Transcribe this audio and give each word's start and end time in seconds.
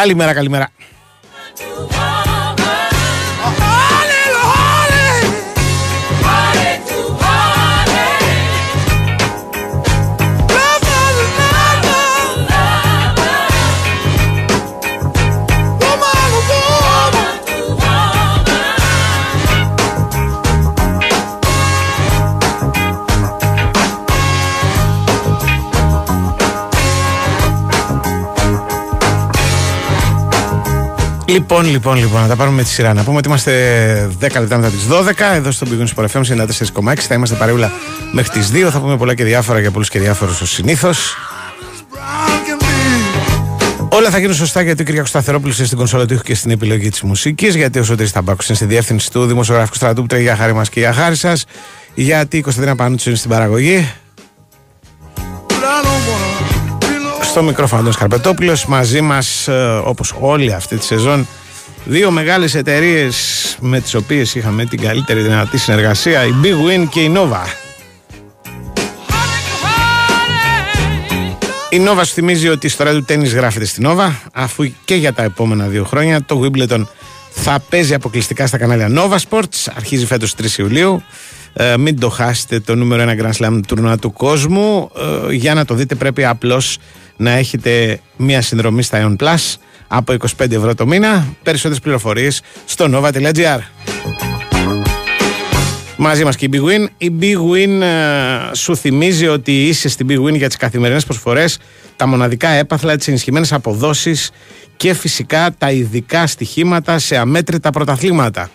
Καλημέρα, 0.00 0.32
καλημέρα. 0.34 0.68
Λοιπόν, 31.30 31.66
λοιπόν, 31.66 31.96
λοιπόν, 31.96 32.20
να 32.20 32.28
τα 32.28 32.36
πάρουμε 32.36 32.56
με 32.56 32.62
τη 32.62 32.68
σειρά. 32.68 32.94
Να 32.94 33.02
πούμε 33.02 33.16
ότι 33.16 33.28
είμαστε 33.28 34.10
10 34.20 34.20
λεπτά 34.20 34.56
μετά 34.56 34.68
τις 34.68 34.86
12 34.90 35.34
εδώ 35.34 35.50
στον 35.50 35.68
Πηγούνι 35.68 35.90
Sport 35.96 36.06
FM 36.12 36.20
94,6. 36.20 36.94
Θα 36.96 37.14
είμαστε 37.14 37.36
παρεούλα 37.36 37.72
μέχρι 38.12 38.30
τις 38.30 38.50
2. 38.52 38.70
Θα 38.70 38.80
πούμε 38.80 38.96
πολλά 38.96 39.14
και 39.14 39.24
διάφορα 39.24 39.60
για 39.60 39.70
πολλούς 39.70 39.88
και 39.88 39.98
διάφορους 39.98 40.40
ως 40.40 40.50
συνήθως. 40.50 41.16
Brown 41.92 41.96
can 41.96 42.62
be. 42.62 43.96
Όλα 43.96 44.10
θα 44.10 44.18
γίνουν 44.18 44.34
σωστά 44.34 44.62
γιατί 44.62 44.82
ο 44.82 44.84
Κυριακός 44.84 45.08
Σταθερόπουλος 45.08 45.56
είναι 45.56 45.66
στην 45.66 45.78
κονσόλα 45.78 46.06
του 46.06 46.14
ήχου 46.14 46.22
και 46.22 46.34
στην 46.34 46.50
επιλογή 46.50 46.88
της 46.88 47.02
μουσικής. 47.02 47.54
Γιατί 47.54 47.78
ο 47.78 47.84
Σωτήρης 47.84 48.12
Ταμπάκου 48.12 48.44
είναι 48.46 48.56
στη 48.56 48.64
διεύθυνση 48.64 49.10
του 49.10 49.26
δημοσιογραφικού 49.26 49.76
στρατού 49.76 50.00
που 50.00 50.06
τρέχει 50.06 50.22
για 50.22 50.36
χάρη 50.36 50.52
μας 50.52 50.68
και 50.68 50.80
για 50.80 50.92
χάρη 50.92 51.16
σας. 51.16 51.44
Γιατί 51.94 52.36
η 52.36 52.40
Κωνσταντίνα 52.40 52.76
Πανούτσου 52.76 53.08
είναι 53.08 53.18
στην 53.18 53.30
παραγωγή. 53.30 53.92
Στο 57.30 57.42
μικρόφωνο 57.42 57.80
Αντώνης 57.80 57.98
Καρπετόπουλος. 57.98 58.66
Μαζί 58.66 59.00
μας 59.00 59.48
ε, 59.48 59.80
όπως 59.84 60.14
όλη 60.20 60.52
αυτή 60.52 60.76
τη 60.76 60.84
σεζόν 60.84 61.26
δύο 61.84 62.10
μεγάλες 62.10 62.54
εταιρείες 62.54 63.56
με 63.60 63.80
τις 63.80 63.94
οποίες 63.94 64.34
είχαμε 64.34 64.64
την 64.64 64.80
καλύτερη 64.80 65.20
δυνατή 65.20 65.58
συνεργασία 65.58 66.24
η 66.24 66.30
Big 66.42 66.46
Win 66.46 66.88
και 66.88 67.00
η 67.00 67.12
Nova. 67.16 67.44
Η 71.70 71.80
Nova 71.86 72.02
σου 72.04 72.12
θυμίζει 72.12 72.48
ότι 72.48 72.66
η 72.66 72.68
ιστορία 72.68 72.92
του 72.92 73.04
τέννις 73.04 73.34
γράφεται 73.34 73.64
στη 73.64 73.82
Nova 73.84 74.10
αφού 74.32 74.72
και 74.84 74.94
για 74.94 75.12
τα 75.12 75.22
επόμενα 75.22 75.66
δύο 75.66 75.84
χρόνια 75.84 76.22
το 76.24 76.42
Wimbledon 76.44 76.86
θα 77.30 77.62
παίζει 77.68 77.94
αποκλειστικά 77.94 78.46
στα 78.46 78.58
κανάλια 78.58 78.88
Nova 78.90 79.16
Sports. 79.28 79.72
Αρχίζει 79.76 80.06
φέτος 80.06 80.34
3 80.42 80.58
Ιουλίου. 80.58 81.02
Ε, 81.52 81.76
μην 81.76 82.00
το 82.00 82.08
χάσετε 82.08 82.60
το 82.60 82.74
νούμερο 82.74 83.12
1 83.18 83.22
Grand 83.22 83.32
Slam 83.32 83.60
τουρνουά 83.66 83.98
του 83.98 84.12
κόσμου. 84.12 84.90
Ε, 85.28 85.32
για 85.34 85.54
να 85.54 85.64
το 85.64 85.74
δείτε 85.74 85.94
πρέπει 85.94 86.24
απλώς 86.24 86.78
να 87.20 87.30
έχετε 87.30 88.00
μία 88.16 88.42
συνδρομή 88.42 88.82
στα 88.82 89.06
Ion 89.06 89.24
Plus 89.24 89.54
από 89.88 90.14
25 90.38 90.50
ευρώ 90.50 90.74
το 90.74 90.86
μήνα 90.86 91.26
περισσότερες 91.42 91.80
πληροφορίες 91.82 92.42
στο 92.64 92.86
nova.gr 92.92 93.58
Μαζί 95.96 96.24
μας 96.24 96.36
και 96.36 96.44
η 96.44 96.50
Big 96.52 96.64
Win. 96.64 96.86
Η 96.98 97.12
Big 97.20 97.36
Win 97.36 97.80
ε, 97.80 98.54
σου 98.54 98.76
θυμίζει 98.76 99.26
ότι 99.26 99.68
είσαι 99.68 99.88
στην 99.88 100.06
Big 100.10 100.24
Win 100.24 100.36
για 100.36 100.46
τις 100.46 100.56
καθημερινές 100.56 101.04
προσφορές, 101.04 101.58
τα 101.96 102.06
μοναδικά 102.06 102.48
έπαθλα, 102.48 102.96
τις 102.96 103.08
ενισχυμένες 103.08 103.52
αποδόσεις 103.52 104.30
και 104.76 104.94
φυσικά 104.94 105.54
τα 105.58 105.70
ειδικά 105.70 106.26
στοιχήματα 106.26 106.98
σε 106.98 107.16
αμέτρητα 107.16 107.70
πρωταθλήματα. 107.70 108.50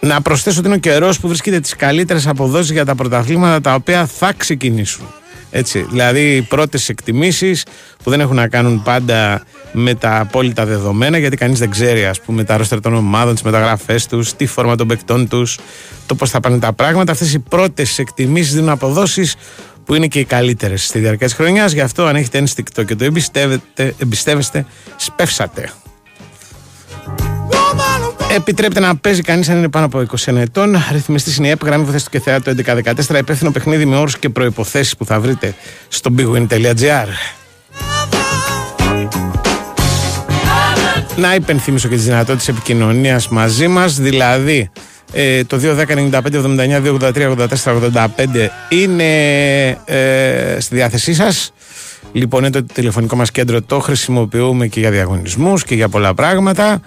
Να 0.00 0.20
προσθέσω 0.20 0.58
ότι 0.58 0.66
είναι 0.66 0.76
ο 0.76 0.80
καιρός 0.80 1.20
που 1.20 1.28
βρίσκεται 1.28 1.60
τις 1.60 1.76
καλύτερες 1.76 2.26
αποδόσεις 2.26 2.70
για 2.70 2.84
τα 2.84 2.94
πρωταθλήματα 2.94 3.60
τα 3.60 3.74
οποία 3.74 4.06
θα 4.06 4.32
ξεκινήσουν. 4.32 5.06
Έτσι, 5.54 5.86
δηλαδή 5.90 6.36
οι 6.36 6.42
πρώτες 6.42 6.88
εκτιμήσεις 6.88 7.64
που 8.02 8.10
δεν 8.10 8.20
έχουν 8.20 8.36
να 8.36 8.48
κάνουν 8.48 8.82
πάντα 8.82 9.42
με 9.72 9.94
τα 9.94 10.20
απόλυτα 10.20 10.64
δεδομένα, 10.64 11.18
γιατί 11.18 11.36
κανείς 11.36 11.58
δεν 11.58 11.70
ξέρει, 11.70 12.04
ας 12.04 12.20
πούμε, 12.20 12.44
τα 12.44 12.56
ρόστερ 12.56 12.80
των 12.80 12.94
ομάδων, 12.94 13.34
τις 13.34 13.42
μεταγραφές 13.42 14.06
τους, 14.06 14.34
τη 14.34 14.46
φόρμα 14.46 14.76
των 14.76 14.86
παικτών 14.86 15.28
τους, 15.28 15.58
το 16.06 16.14
πώς 16.14 16.30
θα 16.30 16.40
πάνε 16.40 16.58
τα 16.58 16.72
πράγματα. 16.72 17.12
Αυτές 17.12 17.34
οι 17.34 17.38
πρώτες 17.38 17.98
εκτιμήσεις 17.98 18.54
δίνουν 18.54 18.68
αποδόσεις 18.68 19.34
που 19.84 19.94
είναι 19.94 20.06
και 20.06 20.18
οι 20.18 20.24
καλύτερες 20.24 20.86
στη 20.86 20.98
διάρκεια 20.98 21.26
της 21.26 21.36
χρονιάς. 21.36 21.72
Γι' 21.72 21.80
αυτό, 21.80 22.04
αν 22.04 22.16
έχετε 22.16 22.38
ένστικτο 22.38 22.82
και 22.82 22.96
το 22.96 23.04
εμπιστεύετε, 23.04 23.94
εμπιστεύεστε, 23.98 24.66
σπεύσατε. 24.96 25.72
Επιτρέπεται 28.36 28.80
να 28.80 28.96
παίζει 28.96 29.22
κανείς 29.22 29.48
αν 29.48 29.56
είναι 29.56 29.68
πάνω 29.68 29.86
από 29.86 30.04
21 30.24 30.36
ετών. 30.36 30.76
Ρυθμιστής 30.92 31.36
είναι 31.36 31.46
η 31.46 31.50
ΕΠ, 31.50 31.64
γραμμή 31.64 31.84
βοηθές 31.84 32.04
του 32.04 32.10
και 32.10 32.20
θεάτου 32.20 32.50
1114. 32.50 33.18
Υπεύθυνο 33.18 33.50
παιχνίδι 33.50 33.84
με 33.84 33.96
όρους 33.96 34.18
και 34.18 34.28
προποθέσει 34.28 34.96
που 34.96 35.04
θα 35.04 35.20
βρείτε 35.20 35.54
στο 35.88 36.14
bigwin.gr. 36.18 37.06
Να 41.16 41.34
υπενθυμίσω 41.34 41.88
και 41.88 41.94
τις 41.94 42.04
δυνατότητες 42.04 42.48
επικοινωνίας 42.48 43.28
μαζί 43.28 43.68
μας, 43.68 44.00
δηλαδή 44.00 44.70
ε, 45.12 45.44
το 45.44 45.60
210-95-79-283-84-85 45.62 48.48
είναι 48.68 49.12
ε, 49.84 50.56
στη 50.58 50.74
διάθεσή 50.74 51.14
σας 51.14 51.52
Λοιπόν, 52.12 52.40
είναι 52.40 52.50
το 52.50 52.62
τηλεφωνικό 52.62 53.16
μας 53.16 53.30
κέντρο, 53.30 53.62
το 53.62 53.78
χρησιμοποιούμε 53.78 54.66
και 54.66 54.80
για 54.80 54.90
διαγωνισμούς 54.90 55.64
και 55.64 55.74
για 55.74 55.88
πολλά 55.88 56.14
πράγματα 56.14 56.72
Α, 56.72 56.80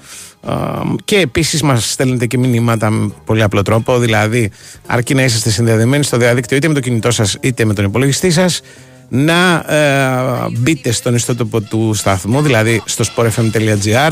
και 1.06 1.20
επίσης 1.20 1.62
μας 1.62 1.92
στέλνετε 1.92 2.26
και 2.26 2.38
μηνύματα 2.38 2.90
με 2.90 3.12
πολύ 3.26 3.44
απλό 3.44 3.62
τρόπο, 3.62 4.00
δηλαδή 4.00 4.52
αρκεί 4.86 5.14
να 5.14 5.24
είσαστε 5.24 5.50
συνδεδεμένοι 5.50 6.04
στο 6.04 6.18
διαδίκτυο 6.18 6.58
είτε 6.58 6.68
με 6.68 6.74
το 6.74 6.80
κινητό 6.80 7.12
σας 7.12 7.38
είτε 7.42 7.66
με 7.66 7.74
τον 7.74 7.86
υπολογιστή 7.86 8.32
σας 8.32 8.62
να 9.10 9.66
ε, 9.68 10.50
μπείτε 10.58 10.92
στον 10.92 11.16
ιστότοπο 11.16 11.62
του 11.62 11.94
σταθμού, 11.94 12.42
δηλαδή 12.42 12.82
στο 12.86 13.06
sportfm.gr 13.16 14.12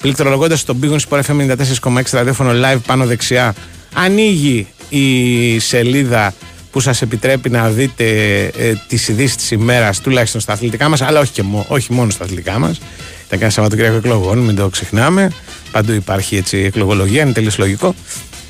πληκτρολογώντας 0.00 0.64
το 0.64 0.76
Big 0.82 0.96
Sport 1.08 1.20
FM 1.20 1.56
94,6 1.82 2.02
ραδιόφωνο 2.12 2.50
live 2.50 2.78
πάνω 2.86 3.06
δεξιά 3.06 3.54
ανοίγει 3.94 4.66
η 4.88 5.58
σελίδα 5.58 6.34
που 6.70 6.80
σας 6.80 7.02
επιτρέπει 7.02 7.50
να 7.50 7.68
δείτε 7.70 8.04
ε, 8.44 8.72
τις 8.88 9.08
ειδήσεις 9.08 9.36
της 9.36 9.50
ημέρας 9.50 10.00
τουλάχιστον 10.00 10.40
στα 10.40 10.52
αθλητικά 10.52 10.88
μας 10.88 11.00
αλλά 11.02 11.20
όχι, 11.20 11.32
και 11.32 11.42
μο- 11.42 11.66
όχι 11.68 11.92
μόνο 11.92 12.10
στα 12.10 12.24
αθλητικά 12.24 12.58
μας 12.58 12.80
ήταν 13.26 13.38
και 13.38 13.44
ένα 13.44 13.50
Σαββατοκύριακο 13.50 13.96
εκλογών, 13.96 14.38
μην 14.38 14.56
το 14.56 14.68
ξεχνάμε 14.68 15.30
παντού 15.70 15.92
υπάρχει 15.92 16.36
έτσι 16.36 16.58
εκλογολογία, 16.58 17.22
είναι 17.22 17.32
τελείως 17.32 17.58
λογικό 17.58 17.94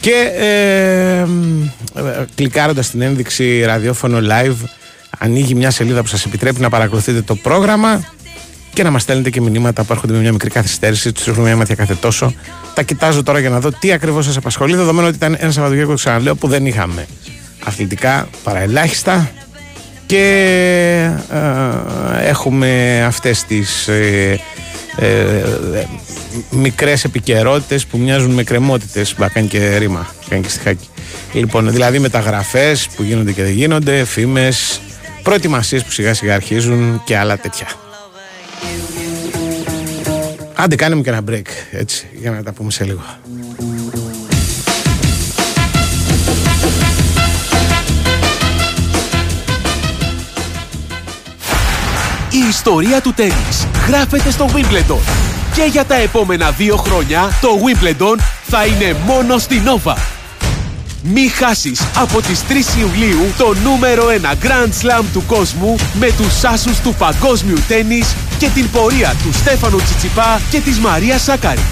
και 0.00 0.30
ε, 0.38 1.18
ε, 2.00 2.24
κλικάροντας 2.34 2.90
την 2.90 3.00
ένδειξη 3.00 3.60
ραδιόφωνο 3.64 4.18
live 4.30 4.68
ανοίγει 5.18 5.54
μια 5.54 5.70
σελίδα 5.70 6.00
που 6.02 6.08
σας 6.08 6.24
επιτρέπει 6.24 6.60
να 6.60 6.68
παρακολουθείτε 6.68 7.22
το 7.22 7.34
πρόγραμμα 7.34 8.04
και 8.72 8.82
να 8.82 8.90
μας 8.90 9.02
στέλνετε 9.02 9.30
και 9.30 9.40
μηνύματα 9.40 9.84
που 9.84 9.92
έρχονται 9.92 10.12
με 10.12 10.18
μια 10.18 10.32
μικρή 10.32 10.50
καθυστέρηση. 10.50 11.12
Τους 11.12 11.24
ρίχνουμε 11.24 11.48
μια 11.48 11.56
ματιά 11.56 11.74
κάθε 11.74 11.94
τόσο. 11.94 12.34
Τα 12.74 12.82
κοιτάζω 12.82 13.22
τώρα 13.22 13.38
για 13.38 13.50
να 13.50 13.60
δω 13.60 13.70
τι 13.70 13.92
ακριβώς 13.92 14.24
σας 14.24 14.36
απασχολεί, 14.36 14.74
δεδομένου 14.76 15.06
ότι 15.06 15.16
ήταν 15.16 15.36
ένα 15.38 15.50
Σαββατοκύριακο, 15.50 15.94
ξαναλέω, 15.94 16.34
που 16.34 16.48
δεν 16.48 16.66
είχαμε 16.66 17.06
αθλητικά 17.64 18.28
παραελάχιστα 18.42 19.30
και 20.06 20.24
ε, 21.30 22.28
έχουμε 22.28 23.02
αυτές 23.06 23.44
τις 23.44 23.88
ε, 23.88 24.40
ε, 24.96 25.38
ε, 25.74 25.86
μικρές 26.50 27.04
επικαιρότητες 27.04 27.86
που 27.86 27.98
μοιάζουν 27.98 28.30
με 28.30 28.42
κρεμότητες 28.42 29.14
που 29.14 29.26
κάνει 29.32 29.46
και 29.46 29.76
ρήμα, 29.76 30.14
κάνει 30.28 30.42
και 30.42 30.48
στιχάκι. 30.48 30.88
Λοιπόν, 31.32 31.70
δηλαδή 31.70 31.98
μεταγραφές 31.98 32.88
που 32.96 33.02
γίνονται 33.02 33.32
και 33.32 33.42
δεν 33.42 33.52
γίνονται, 33.52 34.04
φήμες, 34.04 34.80
προετοιμασίες 35.22 35.84
που 35.84 35.90
σιγά 35.90 36.14
σιγά 36.14 36.34
αρχίζουν 36.34 37.02
και 37.04 37.16
άλλα 37.16 37.38
τέτοια. 37.38 37.66
Άντε 40.54 40.74
κάνε 40.74 40.94
μου 40.94 41.02
και 41.02 41.10
ένα 41.10 41.24
break, 41.30 41.46
έτσι, 41.70 42.08
για 42.20 42.30
να 42.30 42.42
τα 42.42 42.52
πούμε 42.52 42.70
σε 42.70 42.84
λίγο. 42.84 43.02
Η 52.44 52.48
ιστορία 52.48 53.00
του 53.00 53.12
τέννις 53.12 53.66
γράφεται 53.86 54.30
στο 54.30 54.48
Wimbledon. 54.54 54.98
Και 55.54 55.62
για 55.70 55.84
τα 55.84 55.94
επόμενα 55.94 56.50
δύο 56.50 56.76
χρόνια 56.76 57.38
το 57.40 57.48
Wimbledon 57.48 58.18
θα 58.48 58.64
είναι 58.66 58.96
μόνο 59.06 59.38
στη 59.38 59.62
Nova. 59.64 59.94
Μη 61.02 61.28
χάσεις 61.28 61.80
από 61.96 62.20
τις 62.20 62.42
3 62.48 62.52
Ιουλίου 62.80 63.20
το 63.38 63.54
νούμερο 63.62 64.04
1 64.22 64.46
Grand 64.46 64.68
Slam 64.82 65.04
του 65.12 65.22
κόσμου 65.26 65.76
με 66.00 66.06
τους 66.06 66.44
άσους 66.44 66.80
του 66.80 66.94
παγκόσμιου 66.94 67.58
τέννις 67.68 68.14
και 68.38 68.48
την 68.48 68.70
πορεία 68.70 69.14
του 69.22 69.32
Στέφανου 69.32 69.78
Τσιτσιπά 69.78 70.40
και 70.50 70.60
της 70.60 70.78
Μαρία 70.78 71.18
Σάκαρη. 71.18 71.64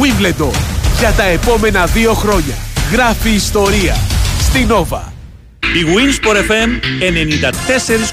Wimbledon 0.00 0.54
για 0.98 1.10
τα 1.10 1.24
επόμενα 1.24 1.86
δύο 1.86 2.14
χρόνια. 2.14 2.54
Γράφει 2.92 3.30
ιστορία 3.30 3.96
στη 4.40 4.66
Nova. 4.70 5.00
Η 5.60 5.84
Winsport 5.94 6.36
FM 6.36 6.70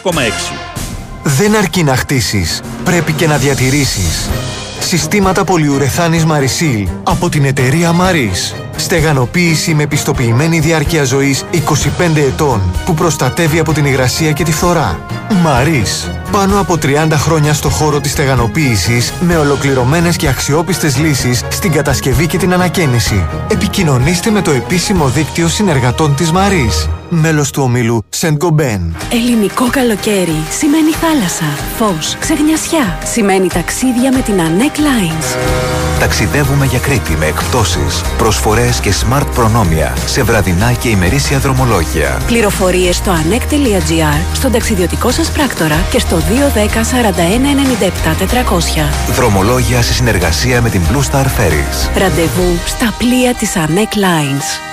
94,6 0.03 0.70
Δεν 1.23 1.56
αρκεί 1.56 1.83
να 1.83 1.95
χτίσεις, 1.95 2.62
πρέπει 2.83 3.13
και 3.13 3.27
να 3.27 3.38
διατηρήσεις. 3.38 4.29
Συστήματα 4.79 5.44
πολυουρεθάνης 5.44 6.25
Marisil 6.25 6.88
από 7.03 7.29
την 7.29 7.45
εταιρεία 7.45 7.91
Maris. 7.91 8.56
Στεγανοποίηση 8.75 9.73
με 9.73 9.85
πιστοποιημένη 9.88 10.59
διάρκεια 10.59 11.03
ζωής 11.03 11.45
25 11.51 12.15
ετών 12.15 12.62
που 12.85 12.94
προστατεύει 12.94 13.59
από 13.59 13.73
την 13.73 13.85
υγρασία 13.85 14.31
και 14.31 14.44
τη 14.44 14.51
φθορά. 14.51 15.00
Maris. 15.45 16.20
Πάνω 16.31 16.60
από 16.60 16.78
30 16.81 17.12
χρόνια 17.12 17.54
στο 17.54 17.69
χώρο 17.69 18.00
της 18.00 18.12
στεγανοποίησης 18.12 19.13
με 19.19 19.38
ολοκληρωμένες 19.38 20.16
και 20.16 20.28
αξιόπιστες 20.28 20.98
λύσεις 20.98 21.44
στην 21.50 21.72
κατασκευή 21.72 22.28
και 22.28 22.38
την 22.38 22.54
ανακαίνιση. 22.54 23.25
Επικοινωνήστε 23.48 24.30
με 24.30 24.42
το 24.42 24.51
επίσημο 24.51 25.07
δίκτυο 25.07 25.48
συνεργατών 25.48 26.16
της 26.16 26.31
Maris. 26.31 26.89
Μέλος 27.10 27.51
του 27.51 27.63
ομίλου 27.63 28.04
Σεντ 28.10 28.36
Γκομπέν. 28.36 28.95
Ελληνικό 29.12 29.69
καλοκαίρι 29.69 30.44
σημαίνει 30.60 30.92
θάλασσα, 30.92 31.45
φως, 31.78 32.16
ξεγνιασιά. 32.19 32.98
Σημαίνει 33.04 33.48
ταξίδια 33.48 34.12
με 34.13 34.22
την 34.22 34.36
Anec 34.38 34.77
Lines. 34.77 35.38
Ταξιδεύουμε 36.00 36.66
για 36.66 36.80
Κρήτη 36.80 37.16
με 37.16 37.25
εκπτώσεις, 37.25 38.01
προσφορές 38.18 38.80
και 38.80 38.94
smart 39.01 39.25
προνόμια 39.36 39.94
σε 40.06 40.24
βραδινά 40.24 40.72
και 40.72 40.89
ημερήσια 40.89 41.39
δρομολόγια. 41.39 42.22
Πληροφορίες 42.27 42.95
στο 42.95 43.12
anec.gr, 43.12 44.25
στον 44.34 44.51
ταξιδιωτικό 44.51 45.12
σας 45.12 45.31
πράκτορα 45.31 45.75
και 45.92 46.00
στο 46.00 46.20
210 46.27 46.83
41 46.83 47.45
97 47.45 48.15
400. 49.09 49.13
Δρομολόγια 49.13 49.81
σε 49.81 49.94
συνεργασία 49.94 50.62
με 50.62 50.69
την 50.69 50.81
Blue 50.91 51.12
Star 51.12 51.25
Ferries. 51.25 51.97
Ραντεβού 51.97 52.57
στα 52.65 52.94
πλοία 52.97 53.33
της 53.33 53.53
Anec 53.56 53.97
Lines. 53.97 54.70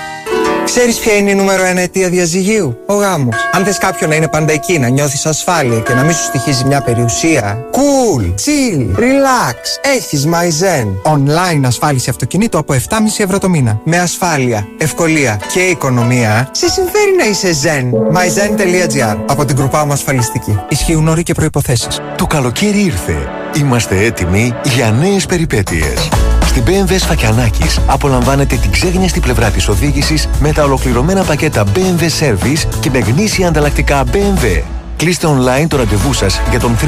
Ξέρεις 0.70 0.98
ποια 0.98 1.16
είναι 1.16 1.30
η 1.30 1.34
νούμερο 1.34 1.64
ένα 1.64 1.80
αιτία 1.80 2.08
διαζυγίου; 2.08 2.78
Ο 2.86 2.94
γάμος. 2.94 3.36
Αν 3.52 3.64
θες 3.64 3.78
κάποιον 3.78 4.10
να 4.10 4.16
είναι 4.16 4.28
πάντα 4.28 4.52
εκεί, 4.52 4.78
να 4.78 4.88
νιώθεις 4.88 5.26
ασφάλεια 5.26 5.78
και 5.78 5.94
να 5.94 6.02
μην 6.02 6.14
σου 6.14 6.22
στοιχίζει 6.22 6.64
μια 6.64 6.80
περιουσία. 6.80 7.58
Cool, 7.72 8.22
chill, 8.22 8.98
relax. 8.98 9.56
Έχεις 9.96 10.26
MyZen. 10.26 11.12
Online 11.12 11.60
ασφάλιση 11.64 12.10
αυτοκινήτου 12.10 12.58
από 12.58 12.74
7,5 12.74 12.78
ευρώ 13.18 13.38
το 13.38 13.48
μήνα. 13.48 13.80
Με 13.84 13.98
ασφάλεια, 13.98 14.66
ευκολία 14.78 15.40
και 15.52 15.60
οικονομία. 15.60 16.48
Σε 16.52 16.68
συμφέρει 16.68 17.16
να 17.18 17.24
είσαι 17.24 17.50
Zen. 17.62 18.16
MyZen.gr 18.16 19.16
από 19.26 19.44
την 19.44 19.56
μου 19.86 19.92
ασφαλιστική. 19.92 20.58
Ισχύουν 20.68 21.08
όροι 21.08 21.22
και 21.22 21.34
προποθέσει. 21.34 21.88
Το 22.16 22.26
καλοκαίρι 22.26 22.80
ήρθε. 22.80 23.16
Είμαστε 23.58 24.04
έτοιμοι 24.04 24.54
για 24.64 24.90
νέες 24.90 25.26
περιπέτειες. 25.26 26.08
Στην 26.48 26.64
BMW 26.66 26.94
Σφακιανάκης 26.98 27.80
απολαμβάνετε 27.86 28.56
την 28.56 28.70
ξέγνιαστη 28.70 29.20
πλευρά 29.20 29.50
της 29.50 29.68
οδήγησης 29.68 30.28
με 30.40 30.52
τα 30.52 30.64
ολοκληρωμένα 30.64 31.24
πακέτα 31.24 31.64
BMW 31.74 32.00
Service 32.00 32.68
και 32.80 32.90
με 32.90 32.98
γνήσια 32.98 33.48
ανταλλακτικά 33.48 34.04
BMW. 34.12 34.77
Κλείστε 34.98 35.26
online 35.26 35.66
το 35.68 35.76
ραντεβού 35.76 36.12
σας 36.12 36.40
για 36.50 36.58
τον 36.58 36.76
360 36.76 36.86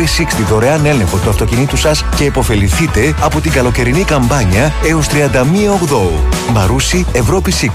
δωρεάν 0.49 0.87
έλεγχο 0.87 1.17
του 1.17 1.29
αυτοκινήτου 1.29 1.77
σας 1.77 2.05
και 2.17 2.25
υποφεληθείτε 2.25 3.15
από 3.21 3.41
την 3.41 3.53
καλοκαιρινή 3.53 4.05
καμπάνια 4.05 4.73
έως 4.85 5.07
31 5.07 5.13
Οκτώου. 5.75 6.21
Μαρούσι 6.53 7.07
Ευρώπης 7.13 7.63
20. 7.63 7.69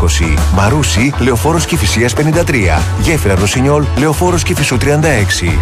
Μαρούσι 0.55 1.13
Λεωφόρος 1.19 1.65
Κηφισίας 1.65 2.13
53. 2.13 2.81
Γέφυρα 3.01 3.35
Ρωσινιόλ 3.35 3.83
Λεωφόρος 3.97 4.43
Κηφισού 4.43 4.77
36. 4.77 5.59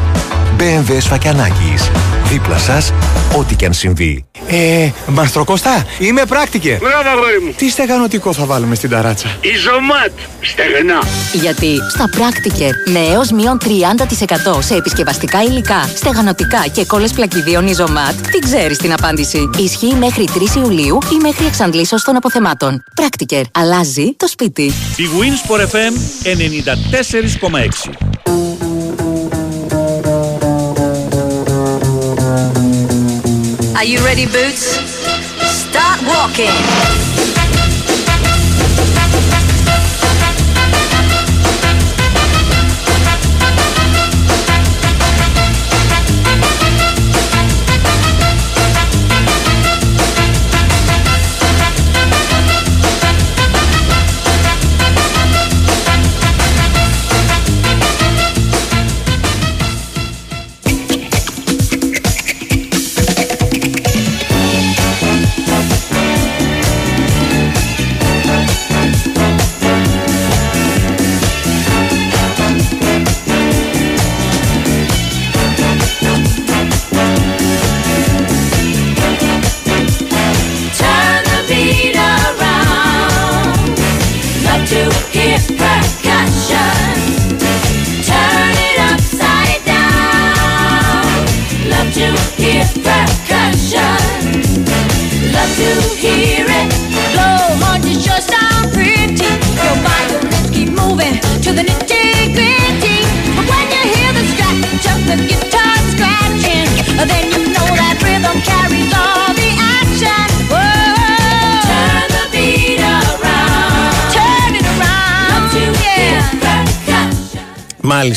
BMW 0.58 0.98
Σφακιανάκης. 1.00 1.92
Δίπλα 2.24 2.58
σας, 2.58 2.94
ό,τι 3.38 3.56
και 3.56 3.66
αν 3.66 3.74
συμβεί. 3.74 4.26
Ε, 4.48 4.90
Μαστροκώστα, 5.08 5.86
είμαι 6.00 6.26
πράκτικερ. 6.26 6.78
Μπράβο, 6.78 7.10
αγόρι 7.10 7.40
μου. 7.46 7.54
Τι 7.58 7.70
στεγανοτικό 7.70 8.34
θα 8.34 8.46
βάλουμε 8.46 8.76
στην 8.76 8.90
ταράτσα; 8.90 9.38
Ιζωμάτ. 9.42 10.12
Στεγνά. 10.42 11.00
Γιατί 11.34 11.78
στα 11.94 12.10
πράκτικερ 12.10 12.70
με 12.92 13.00
έως 13.14 13.32
μείον 13.32 13.58
30% 13.64 14.62
σε 14.64 14.76
επισκευαστικά 14.76 15.44
υλικά, 15.44 15.90
στεγανοτικά 15.96 16.66
και 16.74 16.86
κόλλες 16.86 17.12
πλακιδίων 17.14 17.68
Ιζωμάτ, 17.68 18.28
τι 18.32 18.40
ξέρεις 18.40 18.78
την 18.78 18.94
απάντηση. 18.94 19.50
Ισχύει 19.58 19.96
μέχρι 19.96 20.28
3 20.34 20.56
Ιουλίου 20.56 20.98
ή 21.12 21.16
μέχρι 21.22 21.46
εξαντλήσεως 21.46 22.04
των 22.04 22.16
αποθεμάτων. 22.16 22.84
Πράκτικερ. 22.96 23.44
Αλλάζει 23.52 24.14
το 24.18 24.28
σπίτι. 24.28 24.64
Η 24.64 25.08
Winsport 25.20 25.62
FM 25.62 25.94
94,6 26.24 28.14
Are 33.76 33.86
you 33.86 34.00
ready, 34.10 34.26
Boots? 34.26 34.64
Start 35.64 36.00
walking. 36.14 37.13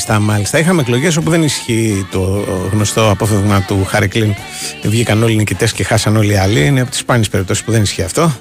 Μάλιστα, 0.08 0.32
μάλιστα. 0.32 0.58
Είχαμε 0.58 0.80
εκλογές 0.80 1.16
όπου 1.16 1.30
δεν 1.30 1.42
ισχύει 1.42 2.06
το 2.10 2.44
γνωστό 2.72 3.10
απόφευγμα 3.10 3.62
του 3.62 3.84
Χάρη 3.84 4.08
Κλίν. 4.08 4.34
Βγήκαν 4.82 5.22
όλοι 5.22 5.32
οι 5.32 5.36
νικητές 5.36 5.72
και 5.72 5.84
χάσαν 5.84 6.16
όλοι 6.16 6.32
οι 6.32 6.36
άλλοι. 6.36 6.66
Είναι 6.66 6.80
από 6.80 6.90
τις 6.90 6.98
σπάνιες 6.98 7.28
περιπτώσεις 7.28 7.64
που 7.64 7.72
δεν 7.72 7.82
ισχύει 7.82 8.02
αυτό. 8.02 8.32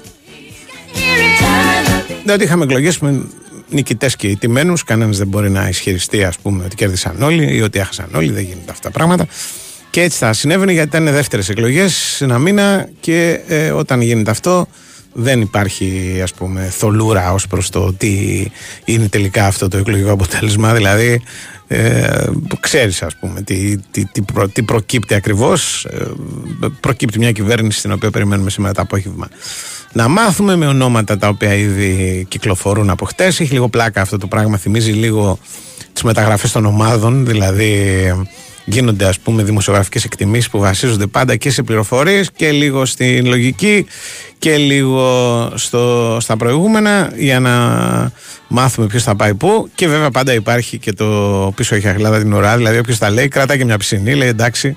Διότι 2.24 2.44
είχαμε 2.44 2.64
εκλογές 2.64 2.98
με 2.98 3.22
νικητές 3.68 4.16
και 4.16 4.26
ηττημένους. 4.28 4.84
Κανένας 4.84 5.18
δεν 5.18 5.26
μπορεί 5.26 5.50
να 5.50 5.68
ισχυριστεί, 5.68 6.24
ας 6.24 6.38
πούμε, 6.38 6.64
ότι 6.64 6.76
κέρδισαν 6.76 7.22
όλοι 7.22 7.56
ή 7.56 7.62
ότι 7.62 7.78
έχασαν 7.78 8.08
όλοι. 8.14 8.32
Δεν 8.32 8.42
γίνονται 8.42 8.70
αυτά 8.70 8.82
τα 8.82 8.90
πράγματα. 8.90 9.26
Και 9.90 10.02
έτσι 10.02 10.18
θα 10.18 10.32
συνέβαινε 10.32 10.72
γιατί 10.72 10.88
ήταν 10.88 11.14
δεύτερες 11.14 11.48
εκλογές 11.48 12.20
ένα 12.20 12.38
μήνα 12.38 12.88
και 13.00 13.40
ε, 13.48 13.70
όταν 13.70 14.00
γίνεται 14.00 14.30
αυτό 14.30 14.68
δεν 15.18 15.40
υπάρχει 15.40 16.20
ας 16.22 16.32
πούμε 16.34 16.68
θολούρα 16.70 17.32
ως 17.32 17.46
προς 17.46 17.70
το 17.70 17.92
τι 17.92 18.46
είναι 18.84 19.08
τελικά 19.08 19.46
αυτό 19.46 19.68
το 19.68 19.76
εκλογικό 19.76 20.10
αποτέλεσμα. 20.12 20.74
Δηλαδή 20.74 21.22
ε, 21.68 22.24
ξέρεις 22.60 23.02
ας 23.02 23.16
πούμε 23.16 23.42
τι, 23.42 23.76
τι, 23.90 24.04
τι, 24.04 24.22
προ, 24.22 24.48
τι 24.48 24.62
προκύπτει 24.62 25.14
ακριβώς. 25.14 25.84
Ε, 25.84 26.04
προκύπτει 26.80 27.18
μια 27.18 27.32
κυβέρνηση 27.32 27.78
στην 27.78 27.92
οποία 27.92 28.10
περιμένουμε 28.10 28.50
σήμερα 28.50 28.74
το 28.74 28.82
απόγευμα. 28.82 29.28
Να 29.92 30.08
μάθουμε 30.08 30.56
με 30.56 30.66
ονόματα 30.66 31.18
τα 31.18 31.28
οποία 31.28 31.54
ήδη 31.54 32.26
κυκλοφορούν 32.28 32.90
από 32.90 33.04
χτες. 33.04 33.40
Έχει 33.40 33.52
λίγο 33.52 33.68
πλάκα 33.68 34.00
αυτό 34.00 34.18
το 34.18 34.26
πράγμα. 34.26 34.56
Θυμίζει 34.56 34.92
λίγο 34.92 35.38
τις 35.92 36.02
μεταγραφές 36.02 36.52
των 36.52 36.64
ομάδων. 36.66 37.26
Δηλαδή 37.26 38.12
γίνονται 38.68 39.06
ας 39.06 39.18
πούμε 39.18 39.42
δημοσιογραφικές 39.42 40.04
εκτιμήσεις 40.04 40.50
που 40.50 40.58
βασίζονται 40.58 41.06
πάντα 41.06 41.36
και 41.36 41.50
σε 41.50 41.62
πληροφορίες 41.62 42.30
και 42.36 42.50
λίγο 42.50 42.84
στην 42.84 43.26
λογική 43.26 43.86
και 44.38 44.56
λίγο 44.56 45.52
στο, 45.54 46.16
στα 46.20 46.36
προηγούμενα 46.36 47.12
για 47.16 47.40
να 47.40 47.52
μάθουμε 48.48 48.86
ποιος 48.86 49.02
θα 49.02 49.16
πάει 49.16 49.34
πού 49.34 49.70
και 49.74 49.88
βέβαια 49.88 50.10
πάντα 50.10 50.32
υπάρχει 50.34 50.78
και 50.78 50.92
το 50.92 51.52
πίσω 51.56 51.74
έχει 51.74 51.88
αγλάδα 51.88 52.18
την 52.18 52.32
ουρά 52.32 52.56
δηλαδή 52.56 52.78
όποιος 52.78 52.98
τα 52.98 53.10
λέει 53.10 53.28
κρατά 53.28 53.56
και 53.56 53.64
μια 53.64 53.76
piscine 53.76 54.16
λέει 54.16 54.28
εντάξει 54.28 54.76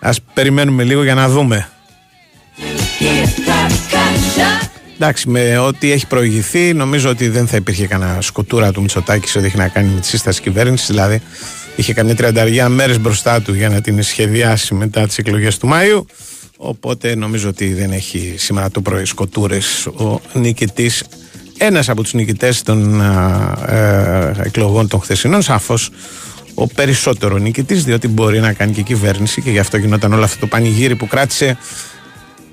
ας 0.00 0.20
περιμένουμε 0.34 0.84
λίγο 0.84 1.02
για 1.02 1.14
να 1.14 1.28
δούμε 1.28 1.68
Εντάξει, 4.94 5.28
με 5.28 5.58
ό,τι 5.58 5.92
έχει 5.92 6.06
προηγηθεί, 6.06 6.72
νομίζω 6.72 7.10
ότι 7.10 7.28
δεν 7.28 7.46
θα 7.46 7.56
υπήρχε 7.56 7.86
κανένα 7.86 8.20
σκοτούρα 8.20 8.72
του 8.72 8.80
Μητσοτάκη 8.80 9.28
σε 9.28 9.38
ό,τι 9.38 9.46
έχει 9.46 9.56
να 9.56 9.68
κάνει 9.68 9.88
με 9.94 10.00
τη 10.00 10.06
σύσταση 10.06 10.40
κυβέρνησης. 10.40 10.86
Δηλαδή, 10.86 11.22
είχε 11.76 11.94
καμιά 11.94 12.14
τριανταριά 12.14 12.68
μέρες 12.68 13.00
μπροστά 13.00 13.42
του 13.42 13.54
για 13.54 13.68
να 13.68 13.80
την 13.80 14.02
σχεδιάσει 14.02 14.74
μετά 14.74 15.06
τις 15.06 15.18
εκλογές 15.18 15.58
του 15.58 15.66
Μάιου. 15.66 16.06
Οπότε 16.56 17.14
νομίζω 17.14 17.48
ότι 17.48 17.74
δεν 17.74 17.92
έχει 17.92 18.34
σήμερα 18.36 18.70
το 18.70 18.80
πρωί 18.80 19.04
σκοτούρες 19.04 19.86
ο 19.86 20.20
νικητής 20.32 21.04
ένας 21.58 21.88
από 21.88 22.02
τους 22.02 22.12
νικητές 22.12 22.62
των 22.62 23.00
ε, 23.00 24.32
εκλογών 24.44 24.88
των 24.88 25.00
χθεσινών. 25.00 25.42
Σαφώς 25.42 25.90
ο 26.54 26.66
περισσότερο 26.66 27.38
νικητής 27.38 27.84
διότι 27.84 28.08
μπορεί 28.08 28.40
να 28.40 28.52
κάνει 28.52 28.72
και 28.72 28.82
κυβέρνηση 28.82 29.42
και 29.42 29.50
γι' 29.50 29.58
αυτό 29.58 29.76
γινόταν 29.76 30.12
όλο 30.12 30.24
αυτό 30.24 30.38
το 30.38 30.46
πανηγύρι 30.46 30.94
που 30.94 31.06
κράτησε 31.06 31.58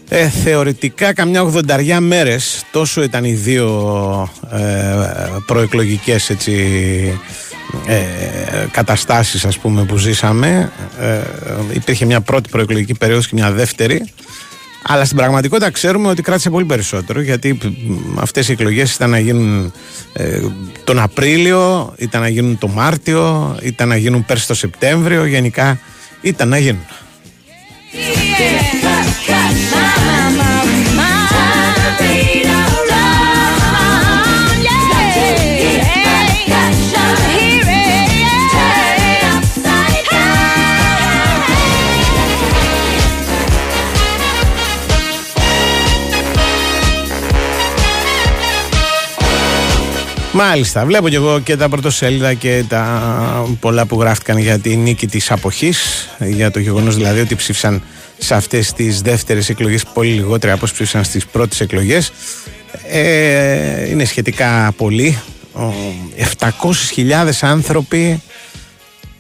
ε, 0.10 0.30
θεωρητικά 0.30 1.14
καμιά 1.14 1.42
ογδονταριά 1.42 2.00
μέρες. 2.00 2.64
Τόσο 2.72 3.04
ήταν 3.04 3.24
οι 3.24 3.34
δύο 3.34 3.70
ε, 4.52 4.60
προεκλογικές 5.46 6.30
έτσι, 6.30 6.54
ε, 7.86 8.02
καταστάσεις 8.72 9.46
ας 9.46 9.58
πούμε 9.58 9.86
που 9.86 9.98
ζήσαμε. 9.98 10.72
Ε, 11.00 11.20
υπήρχε 11.74 12.06
μια 12.06 12.22
πρώτη 12.22 12.50
προεκλογική 12.50 12.94
περίοδος 12.94 13.28
και 13.28 13.34
μια 13.36 13.52
δεύτερη. 13.52 14.12
Αλλά 14.84 15.06
στην 15.06 15.18
πραγματικότητα 15.18 15.72
ξέρουμε 15.72 16.08
ότι 16.08 16.22
κράτησε 16.22 16.50
πολύ 16.50 16.66
περισσότερο 16.66 17.22
γιατί 17.22 17.58
αυτές 18.16 18.50
οι 18.50 18.52
εκλογές 18.52 18.96
ήταν 18.96 19.10
να 19.10 19.20
γίνουν 19.20 19.74
ε, 20.14 20.42
τον 20.84 21.00
Απρίλιο, 21.00 21.94
ήταν 21.98 22.22
να 22.22 22.28
γίνουν 22.28 22.58
τον 22.58 22.72
Μάρτιο, 22.72 23.56
ήταν 23.62 23.88
να 23.88 23.96
γίνουν 23.96 24.26
πέρσι 24.26 24.48
το 24.48 24.54
Σεπτέμβριο, 24.54 25.26
γενικά 25.26 25.80
ήταν 26.22 26.48
να 26.48 26.58
γίνουν. 26.58 26.86
Μάλιστα, 50.44 50.86
βλέπω 50.86 51.10
και 51.10 51.16
εγώ 51.16 51.40
και 51.40 51.56
τα 51.56 51.70
πρωτοσέλιδα 51.70 52.34
και 52.34 52.64
τα 52.68 53.48
πολλά 53.60 53.86
που 53.86 54.00
γράφτηκαν 54.00 54.38
για 54.38 54.60
τη 54.60 54.76
νίκη 54.76 55.08
της 55.08 55.32
αποχής 55.32 56.10
για 56.20 56.52
το 56.52 56.60
γεγονός 56.60 56.96
δηλαδή 56.96 57.20
ότι 57.20 57.36
ψήφισαν 57.36 57.82
σε 58.18 58.36
αυτές 58.36 58.74
τις 58.74 59.02
δεύτερες 59.02 59.50
εκλογές 59.50 59.84
πολύ 59.94 60.12
λιγότερα 60.12 60.54
από 60.54 60.64
όσοι 60.64 60.74
ψήφισαν 60.74 61.04
στις 61.04 61.26
πρώτες 61.26 61.62
εκλογές. 61.62 62.12
Ε, 62.88 63.90
είναι 63.90 64.06
σχετικά 64.06 64.74
πολύ. 64.78 65.22
700.000 66.40 67.30
άνθρωποι 67.42 68.22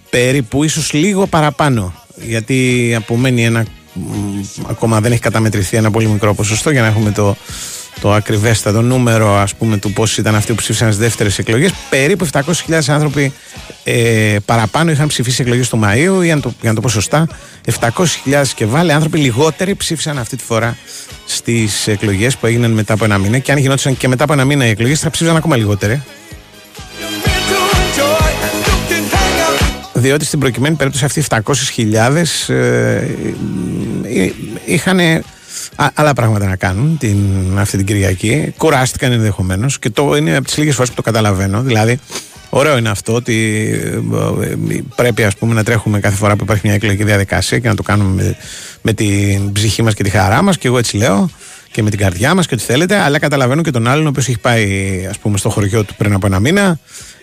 περίπου 0.09 0.63
ίσως 0.63 0.93
λίγο 0.93 1.27
παραπάνω 1.27 1.93
γιατί 2.15 2.93
απομένει 2.97 3.45
ένα 3.45 3.65
ακόμα 4.69 5.01
δεν 5.01 5.11
έχει 5.11 5.21
καταμετρηθεί 5.21 5.77
ένα 5.77 5.91
πολύ 5.91 6.07
μικρό 6.07 6.33
ποσοστό 6.33 6.71
για 6.71 6.81
να 6.81 6.87
έχουμε 6.87 7.11
το 7.11 7.35
το 8.01 8.13
ακριβέστατο 8.13 8.81
νούμερο 8.81 9.35
ας 9.35 9.55
πούμε 9.55 9.77
του 9.77 9.93
πώς 9.93 10.17
ήταν 10.17 10.35
αυτοί 10.35 10.53
που 10.53 10.57
ψήφισαν 10.57 10.87
στις 10.87 11.03
δεύτερες 11.03 11.37
εκλογές. 11.37 11.71
Περίπου 11.89 12.27
700.000 12.31 12.41
άνθρωποι 12.87 13.33
ε, 13.83 14.35
παραπάνω 14.45 14.91
είχαν 14.91 15.07
ψηφίσει 15.07 15.41
εκλογές 15.41 15.69
του 15.69 15.79
Μαΐου 15.83 16.23
για 16.23 16.35
να, 16.35 16.41
το, 16.41 16.53
για 16.61 16.69
να 16.69 16.75
το 16.75 16.81
πω 16.81 16.89
σωστά 16.89 17.27
700.000 17.79 18.43
και 18.55 18.65
βάλε 18.65 18.93
άνθρωποι 18.93 19.17
λιγότεροι 19.17 19.75
ψήφισαν 19.75 20.17
αυτή 20.17 20.35
τη 20.35 20.43
φορά 20.43 20.77
στις 21.25 21.87
εκλογές 21.87 22.37
που 22.37 22.45
έγιναν 22.45 22.71
μετά 22.71 22.93
από 22.93 23.03
ένα 23.03 23.17
μήνα. 23.17 23.37
Και 23.37 23.51
αν 23.51 23.57
γινόντουσαν 23.57 23.97
και 23.97 24.07
μετά 24.07 24.23
από 24.23 24.33
ένα 24.33 24.45
μήνα 24.45 24.65
οι 24.65 24.69
εκλογές 24.69 24.99
θα 24.99 25.09
ψήφισαν 25.09 25.37
ακόμα 25.37 25.55
λιγότεροι. 25.55 26.03
Διότι 29.93 30.25
στην 30.25 30.39
προκειμένη 30.39 30.75
περίπτωση 30.75 31.05
αυτοί 31.05 31.23
700.000 31.29 32.25
ε, 32.47 32.95
ε, 34.05 35.11
είχαν 35.73 35.91
άλλα 35.93 36.13
πράγματα 36.13 36.45
να 36.45 36.55
κάνουν 36.55 36.97
την, 36.97 37.17
αυτή 37.57 37.77
την 37.77 37.85
Κυριακή. 37.85 38.53
Κουράστηκαν 38.57 39.11
ενδεχομένως 39.11 39.79
και 39.79 39.89
το 39.89 40.15
είναι 40.15 40.35
από 40.35 40.45
τις 40.45 40.57
λίγες 40.57 40.75
φορές 40.75 40.89
που 40.89 40.95
το 40.95 41.01
καταλαβαίνω. 41.01 41.61
Δηλαδή, 41.61 41.99
ωραίο 42.49 42.77
είναι 42.77 42.89
αυτό 42.89 43.13
ότι 43.13 43.69
ε, 44.41 44.79
πρέπει 44.95 45.23
ας 45.23 45.35
πούμε, 45.35 45.53
να 45.53 45.63
τρέχουμε 45.63 45.99
κάθε 45.99 46.15
φορά 46.15 46.35
που 46.35 46.43
υπάρχει 46.43 46.61
μια 46.65 46.75
εκλογική 46.75 47.03
διαδικασία 47.03 47.59
και 47.59 47.67
να 47.67 47.75
το 47.75 47.83
κάνουμε 47.83 48.23
με, 48.23 48.35
με 48.81 48.93
την 48.93 49.51
ψυχή 49.51 49.81
μας 49.83 49.93
και 49.93 50.03
τη 50.03 50.09
χαρά 50.09 50.41
μας. 50.41 50.57
Και 50.57 50.67
εγώ 50.67 50.77
έτσι 50.77 50.97
λέω 50.97 51.29
και 51.71 51.83
με 51.83 51.89
την 51.89 51.99
καρδιά 51.99 52.35
μας 52.35 52.47
και 52.47 52.53
ό,τι 52.53 52.63
θέλετε. 52.63 52.95
Αλλά 52.95 53.19
καταλαβαίνω 53.19 53.61
και 53.61 53.71
τον 53.71 53.87
άλλον 53.87 54.05
ο 54.05 54.09
οποίος 54.09 54.27
έχει 54.27 54.39
πάει 54.39 55.05
ας 55.09 55.17
πούμε, 55.17 55.37
στο 55.37 55.49
χωριό 55.49 55.83
του 55.83 55.95
πριν 55.95 56.13
από 56.13 56.25
ένα 56.25 56.39
μήνα 56.39 56.79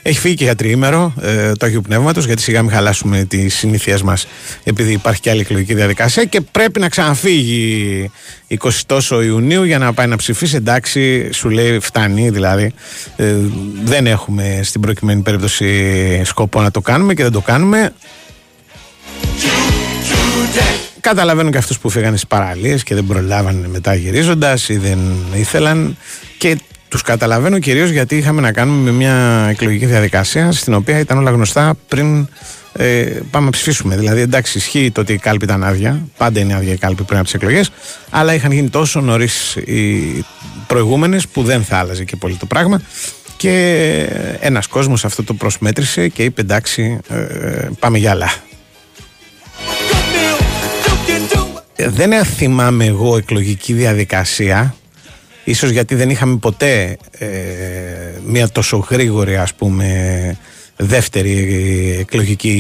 έχει 0.09 0.19
φύγει 0.19 0.35
και 0.35 0.45
για 0.45 0.55
τριήμερο 0.55 1.15
ε, 1.21 1.53
το 1.53 1.67
Αγίου 1.67 1.81
Πνεύματος, 1.81 2.27
γιατί 2.27 2.43
σιγά 2.43 2.63
μην 2.63 2.71
χαλάσουμε 2.71 3.25
τις 3.25 3.55
συνήθειές 3.55 4.03
μας, 4.03 4.27
επειδή 4.65 4.93
υπάρχει 4.93 5.21
και 5.21 5.31
άλλη 5.31 5.41
εκλογική 5.41 5.75
διαδικασία. 5.75 6.25
Και 6.25 6.41
πρέπει 6.41 6.81
να 6.81 6.89
ξαναφύγει 6.89 8.11
20 8.49 8.57
τόσο 8.87 9.23
Ιουνίου 9.23 9.65
για 9.65 9.79
να 9.79 9.93
πάει 9.93 10.07
να 10.07 10.17
ψηφίσει. 10.17 10.57
Εντάξει, 10.57 11.33
σου 11.33 11.49
λέει 11.49 11.79
φτάνει, 11.79 12.31
δηλαδή. 12.31 12.73
Ε, 13.17 13.35
δεν 13.85 14.07
έχουμε 14.07 14.61
στην 14.63 14.81
προκειμένη 14.81 15.23
περίπτωση 15.23 16.25
σκοπό 16.25 16.61
να 16.61 16.71
το 16.71 16.81
κάνουμε 16.81 17.15
και 17.15 17.23
δεν 17.23 17.33
το 17.33 17.41
κάνουμε. 17.41 17.93
Καταλαβαίνω 21.01 21.51
και 21.51 21.59
αυτούς 21.59 21.79
που 21.79 21.89
φύγανε 21.89 22.17
στις 22.17 22.29
παραλίες 22.29 22.83
και 22.83 22.95
δεν 22.95 23.07
προλάβανε 23.07 23.69
μετά 23.69 23.95
γυρίζοντας 23.95 24.69
ή 24.69 24.77
δεν 24.77 24.99
ήθελαν. 25.35 25.97
Και 26.39 26.59
τους 26.89 27.03
καταλαβαίνω 27.03 27.59
κυρίως 27.59 27.91
γιατί 27.91 28.17
είχαμε 28.17 28.41
να 28.41 28.53
κάνουμε 28.53 28.91
με 28.91 28.97
μια 28.97 29.47
εκλογική 29.51 29.87
διαδικασία 29.87 30.53
στην 30.53 30.75
οποία 30.75 30.99
ήταν 30.99 31.19
όλα 31.19 31.31
γνωστά 31.31 31.75
πριν 31.89 32.29
ε, 32.73 33.21
πάμε 33.31 33.45
να 33.45 33.51
ψηφίσουμε. 33.51 33.97
Δηλαδή, 33.97 34.21
εντάξει, 34.21 34.59
ισχύει 34.59 34.91
το 34.91 35.01
ότι 35.01 35.13
η 35.13 35.19
κάλπη 35.19 35.45
ήταν 35.45 35.65
άδεια. 35.65 36.01
Πάντα 36.17 36.41
είναι 36.41 36.55
άδεια 36.55 36.73
η 36.73 36.77
κάλπη 36.77 37.03
πριν 37.03 37.17
από 37.17 37.25
τις 37.25 37.35
εκλογές. 37.35 37.71
Αλλά 38.11 38.35
είχαν 38.35 38.53
γίνει 38.53 38.69
τόσο 38.69 39.01
νωρίς 39.01 39.57
οι 39.57 40.25
προηγούμενες 40.67 41.29
που 41.29 41.43
δεν 41.43 41.65
θα 41.65 41.77
άλλαζε 41.77 42.05
και 42.05 42.17
πολύ 42.17 42.35
το 42.35 42.47
πράγμα. 42.47 42.81
Και 43.37 44.07
ένας 44.41 44.67
κόσμος 44.67 45.05
αυτό 45.05 45.25
το 45.25 45.35
προσμέτρησε 45.35 46.09
και 46.09 46.25
είπε 46.25 46.41
εντάξει, 46.41 46.99
ε, 47.09 47.69
πάμε 47.79 47.99
για 47.99 48.11
άλλα. 48.11 48.33
Δεν 51.77 52.25
θυμάμαι 52.25 52.85
εγώ 52.85 53.17
εκλογική 53.17 53.73
διαδικασία 53.73 54.75
Ίσως 55.49 55.71
γιατί 55.71 55.95
δεν 55.95 56.11
είχαμε 56.11 56.37
ποτέ 56.37 56.97
ε, 57.11 57.27
μια 58.27 58.49
τόσο 58.49 58.87
γρήγορη 58.91 59.37
ας 59.37 59.55
πούμε 59.55 60.37
δεύτερη 60.77 61.97
εκλογική 62.01 62.55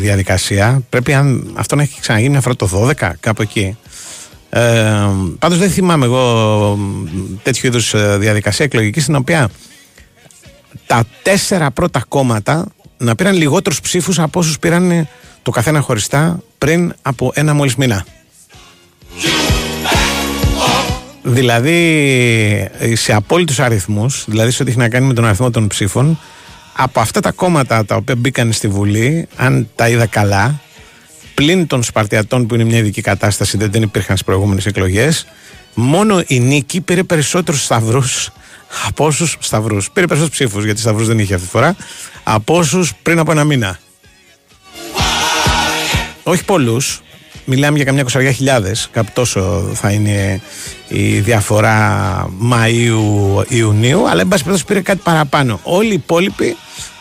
διαδικασία. 0.00 0.82
Πρέπει 0.88 1.14
αν, 1.14 1.50
αυτό 1.54 1.76
να 1.76 1.82
έχει 1.82 2.00
ξαναγίνει 2.00 2.30
μια 2.30 2.40
φορά 2.40 2.56
το 2.56 2.68
12 3.00 3.10
κάπου 3.20 3.42
εκεί. 3.42 3.76
Ε, 4.50 4.60
πάντως 5.38 5.58
δεν 5.58 5.70
θυμάμαι 5.70 6.04
εγώ 6.04 6.78
τέτοιου 7.42 7.66
είδους 7.66 7.94
ε, 7.94 8.16
διαδικασία 8.18 8.64
εκλογική 8.64 9.00
στην 9.00 9.14
οποία 9.14 9.50
τα 10.86 11.04
τέσσερα 11.22 11.70
πρώτα 11.70 12.04
κόμματα 12.08 12.66
να 12.98 13.14
πήραν 13.14 13.36
λιγότερους 13.36 13.80
ψήφους 13.80 14.18
από 14.18 14.40
όσους 14.40 14.58
πήραν 14.58 15.08
το 15.42 15.50
καθένα 15.50 15.80
χωριστά 15.80 16.40
πριν 16.58 16.94
από 17.02 17.30
ένα 17.34 17.54
μόλις 17.54 17.76
μήνα. 17.76 18.04
Δηλαδή 21.28 22.70
σε 22.92 23.12
απόλυτους 23.12 23.60
αριθμούς, 23.60 24.24
δηλαδή 24.26 24.50
σε 24.50 24.62
ό,τι 24.62 24.70
έχει 24.70 24.80
να 24.80 24.88
κάνει 24.88 25.06
με 25.06 25.14
τον 25.14 25.24
αριθμό 25.24 25.50
των 25.50 25.66
ψήφων, 25.66 26.20
από 26.76 27.00
αυτά 27.00 27.20
τα 27.20 27.32
κόμματα 27.32 27.84
τα 27.84 27.96
οποία 27.96 28.16
μπήκαν 28.16 28.52
στη 28.52 28.68
Βουλή, 28.68 29.28
αν 29.36 29.68
τα 29.74 29.88
είδα 29.88 30.06
καλά, 30.06 30.60
πλην 31.34 31.66
των 31.66 31.82
Σπαρτιατών 31.82 32.46
που 32.46 32.54
είναι 32.54 32.64
μια 32.64 32.78
ειδική 32.78 33.00
κατάσταση, 33.00 33.56
δεν 33.56 33.82
υπήρχαν 33.82 34.16
στις 34.16 34.24
προηγούμενες 34.24 34.66
εκλογές, 34.66 35.26
μόνο 35.74 36.22
η 36.26 36.40
νίκη 36.40 36.80
πήρε 36.80 37.02
περισσότερους 37.02 37.64
σταυρούς 37.64 38.30
από 38.86 39.06
όσους 39.06 39.36
σταυρούς. 39.38 39.90
Πήρε 39.90 40.06
περισσότερους 40.06 40.38
ψήφους, 40.38 40.64
γιατί 40.64 40.80
σταυρούς 40.80 41.06
δεν 41.06 41.18
είχε 41.18 41.34
αυτή 41.34 41.46
τη 41.46 41.52
φορά, 41.52 41.76
από 42.22 42.56
όσους 42.56 42.92
πριν 43.02 43.18
από 43.18 43.30
ένα 43.30 43.44
μήνα. 43.44 43.78
Όχι 46.22 46.44
πολλούς, 46.44 47.00
μιλάμε 47.46 47.76
για 47.76 47.84
καμιά 47.84 48.02
κοσαριά 48.02 48.32
χιλιάδες 48.32 48.88
κάπου 48.92 49.10
τόσο 49.14 49.70
θα 49.74 49.90
είναι 49.90 50.40
η 50.88 51.18
διαφορά 51.18 52.30
Μαΐου-Ιουνίου 52.52 54.08
αλλά 54.10 54.20
εν 54.20 54.28
πάση 54.28 54.42
περιπτώσει 54.42 54.64
πήρε 54.64 54.80
κάτι 54.80 55.00
παραπάνω. 55.04 55.60
Όλοι 55.62 55.90
οι 55.90 55.94
υπόλοιποι 55.94 56.56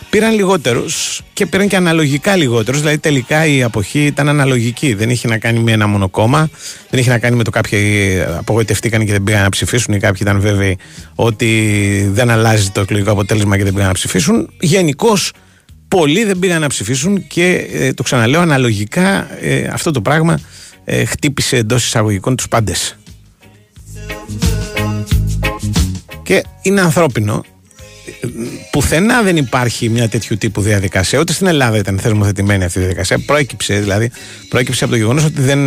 πήραν 0.10 0.34
λιγότερους 0.34 1.22
και 1.34 1.46
πήραν 1.46 1.68
και 1.68 1.76
αναλογικά 1.76 2.36
λιγότερους 2.36 2.80
δηλαδή 2.80 2.98
τελικά 2.98 3.46
η 3.46 3.64
αποχή 3.64 4.06
ήταν 4.06 4.30
αναλογική. 4.30 4.94
Δεν 4.94 5.10
είχε 5.10 5.28
να 5.28 5.38
κάνει 5.38 5.60
με 5.60 5.72
ένα 5.72 5.88
μόνο 5.88 6.10
κόμμα 6.10 6.50
δεν 6.90 7.00
είχε 7.00 7.10
να 7.10 7.20
κάνει 7.20 7.36
με 7.36 7.44
το 7.44 7.50
κάποιοι 7.50 8.22
απογοητευτήκαν 8.38 9.06
και 9.06 9.12
δεν 9.12 9.24
πήγαν 9.24 9.44
να 9.44 9.50
ψηφίσουν 9.50 9.94
ή 9.94 10.00
κάποιοι 10.00 10.20
ήταν 10.24 10.40
βέβαιοι 10.42 10.78
ότι 11.16 12.10
δεν 12.12 12.30
αλλάζει 12.30 12.70
το 12.70 12.82
εκλογικό 12.82 13.12
αποτέλεσμα 13.12 13.58
και 13.58 13.64
δεν 13.64 13.74
πήγαν 13.74 13.88
να 13.88 13.94
ψηφίσουν. 13.94 14.50
Γενικώς 14.60 15.32
πολλοί 15.98 16.24
δεν 16.24 16.40
πήγαν 16.40 16.62
να 16.62 16.68
ψηφίσουν 16.68 17.28
και 17.28 17.68
ε, 17.72 17.94
το 17.94 18.04
ξαναλέω 18.04 18.42
αναλογικά 18.42 19.28
ε, 19.42 19.68
αυτό 19.68 19.92
το 19.92 20.02
πράγμα 20.02 20.40
ε, 20.86 21.06
χτύπησε 21.06 21.58
εντός 21.58 21.86
εισαγωγικών 21.86 22.36
τους 22.36 22.48
πάντες. 22.48 22.98
Και 26.24 26.44
είναι 26.62 26.82
ανθρώπινο 26.82 27.44
πουθενά 28.72 29.22
δεν 29.22 29.38
υπάρχει 29.38 29.90
μια 29.90 30.10
τέτοιου 30.10 30.38
τύπου 30.38 30.62
διαδικασία. 30.62 31.20
Ούτε 31.20 31.34
στην 31.34 31.48
Ελλάδα 31.48 31.78
ήταν 31.78 32.00
θεσμοθετημένη 32.00 32.64
αυτή 32.64 32.78
η 32.78 32.82
διαδικασία. 32.82 33.20
Πρόκυψε 33.20 33.80
δηλαδή, 33.80 34.12
πρόκυψε 34.50 34.84
από 34.84 34.94
το 34.94 35.00
γεγονός 35.00 35.24
ότι 35.24 35.42
δεν 35.42 35.60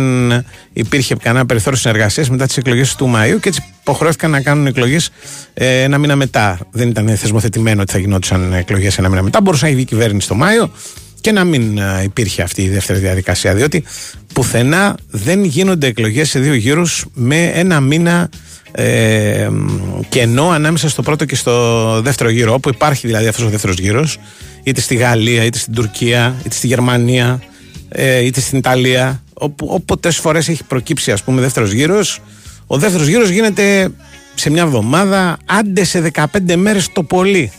υπήρχε 0.73 1.15
κανένα 1.15 1.45
περιθώριο 1.45 1.79
συνεργασίας 1.79 2.29
μετά 2.29 2.45
τις 2.45 2.57
εκλογές 2.57 2.95
του 2.95 3.11
Μαΐου 3.15 3.39
και 3.41 3.49
έτσι 3.49 3.63
υποχρεώθηκαν 3.79 4.31
να 4.31 4.41
κάνουν 4.41 4.67
εκλογές 4.67 5.09
ε, 5.53 5.81
ένα 5.81 5.97
μήνα 5.97 6.15
μετά. 6.15 6.59
Δεν 6.71 6.89
ήταν 6.89 7.17
θεσμοθετημένο 7.17 7.81
ότι 7.81 7.91
θα 7.91 7.99
γινόντουσαν 7.99 8.53
εκλογές 8.53 8.97
ένα 8.97 9.09
μήνα 9.09 9.21
μετά. 9.23 9.41
Μπορούσε 9.41 9.65
να 9.65 9.71
βγει 9.71 9.81
η 9.81 9.85
κυβέρνηση 9.85 10.27
το 10.27 10.35
Μάιο 10.35 10.71
και 11.21 11.31
να 11.31 11.43
μην 11.43 11.77
ε, 11.77 12.03
υπήρχε 12.03 12.41
αυτή 12.41 12.61
η 12.61 12.69
δεύτερη 12.69 12.99
διαδικασία. 12.99 13.53
Διότι 13.53 13.83
πουθενά 14.33 14.95
δεν 15.09 15.43
γίνονται 15.43 15.87
εκλογές 15.87 16.29
σε 16.29 16.39
δύο 16.39 16.53
γύρους 16.53 17.05
με 17.13 17.45
ένα 17.45 17.79
μήνα 17.79 18.29
ε, 18.71 19.49
κενό 20.09 20.49
ανάμεσα 20.49 20.89
στο 20.89 21.01
πρώτο 21.01 21.25
και 21.25 21.35
στο 21.35 22.01
δεύτερο 22.01 22.29
γύρο. 22.29 22.53
Όπου 22.53 22.69
υπάρχει 22.69 23.07
δηλαδή 23.07 23.27
αυτός 23.27 23.45
ο 23.45 23.49
δεύτερος 23.49 23.77
γύρος, 23.77 24.17
είτε 24.63 24.81
στη 24.81 24.95
Γαλλία, 24.95 25.43
είτε 25.43 25.57
στην 25.57 25.73
Τουρκία, 25.73 26.35
είτε 26.45 26.55
στη 26.55 26.67
Γερμανία, 26.67 27.41
ε, 27.89 28.25
είτε 28.25 28.39
στην 28.39 28.57
Ιταλία. 28.57 29.23
Όπου 29.33 29.67
όποτε 29.69 30.11
φορές 30.11 30.49
έχει 30.49 30.63
προκύψει, 30.63 31.11
ας 31.11 31.23
πούμε, 31.23 31.41
δεύτερος 31.41 31.71
γύρος, 31.71 32.19
ο 32.67 32.77
δεύτερος 32.77 33.07
γύρος 33.07 33.29
γίνεται 33.29 33.91
σε 34.35 34.49
μια 34.49 34.61
εβδομάδα, 34.61 35.37
άντε 35.45 35.83
σε 35.83 36.01
15 36.01 36.55
μέρες 36.55 36.91
το 36.91 37.03
πολύ. 37.03 37.51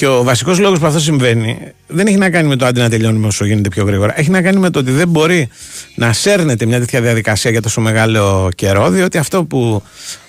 Και 0.00 0.06
ο 0.06 0.22
βασικός 0.22 0.58
λόγος 0.58 0.78
που 0.78 0.86
αυτό 0.86 1.00
συμβαίνει 1.00 1.58
δεν 1.86 2.06
έχει 2.06 2.16
να 2.16 2.30
κάνει 2.30 2.48
με 2.48 2.56
το 2.56 2.66
άντι 2.66 2.80
να 2.80 2.88
τελειώνουμε 2.88 3.26
όσο 3.26 3.44
γίνεται 3.44 3.68
πιο 3.68 3.84
γρήγορα. 3.84 4.18
Έχει 4.18 4.30
να 4.30 4.42
κάνει 4.42 4.58
με 4.58 4.70
το 4.70 4.78
ότι 4.78 4.90
δεν 4.90 5.08
μπορεί 5.08 5.48
να 5.94 6.12
σέρνεται 6.12 6.66
μια 6.66 6.78
τέτοια 6.78 7.00
διαδικασία 7.00 7.50
για 7.50 7.62
τόσο 7.62 7.80
μεγάλο 7.80 8.50
καιρό, 8.54 8.90
διότι 8.90 9.18
αυτό 9.18 9.44
που 9.44 9.82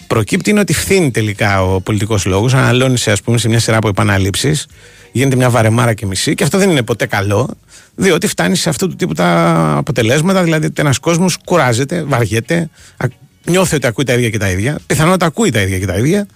προκύπτει 0.08 0.50
είναι 0.50 0.60
ότι 0.60 0.74
φθήνει 0.74 1.12
τελικά 1.12 1.64
ο 1.64 1.82
πολιτικός 1.82 2.26
λόγος, 2.26 2.54
αναλώνησε, 2.54 3.12
ας 3.12 3.22
πούμε, 3.22 3.38
σε 3.38 3.48
μια 3.48 3.60
σειρά 3.60 3.78
από 3.78 3.88
επαναλήψεις, 3.88 4.68
γίνεται 5.12 5.36
μια 5.36 5.50
βαρεμάρα 5.50 5.94
και 5.94 6.06
μισή, 6.06 6.36
και 6.36 6.44
αυτό 6.44 6.58
δεν 6.58 6.70
είναι 6.70 6.84
ποτέ 6.84 7.06
καλό, 7.06 7.50
διότι 7.96 8.28
φτάνει 8.28 8.56
σε 8.56 8.70
αυτού 8.70 8.88
του 8.88 8.96
τύπου 8.96 9.14
τα 9.14 9.74
αποτελέσματα. 9.78 10.44
Δηλαδή, 10.44 10.66
ότι 10.66 10.82
ένας 10.82 11.00
κόσμος 11.00 11.38
κουράζεται, 11.46 12.04
βαριέται, 12.04 12.70
νιώθει 13.46 13.76
ότι 13.76 13.88
ακούει 13.88 14.04
τα 14.04 14.14
ίδια 14.14 14.30
και 14.30 14.38
τα 14.38 14.50
ίδια, 14.50 14.80
πιθανότατα 14.88 15.26
ακούει 15.26 15.50
τα 15.50 15.62
ίδια 15.62 15.80
και 15.80 15.86
τα 15.86 15.98
ίδια, 15.98 16.28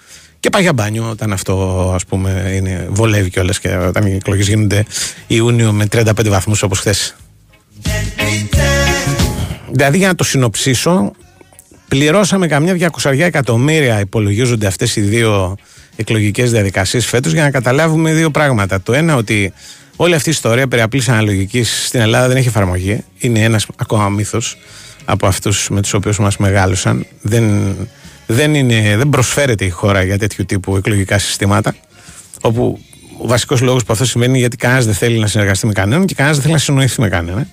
και 0.45 0.51
πάει 0.51 0.61
για 0.61 0.73
μπάνιο 0.73 1.09
όταν 1.09 1.33
αυτό 1.33 1.91
ας 1.95 2.05
πούμε 2.05 2.51
είναι, 2.55 2.87
βολεύει 2.89 3.29
κιόλας 3.29 3.59
και 3.59 3.69
όταν 3.69 4.05
οι 4.05 4.15
εκλογές 4.15 4.47
γίνονται 4.47 4.85
Ιούνιο 5.27 5.71
με 5.71 5.85
35 5.91 6.27
βαθμούς 6.29 6.63
όπως 6.63 6.79
χθες. 6.79 7.15
Δηλαδή 9.71 9.97
για 9.97 10.07
να 10.07 10.15
το 10.15 10.23
συνοψίσω 10.23 11.11
πληρώσαμε 11.87 12.47
καμιά 12.47 12.91
200 13.01 13.19
εκατομμύρια 13.19 13.99
υπολογίζονται 13.99 14.67
αυτές 14.67 14.95
οι 14.95 15.01
δύο 15.01 15.55
εκλογικές 15.95 16.51
διαδικασίες 16.51 17.05
φέτος 17.05 17.31
για 17.33 17.43
να 17.43 17.51
καταλάβουμε 17.51 18.13
δύο 18.13 18.31
πράγματα. 18.31 18.81
Το 18.81 18.93
ένα 18.93 19.15
ότι 19.15 19.53
όλη 19.95 20.15
αυτή 20.15 20.29
η 20.29 20.31
ιστορία 20.31 20.67
περί 20.67 20.81
απλής 20.81 21.09
αναλογικής 21.09 21.85
στην 21.87 21.99
Ελλάδα 21.99 22.27
δεν 22.27 22.37
έχει 22.37 22.47
εφαρμογή. 22.47 23.03
Είναι 23.17 23.39
ένας 23.39 23.67
ακόμα 23.75 24.09
μύθος 24.09 24.57
από 25.05 25.27
αυτούς 25.27 25.69
με 25.69 25.81
τους 25.81 25.93
οποίους 25.93 26.19
μας 26.19 26.37
μεγάλωσαν. 26.37 27.05
Δεν 27.21 27.75
δεν, 28.27 28.55
είναι, 28.55 28.97
δεν 28.97 29.09
προσφέρεται 29.09 29.65
η 29.65 29.69
χώρα 29.69 30.03
για 30.03 30.17
τέτοιου 30.17 30.45
τύπου 30.45 30.75
εκλογικά 30.75 31.17
συστήματα. 31.17 31.75
Όπου 32.41 32.79
ο 33.21 33.27
βασικός 33.27 33.61
λόγος 33.61 33.83
που 33.83 33.93
αυτό 33.93 34.05
σημαίνει 34.05 34.37
γιατί 34.37 34.57
κανένας 34.57 34.85
δεν 34.85 34.93
θέλει 34.93 35.19
να 35.19 35.27
συνεργαστεί 35.27 35.67
με 35.67 35.73
κανέναν 35.73 36.05
και 36.05 36.13
κανένας 36.13 36.37
δεν 36.37 36.45
θέλει 36.45 36.55
να 36.57 36.61
συνοηθεί 36.63 37.01
με 37.01 37.09
κανέναν. 37.09 37.47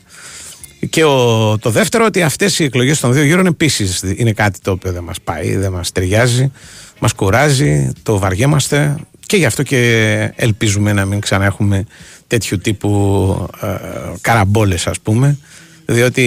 Και 0.91 1.05
ο, 1.05 1.59
το 1.59 1.71
δεύτερο, 1.71 2.05
ότι 2.05 2.23
αυτές 2.23 2.59
οι 2.59 2.65
εκλογές 2.65 3.01
των 3.01 3.13
δύο 3.13 3.23
γύρων 3.23 3.47
επίσης 3.47 4.03
είναι 4.17 4.33
κάτι 4.33 4.59
το 4.61 4.71
οποίο 4.71 4.93
δεν 4.93 5.03
μας 5.03 5.21
πάει, 5.21 5.57
δεν 5.57 5.73
μας 5.73 5.93
ταιριάζει, 5.93 6.53
μας 6.99 7.13
κουράζει, 7.13 7.93
το 8.03 8.19
βαριέμαστε 8.19 8.97
και 9.27 9.37
γι' 9.37 9.45
αυτό 9.45 9.63
και 9.63 10.33
ελπίζουμε 10.37 10.93
να 10.93 11.05
μην 11.05 11.21
ξανά 11.21 11.45
έχουμε 11.45 11.85
τέτοιου 12.27 12.59
τύπου 12.59 13.47
ε, 13.63 13.67
καραμπόλες 14.21 14.87
ας 14.87 15.01
πούμε 15.01 15.39
διότι 15.93 16.25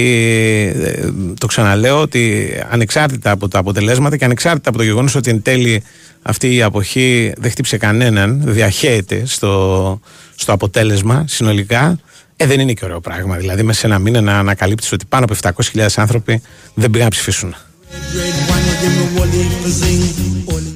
ε, 0.75 1.11
το 1.39 1.47
ξαναλέω 1.47 2.01
ότι 2.01 2.49
ανεξάρτητα 2.69 3.31
από 3.31 3.47
τα 3.47 3.59
αποτελέσματα 3.59 4.17
και 4.17 4.25
ανεξάρτητα 4.25 4.69
από 4.69 4.77
το 4.77 4.83
γεγονός 4.83 5.15
ότι 5.15 5.29
εν 5.29 5.41
τέλει 5.41 5.83
αυτή 6.21 6.55
η 6.55 6.61
αποχή 6.61 7.33
δεν 7.37 7.51
χτύψε 7.51 7.77
κανέναν, 7.77 8.41
διαχέεται 8.45 9.23
στο, 9.25 9.99
στο 10.35 10.53
αποτέλεσμα 10.53 11.25
συνολικά, 11.27 11.99
ε, 12.35 12.45
δεν 12.45 12.59
είναι 12.59 12.73
και 12.73 12.85
ωραίο 12.85 12.99
πράγμα. 12.99 13.35
Δηλαδή, 13.35 13.63
μέσα 13.63 13.79
σε 13.79 13.85
ένα 13.85 13.99
μήνα 13.99 14.21
να 14.21 14.39
ανακαλύψει 14.39 14.93
ότι 14.93 15.05
πάνω 15.09 15.25
από 15.25 15.61
700.000 15.73 15.87
άνθρωποι 15.95 16.41
δεν 16.73 16.89
πήγαν 16.89 17.05
να 17.05 17.11
ψηφίσουν. 17.11 17.55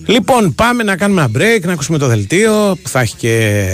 Λοιπόν, 0.05 0.55
πάμε 0.55 0.83
να 0.83 0.97
κάνουμε 0.97 1.21
ένα 1.21 1.31
break, 1.37 1.61
να 1.61 1.73
ακούσουμε 1.73 1.97
το 1.97 2.07
δελτίο 2.07 2.77
που 2.83 2.89
θα 2.89 2.99
έχει 2.99 3.15
και 3.15 3.65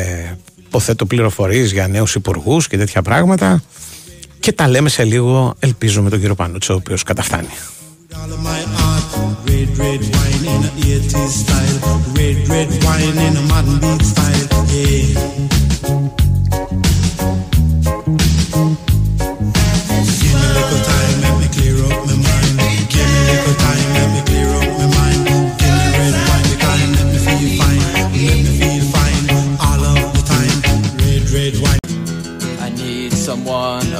υποθέτω 0.66 1.06
πληροφορίες 1.06 1.72
για 1.72 1.88
νέους 1.88 2.16
υπουργούς 2.16 2.68
και 2.68 2.78
τέτοια 2.78 3.02
πράγματα 3.02 3.64
και 4.46 4.52
τα 4.52 4.68
λέμε 4.68 4.90
σε 4.90 5.04
λίγο, 5.04 5.54
ελπίζω 5.60 6.02
με 6.02 6.10
τον 6.10 6.20
κύριο 6.20 6.36
Πανούτσο, 6.36 6.74
ο 6.74 6.76
οποίος 6.76 7.04
καταφτάνει. 7.04 7.48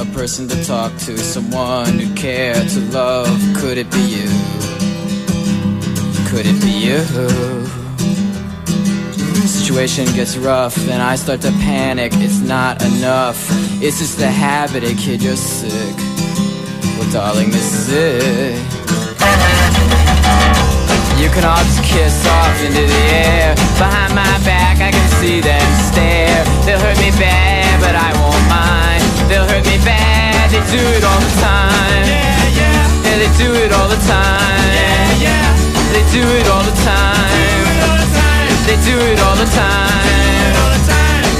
Person 0.04 0.46
to 0.48 0.64
talk 0.64 0.92
to, 0.98 1.16
someone 1.16 1.98
who 1.98 2.14
care 2.14 2.54
to 2.54 2.80
love. 2.90 3.28
Could 3.56 3.78
it 3.78 3.90
be 3.90 4.00
you? 4.00 4.28
Could 6.28 6.44
it 6.44 6.60
be 6.60 6.72
you? 6.86 6.98
Situation 9.46 10.04
gets 10.14 10.36
rough 10.36 10.76
and 10.88 11.00
I 11.00 11.16
start 11.16 11.40
to 11.42 11.50
panic. 11.52 12.12
It's 12.16 12.40
not 12.40 12.84
enough. 12.84 13.38
It's 13.82 13.98
just 13.98 14.20
a 14.20 14.26
habit, 14.26 14.84
a 14.84 14.94
kid, 14.94 15.22
you're 15.22 15.36
sick. 15.36 15.96
Well, 16.98 17.10
darling, 17.12 17.50
this 17.50 17.72
is 17.72 17.88
it. 17.92 18.58
You 21.20 21.30
can 21.30 21.44
all 21.44 21.64
just 21.64 21.82
kiss 21.84 22.26
off 22.26 22.60
into 22.64 22.84
the 22.86 23.02
air. 23.14 23.54
Behind 23.78 24.14
my 24.14 24.36
back, 24.44 24.80
I 24.80 24.90
can 24.90 25.08
see 25.20 25.40
them 25.40 25.66
stare. 25.88 26.44
They'll 26.66 26.80
hurt 26.80 26.98
me 26.98 27.10
bad, 27.18 27.80
but 27.80 27.94
I 27.94 28.12
won't 28.20 28.48
mind. 28.48 28.95
They'll 29.28 29.42
hurt 29.44 29.66
me 29.66 29.76
bad, 29.84 30.50
they 30.50 30.62
do 30.70 30.78
it 30.78 31.02
all 31.02 31.18
the 31.18 31.32
time. 31.42 32.06
Yeah, 32.06 32.46
yeah. 32.54 32.86
Yeah, 33.02 33.16
they 33.18 33.30
do 33.36 33.50
it 33.58 33.72
all 33.72 33.88
the 33.88 33.98
time. 34.06 34.62
Yeah, 34.70 35.26
yeah. 35.26 35.50
They 35.90 36.04
do 36.14 36.22
it 36.38 36.46
all 36.46 36.62
the 36.62 36.70
time. 36.86 37.26
They 38.66 38.78
do 38.86 38.94
it 39.10 39.18
all 39.18 39.34
the 39.34 39.46
time. 39.50 40.06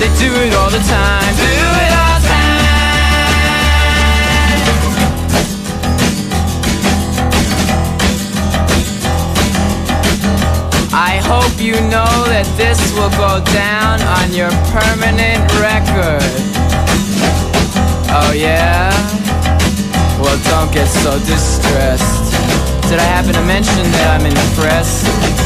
They 0.02 0.10
do 0.18 0.30
it 0.42 0.54
all 0.54 0.70
the 0.70 0.78
time. 0.82 1.36
Do 1.36 1.46
it 1.46 1.92
all 1.94 2.18
the 2.18 2.26
time. 2.26 2.66
I 10.92 11.20
hope 11.22 11.60
you 11.60 11.74
know 11.86 12.24
that 12.26 12.46
this 12.56 12.80
will 12.94 13.10
go 13.10 13.44
down 13.52 14.02
on 14.02 14.32
your 14.32 14.50
permanent 14.74 15.44
record. 15.60 16.55
Oh 18.18 18.32
yeah? 18.32 18.90
Well 20.18 20.38
don't 20.48 20.72
get 20.72 20.86
so 20.86 21.18
distressed 21.18 22.32
Did 22.88 22.98
I 22.98 23.04
happen 23.04 23.34
to 23.34 23.42
mention 23.42 23.82
that 23.92 24.18
I'm 24.18 24.24
impressed? 24.24 25.45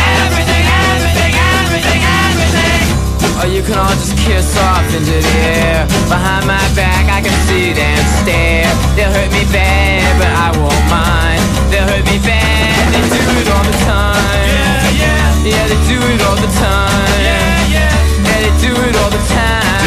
Or 3.41 3.47
you 3.47 3.61
can 3.67 3.77
all 3.83 3.95
just 4.01 4.15
kiss 4.25 4.49
off 4.69 4.85
into 4.97 5.17
the 5.27 5.35
air. 5.57 5.79
Behind 6.13 6.45
my 6.45 6.61
back, 6.77 7.05
I 7.17 7.19
can 7.25 7.35
see 7.47 7.67
them 7.73 8.01
stare. 8.21 8.69
They'll 8.95 9.13
hurt 9.17 9.31
me 9.37 9.43
bad, 9.57 10.09
but 10.21 10.31
I 10.45 10.47
won't 10.61 10.85
mind. 10.93 11.41
They'll 11.71 11.89
hurt 11.91 12.05
me 12.11 12.17
bad, 12.21 12.83
they 12.93 13.01
do 13.17 13.23
it 13.41 13.47
all 13.53 13.65
the 13.71 13.77
time. 13.89 14.45
Yeah, 14.45 15.01
yeah. 15.03 15.51
Yeah, 15.53 15.65
they 15.71 15.79
do 15.91 15.97
it 16.13 16.21
all 16.27 16.37
the 16.45 16.51
time. 16.63 17.17
Yeah, 17.27 17.73
yeah. 17.75 17.93
Yeah, 18.27 18.39
they 18.45 18.53
do 18.65 18.71
it 18.87 18.95
all 19.01 19.11
the 19.17 19.23
time. 19.33 19.81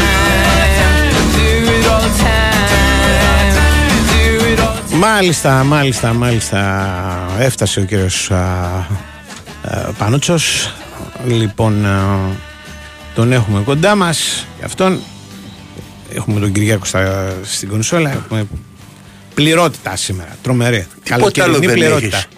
Do 1.39 1.49
it 1.77 1.85
all 1.93 2.03
the 2.09 2.15
time. 2.27 3.55
Do 4.11 4.25
it 4.51 4.59
all 4.65 4.75
the 4.75 4.83
time. 4.91 4.99
Μάλιστα, 4.99 5.65
μάλιστα, 5.65 6.13
μάλιστα. 6.13 6.61
Έφτασε 7.39 7.81
ο 7.81 7.85
κύριος 7.85 8.31
α, 8.31 8.37
α, 8.37 9.93
Πανούτσος. 9.99 10.73
Λοιπόν, 11.27 11.87
α, 11.87 12.19
τον 13.15 13.33
έχουμε 13.33 13.61
κοντά 13.65 13.95
μας. 13.95 14.47
Γι' 14.59 14.65
αυτόν 14.65 14.99
έχουμε 16.15 16.41
τον 16.41 16.53
Κυριάκο 16.53 16.85
στα, 16.85 17.35
στην 17.43 17.69
κονσόλα. 17.69 18.11
Έχουμε 18.13 18.47
πληρότητα 19.35 19.97
σήμερα. 19.97 20.37
Τρομερή. 20.43 20.87
Τίποτα 21.03 21.15
άλλο 21.15 21.31
Καλοκαιρινή 21.33 21.67
δεν 21.67 21.75
πληρότητα. 21.75 22.17
έχεις. 22.17 22.29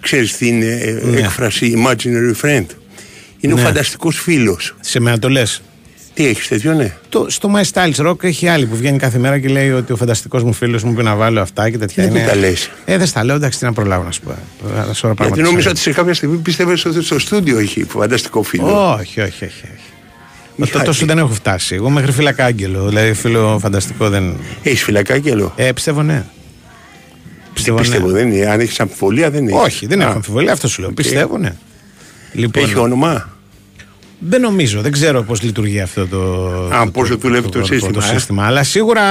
Ξέρεις 0.00 0.36
την 0.36 0.62
ε, 0.62 1.00
Ναι. 1.04 1.18
έκφραση 1.18 1.74
imaginary 1.76 2.44
friend. 2.44 2.66
Είναι 3.40 3.54
Ναι. 3.54 3.60
ο 3.60 3.64
φανταστικός 3.64 4.18
φίλος. 4.20 4.74
Σε 4.80 5.00
μένα 5.00 5.18
το 5.18 5.28
λες. 5.28 5.62
Τι 6.14 6.26
έχεις 6.26 6.48
τέτοιο, 6.48 6.72
ναι. 6.74 6.96
Το, 7.08 7.26
στο 7.28 7.50
My 7.56 7.62
Styles 7.72 8.06
Rock 8.08 8.24
έχει 8.24 8.48
άλλη 8.48 8.66
που 8.66 8.76
βγαίνει 8.76 8.98
κάθε 8.98 9.18
μέρα 9.18 9.38
και 9.38 9.48
λέει 9.48 9.70
ότι 9.70 9.92
ο 9.92 9.96
φανταστικός 9.96 10.42
μου 10.42 10.52
φίλος 10.52 10.82
μου 10.82 10.94
πει 10.94 11.02
να 11.02 11.14
βάλω 11.14 11.40
αυτά 11.40 11.70
και 11.70 11.78
τέτοια. 11.78 12.08
Δεν 12.08 12.26
τα 12.26 12.34
λες; 12.36 12.70
Ε, 12.84 12.96
δεν 12.98 13.06
στα 13.06 13.24
λέω, 13.24 13.34
εντάξει, 13.36 13.58
τι 13.58 13.64
να 13.64 13.72
προλάβω 13.72 14.04
να 14.04 14.10
σου 14.10 14.20
πω. 14.20 14.30
Ε, 14.30 14.34
σωρά 14.64 14.84
Γιατί 14.84 15.14
πράγματα 15.14 15.36
νόμιζα 15.42 15.56
ξέρω. 15.58 15.70
ότι 15.70 15.78
σε 15.80 15.92
κάποια 15.92 16.14
στιγμή 16.14 16.36
πίστευες 16.36 16.84
ότι 16.84 17.02
στο 17.02 17.18
στούντιο 17.18 17.58
έχει 17.58 17.84
φανταστικό 17.84 18.42
φίλο. 18.42 18.92
Όχι, 18.92 19.20
όχι, 19.20 19.44
όχι. 19.44 19.44
όχι. 19.44 19.93
Το, 20.72 20.82
τόσο 20.84 21.06
δεν 21.06 21.18
έχω 21.18 21.28
φτάσει. 21.32 21.74
Εγώ 21.74 21.90
μέχρι 21.90 22.12
φύλακα 22.12 22.44
άγγελο. 22.44 22.88
Δηλαδή, 22.88 23.12
φίλο 23.12 23.58
φανταστικό 23.60 24.08
δεν. 24.08 24.36
Έχεις 24.62 24.82
φυλακά 24.82 25.14
άγγελο. 25.14 25.52
Ε, 25.56 25.72
πιστεύω 25.72 26.02
ναι. 26.02 26.24
Πιστεύω, 27.54 27.78
Πιστεύω, 27.78 28.06
ναι. 28.06 28.12
δεν 28.12 28.32
είναι. 28.32 28.46
Αν 28.46 28.60
έχεις 28.60 28.80
αμφιβολία, 28.80 29.30
δεν 29.30 29.42
είναι. 29.42 29.52
Όχι, 29.60 29.86
δεν 29.86 30.00
Α, 30.00 30.04
έχω 30.04 30.12
αμφιβολία, 30.12 30.52
αυτό 30.52 30.68
σου 30.68 30.80
λέω. 30.80 30.92
Πιστεύω, 30.92 31.38
ναι. 31.38 31.54
Λοιπόν, 32.32 32.62
Έχει 32.62 32.78
όνομα; 32.78 33.28
Δεν 34.18 34.40
νομίζω, 34.40 34.80
δεν 34.80 34.92
ξέρω 34.92 35.22
πώς 35.22 35.42
λειτουργεί 35.42 35.80
αυτό 35.80 36.06
το. 36.06 36.50
Α, 36.72 36.90
πώς 36.90 37.16
δουλεύει 37.16 37.48
το 37.48 37.64
σύστημα, 37.64 37.92
Το 37.92 38.00
ε; 38.04 38.14
σύστημα. 38.14 38.46
Αλλά 38.46 38.62
σίγουρα. 38.62 39.02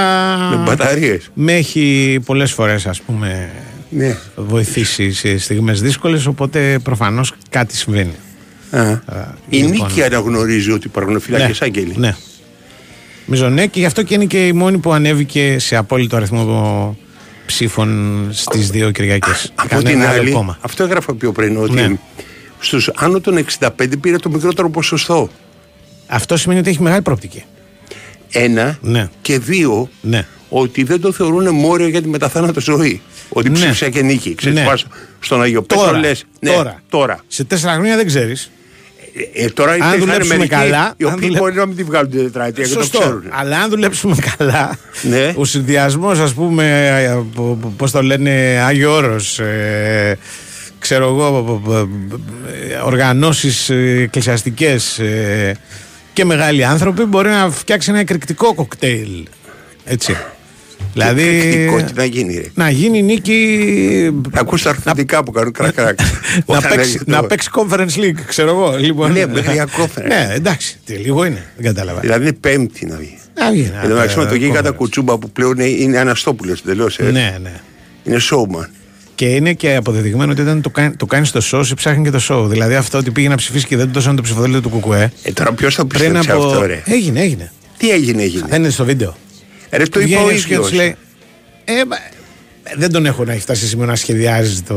Με 0.49 0.55
μπαταρίες. 0.65 1.29
Με 1.33 1.53
έχει 1.53 2.19
πολλές 2.25 2.51
φορές, 2.51 2.85
ας 2.85 3.01
πούμε, 3.01 3.49
Ναι. 3.89 4.17
βοηθήσει 4.35 5.11
σε 5.11 5.37
στιγμές 5.37 5.81
δύσκολες 5.81 6.25
οπότε 6.25 6.79
προφανώς 6.83 7.33
κάτι 7.49 7.77
συμβαίνει. 7.77 8.15
Α. 8.77 8.99
Η 9.49 9.57
λοιπόν. 9.57 9.71
νίκη 9.87 10.03
αναγνωρίζει 10.03 10.71
ότι 10.71 10.87
υπάρχουν 10.87 11.19
φυλακές 11.19 11.59
ναι, 11.59 11.65
άγγελοι. 11.65 11.93
Ναι. 11.97 12.15
Νομίζω 13.25 13.49
ναι 13.49 13.67
και 13.67 13.79
γι' 13.79 13.85
αυτό 13.85 14.03
και 14.03 14.13
είναι 14.13 14.25
και 14.25 14.47
η 14.47 14.53
μόνη 14.53 14.77
που 14.77 14.93
ανέβηκε 14.93 15.59
σε 15.59 15.75
απόλυτο 15.75 16.15
αριθμό 16.15 16.97
ψήφων 17.45 18.27
στις 18.31 18.69
δύο 18.69 18.91
Κυριακές. 18.91 19.51
Από 19.55 19.69
Κανένα 19.69 19.89
την 19.89 20.01
άλλο 20.01 20.19
άλλη, 20.21 20.31
κόμμα. 20.31 20.57
αυτό 20.61 20.83
έγραφα 20.83 21.13
πιο 21.15 21.31
πριν, 21.31 21.57
ότι 21.57 21.73
Ναι. 21.73 21.95
στους 22.59 22.89
άνω 22.95 23.19
των 23.19 23.37
65 23.37 23.97
πήρε 24.01 24.17
το 24.17 24.29
μικρότερο 24.29 24.69
ποσοστό. 24.69 25.29
Αυτό 26.07 26.37
σημαίνει 26.37 26.59
ότι 26.59 26.69
έχει 26.69 26.81
μεγάλη 26.81 27.01
πρόπτικη. 27.01 27.43
Ένα 28.31 28.77
Ναι. 28.81 29.09
και 29.21 29.39
δύο, 29.39 29.89
Ναι. 30.01 30.25
ότι 30.49 30.83
δεν 30.83 31.01
το 31.01 31.11
θεωρούν 31.11 31.55
μόριο 31.55 31.87
για 31.87 32.01
τη 32.01 32.07
μεταθάνατο 32.07 32.61
ζωή. 32.61 33.01
Ότι 33.29 33.49
Ναι. 33.49 33.55
ψήφισα 33.55 33.89
και 33.89 34.01
νίκη. 34.01 34.35
Ξέρεις, 34.35 34.57
Ναι. 34.59 34.65
πας 34.65 34.85
στον 35.19 35.41
Αγιο 35.41 35.61
Πέτρο, 35.61 35.85
Τώρα, 35.85 35.97
λες, 35.99 36.25
ναι, 36.39 36.49
τώρα. 36.51 36.81
τώρα. 36.89 37.19
Σε 37.27 37.43
τέσσερα 37.43 37.73
χρόνια 37.73 37.95
δεν 37.95 38.05
ξέρεις. 38.05 38.51
Ε, 39.33 39.45
τώρα 39.49 39.71
Αν 39.71 39.77
υπήρχαν 39.77 39.99
δουλέψουμε 39.99 40.35
μερικοί 40.35 40.55
καλά, 40.55 40.93
Οι 40.97 41.05
αν 41.05 41.13
οποίοι 41.13 41.27
δουλε- 41.27 41.39
μπορεί 41.41 41.55
να 41.55 41.65
μην 41.65 41.75
τη 41.75 41.83
βγάλουν 41.83 42.09
την 42.09 42.23
τετραετία 42.23 42.63
και 42.63 42.69
το 42.73 42.79
Σωστό. 42.81 42.99
ξέρουν. 42.99 43.23
Αλλά 43.29 43.57
αν 43.59 43.69
δουλέψουμε 43.69 44.15
καλά, 44.37 44.77
Ναι. 45.01 45.33
ο 45.35 45.45
συνδυασμός, 45.45 46.19
ας 46.19 46.33
πούμε, 46.33 47.25
πώς 47.77 47.91
το 47.91 48.01
λένε, 48.03 48.31
Άγιο 48.65 48.93
Όρος, 48.95 49.39
ε, 49.39 50.17
ξέρω 50.79 51.07
εγώ, 51.09 51.61
οργανώσεις 52.85 53.69
εκκλησιαστικές 54.03 54.99
ε, 54.99 55.55
και 56.13 56.25
μεγάλοι 56.25 56.65
άνθρωποι 56.65 57.03
μπορεί 57.03 57.29
να 57.29 57.49
φτιάξει 57.49 57.89
ένα 57.91 57.99
εκρηκτικό 57.99 58.53
κοκτέιλ. 58.53 59.27
Έτσι. 59.85 60.15
Δηλαδή. 60.93 61.21
Εκρηκτικό, 61.27 61.77
τι 61.83 61.93
να 61.95 62.05
γίνει, 62.05 62.33
ρε. 62.33 62.45
Να 62.53 62.69
γίνει 62.69 63.01
νίκη. 63.01 64.11
Ακούς 64.31 64.61
τα 64.61 64.69
αρθρωτικά 64.69 65.23
που 65.23 65.31
κάνουν 65.31 65.51
κρακ 65.51 65.73
κρακ. 65.73 65.99
να, 66.01 66.07
Όταν 66.45 66.61
παίξει, 66.71 66.77
έρχεται 66.91 67.11
να 67.11 67.19
το- 67.21 67.27
παίξει 67.27 67.49
conference 67.53 67.95
league, 67.99 68.19
ξέρω 68.27 68.49
εγώ. 68.49 68.77
Λοιπόν, 68.77 69.11
Ναι, 69.11 69.25
μέχρι 69.27 69.53
για 69.53 69.67
conference. 69.77 70.07
ναι, 70.07 70.29
εντάξει, 70.33 70.77
τι, 70.85 70.93
λίγο 70.93 71.25
είναι. 71.25 71.43
Δεν 71.57 71.65
κατάλαβα. 71.65 71.99
Δηλαδή 71.99 72.21
είναι 72.23 72.33
πέμπτη 72.33 72.85
να 72.85 72.95
βγει. 72.97 73.17
Να 73.39 73.51
βγει, 73.51 73.71
Εν 73.81 73.89
τω 73.89 73.95
μεταξύ 73.95 74.17
με 74.17 74.25
το 74.25 74.33
ε, 74.33 74.37
γίγαντα 74.37 74.69
conference. 74.69 74.75
κουτσούμπα 74.75 75.17
που 75.17 75.29
πλέον 75.31 75.59
είναι 75.59 75.97
Αναστόπουλος 75.99 76.59
εντελώς. 76.61 76.97
Ναι, 76.99 77.37
ναι. 77.41 77.53
Είναι 78.03 78.17
showman. 78.31 78.67
Και 79.15 79.25
είναι 79.25 79.53
και 79.53 79.75
αποδεδειγμένο 79.75 80.31
ότι 80.31 80.41
όταν 80.41 80.61
το 80.61 80.69
κάνει, 80.69 80.95
το 80.95 81.05
κάνεις 81.05 81.27
στο 81.27 81.39
show, 81.51 81.61
σε 81.65 81.73
ψάχνει 81.73 82.03
και 82.03 82.09
το 82.17 82.19
show. 82.29 82.49
Δηλαδή 82.49 82.75
αυτό 82.75 82.97
ότι 82.97 83.11
πήγε 83.11 83.27
να 83.29 83.35
ψηφίσει 83.35 83.65
και 83.65 83.77
δεν 83.77 83.85
του 83.87 83.91
δώσαν 83.93 84.15
το 84.15 84.21
ψηφοδέλτιο 84.21 84.61
του 84.61 84.69
Κουκουέ. 84.69 85.11
Ε, 85.23 85.31
τώρα 85.31 85.53
ποιος 85.53 85.75
θα 85.75 85.85
Πριν 85.85 86.01
πιστέψει 86.01 86.31
από. 86.31 86.45
αυτό, 86.45 86.65
ρε; 86.65 86.81
Έγινε, 86.85 87.19
έγινε. 87.21 87.51
Τι 87.77 87.89
έγινε, 87.91 88.21
έγινε; 88.23 88.45
Δεν 88.49 88.61
είναι 88.61 88.69
στο 88.69 88.85
βίντεο. 88.85 89.15
Ε, 89.73 89.77
Ρε, 89.77 89.85
το 89.85 89.99
είπα 89.99 90.07
Βγαίνει 90.07 90.25
ο 90.25 90.29
έξω 90.29 90.47
και 90.47 90.53
ίδιος. 90.53 90.67
τους 90.69 90.77
λέει. 90.77 90.95
Ε, 91.65 91.73
μα, 91.87 91.95
δεν 92.75 92.91
τον 92.91 93.05
έχω 93.05 93.23
να 93.25 93.31
έχει 93.31 93.41
φτάσει 93.41 93.61
σε 93.61 93.67
σημείο 93.67 93.85
να 93.85 93.95
σχεδιάζει 93.95 94.61
το, 94.61 94.75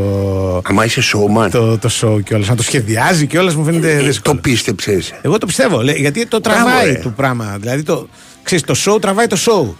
Άμα 0.64 0.84
είσαι 0.84 1.00
showman. 1.12 1.50
το, 1.50 1.78
το 1.78 1.90
show 2.00 2.22
κιόλας. 2.24 2.48
Να 2.48 2.54
το 2.54 2.62
σχεδιάζει 2.62 3.26
κιόλας 3.26 3.54
μου 3.54 3.64
φαίνεται 3.64 3.92
Ε, 3.92 4.02
δύσκολο. 4.02 4.34
το 4.34 4.40
πίστεψες. 4.40 5.12
Εγώ 5.22 5.38
το 5.38 5.46
πιστεύω, 5.46 5.82
λέει, 5.82 5.94
γιατί 5.98 6.26
το 6.26 6.40
Μπράβο, 6.40 6.64
τραβάει 6.64 6.92
ρε. 6.92 6.98
το 6.98 7.08
πράγμα. 7.08 7.56
Δηλαδή 7.60 7.82
το, 7.82 8.08
ξέρεις, 8.42 8.64
το 8.64 8.74
show 8.86 9.00
τραβάει 9.00 9.26
το 9.26 9.36
show. 9.46 9.74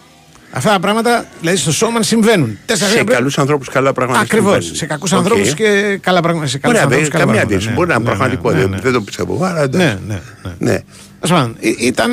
Αυτά 0.51 0.71
τα 0.71 0.81
πράγματα 0.81 1.27
δηλαδή 1.41 1.59
στο 1.59 1.73
showman 1.87 1.99
συμβαίνουν. 2.01 2.59
Τέσσερα 2.67 2.77
Σε 2.77 2.85
χρόνια 2.87 3.05
πριν- 3.05 3.17
καλούς 3.19 3.39
ανθρώπους 3.39 3.69
καλά 3.69 3.93
πράγματα. 3.93 4.21
Ακριβώς. 4.21 4.53
συμβαίνουν. 4.53 4.77
Σε 4.77 4.87
κακούς 4.87 5.13
ΟΚ. 5.13 5.19
ανθρώπους 5.19 5.55
και 5.55 5.99
καλά 6.03 6.21
πράγματα. 6.21 6.47
Σε 6.47 6.59
καλούς 6.59 6.77
Ωραία, 6.79 6.89
δεν 6.89 6.99
ανθρώπους, 6.99 7.09
καλά 7.09 7.25
καμία 7.25 7.41
πράγματα. 7.41 7.43
αντίρρηση. 7.43 7.69
Ναι, 7.69 7.75
Μπορεί 7.75 7.89
να 7.89 7.95
είναι 7.95 8.03
ναι, 8.03 8.17
πραγματικό. 8.17 8.51
ναι, 8.51 8.59
δεν- 8.61 8.71
ναι. 8.71 8.79
Δεν 8.81 8.93
το 8.93 9.01
πιστεύω. 9.01 9.35
εγώ, 9.35 9.45
Αλλά 9.45 9.63
εντάξει. 9.63 9.87
Ναι, 9.87 10.15
ναι, 10.15 10.21
ναι. 10.43 10.51
Ναι. 10.59 10.73
Τέλος 10.73 10.85
πάντων, 11.31 11.57
ήταν. 11.79 12.13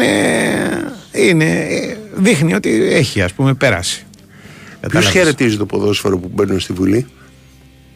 Είναι, 1.11 1.45
ε, 1.69 1.97
δείχνει 2.15 2.53
ότι 2.53 2.83
έχει 2.93 3.21
ας 3.21 3.33
πούμε 3.33 3.53
πέρασει. 3.53 4.05
Ποιο 4.79 4.89
Κατάλαβες. 4.89 5.11
χαιρετίζει 5.11 5.57
το 5.57 5.65
ποδόσφαιρο 5.65 6.17
που 6.17 6.29
μπαίνουν 6.33 6.59
στη 6.59 6.73
Βουλή; 6.73 7.05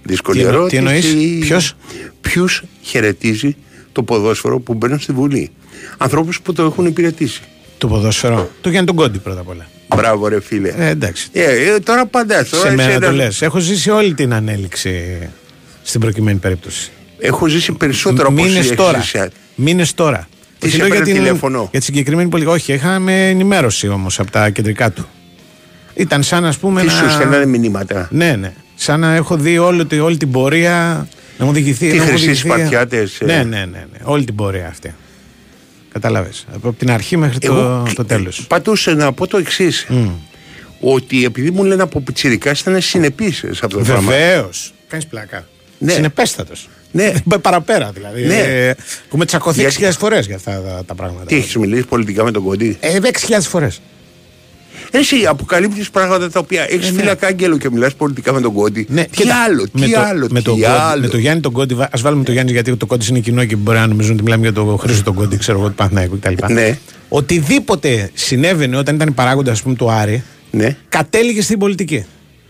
Δύσκολη 0.04 0.40
Τι 0.40 0.46
εννο- 0.46 0.58
ερώτηση. 0.58 0.82
τι 0.82 0.88
εννοείς; 0.88 1.40
Ποιος; 1.46 1.74
Ποιο 2.22 2.48
χαιρετίζει 2.82 3.56
το 3.92 4.04
ποδόσφαιρο 4.04 4.60
που 4.60 4.74
μπαίνουν 4.74 5.00
στη 5.00 5.12
Βουλή; 5.14 5.52
Ανθρώπους 5.98 6.42
που 6.42 6.54
το 6.54 6.64
έχουν 6.64 6.86
υπηρετήσει. 6.86 7.42
Το 7.78 7.88
ποδόσφαιρο. 7.88 8.50
Το 8.62 8.70
Γιάννη 8.70 8.88
τον 8.88 8.96
Κόντι 8.96 9.18
πρώτα 9.18 9.40
απ' 9.40 9.48
όλα. 9.50 9.68
Μπράβο, 9.96 10.28
ρε 10.28 10.42
φίλε. 10.42 10.70
Ε, 10.78 10.88
εντάξει. 10.88 11.28
Ε, 11.32 11.44
ε, 11.74 11.80
τώρα 11.80 12.06
πάντα. 12.06 12.46
Τώρα 12.46 12.64
Σε 12.64 12.76
μένα 12.76 12.90
εσύ 12.90 13.00
το 13.00 13.06
ένα- 13.06 13.16
λες. 13.16 13.42
Έχω 13.42 13.60
ζήσει 13.60 13.90
όλη 13.90 14.14
την 14.14 14.34
ανέλυξη 14.34 15.18
στην 15.84 16.00
προκειμένη 16.02 16.38
περίπτωση. 16.40 16.92
Έχω 17.20 17.48
ζήσει 17.48 17.72
περισσότερο 17.72 18.28
από 18.28 18.44
Μήνε 18.44 18.60
όσοι 18.60 18.76
τώρα. 18.76 18.98
έχεις 18.98 19.10
ζήσει. 19.10 19.28
Μήνες 19.56 19.94
τώρα. 19.94 20.28
Τι 20.60 20.66
Όχι, 20.66 20.72
σε 20.76 20.78
λέω 20.78 20.88
έπαιρνε 20.88 21.06
την- 21.06 21.16
τηλέφωνο; 21.16 21.68
Για 21.72 21.80
τη 21.80 21.86
συγκεκριμένη 21.86 22.30
πολιτική. 22.30 22.56
Όχι, 22.56 22.74
είχαμε 22.74 23.30
ενημέρωση 23.30 23.88
όμως 23.88 24.20
από 24.20 24.32
τα 24.32 24.50
κεντρικά 24.50 24.92
του. 24.92 25.08
Ήταν 25.94 26.24
σαν 26.24 26.44
να 26.44 26.54
πούμε. 26.62 26.82
Τι 26.82 26.88
να... 26.88 26.92
σου 26.94 27.10
στέλνανε 27.12 27.46
μηνύματα; 27.46 28.08
Ναι, 28.12 28.36
ναι. 28.36 28.54
Σαν 28.76 29.00
να 29.00 29.14
έχω 29.16 29.38
δει 29.38 29.58
όλη, 29.58 29.86
τη- 29.86 30.00
όλη 30.00 30.18
την 30.18 30.32
πορεία. 30.32 31.08
Να 31.38 31.46
μου 31.46 31.52
διηγηθεί. 31.52 31.90
Τι 31.90 31.98
να 31.98 32.04
μου 32.04 32.10
χρυσοί 32.10 32.26
διηγηθεί- 32.26 32.46
σπαρτιάτες, 32.52 33.20
ε. 33.22 33.26
Ναι, 33.26 33.34
ναι, 33.36 33.44
ναι, 33.44 33.66
ναι. 33.66 33.98
Όλη 34.04 34.24
την 34.26 34.36
πορεία 34.36 34.68
αυτή. 34.68 34.94
Κατάλαβε. 35.92 36.30
Από 36.54 36.74
την 36.74 36.92
αρχή 36.92 37.18
μέχρι 37.18 37.40
το, 37.40 37.54
Εγώ 37.54 37.84
το 37.96 38.06
τέλος. 38.06 38.46
Πατούσε 38.48 38.92
να 38.94 39.12
πω 39.14 39.28
το 39.28 39.38
εξής. 39.38 39.88
Ότι 40.80 41.26
επειδή 41.26 41.52
μου 41.52 41.64
λένε 41.64 41.82
από 41.82 42.02
πιτσιρικά 42.02 42.52
ήταν 42.60 42.82
συνεπείς 42.82 43.38
σε 43.38 43.48
αυτό 43.50 43.68
το 43.68 43.80
πράγμα. 43.84 44.12
Βεβαίω. 44.12 44.50
Κάνεις 44.88 45.08
πλάκα. 45.08 45.48
Ναι. 45.78 45.92
Συνεπέστατος. 45.92 46.70
Ναι. 46.92 47.12
Παραπέρα 47.42 47.92
δηλαδή. 47.94 48.26
Ναι. 48.26 48.38
Ε, 48.40 48.76
έχουμε 49.08 49.26
τσακωθεί 49.26 49.60
Γιατί- 49.60 49.84
6.000 49.86 49.92
φορές 49.98 50.26
για 50.26 50.36
αυτά 50.36 50.52
τα, 50.62 50.84
τα 50.86 50.96
πράγματα. 50.96 51.26
Τι 51.26 51.36
έχεις 51.36 51.56
μιλήσει 51.56 51.86
πολιτικά 51.86 52.24
με 52.24 52.32
τον 52.32 52.44
Κόντι. 52.44 52.78
Ε, 52.80 52.98
6.000 53.02 53.38
φορές. 53.42 53.82
Εσύ 54.92 55.26
αποκαλύπτεις 55.26 55.90
πράγματα 55.90 56.30
τα 56.32 56.40
οποία 56.40 56.64
έχεις 56.70 56.88
Ε, 56.88 56.92
ναι. 56.92 57.00
φύλακα 57.00 57.28
άγγελο 57.28 57.58
και 57.58 57.70
μιλάς 57.70 57.96
πολιτικά 57.96 58.34
με 58.34 58.42
τον 58.42 58.54
Κόντι. 58.54 58.86
Ναι, 58.90 59.04
τι 59.04 59.10
κοίτα, 59.10 59.44
άλλο, 59.44 59.64
τι 59.64 59.80
με 59.80 59.88
το, 59.88 60.00
άλλο, 60.00 60.28
με, 60.32 60.40
τι 60.40 60.46
το, 60.46 60.52
Κόντι- 60.52 60.66
άλλο. 60.66 61.02
με 61.02 61.08
το 61.08 61.18
Γιάννη 61.18 61.42
τον 61.42 61.52
Κόντι, 61.52 61.78
ας 61.92 62.02
βάλουμε 62.02 62.24
το 62.24 62.32
Γιάννη 62.32 62.52
γιατί 62.52 62.76
το 62.78 62.86
Κόντι 62.86 63.06
είναι 63.10 63.20
κοινό 63.20 63.46
και 63.46 63.56
μπορεί 63.56 63.78
να 63.78 63.88
νομίζουν 63.88 64.14
ότι 64.14 64.24
μιλάμε 64.24 64.42
για 64.42 64.54
το 64.54 64.66
Χρήσο 64.82 65.04
τον 65.04 65.14
Κόντι, 65.14 65.38
ξέρω 65.38 65.60
εγώ, 65.60 65.68
του 65.68 65.74
Παναθηναϊκού 65.76 66.20
κτλ. 66.20 66.54
Ναι. 66.54 66.78
Οτιδήποτε 67.10 68.10
συνέβαινε 68.14 68.78
όταν 68.78 68.96
ήταν 68.96 69.14
παράγοντας, 69.14 69.54
ας 69.54 69.62
πούμε, 69.62 69.76
του 69.76 69.92
Άρη, 69.92 70.24
Ναι. 70.52 70.76
κατέληγε 70.90 71.42
στην 71.42 71.60
πολιτική. 71.60 72.06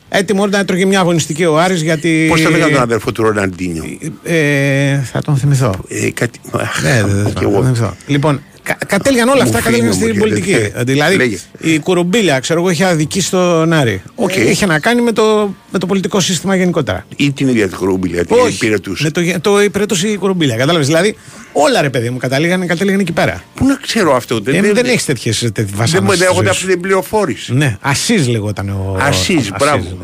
Έτοιμο 0.09 0.47
να 0.47 0.57
έτρωγε 0.59 0.85
μια 0.85 0.99
αγωνιστική 0.99 1.45
ο 1.45 1.59
Άρης 1.59 1.81
γιατί. 1.81 2.25
Πώς 2.29 2.41
θα 2.41 2.49
λέγανε 2.49 2.71
τον 2.71 2.81
αδερφό 2.81 3.11
του 3.11 3.23
Ροναντίνιο. 3.23 3.83
Ε, 4.23 4.97
θα 4.97 5.21
τον 5.21 5.35
θυμηθώ. 5.37 5.73
Ε, 5.87 6.09
κάτι... 6.11 6.39
Αχ, 6.51 6.81
Ναι, 6.83 7.03
δεν 7.03 7.25
και 7.25 7.31
θα 7.31 7.39
εγώ. 7.41 7.51
τον 7.51 7.63
θυμηθώ. 7.63 7.95
Λοιπόν, 8.07 8.41
κα, 8.63 8.77
κατέληγαν 8.87 9.27
όλα 9.29 9.43
Μου 9.43 9.49
αυτά, 9.49 9.57
φύγει 9.61 9.79
κατέληγαν 9.79 9.85
όμως, 9.85 9.95
στην 9.95 10.07
γιατί- 10.07 10.29
πολιτική. 10.53 10.71
ε, 10.77 10.83
δηλαδή, 10.83 11.15
λέγε. 11.15 11.37
η 11.59 11.79
Κουρουμπίλια, 11.79 12.39
ξέρω 12.39 12.59
εγώ, 12.59 12.69
είχε 12.69 12.85
αδικήσει 12.85 13.27
στον 13.27 13.73
Άρη. 13.73 14.01
Οκ. 14.15 14.35
Ε, 14.35 14.49
Είχε 14.49 14.65
να 14.65 14.79
κάνει 14.79 15.01
με 15.01 15.11
το, 15.11 15.55
με 15.71 15.79
το 15.79 15.85
πολιτικό 15.85 16.19
σύστημα 16.19 16.55
γενικότερα. 16.55 17.05
Ή 17.15 17.31
την 17.31 17.47
ίδια 17.47 17.67
την 17.67 17.77
Κρούμπιλια, 17.77 18.25
την 18.25 18.35
Όχι. 18.39 18.53
υπηρετούσε. 18.53 19.03
Με 19.03 19.09
το, 19.11 19.19
γε- 19.21 19.39
το 19.41 19.61
υπηρέτωσε 19.63 20.07
η 20.07 20.17
Κουρουμπίλια. 20.17 20.55
Κατάλαβες. 20.55 20.87
Δηλαδή, 20.87 21.15
όλα 21.63 21.81
ρε 21.81 21.89
παιδί 21.89 22.09
μου 22.09 22.17
καταλήγαν, 22.17 22.67
κατέληγαν 22.67 22.99
εκεί 22.99 23.11
πέρα. 23.11 23.43
Πού 23.55 23.65
να 23.65 23.75
ξέρω 23.75 24.15
αυτό. 24.15 24.35
Ε, 24.35 24.39
δεν 24.61 24.73
δεν 24.73 24.85
έχεις 24.85 25.05
τέτοιες 25.05 25.49
Δεν 25.53 25.67
βασάνε. 25.73 26.05
μου 26.05 26.11
λέγονται 26.17 26.49
αυτή 26.49 26.65
την 26.65 26.81
πληροφόρηση. 26.81 27.53
Ναι, 27.53 27.77
Ασίζ 27.81 28.27
λεγόταν 28.27 28.69
ο. 28.69 28.97
Ασίζ, 29.01 29.47
ο- 29.49 29.55
μπράβο. 29.59 29.83
ναι, 29.83 29.89
ναι. 29.89 29.95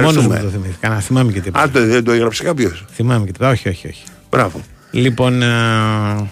Μόνος 0.00 0.16
μου 0.16 0.32
Ευχαριστούμε. 0.32 0.38
το 0.38 0.48
θυμήθηκα. 0.48 0.88
Να 0.88 1.00
θυμάμαι 1.00 1.32
και 1.32 1.40
τίποτα. 1.40 1.64
Αν 1.64 1.72
το, 1.72 1.86
δεν 1.86 2.04
το 2.04 2.12
έγραψε 2.12 2.42
κάποιος. 2.42 2.84
Θυμάμαι 2.94 3.26
και 3.26 3.32
τίποτα. 3.32 3.50
Όχι, 3.50 3.68
όχι, 3.68 3.86
όχι. 3.88 4.02
Μπράβο. 4.30 4.60
Λοιπόν. 4.90 5.42
α, 5.42 6.28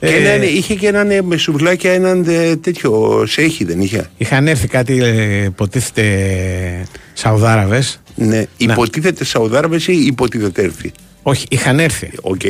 Και 0.00 0.06
ε, 0.06 0.16
έναν- 0.32 0.42
είχε 0.42 0.74
και 0.74 0.86
έναν 0.86 1.10
ε, 1.10 1.22
με 1.22 1.36
σουβλάκια 1.36 1.92
έναν 1.92 2.24
ε, 2.28 2.56
τέτοιο 2.56 3.22
σεΐχη, 3.26 3.64
δεν 3.64 3.80
είχε; 3.80 4.10
Είχαν 4.16 4.48
έρθει 4.48 4.68
κάτι, 4.68 5.02
ε, 5.02 5.44
υποτίθεται, 5.44 6.86
Σαουδάραβες. 7.12 8.00
Ναι. 8.14 8.46
Υποτίθεται 8.56 9.24
Σαουδάραβες 9.24 9.86
ή 9.86 9.92
υποτίθεται 10.06 10.62
έρθει; 10.62 10.92
Όχι, 11.22 11.46
είχαν 11.50 11.78
έρθει. 11.78 12.10
Οκ. 12.20 12.40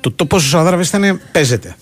Το, 0.00 0.10
το 0.12 0.24
πόσος 0.26 0.48
Σαουδάραβες 0.50 0.82
ήταν, 0.82 1.20
παίζεται. 1.32 1.76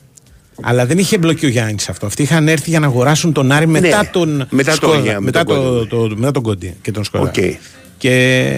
Αλλά 0.63 0.87
δεν 0.87 0.99
είχε 0.99 1.15
εμπλοκή 1.15 1.47
ο 1.47 1.49
Γιάννης 1.49 1.89
αυτό. 1.89 2.07
Αυτοί 2.07 2.23
είχαν 2.23 2.49
έρθει 2.49 2.71
για 2.71 2.81
να 2.81 2.87
αγοράσουν 2.87 3.33
τον 3.33 3.53
Άρη 3.53 3.67
μετά 3.67 4.03
Ναι, 4.03 4.09
τον. 4.13 4.47
μετά 4.51 4.71
τον 4.71 4.75
Σκόδα, 4.91 4.99
Γιάννη, 4.99 5.25
μετά, 5.25 5.45
τον 5.45 5.57
το, 5.57 5.97
Κόντι. 5.97 6.15
το, 6.15 6.17
μετά 6.17 6.31
τον 6.31 6.43
Κόντι 6.43 6.77
και 6.83 6.91
τον 6.93 7.05
Σκόδα. 7.05 7.25
Οκ. 7.25 7.35
Και 7.99 8.11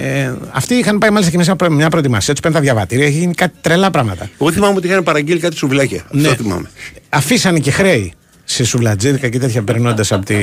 ε, 0.03 0.33
αυτοί 0.53 0.75
είχαν 0.75 0.99
πάει 0.99 1.11
μάλιστα 1.11 1.31
και 1.31 1.37
μέσα 1.39 1.53
από 1.53 1.71
μια 1.71 1.89
προετοιμασία. 1.89 2.35
Του 2.35 2.41
πέντε 2.41 2.55
τα 2.55 2.61
διαβατήρια. 2.61 3.07
Είχε 3.07 3.19
γίνει 3.19 3.35
κάτι 3.35 3.55
τρελά 3.61 3.91
πράγματα. 3.91 4.31
Εγώ 4.41 4.53
θυμάμαι 4.53 4.77
ότι 4.77 4.87
είχαν 4.87 5.03
παραγγείλει 5.03 5.41
κάτι 5.41 5.57
σουβλάκια. 5.57 6.05
Ναι. 6.11 6.29
Αυτό 6.29 6.43
θυμάμαι. 6.43 6.71
Αφήσανε 7.09 7.59
και 7.59 7.71
χρέη 7.71 8.13
σε 8.53 8.65
σουβλατζίδικα 8.65 9.29
και 9.29 9.39
τέτοια 9.39 9.63
περνώντας 9.63 10.13
από 10.13 10.25
τη 10.25 10.35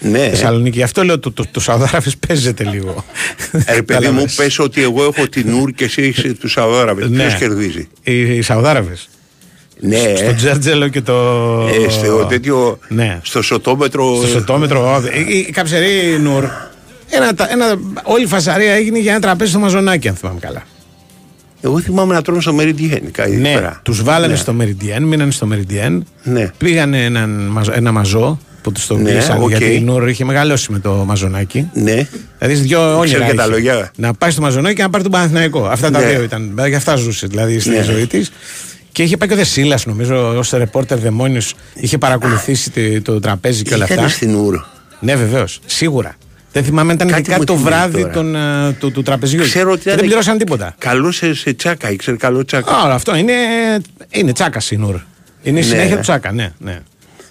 Ναι. 0.00 0.18
Θεσσαλονίκη. 0.28 0.76
Γι' 0.76 0.82
αυτό 0.82 1.04
λέω 1.04 1.18
το, 1.18 1.32
το, 1.32 1.44
το 1.50 1.60
Σαουδάραβες 1.60 2.10
παίζεται 2.26 2.64
λίγο. 2.64 3.04
Ε, 3.52 3.74
ρε 3.74 3.82
παιδί 3.82 3.82
μου, 3.82 3.84
Κατάλαβες. 3.84 4.34
πες 4.34 4.58
ότι 4.58 4.82
εγώ 4.82 5.04
έχω 5.04 5.28
τη 5.28 5.52
Νουρ 5.54 5.70
και 5.70 5.84
εσύ 5.84 6.02
έχεις 6.02 6.34
τους 6.38 6.52
Σαουδάραβες. 6.52 7.08
Ναι. 7.08 7.16
Ποιος 7.26 7.34
κερδίζει; 7.38 7.88
Οι, 8.02 8.36
οι 8.36 8.42
Σαουδάραβες. 8.42 8.96
Ναι, 9.80 9.98
Στο 10.16 10.34
Τζέρτζελο 10.34 10.88
και 10.88 11.00
το. 11.00 11.14
ε, 11.86 11.90
στο 11.90 12.26
τέτοιο. 12.28 12.78
Ναι. 12.88 13.20
Στο 13.22 13.42
σωτόμετρο. 13.42 14.16
Στο 14.16 14.26
σωτόμετρο. 14.26 15.02
Η, 15.28 15.38
η 15.38 15.50
καψερή 15.50 16.18
Νουρ. 16.20 16.44
Ένα, 17.10 17.34
τα- 17.34 17.48
ένα, 17.50 17.78
όλη 18.02 18.24
η 18.24 18.26
φασαρία 18.26 18.72
έγινε 18.72 18.98
για 18.98 19.10
ένα 19.12 19.20
τραπέζι 19.20 19.50
στο 19.50 19.58
Μαζωνάκη, 19.60 20.08
αν 20.08 20.14
θυμάμαι 20.14 20.38
καλά. 20.40 20.62
Εγώ 21.64 21.80
θυμάμαι 21.80 22.14
να 22.14 22.22
τρώνε 22.22 22.40
στο 22.40 22.52
Μεριντιέν. 22.52 23.10
Κάτι 23.10 23.36
Ναι, 23.36 23.52
πέρα. 23.52 23.80
τους 23.82 24.02
βάλανε 24.02 24.32
Ναι. 24.32 24.38
στο 24.38 24.52
Μεριντιέν, 24.52 25.02
μείνανε 25.02 25.30
στο 25.30 25.46
Μεριντιέν. 25.46 26.04
Ναι. 26.22 26.50
Πήγανε 26.58 27.04
έναν, 27.04 27.30
μαζο- 27.30 27.76
ένα 27.76 27.92
μαζό 27.92 28.38
που 28.62 28.72
τους 28.72 28.86
το 28.86 28.96
Ναι, 28.96 29.10
κλείσανε 29.10 29.44
οκ. 29.44 29.48
γιατί 29.48 29.74
η 29.74 29.80
Νουρ 29.80 30.08
είχε 30.08 30.24
μεγαλώσει 30.24 30.72
με 30.72 30.78
το 30.78 30.92
Μαζωνάκη. 31.06 31.68
Ναι. 31.74 32.08
Δηλαδή 32.38 32.60
δυο 32.60 32.98
όνειρα. 32.98 33.26
και 33.26 33.34
τα 33.34 33.42
είχε. 33.42 33.52
λόγια. 33.52 33.90
Να 33.96 34.14
πάει 34.14 34.30
στο 34.30 34.40
Μαζωνάκη 34.40 34.74
και 34.74 34.82
να 34.82 34.90
πάρει 34.90 35.02
τον 35.02 35.12
Παναθηναϊκό. 35.12 35.64
Αυτά 35.66 35.90
τα 35.90 36.00
Ναι. 36.00 36.06
δύο 36.06 36.22
ήταν. 36.22 36.54
Για 36.66 36.76
αυτά 36.76 36.94
ζούσε 36.96 37.26
δηλαδή 37.26 37.58
στη 37.58 37.70
Ναι. 37.70 37.82
ζωή 37.82 38.06
της. 38.06 38.32
Και 38.92 39.02
είχε 39.02 39.16
πάει 39.16 39.28
και 39.28 39.34
ο 39.34 39.36
Δεσίλας, 39.36 39.86
νομίζω, 39.86 40.36
ως 40.38 40.50
ρεπόρτερ 40.50 40.98
δαιμόνιος. 40.98 41.54
Είχε 41.74 41.98
παρακολουθήσει 41.98 42.70
τη- 42.70 43.00
το 43.00 43.20
τραπέζι 43.20 43.62
και 43.62 43.74
όλα 43.74 43.84
Ήτανε 43.84 44.00
αυτά. 44.00 44.12
στην 44.16 44.34
Ουρ. 44.34 44.60
Ναι, 45.00 45.16
βεβαίως. 45.16 45.60
Σίγουρα. 45.66 46.14
Δεν 46.52 46.64
θυμάμαι 46.64 46.90
αν 46.90 46.96
ήταν 46.96 47.08
Κάτι 47.08 47.20
ειδικά 47.20 47.36
μου 47.36 47.44
το 47.44 47.52
θυμίζει 47.56 47.68
βράδυ 47.70 48.00
τώρα. 48.00 48.12
των, 48.12 48.34
ε, 48.36 48.72
του, 48.78 48.90
του 48.90 49.02
τραπεζιού. 49.02 49.40
Ξέρω 49.42 49.70
ότι 49.70 49.80
Και 49.82 49.88
ήταν- 49.88 49.98
δεν 49.98 50.06
πληρώσαν 50.08 50.38
τίποτα. 50.38 50.74
Καλό 50.78 51.10
σε, 51.12 51.34
σε 51.34 51.52
τσάκα, 51.52 51.90
ήξερε 51.90 52.16
καλό 52.16 52.44
τσάκα. 52.44 52.72
Α, 52.74 52.94
αυτό 52.94 53.16
είναι, 53.16 53.32
είναι 54.10 54.32
τσάκα 54.32 54.60
η 54.70 54.76
Νουρ. 54.76 54.94
Είναι 55.42 55.58
η 55.58 55.62
Ναι. 55.62 55.68
συνέχεια 55.68 55.94
του 55.96 56.00
τσάκα, 56.02 56.32
ναι. 56.32 56.52
ναι. 56.58 56.80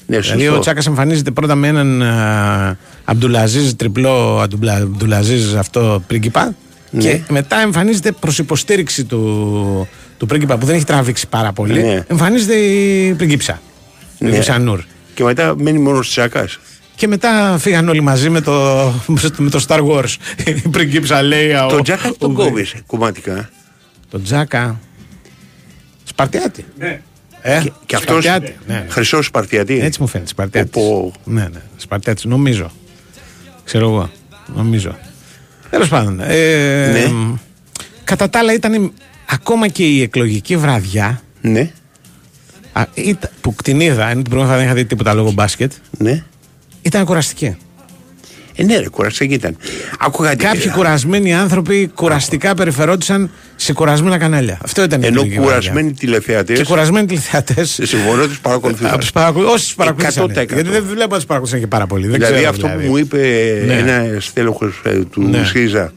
Ναι, 0.06 0.20
Δηλαδή 0.20 0.40
σωστό. 0.44 0.56
ο 0.58 0.60
Τσάκας 0.60 0.86
εμφανίζεται 0.88 1.32
πρώτα 1.32 1.56
με 1.56 1.68
έναν 1.68 2.02
α, 2.02 2.78
Αμπτουλαζίζ, 3.06 3.72
τριπλό 3.72 4.40
Αμπτουλα- 4.40 4.76
Αμπτουλαζίζ 4.76 5.56
αυτό 5.56 6.04
πρίγκιπα. 6.08 6.56
Ναι. 6.90 7.02
Και 7.04 7.20
μετά 7.30 7.62
εμφανίζεται 7.62 8.12
προς 8.12 8.38
υποστήριξη 8.40 9.04
του, 9.04 9.88
του 10.18 10.26
πρίγκιπα 10.26 10.58
που 10.58 10.66
δεν 10.66 10.76
έχει 10.76 10.84
τραβήξει 10.86 11.28
πάρα 11.28 11.52
πολύ. 11.54 11.82
Ναι. 11.84 12.04
Εμφανίζεται 12.08 12.56
η 12.56 13.14
πριγκίψα. 13.14 13.54
Η 13.54 13.58
Ναι. 14.18 14.28
πριγκίψα 14.30 14.60
Νούρ. 14.60 14.80
Και 15.14 15.24
μετά 15.24 15.56
μένει 15.58 15.80
μόνος 15.80 16.10
τσάκας. 16.10 16.60
Και 17.02 17.08
μετά 17.08 17.58
φύγαν 17.60 17.90
όλοι 17.90 18.02
μαζί 18.02 18.30
με 18.30 18.42
το, 18.42 18.54
με 19.38 19.50
το 19.50 19.66
Star 19.68 19.80
Wars. 19.88 20.16
Η 20.46 20.52
πριγκίψα 20.70 21.22
λέει. 21.22 21.52
ο- 21.54 21.66
Το 21.70 21.82
τσάκα 21.82 22.10
ο- 22.10 22.14
τον 22.18 22.34
κόβεις 22.34 22.74
κομματικά. 22.86 23.50
Το 24.10 24.22
Τζάκα. 24.22 24.80
Σπαρτιάτη. 26.04 26.66
Ναι. 26.78 27.02
Ε, 27.42 27.60
Και, 27.64 27.72
και 27.86 27.96
αυτό 27.96 28.12
Σπαρτιάτη. 28.22 28.56
Ναι, 28.68 28.74
ναι. 28.74 28.86
χρυσός 28.90 29.26
Σπαρτιατή. 29.26 29.80
Έτσι 29.80 30.02
μου 30.02 30.08
φαίνεται. 30.08 30.30
Σπαρτιάτης. 30.30 30.76
Οπό. 30.84 31.14
Ναι, 31.24 31.42
ναι. 31.42 31.62
Σπαρτιάτης, 31.76 32.24
νομίζω. 32.26 32.72
Ξέρω 33.64 33.86
εγώ. 33.90 34.10
Νομίζω. 34.56 34.98
Τέλος 35.70 35.88
πάντων. 35.88 36.20
Ε, 36.20 36.92
Ναι. 36.92 37.08
μ, 37.14 37.36
Κατά 38.04 38.30
τα 38.30 38.40
άλλα 38.40 38.54
ήταν 38.54 38.92
ακόμα 39.30 39.68
και 39.68 39.84
η 39.84 40.02
εκλογική 40.02 40.58
βραδιά 40.58 41.22
Ναι, 41.42 41.72
α, 42.74 42.84
ήταν- 42.94 43.32
που 43.42 43.56
την 43.64 43.80
είδα, 43.80 44.10
ενώ 44.10 44.22
την 44.22 44.32
πρώτη 44.32 44.46
φορά 44.46 44.58
δεν 44.58 44.66
είχα 44.66 44.76
δει 44.76 44.86
τίποτα 44.86 45.14
λόγω 45.14 45.32
μπάσκετ, 45.32 45.72
ναι. 45.98 46.24
Ήταν 46.82 47.06
κουραστική. 47.06 47.56
Ε, 48.56 48.64
ναι, 48.64 48.78
ρε, 48.78 48.90
κουραστική 48.90 49.34
ήταν. 49.34 49.58
Άκουγα 50.00 50.30
κάτι. 50.30 50.44
Κάποιοι 50.46 50.70
κουρασμένοι 50.72 51.34
άνθρωποι 51.36 51.92
κουραστικά 51.96 52.54
περιφερόντουσαν 52.54 53.32
σε 53.56 53.74
κουρασμένα 53.74 54.18
κανάλια. 54.18 54.58
Αυτό 54.64 54.84
ήταν 54.84 55.02
η 55.02 55.06
Ενώ 55.06 55.16
εκλογική 55.22 55.40
βραδιά. 55.46 55.58
κουρασμένοι 55.60 55.94
τηλεθεατέ. 55.94 56.54
Και 56.54 56.64
κουρασμένοι 56.64 57.06
τηλεθεατές. 57.08 57.80
Συμφωνώ, 57.84 58.26
τους 58.28 58.40
παρακολουθούσαν. 58.40 58.90
Από 58.92 59.00
τους 59.00 59.12
παρακολου... 59.12 59.48
Όσοι 59.50 59.76
παρακολουθούσαν. 59.76 60.26
100%. 60.30 60.34
Γιατί 60.34 60.62
δεν 60.70 60.84
βλέπω 60.90 61.10
να 61.12 61.16
τους 61.16 61.26
παρακολουθούσαν 61.26 61.60
και 61.60 61.68
πάρα 61.68 61.88
πολύ. 61.88 62.08
Δεν 62.08 62.14
Δηλαδή 62.14 62.34
ξέρω, 62.34 62.50
αυτό 62.50 62.62
δηλαδή. 62.68 62.84
που 62.86 62.90
μου 62.92 62.98
είπε 62.98 63.18
Ναι. 63.66 63.74
ένα 63.74 64.20
στέλεχος 64.20 64.82
του 65.12 65.22
Ναι. 65.30 65.44
ΣΥΡΙΖΑ, 65.46 65.94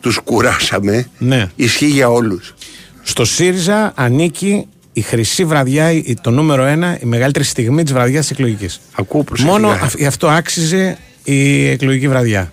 τους 0.00 0.18
κουράσαμε, 0.18 1.06
Ναι. 1.18 1.46
ισχύει 1.56 1.86
για 1.86 2.08
όλους. 2.10 2.54
Στο 3.02 3.24
ΣΥΡΙΖΑ 3.24 3.92
ανήκει 3.96 4.66
η 4.98 5.02
χρυσή 5.02 5.44
βραδιά, 5.44 5.90
η- 5.92 6.14
το 6.20 6.30
νούμερο 6.30 6.64
ένα, 6.64 6.98
η 7.02 7.04
μεγαλύτερη 7.06 7.44
στιγμή 7.44 7.82
της 7.82 7.92
βραδιάς 7.92 8.26
τη 8.26 8.32
εκλογικής. 8.34 8.80
Ακούω 8.94 9.22
προσεκτικά. 9.24 9.58
Μόνο 9.60 9.72
αυ- 9.82 9.98
γι' 9.98 10.06
αυτό 10.06 10.28
άξιζε 10.28 10.98
η 11.24 11.66
εκλογική 11.68 12.08
βραδιά. 12.08 12.52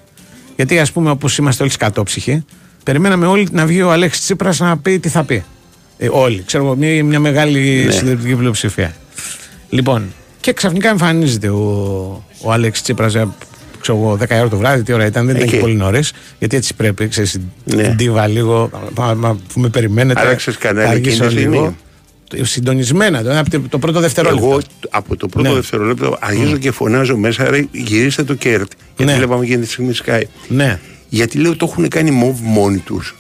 Γιατί 0.56 0.80
ας 0.80 0.92
πούμε, 0.92 1.10
όπως 1.10 1.38
είμαστε 1.38 1.64
όλοι 1.64 1.72
σκατόψυχοι, 1.72 2.46
περιμέναμε 2.84 3.26
όλοι 3.26 3.48
να 3.52 3.66
βγει 3.66 3.82
ο 3.82 3.92
Αλέξης 3.92 4.24
Τσίπρας 4.24 4.60
να 4.60 4.78
πει 4.78 5.00
τι 5.00 5.10
θα 5.10 5.24
πει. 5.24 5.44
Ε, 5.98 6.08
όλοι. 6.12 6.44
Ξέρω 6.46 6.64
εγώ, 6.66 6.76
μια, 6.76 7.04
μια 7.04 7.20
μεγάλη 7.20 7.84
Ναι. 7.86 7.92
συντριπτική 7.92 8.36
πλειοψηφία. 8.36 8.96
Λοιπόν, 9.70 10.14
και 10.40 10.54
ξαφνικά 10.54 10.90
εμφανίζεται 10.90 11.50
ο, 11.50 11.60
ο 12.42 12.52
Αλέξης 12.52 12.84
Τσίπρας, 12.84 13.16
ε, 13.16 13.28
ξέρω 13.82 13.98
εγώ, 13.98 14.16
10 14.16 14.40
ώρα 14.40 14.48
το 14.50 14.58
βράδυ, 14.58 14.84
τι 14.84 14.94
ώρα 14.94 15.06
ήταν, 15.06 15.26
δεν 15.26 15.36
ήταν 15.36 15.48
Εκεί. 15.48 15.56
και 15.58 15.62
πολύ 15.62 15.76
νωρίς. 15.76 16.14
Γιατί 16.40 16.56
έτσι 16.58 16.74
πρέπει, 16.74 17.08
ξέρεις, 17.08 17.40
Ναι. 17.64 17.84
την 17.84 17.96
τίβα 17.98 18.28
λίγο. 18.28 18.70
Μα, 18.96 19.14
μα, 19.14 19.38
που 19.54 19.60
με 19.60 19.70
περιμένετε. 19.70 20.20
Άλλαξες 20.20 20.58
κανάλι 20.58 20.86
θα 20.88 20.92
αργήσω 20.92 21.16
εκείνη 21.24 21.28
τη 21.28 21.34
στιγμή. 21.40 21.56
λίγο. 21.58 21.76
Το- 22.28 22.46
Συντονισμένα, 22.46 23.24
το, 23.24 23.40
από 23.40 23.50
το- 23.50 23.60
το 23.70 23.80
πρώτο 23.80 24.00
δευτερόλεπτο. 24.00 24.46
Εγώ 24.48 24.60
από 24.90 25.16
το 25.18 25.28
πρώτο 25.28 25.50
Ναι. 25.50 25.56
δευτερόλεπτο 25.56 26.18
αρχίζω 26.20 26.58
και 26.58 26.72
φωνάζω 26.72 27.18
μέσα, 27.18 27.50
ρε, 27.50 27.66
γυρίστε 27.72 28.24
το 28.24 28.34
κέρτ. 28.34 28.72
Γιατί 28.98 29.12
Ναι. 29.12 29.18
βλέπαμε 29.18 29.44
εκείνη 29.46 29.62
τη 29.62 29.70
στιγμή 29.72 29.94
Sky. 30.06 30.22
Ναι. 30.48 30.80
Γιατί 31.10 31.38
λέω 31.38 31.56
το 31.56 31.68
έχουν 31.72 31.88
κάνει 31.88 32.12
μοβ 32.12 32.40
μόνοι 32.42 32.78
τους. 32.78 33.16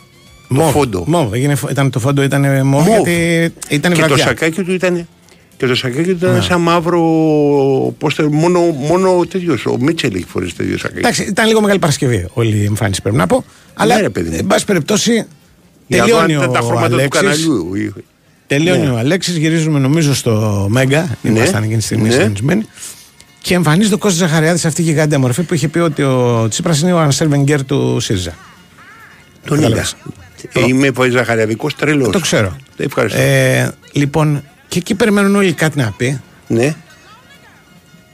Το 0.47 0.55
Μοβ, 0.55 0.71
φόντο. 0.71 1.03
Μοβ, 1.07 1.33
έγινε, 1.33 1.55
φο- 1.55 1.69
ήταν, 1.69 1.89
το 1.89 1.99
φόντο 1.99 2.21
ήταν 2.21 2.67
μοβ, 2.67 2.85
Μοβ. 2.87 2.87
γιατί 2.87 3.53
ήταν 3.69 3.93
και 3.93 4.01
το 4.01 4.05
βραδιά. 4.07 4.25
σακάκι 4.25 4.63
του 4.63 4.71
ήταν. 4.73 5.07
Και 5.57 5.65
το 5.67 5.75
σακάκι 5.75 6.03
του 6.03 6.09
ήταν 6.15 6.33
Ναι. 6.33 6.41
σαν 6.41 6.61
μαύρο. 6.61 6.99
Πώς 7.97 8.15
το, 8.15 8.31
μόνο, 8.31 8.59
μόνο 8.59 9.25
τέτοιος. 9.29 9.65
Ο 9.65 9.77
Μίτσελ 9.79 10.15
έχει 10.15 10.25
φορέσει 10.27 10.55
τέτοιο 10.55 10.77
σακάκι. 10.77 10.99
Εντάξει, 10.99 11.23
ήταν 11.23 11.47
λίγο 11.47 11.61
μεγάλη 11.61 11.79
Παρασκευή 11.79 12.27
όλη 12.33 12.55
η 12.55 12.63
εμφάνιση 12.65 13.01
πρέπει 13.01 13.17
να 13.17 13.27
πω. 13.27 13.45
Αλλά, 13.73 13.95
Ναι, 13.95 14.01
ρε, 14.01 14.09
παιδί 14.09 14.29
μου. 14.29 14.35
εν 14.39 14.47
πάση 14.47 14.65
περιπτώσει, 14.65 15.11
Για 15.87 15.97
να 15.97 16.03
τελειώνει 16.05 16.33
δω 16.35 16.41
αν 16.41 16.51
τα 16.51 16.59
ο 16.59 16.63
χρώματα 16.63 16.87
του 16.87 16.93
Αλέξης. 16.95 17.21
καναλιού. 17.21 17.93
Τελειώνει 18.47 18.81
Ναι. 18.84 18.89
ο 18.89 18.97
Αλέξης, 18.97 19.36
γυρίζουμε 19.38 19.79
νομίζω 19.79 20.15
στο 20.15 20.65
Μέγκα. 20.69 21.17
Ναι. 21.21 21.29
Ήμασταν 21.29 21.63
εκείνη 21.63 21.77
τη 21.77 21.84
στιγμή 21.84 22.08
Ναι. 22.08 22.13
συντονισμένοι. 22.13 22.65
Και 23.41 23.53
εμφανίζεται 23.53 23.95
ο 23.95 23.97
Κώστας 23.97 24.27
Ζαχαριάδης 24.29 24.62
σε 24.62 24.67
αυτή 24.67 24.81
η 24.81 24.84
γιγάντια 24.84 25.19
μορφή 25.19 25.43
που 25.43 25.53
είχε 25.53 25.67
πει 25.67 25.79
ότι 25.79 26.01
ο 26.01 26.47
Τσίπρας 26.49 26.81
είναι 26.81 26.93
ο 26.93 26.99
Ανσέλ 26.99 27.27
Βενγκέρ 27.27 27.65
του 27.65 27.99
ΣΥΡΙΖΑ. 27.99 28.34
Τον 29.45 29.58
είδα. 29.58 29.67
Κατάλαβες. 29.67 29.95
Ε, 30.53 30.62
Είμαι 30.67 30.91
ζαχαριαδικός 31.12 31.75
τρελός. 31.75 32.10
Το 32.12 32.19
ξέρω. 32.19 32.55
Ευχαριστώ. 32.77 33.19
Ε, 33.21 33.71
λοιπόν, 33.91 34.43
και 34.67 34.77
εκεί 34.79 34.95
περιμένουν 34.95 35.36
όλοι 35.36 35.53
κάτι 35.53 35.77
να 35.77 35.91
πει. 35.97 36.21
ναι. 36.47 36.75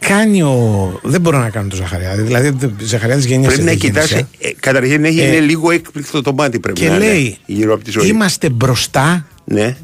Κάνει 0.07 0.41
ο. 0.41 0.99
Δεν 1.03 1.21
μπορώ 1.21 1.39
να 1.39 1.49
κάνω 1.49 1.67
το 1.67 1.75
Ζαχαριάδη. 1.75 2.21
Δηλαδή, 2.21 2.47
ο 2.47 2.71
Ζαχαριάδης 2.79 3.25
γεννιέται. 3.25 3.53
Πρέπει 3.53 3.69
να 3.69 3.73
κοιτάσει. 3.73 4.27
Ε, 4.39 4.49
καταρχήν 4.59 5.05
έχει, 5.05 5.19
Ε, 5.19 5.25
είναι 5.27 5.39
λίγο 5.39 5.71
έκπληκτο 5.71 6.21
το 6.21 6.33
μάτι 6.33 6.59
πρέπει 6.59 6.79
Και 6.79 6.89
να 6.89 6.97
λέει, 6.97 7.19
είναι 7.23 7.35
γύρω 7.45 7.73
από 7.73 7.83
τη 7.83 7.91
ζωή. 7.91 8.07
είμαστε 8.07 8.49
μπροστά 8.49 9.25
Ναι. 9.45 9.75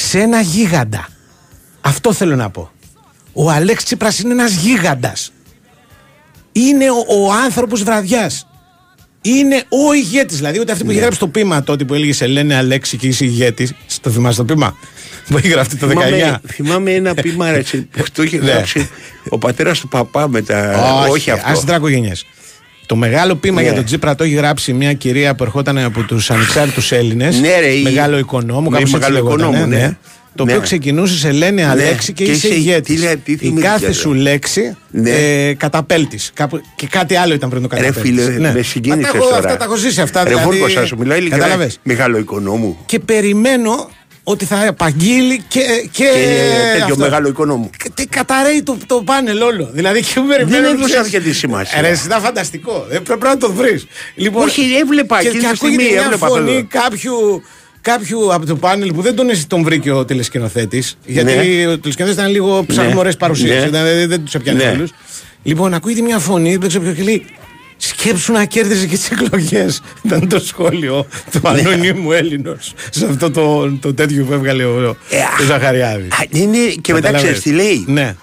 Σε 0.00 0.18
ένα 0.20 0.40
γίγαντα. 0.40 1.08
Αυτό 1.80 2.12
θέλω 2.12 2.36
να 2.36 2.50
πω. 2.50 2.70
Ο 3.32 3.50
Αλέξης 3.50 3.84
Τσίπρας 3.84 4.18
είναι 4.18 4.32
ένας 4.32 4.52
γίγαντας. 4.52 5.32
Είναι 6.52 6.90
ο, 6.90 7.24
ο 7.24 7.32
άνθρωπος 7.32 7.82
βραδιάς. 7.82 8.46
είναι 9.22 9.56
ο 9.68 9.92
ηγέτης. 9.94 10.36
Δηλαδή, 10.36 10.60
ούτε 10.60 10.72
αυτή 10.72 10.84
που 10.84 10.90
είχε 10.90 11.00
γράψει 11.00 11.18
το 11.18 11.28
πείμα 11.28 11.62
τότε 11.62 11.84
που 11.84 11.94
έλεγε 11.94 12.12
Σε 12.12 12.26
λένε 12.26 12.54
Αλέξη 12.54 12.96
και 12.96 13.06
είσαι 13.06 13.24
ηγέτης. 13.24 13.72
Το 14.00 14.10
θυμάσαι 14.10 14.36
το 14.36 14.44
πείμα; 14.54 14.76
Που 15.28 15.36
έχει 15.36 15.48
γραφτεί 15.48 15.76
το 15.76 15.86
19. 15.86 15.90
Θυμάμαι, 15.90 16.40
θυμάμαι 16.46 16.90
ένα 16.92 17.14
πείμα 17.14 17.50
ρε, 17.50 17.62
που 17.96 18.04
το 18.12 18.22
είχε 18.22 18.38
Ναι. 18.38 18.50
γράψει 18.50 18.88
ο 19.28 19.38
πατέρας 19.38 19.80
του 19.80 19.88
παπά 19.88 20.28
με 20.28 20.42
τα. 20.42 21.06
όχι 21.10 21.30
αυτό. 21.30 21.50
Ας 21.50 21.64
τρακογενιές. 21.64 22.24
Το 22.88 22.96
μεγάλο 22.96 23.34
πείμα 23.36 23.60
Ναι. 23.60 23.66
για 23.66 23.74
τον 23.74 23.84
Τζίπρα 23.84 24.14
το 24.14 24.24
έχει 24.24 24.34
γράψει 24.34 24.72
μια 24.72 24.92
κυρία 24.92 25.34
που 25.34 25.44
ερχόταν 25.44 25.78
από 25.78 26.02
τους 26.02 26.30
ανεξάρτητους 26.30 26.92
Έλληνες. 26.92 27.40
Ναι, 27.40 27.58
ρε, 27.60 27.66
η- 27.66 27.82
Μεγάλο 27.82 28.18
οικονόμου, 28.18 28.70
Ναι, 28.70 28.76
κάπως 28.76 28.80
έτσι 28.80 28.92
μεγάλο 28.92 29.14
λεγόταν, 29.14 29.38
οικονόμου, 29.48 29.66
ναι. 29.66 29.96
Το 30.34 30.44
Ναι. 30.44 30.50
οποίο 30.50 30.62
ξεκινούσε 30.62 31.18
σε 31.18 31.30
λένε 31.32 31.64
Αλέξη 31.64 32.12
και 32.12 32.24
και 32.24 32.30
είσαι 32.30 32.46
είσαι- 32.46 32.56
ηγέτης. 32.56 32.94
τι 32.94 33.02
λέει, 33.02 33.16
τι 33.16 33.32
Η 33.32 33.36
θυμήθηκες, 33.36 33.70
κάθε 33.70 33.86
ρε. 33.86 33.92
σου 33.92 34.12
λέξη 34.14 34.76
Ναι. 34.90 35.10
ε, 35.10 35.54
καταπέλτης. 35.54 36.32
Και 36.76 36.86
κάτι 36.86 37.16
άλλο 37.16 37.34
ήταν 37.34 37.50
πριν 37.50 37.62
το 37.62 37.68
Ρε 37.72 37.80
καταπέλτης. 37.80 38.24
φίλε, 38.24 38.52
με 38.52 38.62
συγκίνησες 38.62 39.04
Αυτά, 39.04 39.16
έχω- 39.16 39.26
τώρα. 39.26 39.38
αυτά 39.38 39.56
τα 39.56 39.64
έχω 39.64 39.76
ζήσει 39.76 40.00
αυτά. 40.00 40.22
Ρε 40.24 40.28
δηλαδή, 40.28 40.58
Βούργος, 40.58 40.88
σου 40.88 40.96
μιλάει 40.98 41.18
ειλικρινά. 41.18 41.44
κατάλαβες. 41.44 41.78
Μεγάλο 41.82 42.18
οικονόμου. 42.18 42.76
Και 42.86 42.98
περιμένω 42.98 43.90
ότι 44.30 44.44
θα 44.44 44.68
απαγγείλει 44.68 45.42
και. 45.48 45.60
Και, 45.90 46.04
Και 46.04 46.08
τέτοιο 46.72 46.84
αυτό. 46.84 46.96
μεγάλο 46.96 47.28
οικονόμου. 47.28 47.70
Και 47.82 47.90
τι 47.94 48.06
καταραίει 48.06 48.62
το, 48.62 48.76
το 48.86 49.02
πάνελ 49.04 49.40
όλο. 49.42 49.70
Δηλαδή 49.72 50.00
και 50.00 50.20
περιμένω. 50.28 50.48
Δεν 50.48 50.64
έδωσε 50.64 50.84
ξέρεις- 50.84 51.14
αρκετή 51.14 51.32
σημασία. 51.34 51.80
Ρε, 51.80 51.88
εσύ, 51.88 52.06
ήταν 52.06 52.20
φανταστικό. 52.20 52.86
Ε, 52.90 52.98
πρέπει 52.98 53.24
να 53.24 53.36
το 53.36 53.52
βρεις. 53.52 53.86
Λοιπόν, 54.14 54.42
Όχι, 54.42 54.62
έβλεπα 54.82 55.20
και, 55.20 55.26
εκείνη 55.28 55.42
και 55.42 55.48
τη 55.50 55.56
στιγμή, 55.56 55.74
ακούγεται 55.74 55.92
μια 55.94 56.02
έβλεπα 56.04 56.26
φωνή 56.26 56.56
αυτό. 56.56 56.78
κάποιου, 56.78 57.42
κάποιου 57.80 58.34
από 58.34 58.46
το 58.46 58.56
πάνελ 58.56 58.92
που 58.94 59.02
δεν 59.02 59.14
τον, 59.14 59.26
τον 59.46 59.62
βρήκε 59.62 59.90
ο 59.90 60.04
τηλεσκηνοθέτης. 60.04 60.98
Γιατί 61.04 61.32
Ναι. 61.34 61.66
ο 61.66 61.78
τηλεσκηνοθέτης 61.78 62.12
ήταν 62.22 62.30
λίγο 62.30 62.64
ψαγμορές 62.66 63.16
παρουσίε. 63.16 63.60
Ναι. 63.60 63.82
Δεν, 63.82 64.08
δεν 64.08 64.24
τους 64.24 64.34
έπιανε 64.34 64.64
Ναι. 64.64 64.70
όλους. 64.70 64.90
Λοιπόν, 65.42 65.74
ακούγεται 65.74 66.00
μια 66.02 66.18
φωνή, 66.18 66.56
δεν 66.56 66.68
ξέρω 66.68 66.84
ποιο 66.84 66.92
και 66.92 67.02
λέει. 67.02 67.26
Σκέψου 67.80 68.32
να 68.32 68.44
κέρδιζε 68.44 68.86
και 68.86 68.96
τις 68.96 69.10
εκλογές. 69.10 69.80
Ήταν 70.02 70.28
το 70.28 70.38
σχόλιο 70.40 71.06
του 71.30 71.40
Ναι. 71.42 71.48
ανώνυμου 71.60 72.12
Έλληνος 72.12 72.72
σε 72.90 73.06
αυτό 73.10 73.30
το, 73.30 73.70
το 73.80 73.94
τέτοιο 73.94 74.24
που 74.24 74.32
έβγαλε 74.32 74.64
ο, 74.64 74.88
ο 75.40 75.42
Ζαχαριάδης. 75.46 76.12
Α, 76.12 76.24
Είναι, 76.28 76.58
και 76.80 76.92
μετά 76.92 77.06
Καταλαβαίνεις. 77.06 77.20
ξέρεις 77.22 77.40
τι 77.42 77.50
λέει. 77.50 77.84
Ναι. 77.88 78.14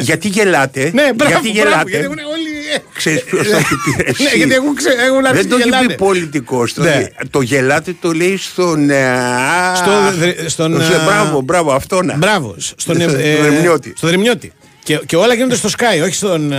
Γιατί 0.00 0.28
γελάτε. 0.28 0.90
Ναι, 0.94 1.12
μπράβο, 1.14 1.32
γιατί 1.32 1.52
μπράβο, 1.60 1.68
γελάτε. 1.68 1.90
γιατί 1.90 2.04
έχουν 2.04 2.18
όλοι... 2.18 2.82
Ξέρεις 2.94 3.22
ποιος 3.24 3.48
το 3.50 3.56
έχει 3.56 3.74
πει 3.84 4.02
εσύ. 4.10 4.22
Ναι, 4.22 4.30
γιατί 4.36 4.54
έχουν, 4.54 4.74
ξε... 4.74 4.88
έχουν 5.06 5.26
αρχίσει 5.26 5.42
Δεν 5.42 5.50
το 5.50 5.56
και 5.56 5.62
έχει 5.62 5.68
γελάνε. 5.70 5.86
πει 5.86 5.94
πολιτικός. 5.94 6.72
Το, 6.74 6.82
Ναι. 6.82 7.06
το 7.30 7.40
γελάτε 7.40 7.94
το 8.00 8.12
λέει 8.12 8.36
στον. 8.36 8.90
ε, 8.90 9.06
α, 9.08 9.74
Στο, 9.74 9.90
δρε- 10.18 10.48
στον, 10.48 10.82
στο- 10.82 10.94
α, 10.94 11.04
Μπράβο, 11.04 11.40
μπράβο, 11.40 11.72
αυτό 11.72 12.02
να. 12.02 12.16
Μπράβο, 12.16 12.54
στον, 12.58 12.96
Στον 13.00 13.00
ε, 13.20 13.36
Δρυμνιώτη. 14.00 14.52
Στο 14.84 14.98
Δρυμνιώτη. 14.98 15.00
Και, 15.00 15.00
και 15.06 15.16
όλα 15.16 15.34
γίνονται 15.34 15.54
στο 15.56 15.68
Sky, 15.78 16.02
όχι 16.04 16.14
στον, 16.14 16.52
ε, 16.52 16.56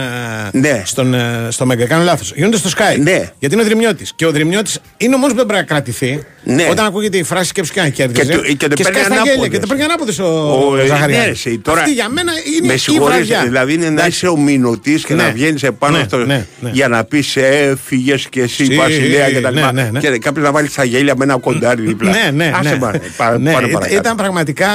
Ναι. 0.52 0.82
στον, 0.86 1.14
ε, 1.14 1.48
στο 1.50 1.66
Μέγκα. 1.66 1.86
Κάνω 1.86 2.04
λάθος. 2.04 2.34
Γίνονται 2.36 2.58
στο 2.58 2.70
Sky. 2.70 3.00
Ναι. 3.00 3.30
Γιατί 3.40 3.56
είναι 3.56 3.62
ο 3.64 3.66
Δρυμνιώτη. 3.66 4.06
Και 4.16 4.26
ο 4.26 4.32
Δρυμνιώτη 4.32 4.72
είναι 4.98 5.16
ο 5.16 5.18
μόνος 5.18 5.32
που 5.32 5.38
δεν 5.38 5.46
πρέπει 5.46 5.62
να 5.62 5.68
κρατηθεί. 5.68 6.24
Ναι. 6.44 6.68
Όταν 6.70 6.86
ακούγεται 6.86 7.18
η 7.18 7.24
φράση 7.24 7.48
σκέψου 7.48 7.74
και 7.74 7.82
να 7.82 7.90
κέρδιζε. 7.90 8.26
Και 8.26 8.36
το- 8.36 8.42
και 8.42 8.68
το 8.68 8.68
παίρνει 8.68 8.84
σκάει 8.84 9.04
στα 9.04 9.06
ανάποδες. 9.14 9.34
γέλια 9.36 9.48
Και 9.50 9.60
το 9.60 9.68
παίρνει 9.68 9.84
ανάποδες 9.84 10.20
ο, 10.20 10.24
Ο, 10.26 10.72
ο 10.72 10.78
ε, 10.78 10.86
Ζαχαριάδης. 10.86 11.26
ναι, 11.26 11.32
εσύ, 11.32 11.60
τώρα- 11.60 11.80
Αυτή 11.80 11.94
για 11.94 12.10
μένα 12.10 12.32
είναι 12.58 12.68
Με 12.68 12.74
η 12.74 12.78
συγχωρείς, 12.78 13.16
βραδιά. 13.16 13.44
δηλαδή 13.44 13.74
είναι 13.74 13.84
να 13.86 13.92
Εντάξει. 13.92 14.10
είσαι 14.10 14.28
ο 14.28 14.38
μηνωτή 14.38 14.94
και 15.08 15.14
Ναι. 15.14 15.24
να 15.24 15.32
βγαίνεις 15.32 15.64
επάνω 15.64 15.98
Ναι, 15.98 16.04
στο. 16.04 16.18
ναι, 16.18 16.46
ναι. 16.60 16.70
για 16.74 16.88
να 16.88 17.04
πεις 17.04 17.36
έφυγε 17.36 18.16
και 18.30 18.42
εσύ 18.42 18.66
Συ- 18.66 18.76
βασιλέα 18.76 19.30
και 19.32 19.42
τα 19.42 19.52
ναι, 19.52 19.60
λοιπά. 19.60 19.72
ναι, 19.74 19.90
ναι. 19.92 20.00
Και 20.00 20.18
κάποιος 20.18 20.46
να 20.46 20.52
βάλει 20.52 20.70
τα 20.70 20.84
γέλια 20.84 21.14
με 21.18 21.24
ένα 21.24 21.38
κοντάρι 21.38 21.82
δίπλα. 21.82 22.12
Ναι, 22.12 22.30
ναι, 22.34 22.52
Άσε 22.60 22.70
ναι. 22.70 22.78
μάνα, 22.78 23.00
πά- 23.18 23.40
Ναι, 23.40 23.52
πάμε 23.52 23.60
ήταν- 23.60 23.72
παρακάτω. 23.72 23.96
Ήταν 23.96 24.16
πραγματικά. 24.16 24.68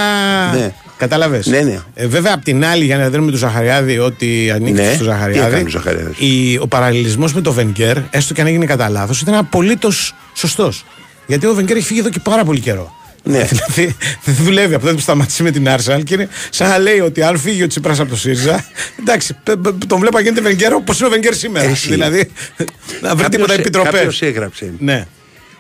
Ναι. 1.00 1.08
Κατάλαβες; 1.08 1.46
Ναι, 1.46 1.60
ναι. 1.60 1.78
Ε, 1.94 2.06
βέβαια, 2.06 2.32
απ' 2.34 2.42
την 2.44 2.64
άλλη, 2.64 2.84
για 2.84 2.96
να 2.96 3.10
δούμε 3.10 3.30
του 3.30 3.36
Ζαχαριάδη 3.36 3.98
ότι 3.98 4.50
ανήκει 4.54 4.72
Ναι. 4.72 4.88
στο 4.88 4.98
Τι 4.98 5.04
Ζαχαριάδη. 5.04 5.48
έκανε 5.54 5.66
ο 5.66 5.70
Ζαχαριάδης; 5.70 6.16
η- 6.18 6.58
ο 6.60 6.66
παραλληλισμός 6.66 7.34
με 7.34 7.40
το 7.40 7.52
Βενκέρ, 7.52 7.96
έστω 8.10 8.34
και 8.34 8.40
αν 8.40 8.46
έγινε 8.46 8.64
κατά 8.66 8.88
λάθος, 8.88 9.20
ήταν 9.20 9.34
απολύτως 9.34 10.14
σωστός. 10.34 10.84
Γιατί 11.26 11.46
ο 11.46 11.54
Βενκέρ 11.54 11.76
έχει 11.76 11.86
φύγει 11.86 12.00
εδώ 12.00 12.08
και 12.08 12.20
πάρα 12.22 12.44
πολύ 12.44 12.60
καιρό. 12.60 12.94
Ναι. 13.22 13.38
Δηλαδή 13.50 13.96
δεν 14.24 14.34
δουλεύει 14.44 14.74
από 14.74 14.82
τότε 14.82 14.94
που 14.94 15.00
σταμάτησε 15.00 15.42
με 15.42 15.50
την 15.50 15.68
Άρσαλ 15.68 16.02
και 16.02 16.14
είναι 16.14 16.28
σαν 16.50 16.68
να 16.68 16.78
λέει 16.78 17.00
ότι 17.00 17.22
αν 17.22 17.38
φύγει 17.38 17.62
ο 17.62 17.66
Τσίπρας 17.66 18.00
από 18.00 18.10
το 18.10 18.16
ΣΥΡΙΖΑ. 18.16 18.64
Εντάξει, 19.00 19.34
π- 19.44 19.56
π- 19.56 19.86
τον 19.86 19.98
βλέπω 19.98 20.16
να 20.16 20.22
γίνεται 20.22 20.40
Βενκέρ 20.40 20.72
όπως 20.74 20.98
είναι 20.98 21.06
ο 21.08 21.10
Βενκέρ 21.10 21.34
σήμερα. 21.34 21.68
Εσύ. 21.70 21.88
Δηλαδή 21.90 22.30
να 23.02 23.14
βρει 23.14 23.28
τίποτα 23.28 23.52
επιτροπές. 23.52 23.92
Κάποιος 23.92 24.22
έγραψε 24.22 24.72
Ναι. 24.78 25.06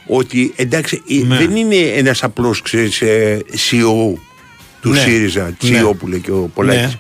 ότι 0.06 0.52
εντάξει 0.56 1.02
ε, 1.10 1.26
Ναι. 1.26 1.36
δεν 1.36 1.56
είναι 1.56 1.76
ένας 1.76 2.22
απλός 2.22 2.62
CEO 2.70 4.18
του 4.80 4.88
Ναι. 4.90 4.98
ΣΥΡΙΖΑ, 5.00 5.56
CEO 5.62 5.70
Ναι. 5.70 5.94
που 5.94 6.06
λέει 6.08 6.20
και 6.20 6.30
ο 6.30 6.50
Πολάκης. 6.54 6.96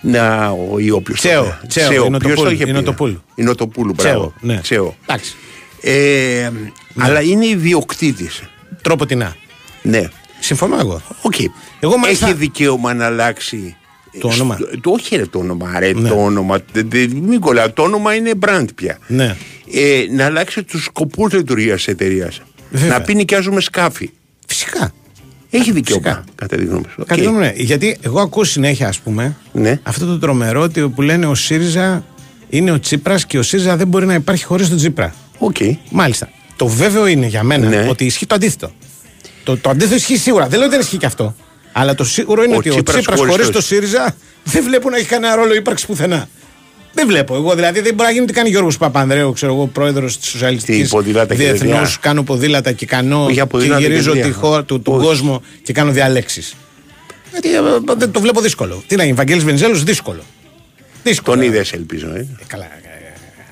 Να, 0.00 0.48
ο, 0.48 0.78
ή 0.78 0.90
όποιος 0.90 1.20
το 1.20 1.28
Τσέο, 1.28 1.42
λέει. 1.42 1.52
Τσέο, 1.68 1.88
Τσέο, 1.88 2.04
είναι 2.04 2.16
ο 2.16 2.18
ποιος 2.18 2.30
το 2.30 2.36
Τοπούλου, 2.36 2.54
είχε 2.54 2.68
είναι 2.68 2.78
ο 2.78 2.80
πει; 2.80 2.86
Τοπούλου. 2.86 3.22
Είναι 3.34 3.50
ο 3.50 3.54
Τοπούλου, 3.54 3.92
μπράβο. 3.96 4.18
Τσέο, 4.18 4.54
ναι. 4.54 4.60
Τσέο. 4.60 4.96
Εντάξει. 5.02 5.34
Ε, 5.80 6.50
Αλλά 6.98 7.20
είναι 7.22 7.46
ιδιοκτήτης. 7.46 8.42
Τρόπον 8.82 9.06
τινά. 9.06 9.36
Ναι. 9.82 10.08
Συμφωνώ 10.40 10.76
εγώ. 10.78 11.02
Οκ. 11.22 11.34
Εγώ 11.80 11.96
μάλιστα- 11.96 12.26
Έχει 12.26 12.34
δικαίωμα 12.36 12.94
να 12.94 13.06
αλλάξει. 13.06 13.76
Το 14.20 14.28
όνομα. 14.28 14.54
στο- 14.56 14.80
το, 14.80 14.90
όχι 14.90 15.16
ρε 15.16 15.26
το 15.26 15.38
όνομα, 15.38 15.78
ρε, 15.78 15.92
Ναι. 15.92 16.08
το 16.08 16.24
όνομα. 16.24 16.58
Δε- 16.72 16.82
δε- 16.82 17.06
Μην 17.06 17.40
κολλάς, 17.40 17.72
το 17.72 17.82
όνομα 17.82 18.14
είναι 18.14 18.30
brand 18.46 18.64
πια. 18.74 18.98
Ναι. 19.06 19.36
Ε, 19.72 20.04
να 20.10 20.24
αλλάξει 20.24 20.62
τους 20.62 20.84
σκοπούς 20.84 21.32
λειτουργίας 21.32 21.76
της 21.76 21.86
εταιρείας. 21.88 22.40
Βέβαια. 22.70 22.88
Να 22.88 23.00
πει 23.04 23.14
νοικιάζουμε 23.14 23.60
σκάφη. 23.60 24.10
Φυσικά. 24.46 24.92
Έχει 25.54 25.72
δικαίωμα. 25.72 26.02
Φυσικά. 26.02 26.24
Κατά 26.34 26.56
τη 26.56 26.64
γνώμη 26.64 26.82
σου. 26.88 26.94
Οκ. 26.98 27.06
Κάτι 27.06 27.22
δούμε, 27.22 27.38
ναι. 27.38 27.52
Γιατί 27.56 27.96
εγώ 28.00 28.20
ακούω 28.20 28.44
συνέχεια, 28.44 28.88
ας 28.88 28.98
πούμε, 28.98 29.36
Ναι. 29.52 29.80
αυτό 29.82 30.06
το 30.06 30.18
τρομερό 30.18 30.60
ότι 30.60 30.88
που 30.88 31.02
λένε 31.02 31.26
ο 31.26 31.34
ΣΥΡΙΖΑ 31.34 32.04
είναι 32.48 32.70
ο 32.70 32.80
Τσίπρας 32.80 33.26
και 33.26 33.38
ο 33.38 33.42
ΣΥΡΙΖΑ 33.42 33.76
δεν 33.76 33.88
μπορεί 33.88 34.06
να 34.06 34.14
υπάρχει 34.14 34.44
χωρίς 34.44 34.68
τον 34.68 34.76
Τσίπρα. 34.76 35.14
Οκ. 35.38 35.56
Μάλιστα. 35.90 36.28
Το 36.56 36.66
βέβαιο 36.66 37.06
είναι 37.06 37.26
για 37.26 37.42
μένα 37.42 37.68
Ναι. 37.68 37.86
ότι 37.90 38.04
ισχύει 38.04 38.26
το 38.26 38.34
αντίθετο. 38.34 38.70
Το, 39.44 39.56
το 39.56 39.70
αντίθετο 39.70 39.94
ισχύει 39.94 40.16
σίγουρα. 40.16 40.46
Δεν 40.46 40.58
λέω 40.58 40.66
ότι 40.66 40.70
δεν 40.76 40.80
ισχύει 40.84 40.96
και 40.96 41.06
αυτό. 41.06 41.34
Αλλά 41.72 41.94
το 41.94 42.04
σίγουρο 42.04 42.42
είναι 42.42 42.54
Ο 42.54 42.56
ότι 42.56 42.68
ο 42.68 42.72
Τσίπρας 42.72 42.96
Τσίπρας 42.96 43.18
χωρίς 43.18 43.32
χωρίς 43.32 43.46
το- 43.46 43.52
το 43.52 43.60
ΣΥΡΙΖΑ 43.60 44.16
δεν 44.44 44.62
βλέπω 44.64 44.90
να 44.90 44.96
έχει 44.96 45.06
κανένα 45.06 45.34
ρόλο 45.34 45.54
ύπαρξης 45.54 45.86
πουθενά. 45.86 46.28
Δεν 46.94 47.06
βλέπω. 47.06 47.34
Εγώ 47.34 47.54
δηλαδή 47.54 47.80
δεν 47.80 47.94
μπορεί 47.94 48.08
να 48.08 48.14
γίνει 48.14 48.26
τι 48.26 48.32
κάνει 48.32 48.48
ο 48.48 48.50
Γιώργος 48.50 48.76
Παπανδρέου, 48.78 49.32
ξέρω 49.32 49.52
εγώ, 49.54 49.66
πρόεδρος 49.66 50.16
της 50.18 50.24
Τι, 50.24 50.30
Σοσιαλιστική 50.30 50.88
ποδήλατα 50.88 51.34
και 51.34 51.42
Διεθνώς. 51.42 51.78
τέτοια. 51.80 51.96
Κάνω 52.00 52.22
ποδήλατα 52.22 52.72
και 52.72 52.86
κάνω. 52.86 53.26
Για 53.30 53.42
και 53.42 53.48
ποδήλατα 53.48 53.80
και 53.80 53.86
γυρίζω 53.86 54.12
τέτοια. 54.12 54.26
τη 54.26 54.32
χώρα, 54.32 54.64
του, 54.64 54.82
τον 54.82 54.94
Όχι. 54.94 55.04
κόσμο 55.06 55.42
και 55.62 55.72
κάνω 55.72 55.90
διαλέξεις. 55.92 56.54
Γιατί 57.30 57.54
ε, 57.54 57.58
ε, 57.58 57.94
δεν 57.96 58.10
το 58.10 58.20
βλέπω 58.20 58.40
δύσκολο. 58.40 58.82
Τι 58.86 58.96
να 58.96 59.02
γίνει, 59.04 59.14
Βαγγέλης 59.16 59.44
Βενιζέλος, 59.44 59.82
δύσκολο. 59.84 60.22
Δύσκολο. 61.02 61.36
Τον 61.36 61.44
είδες, 61.46 61.72
ελπίζω. 61.72 62.06
Ε. 62.14 62.18
Ε, 62.18 62.26
Καλά. 62.46 62.64
ε, 62.64 62.68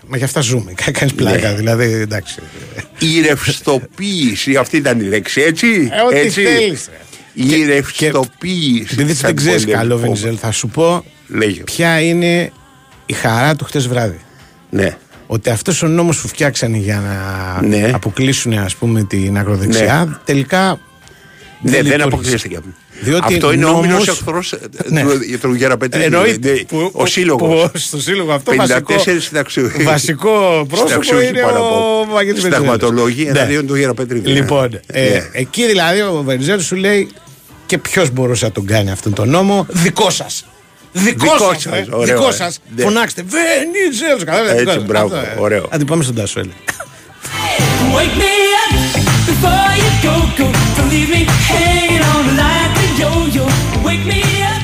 Μα 0.06 0.16
γι' 0.16 0.24
αυτά 0.24 0.40
ζούμε. 0.40 0.72
Κάνεις 0.92 1.14
πλάκα, 1.14 1.48
Ναι. 1.50 1.54
δηλαδή 1.56 1.84
εντάξει. 1.92 2.38
Η 2.98 3.20
ρευστοποίηση, 3.20 4.56
αυτή 4.56 4.76
ήταν 4.76 5.00
η 5.00 5.04
λέξη, 5.04 5.40
έτσι; 5.40 5.66
Ε, 5.66 6.00
ό,τι 6.06 6.16
έτσι; 6.16 6.42
θέλεις, 6.42 6.88
ρε. 6.90 6.98
Η 7.44 7.64
ρευστοποίηση. 7.64 8.86
Επειδή 8.92 9.14
σαν 9.14 9.26
δεν 9.26 9.36
ξέρεις 9.36 9.64
πολεμικό. 9.64 9.78
καλό, 9.88 9.98
Βενιζέλ, 9.98 10.36
θα 10.40 10.50
σου 10.50 10.68
πω 10.68 11.04
Λέγε. 11.28 11.62
ποια 11.62 12.00
είναι 12.00 12.52
η 13.10 13.12
χαρά 13.12 13.56
του 13.56 13.64
χτες 13.64 13.88
βράδυ. 13.88 14.20
Ναι. 14.70 14.96
Ότι 15.26 15.50
αυτός 15.50 15.82
ο 15.82 15.86
νόμος 15.86 16.20
που 16.20 16.28
φτιάξανε 16.28 16.76
για 16.76 16.96
να 17.60 17.66
Ναι. 17.68 17.90
αποκλείσουν 17.94 18.52
ας 18.52 18.74
πούμε 18.76 19.02
την 19.04 19.38
ακροδεξιά 19.38 20.20
τελικά. 20.24 20.78
Ναι, 21.62 21.70
δεν 21.70 21.82
λειτουργήσε. 21.82 22.02
αποκλείστηκε. 22.04 22.58
Διότι 23.02 23.34
Αυτό 23.34 23.52
είναι 23.52 23.64
ο 23.64 23.68
νόμος- 23.68 23.84
όμιλος 23.84 24.08
εχθρός 24.08 24.54
Ναι. 24.88 25.02
του, 25.02 25.38
του 25.40 25.54
Γεραπετρίδη. 25.54 26.04
Εννοείται. 26.04 26.52
Ναι, 26.52 26.58
Που- 26.58 26.90
Ο 26.92 26.98
που- 26.98 27.06
σύλλογος. 27.06 27.70
που 27.70 27.78
Στο 27.78 28.00
σύλλογο 28.00 28.32
αυτό 28.32 28.50
54 28.50 28.94
βασικό, 28.96 29.20
συνταξιούχοι. 29.20 29.82
βασικό 29.82 30.64
πρόσωπο 30.68 30.88
Συνταξιούχοι 30.88 31.26
είναι 31.28 31.40
πάνω 31.40 31.58
από. 31.58 32.00
ο 32.00 32.04
Βαγγέλης 32.12 32.40
Βενιζέλος. 32.42 32.42
Συνταγματολόγοι 32.72 33.24
Ναι. 33.24 33.30
εναντίον 33.38 33.66
του 33.66 33.74
Γεραπετρίδη. 33.74 34.30
Λοιπόν, 34.30 34.80
ε, 34.86 35.02
Ναι. 35.08 35.28
εκεί 35.32 35.66
δηλαδή 35.66 36.00
ο 36.00 36.22
Βενιζέλος 36.26 36.64
σου 36.64 36.76
λέει 36.76 37.08
και 37.66 37.78
ποιος 37.78 38.10
μπορούσε 38.10 38.44
να 38.44 38.52
τον 38.52 38.66
κάνει 38.66 38.90
αυτόν 38.90 39.12
τον 39.12 39.28
νόμο, 39.28 39.66
δικό 39.68 40.10
σας. 40.10 40.44
Δικό, 40.92 41.24
Δικό 41.32 41.52
σας, 41.52 41.62
σας, 41.62 41.72
ε. 41.78 41.86
ωραίο, 41.90 42.16
δικό 42.16 42.28
ε. 42.28 42.32
σας. 42.32 42.58
Ναι. 42.76 42.82
Φωνάξτε. 42.82 43.24
Βενιζέλος. 43.28 44.24
Κατάλαβε. 44.24 44.50
Έτσι, 44.50 44.60
δικό 44.64 44.72
σας. 44.72 44.84
μπράβο, 44.84 45.14
Αυτό, 45.16 45.30
ε. 45.30 45.40
ωραίο. 45.40 45.66
Άντε 45.70 45.84
πάμε 45.84 46.02
στον 46.02 46.14
Τάσο, 46.14 46.40
έλεγε. 46.40 46.54
Wake 47.96 48.16
me 48.22 48.32
up 48.62 48.74
before 49.30 49.72
you 49.82 49.90
go, 50.06 50.14
go. 50.38 50.46
Don't 50.76 50.90
leave 50.94 51.10
me 51.16 51.22
hanging 51.50 52.04
on 52.14 52.24
like 52.42 52.76
a 52.84 52.88
yo-yo. 53.02 53.44
Wake 53.86 54.04
me 54.12 54.20
up 54.52 54.62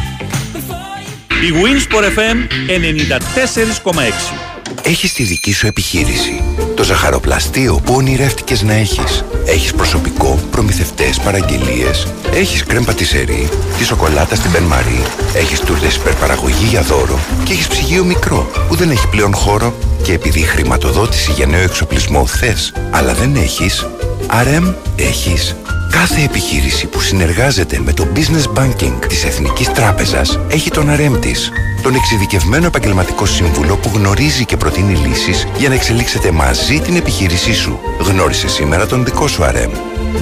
before 0.57 0.97
you 1.07 1.45
Η 1.47 1.53
Winsport 1.63 2.05
FM 2.19 2.37
94,6. 2.69 4.35
Έχεις 4.83 5.13
τη 5.13 5.23
δική 5.23 5.53
σου 5.53 5.67
επιχείρηση. 5.67 6.43
Το 6.77 6.85
ζαχαροπλαστείο 6.85 7.81
που 7.85 7.95
ονειρεύτηκες 7.95 8.63
να 8.63 8.73
έχεις. 8.73 9.25
Έχεις 9.47 9.73
προσωπικό, 9.73 10.39
προμηθευτές, 10.51 11.19
παραγγελίες. 11.19 12.07
Έχεις 12.33 12.65
κρέμ 12.65 12.85
πατησερί, 12.85 13.49
τη 13.79 13.85
σοκολάτα 13.85 14.35
στην 14.35 14.51
Μπεν 14.51 14.63
Μαρί. 14.63 15.03
Έχεις 15.35 15.61
τούρτες 15.61 15.97
υπερπαραγωγή 15.97 16.65
για 16.65 16.83
δώρο. 16.83 17.19
Και 17.45 17.53
έχεις 17.53 17.67
ψυγείο 17.67 18.05
μικρό 18.05 18.51
που 18.69 18.75
δεν 18.75 18.91
έχει 18.91 19.09
πλέον 19.09 19.35
χώρο. 19.35 19.75
Και 20.03 20.13
επειδή 20.13 20.41
χρηματοδότηση 20.41 21.33
για 21.33 21.47
νέο 21.47 21.63
εξοπλισμό 21.63 22.27
θες, 22.27 22.73
αλλά 22.91 23.15
δεν 23.15 23.37
έχεις, 23.37 23.87
RM 24.29 24.75
έχεις. 24.97 25.57
Κάθε 25.99 26.23
επιχείρηση 26.23 26.87
που 26.87 27.01
συνεργάζεται 27.01 27.81
με 27.81 27.93
το 27.93 28.07
Business 28.15 28.61
Banking 28.61 29.07
της 29.09 29.25
Εθνικής 29.25 29.73
Τράπεζας 29.73 30.39
έχει 30.49 30.71
τον 30.71 30.91
αρέμ 30.91 31.19
της. 31.19 31.51
Τον 31.83 31.95
εξειδικευμένο 31.95 32.67
επαγγελματικό 32.67 33.27
σύμβουλο 33.27 33.77
που 33.77 33.91
γνωρίζει 33.95 34.45
και 34.45 34.57
προτείνει 34.57 34.95
λύσεις 34.95 35.47
για 35.59 35.69
να 35.69 35.75
εξελίξετε 35.75 36.31
μαζί 36.31 36.81
την 36.81 36.97
επιχείρησή 36.97 37.55
σου. 37.55 37.79
Γνώρισε 38.01 38.49
σήμερα 38.49 38.87
τον 38.87 39.05
δικό 39.05 39.29
σου 39.29 39.45
αρέμ. 39.45 39.71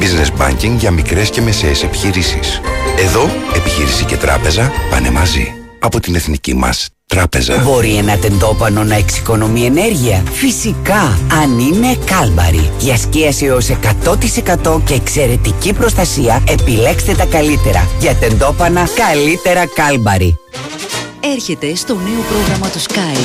Business 0.01 0.43
Banking 0.43 0.77
για 0.79 0.91
μικρές 0.91 1.31
και 1.31 1.41
μεσαίες 1.41 1.83
επιχειρήσεις. 1.83 2.61
Εδώ, 2.99 3.31
επιχείρηση 3.57 4.05
και 4.05 4.17
τράπεζα 4.17 4.73
πάνε 4.91 5.11
μαζί. 5.11 5.64
Από 5.85 6.01
την 6.01 6.15
εθνική 6.15 6.55
μας 6.55 6.89
τράπεζα. 7.07 7.59
Μπορεί 7.59 7.97
ένα 7.97 8.17
τεντόπανο 8.19 8.85
να 8.85 8.95
εξοικονομεί 8.95 9.65
ενέργεια; 9.65 10.23
Φυσικά, 10.33 11.19
αν 11.43 11.59
είναι 11.59 11.97
κάλμπαρη. 12.05 12.71
Για 12.79 12.97
σκίαση 12.97 13.45
έως 13.45 13.69
100% 13.69 14.81
και 14.85 14.95
εξαιρετική 14.95 15.73
προστασία, 15.73 16.43
επιλέξτε 16.49 17.15
τα 17.15 17.25
καλύτερα. 17.25 17.89
Για 18.01 18.15
τεντόπανα, 18.15 18.89
καλύτερα 18.95 19.67
κάλμπαρη. 19.67 20.39
Έρχεται 21.33 21.75
στο 21.75 21.95
νέο 21.95 22.23
πρόγραμμα 22.29 22.69
του 22.69 22.81
Sky. 22.81 23.19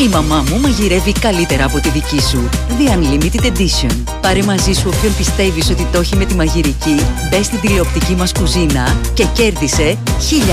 Η 0.00 0.08
μαμά 0.08 0.44
μου 0.50 0.60
μαγειρεύει 0.60 1.12
καλύτερα 1.12 1.64
από 1.64 1.80
τη 1.80 1.88
δική 1.88 2.20
σου. 2.20 2.48
The 2.78 2.90
Unlimited 2.96 3.46
Edition. 3.46 3.96
Πάρε 4.20 4.42
μαζί 4.42 4.72
σου 4.72 4.92
όποιον 4.96 5.16
πιστεύεις 5.16 5.70
ότι 5.70 5.86
το 5.92 6.00
έχει 6.00 6.16
με 6.16 6.24
τη 6.24 6.34
μαγειρική, 6.34 6.96
μπες 7.30 7.46
στην 7.46 7.60
τηλεοπτική 7.60 8.14
μας 8.14 8.32
κουζίνα 8.32 9.00
και 9.14 9.24
κέρδισε 9.24 9.98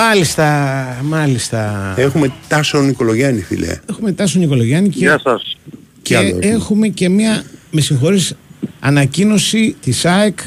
Μάλιστα, 0.00 0.96
μάλιστα. 1.02 1.94
Έχουμε 1.96 2.32
Τάσο 2.48 2.80
Νικολογιάννη, 2.80 3.40
φίλε. 3.40 3.78
Έχουμε 3.90 4.12
Τάσο 4.12 4.38
Νικολογιάννη 4.38 4.88
και, 4.88 4.98
Γεια 4.98 5.20
σας. 5.22 5.56
και 6.02 6.16
άλλο 6.16 6.28
έχουμε. 6.28 6.46
έχουμε 6.46 6.88
και 6.88 7.08
μια, 7.08 7.42
με 7.70 7.80
συγχωρείς, 7.80 8.34
ανακοίνωση 8.80 9.76
της 9.80 10.04
ΑΕΚ 10.04 10.38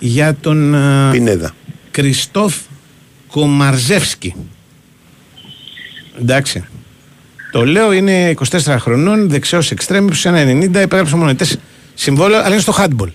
για 0.00 0.34
τον 0.40 0.74
α, 0.74 1.10
Πινέδα. 1.10 1.54
Κριστόφ 1.90 2.54
Κομαρζεύσκι. 3.26 4.34
Εντάξει. 6.20 6.64
Το 7.52 7.64
λέω 7.64 7.92
είναι 7.92 8.34
24 8.50 8.76
χρονών, 8.78 9.28
δεξιός 9.28 9.70
εξτρέμιος, 9.70 10.26
1,90, 10.26 10.82
υπέγραψε 10.82 11.16
μονετές 11.16 11.58
συμβόλαιο, 11.94 12.38
αλλά 12.38 12.48
είναι 12.52 12.60
στο 12.62 12.74
handball. 12.78 13.08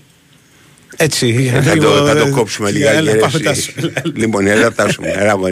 Έτσι. 0.96 1.52
Ε, 1.54 1.60
Θα 1.62 1.74
λίγο, 1.74 1.90
το, 1.98 2.06
θα 2.06 2.16
το 2.16 2.26
ε, 2.26 2.30
κόψουμε 2.30 2.68
ε, 2.68 2.72
λιγάκι. 2.72 2.96
έλα, 2.96 3.12
ρε, 3.12 3.18
πάμε, 3.18 3.32
εσύ. 3.34 3.42
Τάσο. 3.42 3.72
Λοιπόν, 4.14 4.46
έλα 4.46 4.72
Τάσο 4.72 5.02
μου. 5.02 5.12
Έλα, 5.16 5.36
μου. 5.38 5.44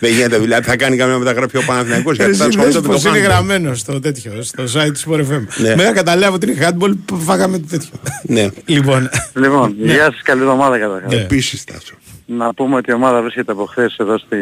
Δεν 0.00 0.12
γίνεται, 0.12 0.38
δηλαδή 0.38 0.66
θα 0.66 0.76
κάνει 0.76 0.96
καμία 0.96 1.18
μεταγραφή 1.18 1.56
ο 1.56 1.62
Παναθηναϊκός 1.66 2.16
γιατί 2.16 2.34
θα 2.34 2.44
Εσύ 2.44 2.48
ασχολείται 2.58 2.72
δες 2.80 2.88
με 2.88 2.88
το 2.88 2.92
πως 2.94 3.04
είναι 3.04 3.18
handball. 3.18 3.22
γραμμένος 3.30 3.78
στο 3.78 4.00
τέτοιο, 4.00 4.42
στο 4.42 4.62
site 4.62 4.90
του 4.92 5.10
Sport 5.10 5.18
FM. 5.20 5.42
Ναι. 5.56 5.74
Μετά 5.74 5.92
καταλάβω 5.92 6.34
ότι 6.34 6.50
είναι 6.50 6.68
handball 6.68 6.92
που 7.04 7.16
φάγαμε 7.20 7.58
το 7.58 7.66
τέτοιο. 7.70 7.90
Ναι. 8.22 8.48
Λοιπόν, 8.64 9.10
Λοιπόν, 9.34 9.74
Ναι. 9.78 9.92
γεια 9.92 10.04
σας, 10.04 10.22
καλή 10.22 10.40
εβδομάδα 10.40 10.78
καταρχάς. 10.78 11.12
Ναι. 11.12 11.20
Επίσης 11.20 11.64
Τάσο. 11.64 11.94
Να 12.26 12.54
πούμε 12.54 12.76
ότι 12.76 12.90
η 12.90 12.94
ομάδα 12.94 13.22
βρίσκεται 13.22 13.52
από 13.52 13.64
χθες 13.64 13.96
εδώ 14.00 14.18
στη, 14.18 14.36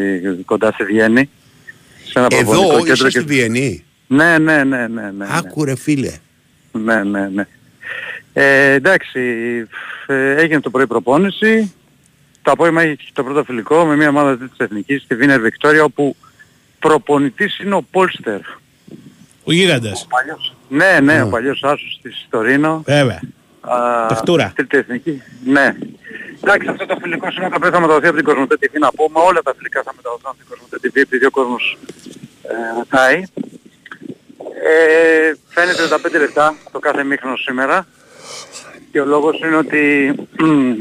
κοντά 0.44 0.72
στη 0.72 0.84
Βιέννη. 0.84 1.30
Σε 2.05 2.18
ένα 2.18 2.26
Εδώ 2.30 2.42
προπονητικό 2.50 2.76
είσαι 2.84 2.92
κέντρο 2.92 3.11
στη 3.11 3.20
Βιέννη; 3.20 3.84
Ναι, 4.07 4.38
ναι, 4.38 4.64
ναι, 4.64 4.86
ναι, 4.86 5.11
ναι. 5.18 5.26
Άκου 5.30 5.64
ρε 5.64 5.76
φίλε. 5.76 6.12
Ναι, 6.72 7.03
ναι, 7.03 7.28
ναι. 7.34 7.46
Ε, 8.33 8.72
εντάξει, 8.72 9.20
ε, 10.07 10.35
έγινε 10.35 10.61
το 10.61 10.70
πρωί 10.70 10.87
προπόνηση. 10.87 11.74
Το 12.43 12.51
απόγευμα 12.51 12.83
έχει 12.83 13.12
το 13.12 13.24
πρώτο 13.24 13.45
φιλικό 13.45 13.85
με 13.85 13.97
μια 13.97 14.09
ομάδα 14.09 14.39
της 14.39 14.51
Εθνικής 14.57 15.03
στη 15.03 15.14
Βίνερ 15.14 15.41
Βικτόρια 15.41 15.85
όπου 15.85 16.16
προπονητής 16.78 17.59
είναι 17.59 17.74
ο 17.74 17.83
Πόλστερ. 17.91 18.41
ο 19.45 19.53
γίγαντας. 19.53 20.07
Ναι, 20.68 21.01
ναι, 21.03 21.22
ο 21.22 21.28
παλιός 21.28 21.62
άσος 21.62 21.99
της 22.03 22.26
Τωρίνο. 22.30 22.83
Βέβαια. 22.87 23.20
Α, 23.61 24.07
Παιχτούρα. 24.07 24.53
Τρίτη 24.55 24.76
εθνική. 24.76 25.22
Ναι. 25.45 25.74
Εντάξει, 26.43 26.68
αυτό 26.68 26.87
το 26.87 26.97
φιλικό 27.01 27.30
σήμερα 27.30 27.49
το 27.51 27.57
οποίο 27.57 27.70
θα 27.70 27.80
μεταδοθεί 27.80 28.07
από 28.07 28.16
την 28.16 28.24
Κοσμοτέ 28.24 28.57
TV 28.61 28.78
να 28.78 28.91
πούμε. 28.91 29.18
Όλα 29.20 29.43
τα 29.43 29.55
φιλικά 29.57 29.83
θα 29.83 29.93
μεταδοθούν 29.97 30.30
από 30.30 30.37
την 30.39 30.47
Κοσμοτέ 30.49 30.76
TV 30.83 30.97
επειδή 30.97 31.24
ο 31.24 31.30
κόσμος 31.30 31.78
ε, 32.43 32.78
ρωτάει. 32.78 33.22
Ε, 34.64 35.33
φαίνεται 35.49 35.83
35 36.16 36.20
λεπτά 36.20 36.55
το 36.72 36.78
κάθε 36.78 37.05
μήχρονο 37.05 37.37
σήμερα. 37.37 37.87
Και 38.93 39.01
ο 39.01 39.05
λόγος 39.05 39.39
είναι 39.39 39.57
ότι 39.57 40.12
μ, 40.41 40.74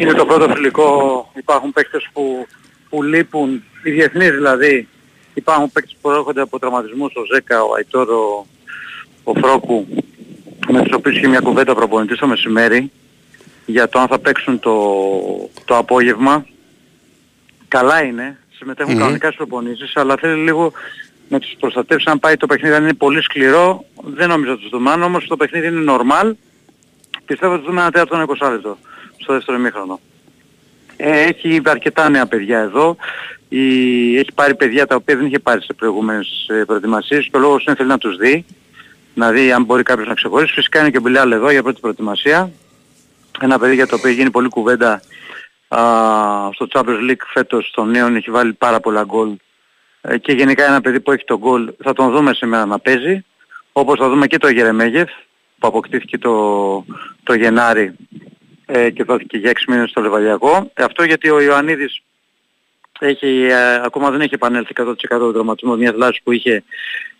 είναι 0.00 0.12
το 0.12 0.26
πρώτο 0.26 0.54
φιλικό. 0.54 1.30
Υπάρχουν 1.34 1.72
παίκτες 1.72 2.08
που, 2.12 2.46
που 2.88 3.02
λείπουν, 3.02 3.64
οι 3.82 3.90
διεθνείς 3.90 4.30
δηλαδή. 4.30 4.88
Υπάρχουν 5.34 5.72
παίκτες 5.72 5.96
που 6.00 6.10
έρχονται 6.10 6.40
από 6.40 6.58
τραυματισμούς, 6.58 7.14
ο 7.14 7.24
Ζέκα, 7.34 7.62
ο 7.62 7.74
Αϊτόρο, 7.74 8.46
ο 9.24 9.32
Φρόκου, 9.34 9.86
με 10.68 10.82
τους 10.82 10.92
οποίους 10.92 11.16
είχε 11.16 11.26
μια 11.28 11.40
κουβέντα 11.40 11.74
προπονητής 11.74 12.18
το 12.18 12.26
μεσημέρι 12.26 12.90
για 13.66 13.88
το 13.88 13.98
αν 13.98 14.06
θα 14.08 14.18
παίξουν 14.18 14.58
το, 14.58 14.74
το 15.64 15.76
απόγευμα. 15.76 16.46
Καλά 17.68 18.02
είναι, 18.02 18.38
συμμετέχουν 18.56 18.92
Μμμ. 18.92 19.00
κανονικά 19.00 19.26
στις 19.26 19.36
προπονήσεις, 19.36 19.96
αλλά 19.96 20.16
θέλει 20.16 20.42
λίγο 20.42 20.72
να 21.28 21.38
τους 21.38 21.54
προστατεύσει 21.58 22.10
αν 22.10 22.18
πάει 22.18 22.36
το 22.36 22.46
παιχνίδι, 22.46 22.74
αν 22.74 22.82
είναι 22.82 22.94
πολύ 22.94 23.22
σκληρό, 23.22 23.84
δεν 24.04 24.28
νομίζω 24.28 24.50
να 24.50 24.56
τους 24.56 24.68
δούμε. 24.68 24.90
Αν 24.90 25.02
όμως 25.02 25.26
το 25.26 25.36
παιχνίδι 25.36 25.66
είναι 25.66 25.92
normal, 25.92 26.32
πιστεύω 27.26 27.52
ότι 27.52 27.62
τους 27.62 27.70
δούμε 27.70 27.80
ένα 27.80 27.90
τέταρτο 27.90 28.34
20 28.46 28.50
λεπτό 28.50 28.78
στο 29.16 29.32
δεύτερο 29.32 29.58
ημίχρονο. 29.58 30.00
Ε, 30.96 31.20
έχει 31.20 31.60
αρκετά 31.64 32.08
νέα 32.08 32.26
παιδιά 32.26 32.58
εδώ. 32.58 32.96
Η, 33.48 34.18
έχει 34.18 34.32
πάρει 34.34 34.54
παιδιά 34.54 34.86
τα 34.86 34.94
οποία 34.94 35.16
δεν 35.16 35.26
είχε 35.26 35.38
πάρει 35.38 35.62
σε 35.62 35.72
προηγούμενες 35.72 36.46
ε, 36.48 36.64
προετοιμασίες 36.66 37.24
και 37.24 37.36
ο 37.36 37.40
λόγος 37.40 37.64
είναι 37.64 37.76
θέλει 37.76 37.88
να 37.88 37.98
τους 37.98 38.16
δει. 38.16 38.44
Να 39.14 39.30
δει 39.30 39.52
αν 39.52 39.64
μπορεί 39.64 39.82
κάποιος 39.82 40.08
να 40.08 40.14
ξεχωρίσει. 40.14 40.52
Φυσικά 40.52 40.80
είναι 40.80 40.90
και 40.90 40.98
ο 40.98 41.00
Μπιλάλ 41.00 41.32
εδώ 41.32 41.50
για 41.50 41.62
πρώτη 41.62 41.80
προετοιμασία. 41.80 42.50
Ένα 43.40 43.58
παιδί 43.58 43.74
για 43.74 43.86
το 43.86 43.94
οποίο 43.94 44.08
έχει 44.08 44.18
γίνει 44.18 44.30
πολύ 44.30 44.48
κουβέντα 44.48 45.02
α, 45.68 45.80
στο 46.52 46.66
Champions 46.72 47.10
League 47.10 47.24
φέτος 47.32 47.70
των 47.74 47.90
νέων 47.90 48.16
έχει 48.16 48.30
βάλει 48.30 48.52
πάρα 48.52 48.80
πολλά 48.80 49.04
γκολ 49.04 49.36
ε, 50.00 50.18
και 50.18 50.32
γενικά 50.32 50.64
ένα 50.64 50.80
παιδί 50.80 51.00
που 51.00 51.12
έχει 51.12 51.24
τον 51.24 51.38
γκολ 51.38 51.72
θα 51.82 51.92
τον 51.92 52.10
δούμε 52.10 52.34
σήμερα 52.34 52.66
να 52.66 52.78
παίζει 52.78 53.24
όπως 53.72 53.98
θα 53.98 54.08
δούμε 54.08 54.26
και 54.26 54.38
το 54.38 54.48
Γερεμέγεφ 54.48 55.10
που 55.58 55.66
αποκτήθηκε 55.66 56.18
το, 56.18 56.84
το 57.22 57.34
Γενάρη 57.34 57.96
ε, 58.66 58.90
και 58.90 59.04
δόθηκε 59.04 59.36
για 59.38 59.52
6 59.52 59.54
μήνες 59.68 59.90
στο 59.90 60.00
Λεβαδιακό. 60.00 60.70
Ε, 60.74 60.82
αυτό 60.82 61.04
γιατί 61.04 61.30
ο 61.30 61.40
Ιωαννίδης 61.40 62.02
έχει, 63.00 63.46
ε, 63.50 63.80
ακόμα 63.84 64.10
δεν 64.10 64.20
έχει 64.20 64.34
επανέλθει 64.34 64.72
100% 64.76 64.94
το 65.08 65.32
δραματισμό 65.32 65.76
μιας 65.76 65.94
λάσης 65.94 66.22
που 66.22 66.32
είχε 66.32 66.64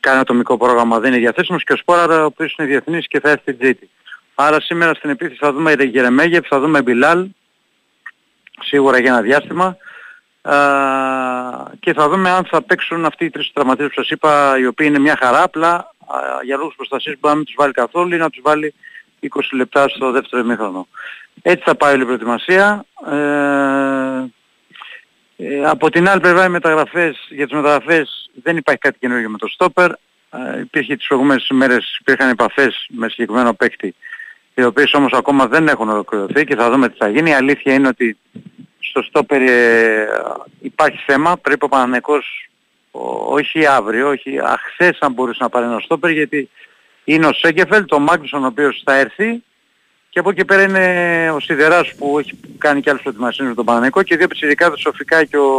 κάνει 0.00 0.18
ατομικό 0.18 0.56
πρόγραμμα 0.56 0.98
δεν 0.98 1.12
είναι 1.12 1.20
διαθέσιμος 1.20 1.64
και 1.64 1.72
ο 1.72 1.76
Σπόραρα 1.76 2.22
ο 2.22 2.24
οποίος 2.24 2.54
είναι 2.58 2.68
διεθνής 2.68 3.06
και 3.06 3.20
θα 3.20 3.30
έρθει 3.30 3.42
στην 3.42 3.58
Τζίτη. 3.58 3.90
Άρα 4.34 4.60
σήμερα 4.60 4.94
στην 4.94 5.10
επίθεση 5.10 5.38
θα 5.40 5.52
δούμε 5.52 5.72
Γερεμέγεφ, 5.72 6.46
θα 6.46 6.60
δούμε 6.60 6.82
Μπιλάλ 6.82 7.28
σίγουρα 8.60 8.98
για 8.98 9.12
ένα 9.12 9.20
διάστημα 9.20 9.76
Α, 10.48 10.56
και 11.80 11.92
θα 11.92 12.08
δούμε 12.08 12.30
αν 12.30 12.44
θα 12.44 12.62
παίξουν 12.62 13.04
αυτοί 13.04 13.24
οι 13.24 13.30
τρεις 13.30 13.50
τραυματίες 13.52 13.88
που 13.88 13.94
σας 13.94 14.10
είπα 14.10 14.58
οι 14.58 14.66
οποίοι 14.66 14.86
είναι 14.90 14.98
μια 14.98 15.18
χαρά 15.20 15.42
απλά 15.42 15.74
α, 15.74 15.93
για 16.44 16.56
λόγους 16.56 16.74
προστασίας 16.74 17.16
μπορεί 17.20 17.32
να 17.32 17.38
μην 17.38 17.44
τους 17.44 17.54
βάλει 17.58 17.72
καθόλου 17.72 18.14
ή 18.14 18.18
να 18.18 18.30
τους 18.30 18.40
βάλει 18.44 18.74
20 19.20 19.26
λεπτά 19.52 19.88
στο 19.88 20.10
δεύτερο 20.10 20.42
ημίχρονο. 20.42 20.88
Έτσι 21.42 21.62
θα 21.64 21.74
πάει 21.74 21.92
όλη 21.92 22.02
η 22.02 22.04
προετοιμασία. 22.06 22.84
Ε, 23.10 24.24
ε, 25.36 25.64
από 25.64 25.90
την 25.90 26.08
άλλη 26.08 26.20
πλευρά 26.20 26.44
οι 26.44 26.48
μεταγραφές, 26.48 27.26
για 27.30 27.44
τις 27.46 27.54
μεταγραφές 27.54 28.30
δεν 28.42 28.56
υπάρχει 28.56 28.80
κάτι 28.80 28.98
καινούργιο 28.98 29.28
με 29.30 29.38
το 29.38 29.46
στόπερ. 29.48 29.90
Ε, 30.30 30.60
υπήρχε 30.60 30.96
τις 30.96 31.06
προηγούμενες 31.06 31.48
ημέρες, 31.48 31.96
υπήρχαν 32.00 32.28
επαφές 32.28 32.86
με 32.88 33.08
συγκεκριμένο 33.08 33.54
παίκτη 33.54 33.94
οι 34.54 34.64
οποίες 34.64 34.92
όμως 34.92 35.12
ακόμα 35.12 35.46
δεν 35.46 35.68
έχουν 35.68 35.88
ολοκληρωθεί 35.88 36.44
και 36.44 36.56
θα 36.56 36.70
δούμε 36.70 36.88
τι 36.88 36.96
θα 36.96 37.08
γίνει. 37.08 37.30
Η 37.30 37.34
αλήθεια 37.34 37.74
είναι 37.74 37.88
ότι 37.88 38.18
στο 38.78 39.02
στόπερ 39.02 39.42
ε, 39.42 40.06
υπάρχει 40.60 40.98
θέμα. 41.06 41.36
Πρέπει 41.36 41.64
ο 41.64 41.68
Παναθηναϊκός 41.68 42.48
ο- 42.50 42.53
όχι 43.28 43.66
αύριο, 43.66 44.08
όχι 44.08 44.38
αχθές 44.44 44.98
αν 45.00 45.12
μπορούσε 45.12 45.38
να 45.42 45.48
πάρει 45.48 45.64
ένα 45.66 45.78
στόπερ 45.80 46.10
γιατί 46.10 46.48
είναι 47.04 47.26
ο 47.26 47.32
Σέγκεφελ, 47.32 47.84
το 47.84 47.98
Μάγκλουσον 47.98 48.44
ο 48.44 48.46
οποίος 48.46 48.82
θα 48.84 48.96
έρθει 48.98 49.42
Και 50.10 50.18
από 50.18 50.30
εκεί 50.30 50.44
πέρα 50.44 50.62
είναι 50.62 51.30
ο 51.30 51.40
Σιδεράς 51.40 51.92
που 51.98 52.18
έχει 52.18 52.32
κάνει 52.58 52.80
και 52.80 52.90
άλλες 52.90 53.02
προετοιμασίες 53.02 53.48
με 53.48 53.54
τον 53.54 53.64
Παναγενικό 53.64 54.02
και 54.02 54.16
δύο 54.16 54.26
πιτσιρικάδες, 54.26 54.78
ο 54.78 54.80
Σοφικά 54.80 55.24
και 55.24 55.36
ο 55.36 55.50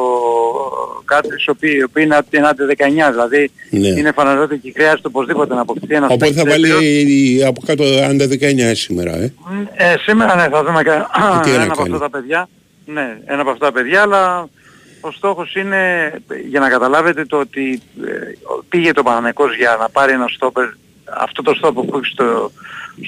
Κάτρης, 1.06 1.46
οι 1.46 1.50
οποίοι, 1.50 1.76
οι 1.80 1.84
οποίοι 1.84 2.04
είναι 2.06 2.20
είναι 2.32 2.48
άντε 2.48 2.66
19, 2.66 3.12
δηλαδή 3.12 3.52
Ναι. 3.70 3.88
είναι 3.88 4.12
φανερότερο 4.12 4.58
και 4.60 4.72
χρειάζεται 4.76 5.08
οπωσδήποτε 5.08 5.54
να 5.54 5.62
αποκτηθεί 5.62 5.94
ένας 5.96 6.10
Οπότε 6.12 6.32
θα 6.34 6.44
παίκτης 6.44 6.62
τέτοιος. 6.70 6.84
βάλει 6.84 7.46
από 7.46 7.62
κάτω 7.66 7.84
άντα 7.84 8.26
19 8.72 8.76
σήμερα, 8.76 9.16
ε. 9.16 9.34
Ε, 9.74 9.96
σήμερα 10.00 10.36
ναι, 10.36 10.48
θα 10.52 10.64
δούμε 10.64 10.84
κα... 10.84 11.10
τι 11.44 11.50
να 11.50 11.56
ένα 11.56 11.64
από 11.64 11.76
κάνει. 11.82 11.94
αυτά 11.94 12.10
τα 12.10 12.10
παιδιά. 12.10 12.50
Ναι, 12.86 13.18
ένα 13.26 13.42
από 13.42 13.50
αυτά 13.50 13.66
τα 13.66 13.72
παιδιά, 13.72 14.02
αλλά 14.02 14.48
ο 15.06 15.12
στόχος 15.12 15.56
είναι, 15.56 16.12
για 16.47 16.60
να 16.60 16.70
καταλάβετε 16.70 17.26
το 17.26 17.38
ότι 17.38 17.82
ε, 18.06 18.12
πήγε 18.70 18.91
το 18.91 19.03
Παναγενικός 19.03 19.56
για 19.56 19.78
να 19.80 19.89
πάρει 19.89 20.14
ένα 20.14 20.28
στόπερ, 20.28 20.66
αυτό 21.06 21.41
το 21.41 21.53
στόπερ 21.53 21.84
που 21.84 21.97
έχει 21.97 22.12
στο, 22.12 22.51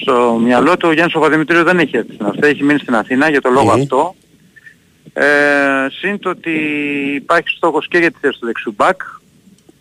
στο 0.00 0.38
μυαλό 0.42 0.76
του, 0.76 0.88
ο 0.88 0.92
Γιάννης 0.92 1.14
ο 1.14 1.18
Παπαδημητρίου 1.18 1.64
δεν 1.64 1.78
έχει 1.78 1.96
έρθει 1.96 2.14
στην 2.14 2.26
Αθήνα, 2.26 2.46
έχει 2.46 2.62
μείνει 2.62 2.78
στην 2.78 2.94
Αθήνα 2.94 3.30
για 3.30 3.40
το 3.40 3.50
λόγο 3.50 3.72
Μμμ. 3.72 3.80
αυτό. 3.80 4.14
Ε, 5.12 5.26
συν 6.00 6.18
το 6.18 6.30
ότι 6.30 6.50
υπάρχει 7.14 7.48
στόχος 7.48 7.88
και 7.88 7.98
για 7.98 8.10
τη 8.10 8.18
θέση 8.20 8.38
του 8.40 8.46
δεξιού 8.46 8.74
μπακ 8.76 9.00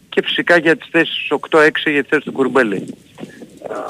και 0.09 0.21
φυσικά 0.23 0.57
για 0.57 0.77
τις 0.77 0.87
θέσεις 0.91 1.27
8-6 1.49 1.69
για 1.85 2.03
τη 2.03 2.09
θέση 2.09 2.23
του 2.23 2.31
Κουρμπέλη. 2.31 2.95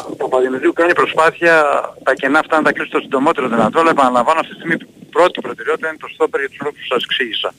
Ο 0.10 0.16
Παπαδημητρίου 0.16 0.74
κάνει 0.74 0.94
προσπάθεια 0.94 1.64
τα 2.04 2.14
κενά 2.14 2.40
αυτά 2.40 2.58
να 2.58 2.64
τα 2.64 2.72
κλείσει 2.72 2.90
το 2.92 3.00
συντομότερο 3.00 3.48
δυνατό, 3.48 3.80
αλλά 3.80 3.90
επαναλαμβάνω 3.90 4.40
αυτή 4.40 4.52
τη 4.54 4.60
στιγμή 4.60 4.78
πρώτη 5.12 5.42
προτεραιότητα 5.42 5.88
είναι 5.88 5.98
το 6.00 6.08
στόπερ 6.14 6.40
για 6.40 6.50
τους 6.50 6.60
λόγους 6.64 6.80
που 6.80 6.86
σας 6.94 7.04
εξήγησα. 7.04 7.54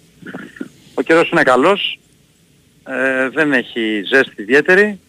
Ο 0.94 1.02
καιρός 1.02 1.30
είναι 1.30 1.42
καλός, 1.42 1.98
ε, 2.88 3.28
δεν 3.28 3.52
έχει 3.52 4.02
ζέστη 4.12 4.42
ιδιαίτερη. 4.42 5.00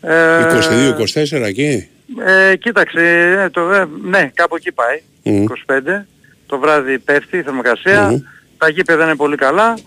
Ε, 0.00 0.42
22-24 0.42 1.42
εκεί; 1.46 1.88
ε, 2.26 2.56
κοίταξε, 2.56 3.00
ε, 3.44 3.50
το, 3.50 3.70
ε, 3.70 3.88
ναι, 4.02 4.30
κάπου 4.34 4.56
εκεί 4.56 4.72
πάει, 4.72 5.00
Μμ. 5.22 5.44
25. 5.66 6.06
Το 6.46 6.58
βράδυ 6.58 6.98
πέφτει 6.98 7.36
η 7.36 7.42
θερμοκρασία, 7.42 8.08
Μμμ. 8.10 8.18
τα 8.58 8.68
γήπεδα 8.68 9.04
είναι 9.04 9.16
πολύ 9.16 9.36
καλά. 9.36 9.78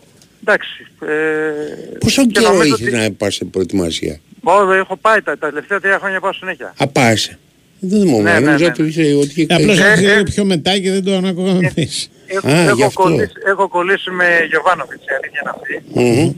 Εντάξει. 0.41 0.87
Ε, 1.01 1.07
Πόσο 1.99 2.21
και 2.25 2.27
καιρό 2.31 2.47
νομίζω 2.53 2.73
έχεις 2.73 2.87
ότι- 2.87 2.95
να 2.95 3.11
πας 3.11 3.35
σε 3.35 3.45
προετοιμασία; 3.45 4.19
Ω, 4.47 4.73
έχω 4.73 4.95
πάει 4.97 5.21
τα, 5.21 5.37
τα 5.37 5.47
τελευταία 5.49 5.79
τρία 5.79 5.97
χρόνια 5.99 6.19
πάω 6.19 6.33
συνέχεια. 6.33 6.73
Α, 6.77 6.87
πας. 6.87 7.31
Δεν 7.79 7.99
θυμόμαι, 8.01 8.23
Ναι, 8.31 8.39
ναι, 8.39 8.45
νόμιζα 8.45 8.63
ναι. 8.63 8.71
ότι 8.71 8.83
είσαι 8.83 9.13
ότι 9.23 9.47
Απλώς 9.49 9.79
Ε, 9.79 9.83
άρχισε 9.91 10.13
ε, 10.13 10.23
πιο 10.23 10.43
μετά 10.45 10.79
και 10.79 10.91
δεν 10.91 11.03
το 11.03 11.15
ανακουγαμε 11.15 11.71
εμείς. 11.75 12.09
Έχω, 12.27 12.47
Α, 12.47 12.61
γι' 12.61 12.67
έχω, 12.69 12.85
αυτό. 12.85 13.01
κολλήσει, 13.01 13.31
έχω 13.45 13.67
κολλήσει 13.67 14.09
με 14.19 14.27
Γιωβάνοβιτς, 14.49 15.03
η 15.11 15.13
αλήθεια 15.19 15.39
είναι 15.41 15.53
αυτή. 15.57 15.75
Μμμ. 15.99 16.29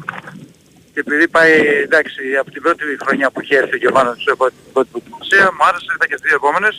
Και 0.94 1.00
επειδή 1.06 1.28
πάει, 1.28 1.52
εντάξει, 1.88 2.20
από 2.42 2.52
την 2.52 2.62
πρώτη 2.62 2.84
χρονιά 3.06 3.28
που 3.32 3.42
είχε 3.42 3.56
έρθει 3.62 3.74
ο 3.74 3.78
Γιωβάνοβιτς 3.84 4.22
στην 4.24 4.38
πρώτη 4.38 4.56
πρώτη 4.74 4.90
προετοιμασία, 4.92 5.44
μου 5.56 5.64
άρεσε, 5.70 5.86
ήρθα 5.94 6.06
και 6.10 6.16
στις 6.20 6.26
δύο 6.28 6.36
επόμενες. 6.42 6.76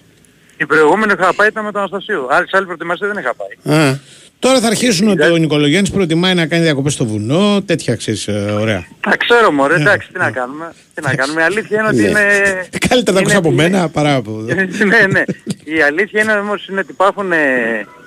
Η 0.62 0.66
προηγούμενη 0.66 1.12
είχα 1.16 1.34
πάει 1.38 1.48
ήταν 1.48 1.64
με 1.64 1.72
τον 1.72 1.80
Αναστασίου. 1.82 2.22
Άλλη, 2.34 2.46
σε 2.48 2.56
άλλη 2.56 2.66
προετοιμασία 2.70 3.06
δεν 3.10 3.18
είχα 3.22 3.34
πάει. 3.40 3.54
Α, 4.38 4.50
Τώρα 4.50 4.60
θα 4.60 4.66
αρχίσουν 4.66 5.08
ότι 5.08 5.22
ο 5.22 5.36
Νικολογιάννης 5.36 5.90
προτιμάει 5.90 6.34
να 6.34 6.46
κάνει 6.46 6.62
διακοπές 6.62 6.92
στο 6.92 7.04
βουνό, 7.06 7.62
τέτοια 7.66 7.96
ξέρεις, 7.96 8.28
ε, 8.28 8.32
ωραία. 8.60 8.86
Τα 9.00 9.16
ξέρω 9.16 9.52
μωρέ, 9.52 9.74
εντάξει, 9.74 10.08
τι 10.12 10.18
να 10.18 10.30
κάνουμε. 10.30 10.72
Τι 10.94 11.02
να 11.02 11.14
κάνουμε. 11.14 11.40
Η 11.40 11.44
αλήθεια 11.44 11.78
είναι 11.78 11.88
ότι 11.88 11.96
Ναι. 12.02 12.08
είναι... 12.08 12.68
Καλύτερα 12.88 13.12
τα 13.16 13.18
ακούς 13.20 13.30
είναι- 13.32 13.38
από 13.38 13.50
μένα 13.50 13.88
παρά 13.88 14.14
από... 14.14 14.30
ναι, 14.90 15.06
ναι. 15.10 15.22
Η 15.64 15.82
αλήθεια 15.82 16.22
είναι 16.22 16.32
όμως 16.32 16.66
είναι 16.68 16.80
ότι 16.80 16.90
υπάρχουν 16.92 17.32
ε, 17.32 17.36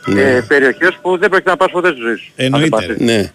Ναι. 0.05 0.21
ε, 0.21 0.41
περιοχές 0.47 0.97
που 1.01 1.17
δεν 1.17 1.29
πρέπει 1.29 1.49
να 1.49 1.57
πας 1.57 1.71
ποτέ 1.71 1.87
στη 1.89 1.97
ζωή 2.01 2.15
σου. 2.15 2.31
Εννοείται, 2.35 2.75
Αν 2.75 2.81
δεν 2.87 2.95
πας. 2.95 3.05
ναι. 3.05 3.31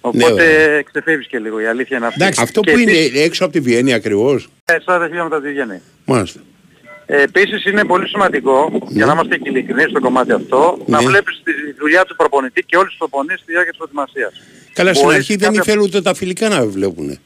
Οπότε 0.00 0.32
Ναι, 0.44 0.82
ξεφεύγεις 0.82 1.26
και 1.26 1.38
λίγο, 1.38 1.60
η 1.60 1.66
αλήθεια 1.66 1.96
είναι 1.96 2.06
αυτή. 2.06 2.24
Αυτό 2.40 2.60
Και 2.60 2.72
που 2.72 2.78
είναι 2.78 2.90
επίσης, 2.92 3.24
έξω 3.24 3.44
από 3.44 3.52
τη 3.52 3.60
Βιέννη 3.60 3.92
ακριβώς. 3.92 4.48
ε, 4.64 4.74
40 4.84 5.06
χιλιόμετρα 5.06 5.36
από 5.38 5.46
τη 5.46 5.52
Βιέννη. 5.52 5.80
Μάλιστα. 6.04 6.40
Ε, 7.12 7.22
επίσης 7.22 7.64
είναι 7.64 7.84
πολύ 7.84 8.08
σημαντικό, 8.08 8.70
για 8.88 9.06
να 9.06 9.12
είμαστε 9.12 9.36
και 9.36 9.48
ειλικρινείς 9.48 9.90
στο 9.90 10.00
κομμάτι 10.00 10.32
αυτό, 10.32 10.78
να 10.86 11.00
Ναι. 11.00 11.06
βλέπεις 11.06 11.40
τη 11.44 11.52
δουλειά 11.80 12.04
του 12.04 12.16
προπονητή 12.16 12.62
και 12.62 12.76
όλους 12.76 12.88
τους 12.88 12.98
προπονητές 12.98 13.38
στη 13.40 13.52
διάρκεια 13.52 13.70
της 13.70 13.78
προετοιμασίας. 13.78 14.32
Καλά, 14.72 14.90
στην 14.94 15.04
Μπορείς 15.04 15.18
αρχή 15.18 15.36
δεν 15.36 15.48
κάποια- 15.48 15.62
ήθελε 15.66 15.82
ούτε 15.82 16.02
τα 16.02 16.14
φιλικά 16.14 16.48
να 16.48 16.66
βλέπουν. 16.66 17.18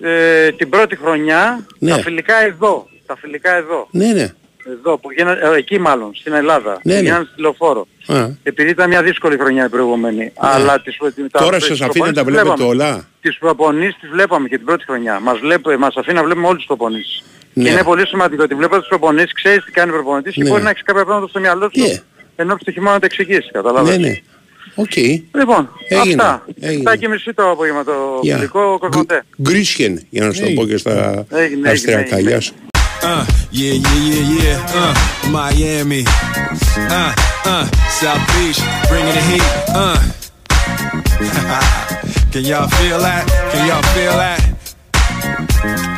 Ε, 0.00 0.50
την 0.52 0.68
πρώτη 0.68 0.96
χρονιά, 0.96 1.66
Ναι. 1.78 1.90
τα 1.90 1.96
φιλικά 1.98 2.42
εδώ, 2.44 2.88
τα 3.06 3.16
φιλικά 3.16 3.54
εδώ, 3.56 3.88
Ναι, 3.90 4.12
ναι. 4.12 4.32
εδώ 4.78 4.98
που 4.98 5.12
γίνανε, 5.12 5.40
ε, 5.42 5.56
εκεί 5.56 5.78
μάλλον, 5.80 6.10
στην 6.14 6.32
Ελλάδα, 6.32 6.70
Ναι, 6.70 6.78
που 6.82 6.88
ναι. 6.88 7.00
γίνανε 7.04 7.26
στη 7.32 7.40
λεωφόρο. 7.40 7.86
Α, 8.06 8.28
Επειδή 8.42 8.70
ήταν 8.70 8.88
μια 8.88 9.02
δύσκολη 9.02 9.36
χρονιά 9.38 9.64
η 9.64 9.68
προηγούμενη. 9.68 10.32
Αλλά 10.36 10.80
τις, 10.80 10.96
προ- 10.96 11.12
τα- 11.30 11.40
Τώρα 11.40 11.56
τις 11.56 11.66
σας 11.66 11.80
αφήνει 11.80 11.92
προπονήσεις 11.92 12.06
να 12.06 12.12
τα 12.12 12.22
τις 12.24 12.32
βλέπετε 12.32 12.54
βλέπαμε. 12.64 12.84
όλα. 12.84 13.08
Τις 13.20 13.38
προπονήσεις 13.38 13.96
τις 14.00 14.10
βλέπαμε 14.10 14.48
και 14.48 14.56
την 14.56 14.66
πρώτη 14.66 14.84
χρονιά. 14.84 15.20
Μας, 15.20 15.38
βλέπ, 15.38 15.66
μας 15.78 15.96
αφήνει 15.96 16.16
να 16.16 16.24
βλέπουμε 16.24 16.46
όλες 16.46 16.58
τις 16.58 16.66
προπονήσεις. 16.66 17.22
Ναι. 17.58 17.64
Και 17.64 17.70
είναι 17.70 17.82
πολύ 17.82 18.06
σημαντικό 18.06 18.42
ότι 18.42 18.54
βλέποντας 18.54 18.80
τις 18.80 18.88
προπονήσεις 18.88 19.32
ξέρεις 19.32 19.64
τι 19.64 19.70
κάνει 19.70 19.90
ο 19.90 19.94
προπονητής 19.94 20.34
και 20.34 20.42
Ναι. 20.42 20.48
μπορεί 20.50 20.62
να 20.62 20.70
έχεις 20.70 20.82
κάποια 20.82 21.04
πράγματα 21.04 21.28
στο 21.28 21.40
μυαλό 21.40 21.70
σου 21.74 21.80
Ναι. 21.82 21.94
ενώ 22.36 22.56
και 22.56 22.64
το 22.64 22.70
χειμώνα 22.72 22.92
να 22.92 22.98
τα 23.00 23.06
εξηγήσει. 23.06 23.40
Ναι, 23.44 23.50
Κατάλαβες. 23.50 23.98
ναι. 23.98 24.14
Οκ. 24.74 24.96
Λοιπόν, 25.34 25.70
Έγινε, 25.88 26.22
αυτά. 26.22 26.44
έγινε. 26.60 26.90
7 26.90 26.96
και 26.96 27.08
μισή 27.08 27.32
το 27.34 27.50
απόγευμα 27.50 27.84
το 27.84 27.92
Γεια. 28.22 28.34
φιλικό 28.36 28.78
Κοσμοτέ. 28.78 29.24
Γκρίσχεν, 29.42 30.06
για 30.10 30.24
να 30.26 30.32
σου 30.32 30.40
το 30.40 30.46
Έγινε. 30.46 30.60
πω 30.60 30.66
και 30.68 30.76
στα 30.76 31.24
Έγινε, 31.30 31.70
αυστριακά. 31.70 32.16
έγινε, 32.16 32.30
Γεια 32.30 32.40
σου. 32.40 32.52
Uh, 33.00 33.04
yeah, 33.06 33.74
yeah, 33.86 34.00
yeah, 34.10 34.24
yeah. 34.38 34.58
Uh, 34.80 34.94
Miami. 35.36 36.02
Uh, 36.98 37.12
uh, 37.52 37.64
South 38.00 38.24
Beach, 38.32 38.60
bringing 38.90 39.14
the 39.18 39.24
heat. 39.30 39.46
Uh. 39.82 39.98
Can 42.32 42.42
y'all 42.50 42.68
feel 42.78 42.98
that? 43.06 43.22
Can 43.52 43.60
y'all 43.68 43.86
feel 43.94 44.14
that? 44.24 45.97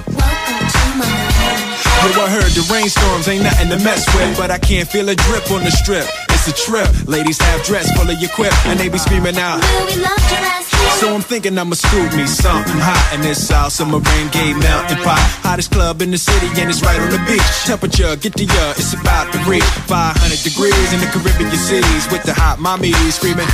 Yo, 1.01 2.21
I 2.21 2.29
heard 2.29 2.51
the 2.51 2.67
rainstorms 2.71 3.27
ain't 3.27 3.43
nothing 3.43 3.69
to 3.69 3.79
mess 3.83 4.05
with, 4.15 4.37
but 4.37 4.51
I 4.51 4.57
can't 4.57 4.87
feel 4.87 5.09
a 5.09 5.15
drip 5.15 5.49
on 5.51 5.63
the 5.63 5.71
strip. 5.71 6.05
It's 6.29 6.47
a 6.47 6.53
trip. 6.53 6.89
Ladies 7.07 7.39
have 7.41 7.63
dress 7.63 7.91
full 7.97 8.09
of 8.09 8.19
your 8.19 8.29
quip, 8.31 8.53
and 8.65 8.79
they 8.79 8.89
be 8.89 8.97
screaming 8.97 9.37
out. 9.37 9.61
Will 9.61 9.85
we 9.85 10.01
love 10.01 10.29
here? 10.29 10.70
So 10.99 11.15
I'm 11.15 11.21
thinking 11.21 11.57
I'ma 11.57 11.73
scoop 11.75 12.13
me 12.13 12.27
something 12.27 12.77
hot 12.77 13.15
in 13.15 13.21
this 13.21 13.47
South 13.47 13.71
Summer 13.73 13.97
rain 13.97 14.27
gay 14.29 14.53
mountain 14.53 14.97
pot. 15.01 15.17
Hottest 15.41 15.71
club 15.71 16.01
in 16.01 16.11
the 16.11 16.17
city 16.17 16.47
and 16.61 16.69
it's 16.69 16.81
right 16.83 16.99
on 16.99 17.09
the 17.09 17.21
beach. 17.25 17.41
Temperature, 17.65 18.15
get 18.17 18.33
the 18.33 18.45
uh, 18.45 18.77
it's 18.77 18.93
about 18.93 19.31
to 19.33 19.39
reach 19.49 19.65
500 19.89 20.13
degrees 20.45 20.87
in 20.93 20.99
the 21.01 21.09
Caribbean 21.09 21.49
seas 21.57 22.05
with 22.13 22.21
the 22.23 22.33
hot 22.33 22.59
mommy 22.59 22.93
screaming. 23.09 23.49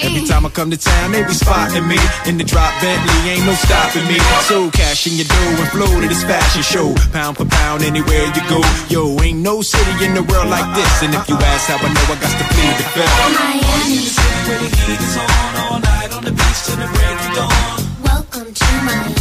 Every 0.00 0.24
time 0.24 0.46
I 0.46 0.50
come 0.50 0.70
to 0.70 0.80
town, 0.80 1.12
they 1.12 1.22
be 1.24 1.34
spotting 1.36 1.86
me 1.86 2.00
in 2.24 2.38
the 2.38 2.44
drop 2.44 2.72
Bentley, 2.80 3.36
ain't 3.36 3.44
no 3.44 3.52
stopping 3.52 4.08
me. 4.08 4.16
So 4.48 4.70
cash 4.72 5.06
in 5.06 5.20
your 5.20 5.28
dough 5.28 5.60
and 5.60 5.70
flow 5.76 5.90
to 6.00 6.08
this 6.08 6.24
fashion 6.24 6.62
show, 6.62 6.94
pound 7.12 7.36
for 7.36 7.44
pound 7.44 7.82
anywhere 7.84 8.32
you 8.32 8.42
go. 8.48 8.60
Yo, 8.88 9.12
ain't 9.20 9.40
no 9.40 9.60
city 9.60 9.92
in 10.04 10.14
the 10.14 10.24
world 10.24 10.48
like 10.48 10.68
this. 10.72 10.92
And 11.04 11.12
if 11.12 11.28
you 11.28 11.36
ask 11.36 11.68
how 11.68 11.76
I 11.76 11.88
know, 11.92 12.06
I 12.08 12.16
got 12.16 12.32
to 12.32 12.46
plead 12.48 12.74
the 12.80 12.86
fifth. 12.96 13.12
Miami. 13.36 14.00
The 14.02 14.08
city 14.08 14.40
where 14.48 14.58
the 14.62 14.70
heat 14.72 15.00
is 15.00 15.16
on 15.20 15.28
all 15.60 15.78
night 15.80 16.10
on 16.12 16.22
the 16.24 16.32
beach 16.32 16.51
till 16.60 16.76
the 16.76 16.88
break 16.92 17.16
of 17.16 17.34
dawn. 17.34 17.78
Welcome 18.04 18.52
to 18.52 18.68
Miami. 18.84 19.14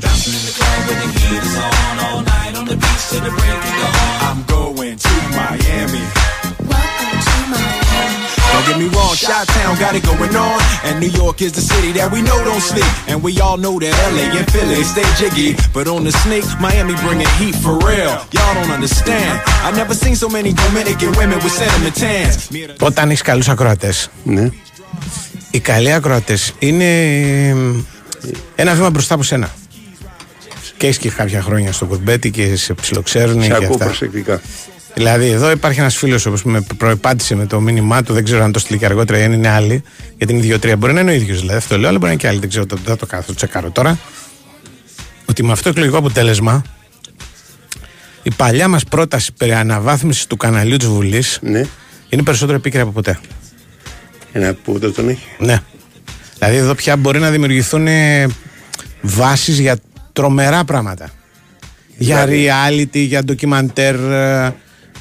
Bouncing 0.00 0.34
in 0.38 0.44
the 0.48 0.54
club 0.56 0.80
where 0.88 0.98
the 1.02 1.08
heat 1.18 1.42
is 1.44 1.56
on 1.56 1.98
all 2.06 2.20
night 2.22 2.54
on 2.56 2.64
the 2.64 2.76
beach 2.76 3.04
till 3.10 3.20
the 3.20 3.30
break 3.30 3.60
of 3.68 3.74
dawn. 3.80 4.16
I'm 4.28 4.40
going 4.46 4.67
get 8.68 8.76
me 8.82 8.88
wrong, 8.96 9.14
Chi-Town 9.26 9.72
got 9.84 9.92
it 9.98 10.04
going 10.12 10.34
on. 10.46 10.58
And 10.86 10.94
New 11.04 11.12
York 11.22 11.36
is 11.46 11.52
the 11.58 11.64
city 11.72 11.90
that 11.98 12.08
we 12.14 12.20
know 12.28 12.38
don't 12.50 12.64
sleep. 12.72 12.90
And 13.10 13.16
we 13.26 13.32
all 13.44 13.58
know 13.64 13.74
that 13.84 13.94
LA 14.14 14.24
and 14.38 14.46
Philly 14.54 14.82
stay 14.94 15.08
jiggy. 15.20 15.50
But 15.76 15.84
on 15.94 16.00
the 16.08 16.12
sneak, 16.22 16.44
Miami 16.66 16.94
bringing 17.06 17.32
heat 17.40 17.56
for 17.64 17.74
real. 17.88 18.12
Y'all 18.36 18.54
don't 18.58 18.72
understand. 18.78 19.32
I 19.66 19.70
never 19.82 19.94
seen 20.04 20.16
so 20.24 20.28
many 20.36 20.50
Dominican 20.64 21.10
women 21.20 21.38
with 21.44 21.54
cinnamon 21.60 21.94
tans. 22.02 22.34
Me 22.54 22.60
and 22.64 22.82
Όταν 22.88 23.10
έχει 23.10 23.22
καλού 23.22 23.42
ακροατέ. 23.48 23.92
Ναι. 24.24 24.50
Οι 25.50 25.60
καλοί 25.60 25.92
ακροατέ 25.92 26.36
είναι 26.58 26.90
ένα 28.54 28.74
βήμα 28.74 28.90
μπροστά 28.90 29.14
από 29.14 29.22
σένα. 29.22 29.50
Και 30.76 30.86
έχει 30.86 30.98
και 30.98 31.10
κάποια 31.10 31.42
χρόνια 31.42 31.72
στο 31.72 31.84
κουρμπέτι 31.86 32.30
και 32.30 32.56
σε 32.56 32.74
ψιλοξέρουν 32.74 33.42
Σε 33.42 33.48
και 33.48 33.54
ακούω 33.54 33.68
αυτά. 33.72 33.84
προσεκτικά. 33.84 34.40
Δηλαδή, 34.98 35.28
εδώ 35.28 35.50
υπάρχει 35.50 35.80
ένας 35.80 35.96
φίλος 35.96 36.22
που 36.22 36.40
με 36.44 36.66
προεπάτησε 36.76 37.34
με 37.34 37.46
το 37.46 37.60
μήνυμά 37.60 38.02
του. 38.02 38.12
Δεν 38.12 38.24
ξέρω 38.24 38.44
αν 38.44 38.52
το 38.52 38.58
στείλει 38.58 38.78
και 38.78 38.84
αργότερα 38.84 39.18
ή 39.18 39.22
αν 39.22 39.32
είναι 39.32 39.48
άλλη. 39.48 39.82
Γιατί 40.16 40.32
είναι 40.32 40.42
δύο-τρία. 40.42 40.76
Μπορεί 40.76 40.92
να 40.92 41.00
είναι 41.00 41.10
ο 41.10 41.14
ίδιος 41.14 41.40
δηλαδή. 41.40 41.58
Αυτό 41.58 41.78
λέω, 41.78 41.88
αλλά 41.88 41.98
μπορεί 41.98 42.04
να 42.06 42.12
είναι 42.12 42.20
και 42.20 42.28
άλλη. 42.28 42.38
Δεν 42.38 42.48
ξέρω, 42.48 42.66
το- 42.66 42.76
δεν 42.76 42.84
θα 42.84 42.96
το 42.96 43.06
κάνω, 43.06 43.22
θα 43.22 43.28
το 43.28 43.34
τσεκάρω 43.34 43.70
τώρα. 43.70 43.98
Ότι 45.26 45.44
με 45.44 45.52
αυτό 45.52 45.62
το 45.64 45.68
εκλογικό 45.70 45.96
αποτέλεσμα 45.98 46.62
η 48.22 48.30
παλιά 48.36 48.68
μας 48.68 48.84
πρόταση 48.84 49.32
περί 49.32 49.52
αναβάθμισης 49.52 50.26
του 50.26 50.36
καναλιού 50.36 50.76
της 50.76 50.88
Βουλής 50.88 51.38
είναι 52.08 52.22
περισσότερο 52.22 52.56
επίκαιρα 52.58 52.82
από 52.82 52.92
ποτέ. 52.92 53.18
Ένα 54.32 54.54
που 54.54 54.78
δεν 54.78 54.94
τον 54.94 55.08
έχει. 55.08 55.26
Ναι. 55.38 55.58
Δηλαδή, 56.38 56.56
εδώ 56.56 56.74
πια 56.74 56.96
μπορεί 56.96 57.18
να 57.18 57.30
δημιουργηθούν 57.30 57.86
βάσεις 59.00 59.58
για 59.58 59.76
τρομερά 60.12 60.64
πράγματα. 60.64 61.10
Για 61.96 62.26
reality, 62.28 62.88
για 63.06 63.24
ντοκιμαντέρ, 63.24 63.96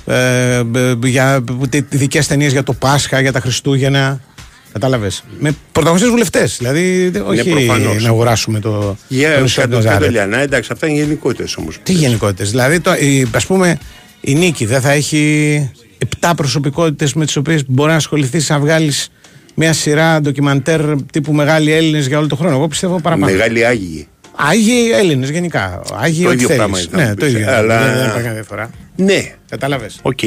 ε, 0.07 0.55
ε, 0.75 0.79
ε, 0.79 0.95
για 1.03 1.43
ειδικέ 1.89 2.23
ταινίες 2.23 2.51
για 2.51 2.63
το 2.63 2.73
Πάσχα, 2.73 3.21
για 3.21 3.31
τα 3.31 3.39
Χριστούγεννα. 3.39 4.21
Κατάλαβες. 4.73 5.23
Με 5.39 5.55
πρωταγωνιστές 5.71 6.11
βουλευτές. 6.11 6.55
Δηλαδή, 6.57 7.11
όχι 7.27 7.49
προφανώς. 7.49 8.03
να 8.03 8.09
αγοράσουμε 8.09 8.59
το. 8.59 8.97
Για 9.07 9.35
το 9.35 9.41
νησί 9.41 9.55
του 9.55 9.61
κάτω 9.61 9.75
Ναζάρετ. 9.75 9.99
κάτω 9.99 10.11
λιανά, 10.11 10.37
εντάξει, 10.37 10.69
αυτά 10.73 10.87
είναι 10.87 10.99
γενικότητες 10.99 11.57
όμως. 11.57 11.79
Τι 11.83 11.93
γενικότητες. 11.93 12.49
Δηλαδή, 12.49 12.79
το, 12.79 12.93
η, 12.93 13.27
ας 13.33 13.45
πούμε, 13.45 13.77
η 14.21 14.35
Νίκη 14.35 14.65
δεν 14.65 14.81
θα 14.81 14.91
έχει 14.91 15.71
7 16.21 16.31
προσωπικότητες 16.35 17.13
με 17.13 17.25
τις 17.25 17.35
οποίες 17.35 17.63
μπορεί 17.67 17.89
να 17.89 17.95
ασχοληθεί 17.95 18.41
να 18.47 18.59
βγάλεις 18.59 19.09
μια 19.55 19.73
σειρά 19.73 20.21
ντοκιμαντέρ 20.21 20.81
τύπου 21.11 21.33
Μεγάλοι 21.33 21.71
Έλληνες 21.71 22.07
για 22.07 22.17
όλο 22.17 22.27
τον 22.27 22.37
χρόνο. 22.37 22.55
Εγώ 22.55 22.67
πιστεύω 22.67 23.01
παραπάνω. 23.01 23.31
Μεγάλοι 23.31 23.65
Άγιοι. 23.65 24.07
Άγιοι 24.39 24.91
Έλληνες 24.93 25.29
γενικά. 25.29 25.81
Άγιοι 25.93 26.23
Το 26.23 26.29
ό,τι 26.29 26.35
ίδιο 26.35 26.47
θέλεις. 26.47 26.55
πράγμα 26.61 26.79
ήταν 26.81 26.99
Ναι, 26.99 27.07
να 27.07 27.15
το 27.15 27.25
πεις, 27.25 27.33
ίδιο. 27.33 27.51
αλλά- 27.53 27.77
Δεν, 27.83 27.87
δεν 27.87 27.97
υπάρχει 27.99 28.15
καμία 28.17 28.33
διαφορά. 28.33 28.69
Ναι. 28.95 29.31
Κατάλαβες. 29.49 29.99
Οκ. 30.01 30.19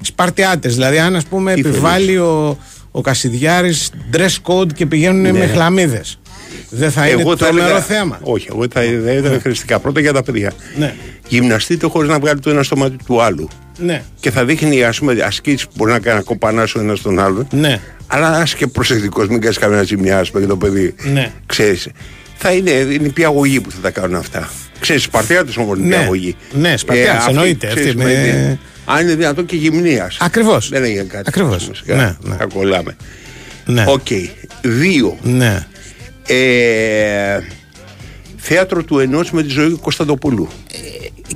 Σπαρτιάτες. 0.00 0.74
Δηλαδή, 0.74 0.98
αν 0.98 1.16
ας 1.16 1.24
πούμε 1.24 1.54
Τι 1.54 1.60
επιβάλλει 1.60 2.16
ο, 2.18 2.58
ο 2.90 3.00
Κασιδιάρης 3.00 3.90
dress 4.12 4.36
code 4.52 4.72
και 4.74 4.86
πηγαίνουν 4.86 5.20
Ναι. 5.20 5.32
με 5.32 5.46
χλαμίδες. 5.46 6.18
Δεν 6.70 6.90
θα 6.90 7.08
είναι 7.08 7.20
Εγώ 7.20 7.36
θα 7.36 7.44
τρομερό 7.44 7.66
έλεγα- 7.66 7.80
θέμα. 7.82 8.18
Όχι, 8.22 8.46
εγώ 8.50 8.62
θα 8.72 8.80
θα 9.04 9.12
ήταν 9.12 9.40
χρηστικά. 9.40 9.78
Πρώτα 9.78 10.00
για 10.00 10.12
τα 10.12 10.22
παιδιά. 10.22 10.52
Ναι. 10.78 10.94
Γυμναστείτε 11.28 11.86
χωρίς 11.86 12.08
να 12.10 12.18
βγάλει 12.18 12.40
το 12.40 12.50
ένα 12.50 12.62
στο 12.62 12.76
μάτι 12.76 12.96
του 13.06 13.22
άλλου. 13.22 13.48
Ναι. 13.78 14.02
Και 14.20 14.30
θα 14.30 14.44
δείχνει 14.44 14.84
ας 14.84 14.98
πούμε 14.98 15.12
ασκήσεις 15.24 15.66
που 15.66 15.72
μπορεί 15.76 15.92
να 15.92 15.98
κάνει 15.98 16.16
να 16.16 16.22
κοπανάσει 16.22 16.78
ο 16.78 16.80
ένας 16.80 17.00
τον 17.00 17.18
άλλον. 17.18 17.46
Ναι. 17.52 17.80
Αλλά 18.06 18.30
να 18.30 18.42
είσαι 18.42 18.56
και 18.56 18.66
προσεκτικός, 18.66 19.28
μην 19.28 19.40
κάνεις 19.40 19.58
καμία 19.58 19.82
ζημιά 19.82 20.18
ας 20.18 20.28
πούμε, 20.28 20.40
για 20.40 20.48
το 20.48 20.56
παιδί. 20.56 20.94
Ναι. 21.12 21.32
Ξέρεις, 21.46 21.88
θα 22.46 22.52
είναι, 22.52 22.70
είναι 22.70 23.06
η 23.06 23.10
πιαγωγή 23.10 23.60
που 23.60 23.70
θα 23.70 23.78
τα 23.82 23.90
κάνουν 23.90 24.14
αυτά. 24.16 24.50
Ξέρεις, 24.80 25.02
Σπαρτιάτες 25.02 25.56
όμως 25.56 25.78
είναι 25.78 25.86
Ναι. 25.88 25.96
πιαγωγή. 25.96 26.36
Ναι, 26.52 26.76
Σπαρτιάτες, 26.76 27.14
αυτή, 27.16 27.30
εννοείται, 27.30 27.66
ξέρεις, 27.66 27.86
αυτή 27.86 27.96
με- 28.04 28.10
είναι- 28.10 28.58
Αν 28.84 29.02
είναι 29.02 29.14
δυνατόν 29.14 29.46
και 29.46 29.56
γυμνίας. 29.56 30.16
Ακριβώς. 30.20 30.68
Δεν 30.68 30.84
έγινε 30.84 31.02
κάτι. 31.02 31.24
Ακριβώς. 31.26 31.70
Σιγά, 31.72 31.96
Ναι, 31.96 32.16
ναι. 32.30 32.36
Θα 32.36 32.46
κολλάμε. 32.54 32.96
Ναι. 33.64 33.84
Οκ. 33.88 34.06
Δύο. 34.62 35.18
Ναι. 35.22 35.66
Ε, 36.26 37.38
θέατρο 38.36 38.82
του 38.84 38.98
ενός 38.98 39.30
με 39.30 39.42
τη 39.42 39.48
ζωή 39.48 39.70
Κωνσταντοπούλου. 39.70 40.48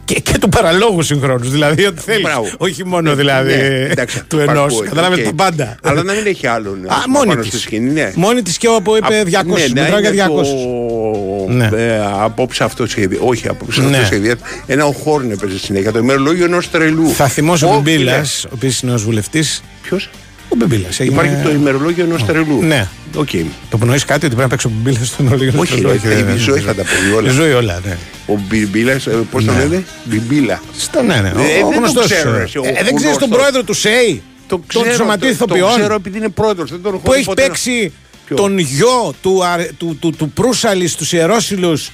Και, 0.05 0.14
και 0.20 0.39
του 0.39 0.49
παραλόγου 0.49 1.03
συγχρόνως. 1.03 1.49
Δηλαδή, 1.51 1.86
ό,τι 1.86 2.01
θέλεις. 2.01 2.22
Μπράβο. 2.22 2.49
Όχι 2.57 2.84
μόνο 2.86 3.11
Ναι, 3.11 3.14
δηλαδή 3.16 3.55
ναι, 3.57 3.86
εντάξει, 3.91 4.22
του 4.28 4.39
αυτό 4.41 4.51
ενός. 4.51 4.72
ακούω, 4.72 4.80
Κατάλαβες 4.89 5.14
οκ. 5.14 5.22
τα 5.24 5.32
πάντα. 5.34 5.76
Αλλά 5.82 6.03
να 6.03 6.12
μην 6.12 6.26
έχει 6.26 6.47
άλλον. 6.47 6.84
Α, 6.89 6.95
ας 6.97 7.03
πούμε, 7.05 7.16
μόνη 7.18 7.28
πάνω 7.28 7.41
της. 7.41 7.49
στη 7.51 7.59
σκηνή, 7.59 7.91
ναι. 7.91 8.12
Μόνη 8.14 8.43
της 8.43 8.59
και 8.59 8.68
όπου 8.68 8.97
είπε 8.97 9.22
200. 9.24 9.30
ναι, 9.47 9.66
να 9.74 9.82
μετράω 9.82 10.01
για 10.01 10.11
είναι 10.11 10.24
200. 10.26 10.28
Το... 10.28 11.53
Ναι. 11.53 11.68
Ε, 11.74 12.01
απόψε 12.20 12.64
αυτό 12.64 12.86
σχέδιο. 12.86 13.20
Όχι, 13.22 13.49
απόψε 13.49 13.80
Ναι. 13.80 13.86
αυτό 13.97 14.07
σχέδιο. 14.07 14.34
Ένα 14.66 14.84
ο 14.86 14.93
Χόρν 14.93 15.30
έπαιζε 15.30 15.59
συνέχεια. 15.59 15.93
Το 15.93 15.99
ημερολόγιο 15.99 16.45
ενός 16.45 16.70
τρελού. 16.70 17.09
Θα 17.09 17.28
θυμώσει 17.28 17.64
ο 17.64 17.68
Όχι, 17.68 17.80
Μπιμπίλα, 17.80 18.16
ναι. 18.16 18.22
ο 18.47 18.51
οποίος 18.55 18.80
είναι 18.80 18.93
ο 18.93 18.97
βουλευτής. 18.99 19.62
Ποιος; 19.82 20.11
Ο 20.49 20.57
Μπιμπίλα. 20.57 20.88
Υπάρχει 20.99 21.34
το 21.42 21.51
ημερολόγιο 21.51 22.05
ενός 22.05 22.24
τρελού. 22.24 22.62
Ναι. 22.62 22.88
Οκ. 23.16 23.28
Το 23.70 23.78
πνοείς 23.78 24.05
κάτι 24.05 24.26
ότι 24.26 24.34
πρέπει 24.34 24.40
να 24.42 24.49
παίξει 24.49 24.66
ο 24.66 24.70
Μπιμπίλα 24.74 25.05
στο 25.05 25.16
ημερολόγιο. 25.22 25.61
Όχι, 25.61 25.80
του 25.80 25.88
ρε, 25.88 25.94
τρελού. 25.94 26.18
η 26.18 26.22
δεν- 26.22 26.36
ζωή 26.36 26.55
δεν 26.55 26.62
θα 26.62 26.74
τα 26.74 26.82
ξέρω. 26.82 27.01
πει 27.11 27.16
όλα. 27.16 27.28
Η 27.30 27.32
ζωή 27.32 27.53
όλα, 27.53 27.80
ναι. 27.84 27.96
Ο 28.26 28.40
Μπιμπίλα, 28.49 28.92
πώς 29.30 29.44
το 29.44 29.53
Ναι. 29.53 29.59
λένε, 29.59 29.84
Μπιμπίλα. 30.05 30.62
Στο 30.78 31.03
ναι, 31.03 31.14
ναι. 31.20 31.28
Ε, 31.28 31.32
Ο- 31.32 31.34
δεν 31.42 31.64
Ο 31.64 31.68
το 31.70 31.76
γνωστός. 31.76 32.05
ξέρω, 32.05 32.30
ρε, 32.36 32.42
ο 32.42 32.62
Δεν 32.62 32.72
ξέρεις 32.72 32.92
τον 32.92 33.01
γνωστός. 33.03 33.28
πρόεδρο 33.28 33.62
του 33.62 33.72
ΣΕΙ. 33.74 34.22
Το 34.46 34.61
Τον 34.72 34.82
ξέρω, 34.82 34.94
Σωματείου 34.94 35.30
το- 35.30 35.36
Το 35.36 35.44
Ηθοποιών. 35.55 35.78
ξέρω 35.78 35.94
επειδή 35.94 36.18
είναι 36.18 36.28
πρόεδρος. 36.28 36.70
Δεν 36.70 36.82
τον 36.82 36.92
έχω 36.94 37.03
που 37.03 37.11
δει 37.12 37.16
έχει 37.16 37.26
ποτέ 37.26 37.42
να- 37.42 37.46
παίξει 37.49 37.92
Ποιο; 38.26 38.36
τον 38.36 38.59
γιο 38.59 39.14
του, 39.22 39.44
αρε- 39.44 39.70
του, 39.78 39.96
του, 40.01 40.11
του 40.11 40.30
Προύσαλης 40.30 40.92
στους 40.92 41.12
Ιερόσυλους 41.12 41.90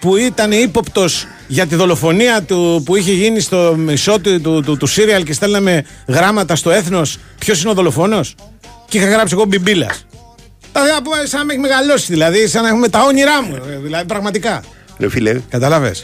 που 0.00 0.16
ήταν 0.16 0.52
ύποπτος 0.52 1.26
για 1.48 1.66
τη 1.66 1.74
δολοφονία 1.74 2.42
του 2.42 2.82
που 2.84 2.96
είχε 2.96 3.12
γίνει 3.12 3.40
στο 3.40 3.74
μισό 3.78 4.18
του, 4.20 4.40
του, 4.40 4.62
του, 4.64 4.76
του 4.76 4.86
Σύριαλ 4.86 5.22
και 5.22 5.32
στέλναμε 5.32 5.84
γράμματα 6.06 6.56
στο 6.56 6.70
έθνος 6.70 7.18
ποιος 7.38 7.60
είναι 7.60 7.70
ο 7.70 7.74
δολοφόνος; 7.74 8.34
Και 8.88 8.98
είχα 8.98 9.06
γράψει 9.08 9.34
εγώ 9.34 9.44
μπιμπίλας. 9.44 10.06
Τα 10.72 10.80
θέλω 10.80 10.94
να 10.94 11.02
πω 11.02 11.10
σαν 11.24 11.38
να 11.38 11.44
με 11.44 11.52
έχει 11.52 11.62
μεγαλώσει 11.62 12.06
δηλαδή, 12.12 12.46
σαν 12.48 12.62
να 12.62 12.68
έχουμε 12.68 12.88
τα 12.88 13.02
όνειρά 13.04 13.42
μου. 13.42 13.54
ε, 13.54 13.78
Δηλαδή 13.82 14.04
πραγματικά. 14.06 14.62
Ρε 14.98 15.08
φίλε, 15.10 15.40
Καταλαβέ. 15.48 15.94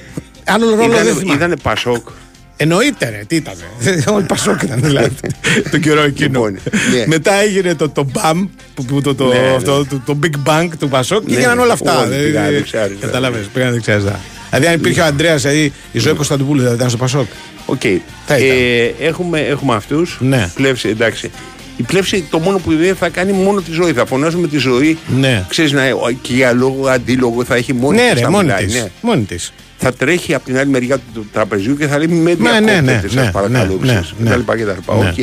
Άλλο 0.44 0.68
ρόλο 0.70 0.80
δεν 0.80 0.90
Ήτανε- 0.90 1.18
θυμάμαι. 1.18 1.34
Ήτανε 1.36 1.56
Πασόκ. 1.62 2.08
Εννοείται 2.56 3.08
ρε, 3.08 3.22
τι 3.26 3.36
ήταν. 3.36 3.54
Όλοι 4.14 4.24
Πασόκ 4.24 4.62
ήταν 4.62 4.80
δηλαδή. 4.82 5.14
τον 5.70 5.80
καιρό 5.80 6.02
εκείνο. 6.02 6.28
Λοιπόν, 6.28 6.52
ναι. 6.52 7.04
Μετά 7.06 7.34
έγινε 7.34 7.74
το, 7.74 7.88
το 7.88 8.06
BAM, 8.14 8.48
που, 8.74 8.84
που 8.84 9.00
το, 9.00 9.14
το, 9.14 9.26
Ναι, 9.26 9.38
ναι. 9.38 9.54
αυτό, 9.56 9.86
το, 9.86 10.00
το 10.06 10.18
Big 10.22 10.48
Bang 10.48 10.68
του 10.78 10.88
Πασόκ 10.88 11.24
και 11.24 11.30
Ναι, 11.32 11.36
έγιναν 11.38 11.58
όλα 11.58 11.72
αυτά. 11.72 11.98
όλοι 11.98 12.08
Δηλαδή, 12.08 12.26
πήγαν 12.30 12.50
δεξιά-αριστερά. 12.52 13.06
Κατάλαβες, 13.06 13.44
πήγαν 13.54 13.72
δεξιά-αριστερά. 13.72 14.20
Δηλαδή, 14.54 14.66
αν 14.66 14.74
υπήρχε 14.80 15.00
ο 15.00 15.04
Αντρέας, 15.04 15.36
δηλαδή, 15.36 15.72
η 15.92 15.98
ζωή 15.98 16.12
Κωνσταντοπούλου 16.14 16.60
δεν 16.60 16.68
θα 16.68 16.74
ήταν 16.74 16.88
στο 16.88 16.98
Πασόκ. 16.98 17.26
Οκ. 17.66 17.80
Θα 18.26 18.36
ήταν. 18.38 18.56
Ε, 18.98 19.04
έχουμε 19.06 19.40
έχουμε 19.40 19.74
αυτούς. 19.74 20.18
Ναι. 20.20 20.50
Πλεύση, 20.54 20.88
εντάξει. 20.88 21.30
Η 21.76 21.82
πλεύση 21.82 22.24
το 22.30 22.38
μόνο 22.38 22.58
που 22.58 22.76
δεν 22.76 22.96
θα 22.96 23.08
κάνει 23.08 23.32
μόνο 23.32 23.60
τη 23.60 23.70
ζωή. 23.72 23.92
Θα 23.92 24.06
φωνάζουμε 24.06 24.46
τη 24.48 24.56
ζωή. 24.58 24.98
Ναι. 25.18 25.44
Ξέρεις, 25.48 25.72
να, 25.72 25.82
και 26.22 26.32
για 26.34 26.52
λόγο 26.52 26.88
αντίλογο 26.88 27.44
θα 27.44 27.54
έχει 27.54 27.72
μόνη 27.72 27.96
Ναι, 27.96 28.02
της 28.10 28.14
ρε, 28.14 28.20
να 28.20 28.30
μόνη 28.30 28.44
μιλάει, 28.44 28.64
της. 28.64 28.74
ναι. 28.74 28.88
Μόνη 29.00 29.22
της. 29.24 29.52
Θα 29.78 29.92
τρέχει 29.92 30.34
από 30.34 30.44
την 30.44 30.58
άλλη 30.58 30.70
μεριά 30.70 30.96
του, 30.96 31.02
του 31.14 31.26
τραπεζιού 31.32 31.76
και 31.76 31.86
θα 31.86 31.98
λέει 31.98 32.06
με 32.06 32.34
Ναι, 32.38 32.50
ναι, 32.50 32.58
ναι, 32.60 32.70
διακόπτετε, 32.80 33.08
σας 33.14 33.24
ναι, 33.24 33.30
παρακαλώ. 33.30 33.78
ναι, 33.80 33.86
ξέρεις, 33.86 34.14
ναι, 34.18 34.30
κτλ, 34.30 34.40
κτλ. 34.52 34.92
ναι. 34.98 35.08
Οκ. 35.08 35.18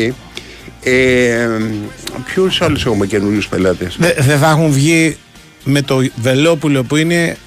Ε, 0.84 1.48
Ποιους 2.34 2.62
άλλους 2.62 2.86
έχουμε 2.86 3.06
καινούριους 3.06 3.48
πελάτες; 3.48 3.96
Δεν 4.00 4.12
δεν 4.18 4.38
θα 4.38 4.50
έχουν 4.50 4.72
βγει 4.72 5.18
με 5.64 5.82
το 5.82 6.04
Βελόπουλο 6.16 6.84
που 6.84 6.96
είναι 6.96 7.38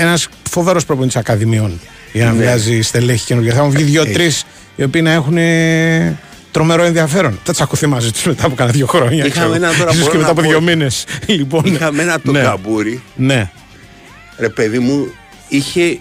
ένας 0.00 0.28
φοβερός 0.50 0.84
προπονητής 0.84 1.16
Ακαδημιών 1.16 1.80
για 2.12 2.24
να 2.24 2.32
Ναι. 2.32 2.42
βγάζει 2.42 2.80
στελέχη 2.82 3.24
καινούργια. 3.24 3.52
Θα 3.54 3.58
έχουν 3.58 3.70
βγει 3.70 3.82
δύο-τρει 3.82 4.30
οι 4.76 4.82
οποίοι 4.82 5.00
να 5.04 5.10
έχουν 5.12 5.36
ε, 5.36 6.18
τρομερό 6.50 6.82
ενδιαφέρον. 6.82 7.38
Θα 7.44 7.52
τσακωθεί 7.52 7.86
μαζί 7.86 8.10
τους 8.12 8.24
μετά 8.24 8.46
από 8.46 8.54
κάνα 8.54 8.70
δύο 8.70 8.86
χρόνια. 8.86 9.24
Είχαμε 9.26 9.30
ξέρω. 9.30 9.54
ένα 9.64 9.76
τώρα, 9.78 9.90
Ίσως 9.90 9.98
μπορώ 9.98 10.10
και 10.10 10.16
μετά 10.18 10.26
να 10.26 10.32
από 10.32 10.42
πω. 10.42 10.48
δύο 10.48 10.60
μήνες. 10.60 11.04
Λοιπόν, 11.26 11.62
Είχαμε 11.64 12.02
ένα 12.02 12.20
το 12.20 12.32
ναι. 12.32 12.40
καμπούρι. 12.40 13.02
Ναι. 13.16 13.50
Ρε 14.38 14.48
παιδί 14.48 14.78
μου, 14.78 15.12
είχε 15.48 15.98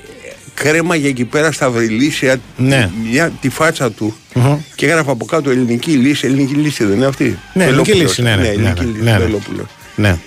κρέμα 0.54 0.96
για 0.96 1.10
εκεί 1.10 1.26
πέρα 1.26 1.52
στα 1.52 1.70
βρυλίσια 1.70 2.38
Ναι. 2.58 2.90
μια, 3.12 3.32
τη 3.42 3.50
φάτσα 3.50 3.92
του 3.92 4.16
Μμμ. 4.34 4.58
και 4.76 4.86
έγραφε 4.86 5.12
από 5.12 5.26
κάτω 5.26 5.50
ελληνική 5.50 5.92
λύση. 5.92 6.26
Ελληνική 6.28 6.54
λύση 6.54 6.84
δεν 6.84 6.96
είναι 6.96 7.06
αυτή. 7.06 7.40
Ναι, 7.54 7.64
ελληνική 7.64 7.92
Βελόπουλος. 7.92 8.18
λύση, 8.18 8.22
ναι, 8.22 8.36
ναι, 8.36 8.42
ναι, 8.42 8.48
ελληνική 8.48 8.86
ναι, 8.86 8.92
λύση, 8.92 9.04
ναι, 9.04 9.12
ναι. 9.12 9.18
Βελόπουλος. 9.18 9.66
ναι. 9.96 10.18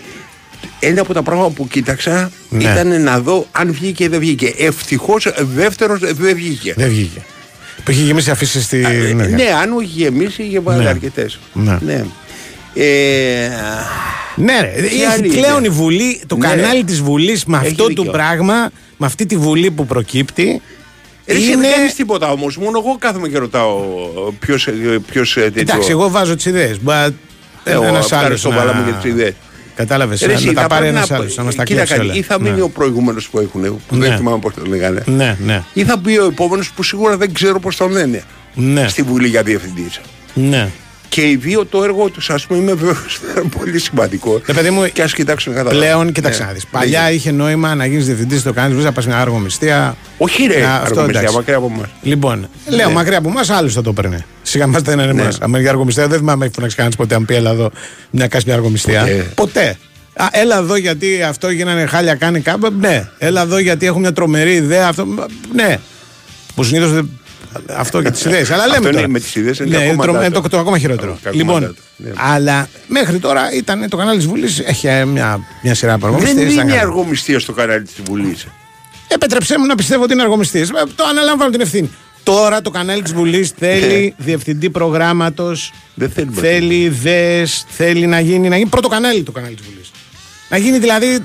Ένα 0.81 1.01
από 1.01 1.13
τα 1.13 1.23
πράγματα 1.23 1.51
που 1.51 1.69
κοίταξα 1.69 2.31
Ναι. 2.49 2.63
ήταν 2.63 3.03
να 3.03 3.21
δω 3.21 3.47
αν 3.53 3.73
βγήκε 3.73 4.05
ή 4.05 4.09
δεν 4.09 4.19
βγήκε. 4.21 4.55
Ευτυχώς 4.59 5.27
δεύτερος 5.39 6.01
δεν 6.01 6.35
βγήκε. 6.35 6.75
Δεν 6.77 6.89
βγήκε. 6.89 7.23
Που 7.85 7.91
είχε 7.91 8.03
γεμίσει 8.03 8.31
αφήσεις 8.31 8.65
στη. 8.65 8.77
ναι, 9.15 9.45
αν 9.63 9.73
όχι 9.73 9.87
γεμίσει, 9.87 10.43
είχε 10.43 10.61
βάλει 10.61 10.83
Ναι. 10.83 10.89
αρκετές. 10.89 11.39
Ναι. 11.53 11.79
ναι. 11.81 12.05
Ε, 12.75 13.49
Ναι, 14.37 14.61
ρε. 14.61 14.81
Τι 14.81 14.87
Έχει 14.87 15.05
άλλη 15.05 15.29
πλέον 15.29 15.59
είναι; 15.59 15.67
η 15.67 15.71
Βουλή, 15.71 16.21
το 16.27 16.37
Ναι. 16.37 16.47
κανάλι 16.47 16.85
της 16.85 17.01
Βουλής 17.01 17.45
με 17.45 17.57
Έχει 17.57 17.67
αυτό 17.67 17.87
δίκιο. 17.87 18.05
το 18.05 18.11
πράγμα, 18.11 18.71
με 18.97 19.07
αυτή 19.07 19.27
τη 19.27 19.37
Βουλή 19.37 19.71
που 19.71 19.87
προκύπτει. 19.87 20.61
Ρε, 21.27 21.35
εσύ 21.37 21.47
είναι... 21.53 21.57
δεν 21.61 21.73
κάνεις 21.73 21.95
τίποτα 21.95 22.31
όμως. 22.33 22.57
Μόνο 22.57 22.83
εγώ 22.85 22.97
κάθομαι 22.99 23.29
και 23.29 23.39
ρωτάω 23.39 23.79
ποιος 24.39 24.69
ποιος, 25.11 25.37
ε, 25.37 25.41
τέτοιο. 25.41 25.61
Εντάξει, 25.61 25.91
εγώ 25.91 26.11
βάζω 26.11 26.37
τις 26.37 26.45
ιδέες. 26.45 26.77
Ε, 27.65 27.75
ο- 27.75 27.83
Ένας 27.83 27.93
άλλος. 27.93 28.11
ευχαριστώ, 28.13 28.51
βάλαμε 28.51 28.85
και 28.87 28.93
τις 29.03 29.11
ιδέες. 29.11 29.33
Κατάλαβες. 29.81 30.21
Ρε, 30.23 30.33
εσύ, 30.33 30.47
Να 30.47 30.53
τα 30.53 30.61
θα 30.61 30.67
πάρει 30.67 30.81
πρέπει 30.83 30.97
ένας 30.97 31.09
να- 31.09 31.17
άλλος. 31.17 31.37
Να 31.37 31.43
μας 31.43 31.55
τα 31.55 31.63
Κοίτα 31.65 31.75
κλέψει 31.85 31.95
κάτι, 31.95 32.07
όλα. 32.07 32.19
Ή 32.19 32.23
θα 32.23 32.41
μείνει 32.41 32.55
Ναι. 32.57 32.63
ο 32.63 32.69
προηγούμενος 32.69 33.29
που 33.29 33.39
έχουν, 33.39 33.63
που 33.89 33.97
Ναι. 33.97 34.07
δεν 34.09 34.17
θυμάμαι 34.17 34.39
πώς 34.39 34.55
το 34.55 34.63
λέγανε. 34.67 35.03
Ναι, 35.07 35.37
ναι. 35.45 35.63
Ή 35.73 35.85
θα 35.85 35.97
μπει 35.97 36.19
ο 36.19 36.25
επόμενος 36.25 36.71
που 36.73 36.83
σίγουρα 36.83 37.17
δεν 37.17 37.33
ξέρω 37.33 37.61
πώς 37.61 37.77
τον 37.77 37.91
λένε. 37.91 38.23
Ναι. 38.55 38.89
Στη 38.89 39.03
Βουλή 39.03 39.29
για 39.29 39.43
διευθυντής. 39.43 40.01
Ναι. 40.35 40.69
Και 41.09 41.21
οι 41.29 41.37
δύο 41.37 41.65
το 41.67 41.83
έργο 41.83 42.09
τους, 42.11 42.31
ας 42.31 42.47
πούμε, 42.47 42.61
είμαι 42.61 42.73
βέβαιος 42.75 43.21
ότι 43.23 43.41
είναι 43.41 43.49
πολύ 43.59 43.79
σημαντικό. 43.79 44.41
Ρε 44.47 44.53
παιδί 44.53 44.71
μου, 44.71 44.87
και 44.93 45.03
ας 45.03 45.13
κοιτάξουν 45.15 45.55
κατά 45.55 45.71
Πλέον, 45.71 46.13
κοίταξε 46.13 46.41
Ναι. 46.41 46.47
να 46.47 46.53
δεις. 46.53 46.67
Παλιά 46.67 47.11
είχε 47.11 47.31
νόημα 47.31 47.75
να 47.75 47.87
γίνεις 47.87 48.07
διευθυντής, 48.07 48.43
το 48.43 48.53
κάνεις, 48.53 48.85
να 48.85 48.93
πας 48.93 49.07
μια 49.07 49.19
αργομιστία. 49.21 49.97
Όχι, 50.19 50.47
ρε, 50.47 50.61
Να- 50.61 50.67
αυτό, 50.75 50.85
αργομιστία, 50.87 51.19
εντάξει. 51.21 51.37
μακριά 51.37 51.57
από 51.57 51.73
εμάς. 51.77 51.89
Λοιπόν, 52.03 52.49
λέω 52.67 52.89
Ναι. 52.89 52.95
μακριά 52.95 53.19
από 53.19 53.29
εμάς, 53.29 53.51
άλλους 53.51 53.73
θα 53.75 53.83
το 53.83 53.91
έπαιρνε. 53.91 54.25
Σιγά 54.51 54.67
μας 54.67 54.83
δεν 54.83 54.99
είναι 54.99 55.13
Ναι. 55.13 55.23
εμά. 55.23 55.31
Αν 55.41 55.61
για 55.61 55.71
αργομιστία, 55.71 56.09
δεν 56.09 56.19
θυμάμαι 56.19 56.45
έχει 56.45 56.55
φωνάξει 56.55 56.77
κανένας 56.77 56.97
ποτέ 56.99 57.15
αν 57.15 57.25
πει 57.25 57.35
έλα 57.35 57.51
εδώ 57.51 57.71
μια 58.11 58.27
κάση 58.29 58.45
μια 58.47 58.55
αργομιστία. 58.55 59.01
Ποτέ. 59.01 59.31
Ποτέ. 59.35 59.79
Α, 60.15 60.27
έλα 60.31 60.57
εδώ 60.59 60.77
γιατί 60.77 61.23
αυτό 61.23 61.51
γίνανε 61.51 61.87
χάλια, 61.87 62.15
κάνει 62.15 62.41
κάπου. 62.41 62.73
Ναι. 62.81 63.09
Έλα 63.19 63.41
εδώ 63.43 63.59
γιατί 63.59 63.87
έχω 63.87 63.99
μια 63.99 64.13
τρομερή 64.13 64.53
ιδέα. 64.55 64.89
Αυτό, 64.89 65.07
ναι. 65.55 65.79
Που 66.55 66.65
συνήθως 66.65 67.05
αυτό 67.77 68.03
και 68.03 68.11
τις 68.11 68.25
ιδέες. 68.25 68.51
Αλλά 68.51 68.63
λέμε 68.67 68.77
Αυτό 68.77 68.89
είναι 68.89 68.97
τώρα. 68.97 69.09
με 69.09 69.19
τις 69.19 69.35
ιδέες 69.35 69.59
είναι 69.59 69.69
ναι, 69.69 69.85
ακόμα 69.85 70.03
τρο- 70.03 70.15
ντάτο. 70.15 70.27
είναι 70.27 70.35
το, 70.35 70.49
το 70.49 70.59
ακόμα 70.59 70.79
χειρότερο. 70.79 71.13
Ακόμα 71.13 71.35
λοιπόν, 71.37 71.61
ντάτο, 71.61 71.75
ναι. 71.97 72.11
αλλά 72.17 72.69
μέχρι 72.87 73.19
τώρα 73.19 73.53
ήταν 73.53 73.89
το 73.89 73.97
κανάλι 73.97 74.17
της 74.19 74.27
Βουλής. 74.27 74.59
Έχει 74.59 74.87
ε, 74.87 75.05
μια, 75.05 75.41
μια 75.63 75.75
σειρά 75.75 75.93
από 75.93 76.07
Δεν 76.07 76.15
αργομιστίες, 76.15 76.53
ήταν 76.53 76.65
είναι 76.69 76.77
καλά. 76.77 76.89
αργομιστία 76.89 77.39
στο 77.39 77.53
κανάλι 77.53 77.83
της 77.83 77.95
Βουλής. 78.05 78.47
Επέτρεψέ 79.09 79.59
μου 79.59 79.67
να 79.67 79.75
πιστεύω 79.75 80.03
ότι 80.03 80.13
είναι 80.13 80.23
αργομιστής. 80.23 80.69
Το 80.95 81.05
αναλαμβάνω 81.11 81.51
την 81.51 81.61
ευθύνη. 81.61 81.91
Τώρα 82.23 82.61
το 82.61 82.71
κανάλι 82.71 83.03
της 83.03 83.13
Βουλής 83.13 83.53
θέλει 83.59 84.15
διευθυντή 84.17 84.71
προγράμματος. 84.71 85.73
Δεν 85.95 86.11
θέλει. 86.11 86.29
Θέλει 86.33 86.75
ιδέες. 86.75 87.65
Θέλει 87.69 88.07
να 88.07 88.21
γίνει, 88.21 88.49
να 88.49 88.57
γίνει 88.57 88.69
πρώτο 88.69 88.89
κανάλι 88.89 89.23
το 89.23 89.33
κανάλι 89.33 89.55
της 89.55 89.67
Βουλής. 89.67 89.91
Να 90.51 90.57
γίνει 90.57 90.79
δηλαδή 90.79 91.19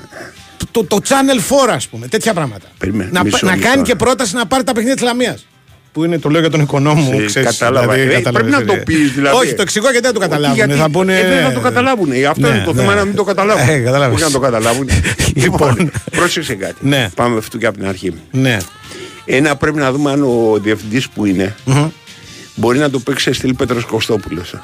το, 0.70 0.84
το 0.84 0.98
Channel 1.08 1.68
4, 1.68 1.74
ας 1.74 1.86
πούμε. 1.88 2.06
Τέτοια 2.06 2.32
πράγματα. 2.34 2.66
Περιμένε, 2.78 3.10
να 3.12 3.24
μισό, 3.24 3.38
να 3.46 3.56
μισό. 3.56 3.68
κάνει 3.68 3.82
και 3.82 3.94
πρόταση 3.94 4.34
να 4.34 4.46
πάρει 4.46 4.64
τα 4.64 4.72
παιχνίδια 4.72 4.94
της 4.96 5.04
Λαμίας. 5.04 5.46
Που 5.92 6.04
είναι, 6.04 6.18
το 6.18 6.28
λέω 6.28 6.40
για 6.40 6.50
τον 6.50 6.60
οικονόμο 6.60 7.00
μου. 7.02 7.18
Σε- 7.18 7.24
ξέρεις, 7.24 7.58
κατάλαβα. 7.58 7.94
Ε, 7.94 8.06
κατάλαβες, 8.06 8.32
πρέπει 8.32 8.50
να 8.50 8.58
ε, 8.72 8.76
το 8.76 8.82
πεις, 8.84 9.12
δηλαδή. 9.12 9.36
Όχι, 9.36 9.54
το 9.54 9.62
εξηγώ 9.62 9.90
γιατί 9.90 10.04
δεν 10.04 10.14
το 10.14 10.20
καταλάβουν. 10.20 10.56
Γιατί- 10.56 10.72
θα 10.74 10.90
πούνε... 10.90 11.18
ε, 11.18 11.28
δεν 11.28 11.42
θα 11.44 11.52
το 11.52 11.60
καταλάβουν. 11.60 12.12
Ε, 12.12 12.24
Αυτό 12.24 12.48
Ναι, 12.48 12.54
είναι 12.56 12.64
το 12.64 12.72
ναι. 12.72 12.80
θέμα 12.80 12.94
να 12.94 13.04
μην 13.04 13.14
το 13.14 13.24
καταλάβουν. 13.24 13.68
Ε, 13.68 13.78
κατάλαβες. 13.78 14.14
Όχι 14.14 14.24
να 14.24 14.30
το 14.30 14.38
καταλάβουν. 14.38 14.88
Λοιπόν. 15.34 15.90
πρόσεξε 16.10 16.54
κάτι. 16.54 16.74
Ναι. 16.80 17.08
Πάμε 17.14 17.38
αυτό 17.38 17.58
και 17.58 17.66
από 17.66 17.78
την 17.78 17.86
αρχή. 17.86 18.14
Ναι. 18.30 18.56
Ένα 19.26 19.56
πρέπει 19.56 19.78
να 19.78 19.92
δούμε 19.92 20.10
αν 20.10 20.22
ο 20.22 20.58
διευθυντής 20.58 21.08
που 21.08 21.24
είναι 21.24 21.56
Μμμ. 21.64 21.88
μπορεί 22.54 22.78
να 22.78 22.90
το 22.90 22.98
παίξει 22.98 23.22
σε 23.24 23.32
στυλ 23.32 23.54
Πέτρος 23.54 23.84
Κωστόπουλος. 23.84 24.54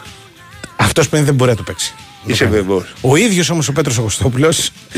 Αυτός 0.76 1.08
που 1.08 1.16
είναι 1.16 1.24
δεν 1.24 1.34
μπορεί 1.34 1.50
να 1.50 1.56
το 1.56 1.62
παίξει. 1.62 1.94
Είσαι 2.26 2.44
βεβαίως. 2.44 2.92
Ο 3.00 3.16
ίδιος 3.16 3.50
όμως 3.50 3.68
ο 3.68 3.72
Πέτρος 3.72 3.98
Αγωστόπουλο 3.98 4.52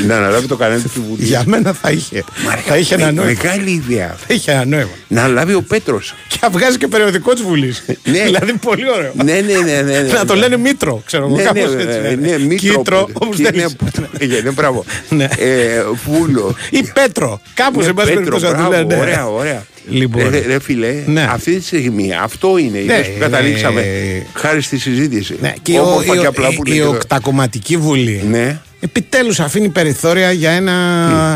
Να 0.06 0.16
αναλάβει 0.16 0.46
το 0.46 0.56
κανάλι 0.56 0.82
του 0.82 1.04
Βουλή. 1.08 1.24
για 1.24 1.42
μένα 1.46 1.72
θα 1.72 1.90
είχε. 1.90 2.24
θα 2.66 2.76
είχε 2.76 2.94
ένα 2.94 3.12
νόημα. 3.12 3.32
Μεγάλη 3.42 3.70
ιδέα. 3.70 4.16
Θα 4.26 4.34
είχε 4.34 4.50
ένα 4.52 4.64
νόημα. 4.64 4.88
Να 5.08 5.22
αναλάβει 5.22 5.54
ο 5.54 5.62
Πέτρος. 5.62 6.14
Και 6.28 6.38
να 6.42 6.50
βγάζει 6.50 6.78
και 6.78 6.86
περιοδικό 6.88 7.32
της 7.32 7.42
Βουλής. 7.42 7.84
Ναι. 8.04 8.22
δηλαδή 8.24 8.52
πολύ 8.52 8.90
ωραίο. 8.90 9.12
Ναι, 9.14 9.32
ναι, 9.32 9.40
ναι, 9.40 9.80
ναι, 9.82 10.00
ναι. 10.00 10.12
να 10.12 10.24
το 10.24 10.34
λένε 10.34 10.56
Μήτρο, 10.56 11.02
ξέρω 11.06 11.26
εγώ. 11.26 11.36
Ναι, 11.36 11.42
κάπως 11.42 11.74
ναι, 11.74 11.82
έτσι, 11.82 11.98
ναι, 12.00 12.08
λένε. 12.08 12.26
ναι, 12.36 12.38
Μήτρο. 12.38 12.56
Κίτρο, 12.76 13.08
όπως 13.12 13.36
Και 13.36 13.42
θέλεις. 13.44 13.62
ναι, 13.62 13.68
που 13.70 13.84
το 13.94 14.06
λέγεται, 14.20 14.50
μπράβο. 14.50 14.84
Ναι. 15.08 15.24
Ε, 15.38 15.82
Βούλο. 16.06 16.54
Ή 16.70 16.90
Πέτρο. 16.94 17.40
Κάπως 17.54 17.76
Ναι, 17.76 17.84
σε 17.84 17.92
πάση 17.92 18.08
Πέτρο, 18.08 18.22
περιπτώσει 18.24 18.52
να 18.52 18.58
του 18.62 18.68
μπράβο, 18.68 18.88
λένε. 18.88 19.00
Ωραία, 19.00 19.26
ωραία. 19.28 19.64
Λοιπόν. 19.88 20.30
Ρε, 20.30 20.38
ρε 20.46 20.60
φίλε, 20.60 20.94
Ναι. 21.06 21.26
αυτή 21.30 21.56
τη 21.56 21.64
στιγμή 21.64 22.10
αυτό 22.22 22.58
είναι. 22.58 22.78
Ναι, 22.78 22.82
Είδες 22.82 23.06
που 23.08 23.18
καταλήξαμε 23.20 23.80
είναι- 23.80 24.26
χάρη 24.34 24.60
στη 24.62 24.78
συζήτηση. 24.78 25.36
Ναι, 25.40 25.52
και, 25.62 25.78
ο, 25.78 25.82
Όμορφα 25.82 26.14
η, 26.14 26.18
και 26.18 26.26
απλά 26.26 26.48
η- 26.48 26.54
που 26.54 26.62
η 26.66 26.68
λέει 26.68 26.78
και 26.78 26.84
το- 26.84 26.90
οκτακομματική 26.90 27.76
βουλή 27.76 28.24
Ναι. 28.30 28.60
επιτέλους 28.80 29.40
αφήνει 29.40 29.68
περιθώρια 29.68 30.32
για 30.32 30.50
ένα. 30.50 30.72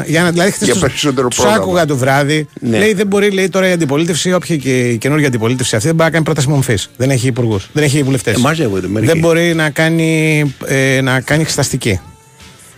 Για 0.07 0.21
ένα 0.21 0.31
δηλαδή, 0.31 0.51
χθες 0.51 0.65
Για 0.65 0.73
τους- 0.73 0.83
περισσότερο 0.83 1.29
τους 1.29 1.37
πρόγραμμα. 1.39 1.63
άκουγα 1.63 1.85
το 1.85 1.97
βράδυ. 1.97 2.47
Ναι. 2.61 2.79
Λέει 2.79 2.93
δεν 2.95 3.07
μπορεί 3.07 3.31
λέει, 3.31 3.49
τώρα 3.49 3.69
η 3.69 3.73
αντιπολίτευση, 3.73 4.33
όποια 4.33 4.57
και 4.57 4.89
η 4.89 4.97
καινούργια 4.97 5.27
αντιπολίτευση 5.29 5.75
αυτή, 5.77 5.87
δεν 5.87 5.97
μπορεί 5.97 6.09
να 6.09 6.13
κάνει 6.15 6.25
πρόταση 6.25 6.49
μομφής. 6.49 6.91
Δεν 6.97 7.11
έχει 7.11 7.27
υπουργούς. 7.27 7.69
Δεν 7.73 7.85
έχει 7.85 8.03
βουλευτές. 8.03 8.35
Ε, 8.37 8.39
μαζεύονται 8.39 8.89
μερικοί. 8.89 9.13
δεν 9.13 9.21
μπορεί 9.21 9.55
να 9.55 9.71
κάνει, 9.71 10.55
ε, 10.67 11.01
να 11.01 11.21
κάνει 11.21 11.43
εξεταστική. 11.43 12.01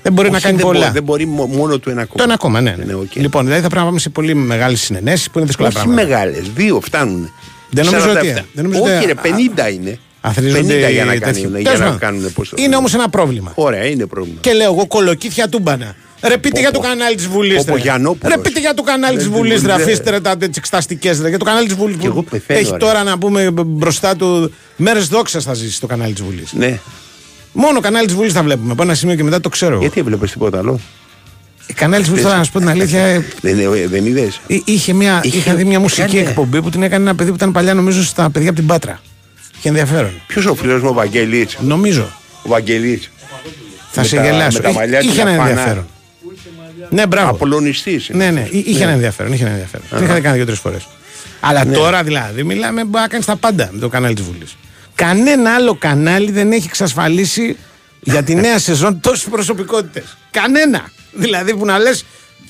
Δεν 0.03 0.13
μπορεί 0.13 0.27
Όχι, 0.29 0.37
να 0.37 0.41
κάνει 0.43 0.57
δεν 0.57 0.67
πολλά. 0.67 0.79
μπορεί- 0.81 0.93
δεν 0.93 1.03
μπορεί 1.03 1.27
μο- 1.27 1.47
μόνο 1.47 1.79
του 1.79 1.91
ένα 1.91 2.01
Το 2.03 2.07
κόμμα. 2.09 2.25
ένα 2.25 2.35
ακόμα, 2.35 2.61
ναι. 2.61 2.75
ναι. 2.79 2.85
Ναι, 2.85 2.95
οκ. 2.95 3.15
Λοιπόν, 3.15 3.43
δηλαδή 3.45 3.61
θα 3.63 3.67
πρέπει 3.69 3.81
να 3.83 3.89
πάμε 3.89 3.99
σε 3.99 4.09
πολύ 4.09 4.35
μεγάλες 4.35 4.81
συναινέσεις 4.81 5.31
που 5.31 5.39
είναι 5.39 5.47
δύσκολα 5.47 5.69
Όχι 5.69 5.77
πράγματα. 5.77 6.03
μεγάλες, 6.03 6.43
δύο 6.55 6.81
φτάνουν. 6.81 7.33
Δεν 7.71 7.85
νομίζω 7.85 8.05
47. 8.05 8.19
ότι- 8.19 8.47
δεν 8.53 8.65
νομίζω 8.65 8.83
Όχι, 8.83 8.93
ότι- 8.95 9.07
ρε, 9.07 9.15
50 9.15 9.69
είναι. 9.71 9.99
Αθροίζονται 10.21 10.59
50 10.61 10.91
για 10.91 11.05
να, 11.05 11.15
οι 11.15 11.19
κάνουν, 11.19 11.35
τέτοιοι. 11.35 11.49
για 11.49 11.63
Τέλος 11.63 11.79
να 11.79 11.85
πάντων. 11.85 11.99
κάνουν 11.99 12.33
πώς 12.33 12.49
το 12.49 12.57
Είναι 12.59 12.77
όμως 12.77 12.95
ένα 12.95 13.09
πρόβλημα. 13.09 13.53
Ωραία, 13.55 13.85
είναι 13.87 14.07
πρόβλημα. 14.07 14.39
Και 14.41 14.53
λέω 14.53 14.73
εγώ 14.73 14.87
κολοκύθια 14.87 15.49
τούμπανα. 15.49 15.95
Ρε 16.23 16.39
πείτε 16.39 16.61
για 16.61 16.71
το 16.71 16.79
πω. 16.81 16.87
κανάλι 16.87 17.15
της 17.17 17.27
Βουλής. 17.29 17.57
Πω, 17.57 17.65
πω, 17.69 17.77
Γιαννόπουλος. 17.77 18.35
Ρε 18.35 18.41
πείτε 18.41 18.61
για 18.61 18.75
το 18.75 18.83
κανάλι 18.83 19.17
της 19.17 19.25
Δεν- 19.29 19.33
Βουλής. 19.37 19.61
δεν- 19.61 19.71
Ρε 19.71 19.77
δεν- 19.77 19.87
αφήστε 19.87 20.11
ρε 20.11 20.21
τα 20.21 20.37
τις 20.37 20.57
εξεταστικές. 20.57 21.11
Για 21.29 21.39
το 21.39 21.45
κανάλι 21.45 21.67
της 21.67 21.77
Βουλής. 21.77 21.97
Κι 21.97 22.07
εγώ 22.07 22.23
πεθαίνω, 22.23 22.59
Έχει 22.59 22.71
ρε. 22.71 22.77
τώρα 22.77 23.03
να 23.03 23.19
πούμε 23.19 23.51
μπροστά 23.67 24.17
του 24.17 24.53
μέρες 24.77 25.07
δόξας 25.09 25.45
θα 25.45 25.55
ζήσει 25.55 25.81
το 25.81 25.87
κανάλι 25.87 26.13
της 26.13 26.23
Βουλής. 26.23 26.53
Ναι. 26.53 26.79
Μόνο 27.53 27.81
κανάλι 27.81 28.07
της 28.07 28.15
Βουλής 28.15 28.33
θα 28.33 28.43
βλέπουμε. 28.43 28.73
Από 28.73 28.83
ένα 28.83 28.95
σημείο 28.95 29.15
και 29.15 29.23
μετά 29.25 29.41
το 29.41 29.49
ξέρω. 29.49 29.73
εγώ. 29.73 29.81
Γιατί 29.81 30.01
έβλεπες 30.01 30.31
τίποτα 30.31 30.59
άλλο; 30.59 30.81
Η 31.67 31.73
κανάλι 31.73 32.01
της 32.01 32.09
Βουλής, 32.11 32.25
τώρα 32.25 32.37
να 32.37 32.45
σου 32.45 32.53
πω 32.53 32.59
την 32.59 32.69
αλήθεια, 32.69 33.01
ε, 33.05 33.25
Δεν, 33.41 33.57
δεν 33.89 34.07
είδες; 34.07 34.41
εί- 34.47 34.63
είχε 34.69 34.93
μια, 34.93 35.21
Είχε- 35.23 35.37
είχα 35.37 35.55
δει 35.55 35.65
μια 35.65 35.81
μουσική 35.81 36.17
κάνε. 36.17 36.29
εκπομπή 36.29 36.63
που 36.63 36.71
την 36.71 36.83
έκανε 36.83 37.03
ένα 37.05 37.15
παιδί 37.15 37.29
που 37.31 37.37
ήταν 37.37 37.53
παλιά 37.53 37.75
νομίζω 37.75 38.05
στα 38.05 38.31
παιδιά 38.31 38.49
από 38.51 38.59
την 38.59 38.69
Πάτρα. 38.69 39.01
Είχε 39.59 39.69
ενδιαφέρον. 39.69 40.11
Ποιος 40.27 40.47
ο 40.47 40.55
φίλος 40.55 40.83
μου, 40.83 40.89
ο 40.89 40.93
Βαγγελή. 40.93 41.49
Νομίζω. 41.61 42.09
Ο 42.43 42.49
Βαγγελή. 42.49 43.03
Θα 43.91 44.01
Με 44.01 44.07
σε 44.07 44.17
τα- 44.17 44.23
γελάσω. 44.25 44.57
με 44.57 44.63
τα 44.63 44.69
Είχε- 44.69 44.79
μαλλιά 44.79 45.01
του 45.01 45.07
Είχε 45.07 45.21
ένα 45.21 45.31
να 45.31 45.37
φανά. 45.37 45.49
ενδιαφέρον. 45.51 45.87
Ναι, 46.91 47.07
μπράβο. 47.07 47.31
Απολωνιστής. 47.31 48.09
Ναι, 48.13 48.31
ναι, 48.31 48.47
εί- 48.51 48.67
είχε 48.67 48.83
ένα 48.83 48.93
ενδιαφέρον. 48.93 49.33
Είχε 49.33 49.43
ένα 49.43 49.53
ενδιαφέρον. 49.53 49.87
Την 49.97 50.05
είχα 50.05 50.21
κάνει 50.21 50.37
δύο-τρεις 50.37 50.59
φορές. 50.59 50.87
Αλλά 51.41 51.65
Ναι. 51.65 51.73
τώρα 51.75 52.03
δηλαδή 52.03 52.43
μιλάμε 52.45 52.85
μπορεί 52.85 53.03
να 53.03 53.09
κάνεις 53.09 53.27
τα 53.27 53.37
πάντα 53.37 53.69
με 53.73 53.79
το 53.79 53.89
κανάλι 53.89 54.15
της 54.15 54.25
Βουλής. 54.25 54.57
Κανένα 55.05 55.55
άλλο 55.55 55.75
κανάλι 55.75 56.31
δεν 56.31 56.53
έχει 56.53 56.67
εξασφαλίσει 56.67 57.57
για 58.01 58.23
τη 58.23 58.35
νέα 58.35 58.59
σεζόν 58.59 59.01
τόσες 59.01 59.29
προσωπικότητες. 59.31 60.17
Κανένα. 60.31 60.91
Δηλαδή 61.13 61.57
που 61.57 61.65
να 61.65 61.79
λες. 61.79 62.05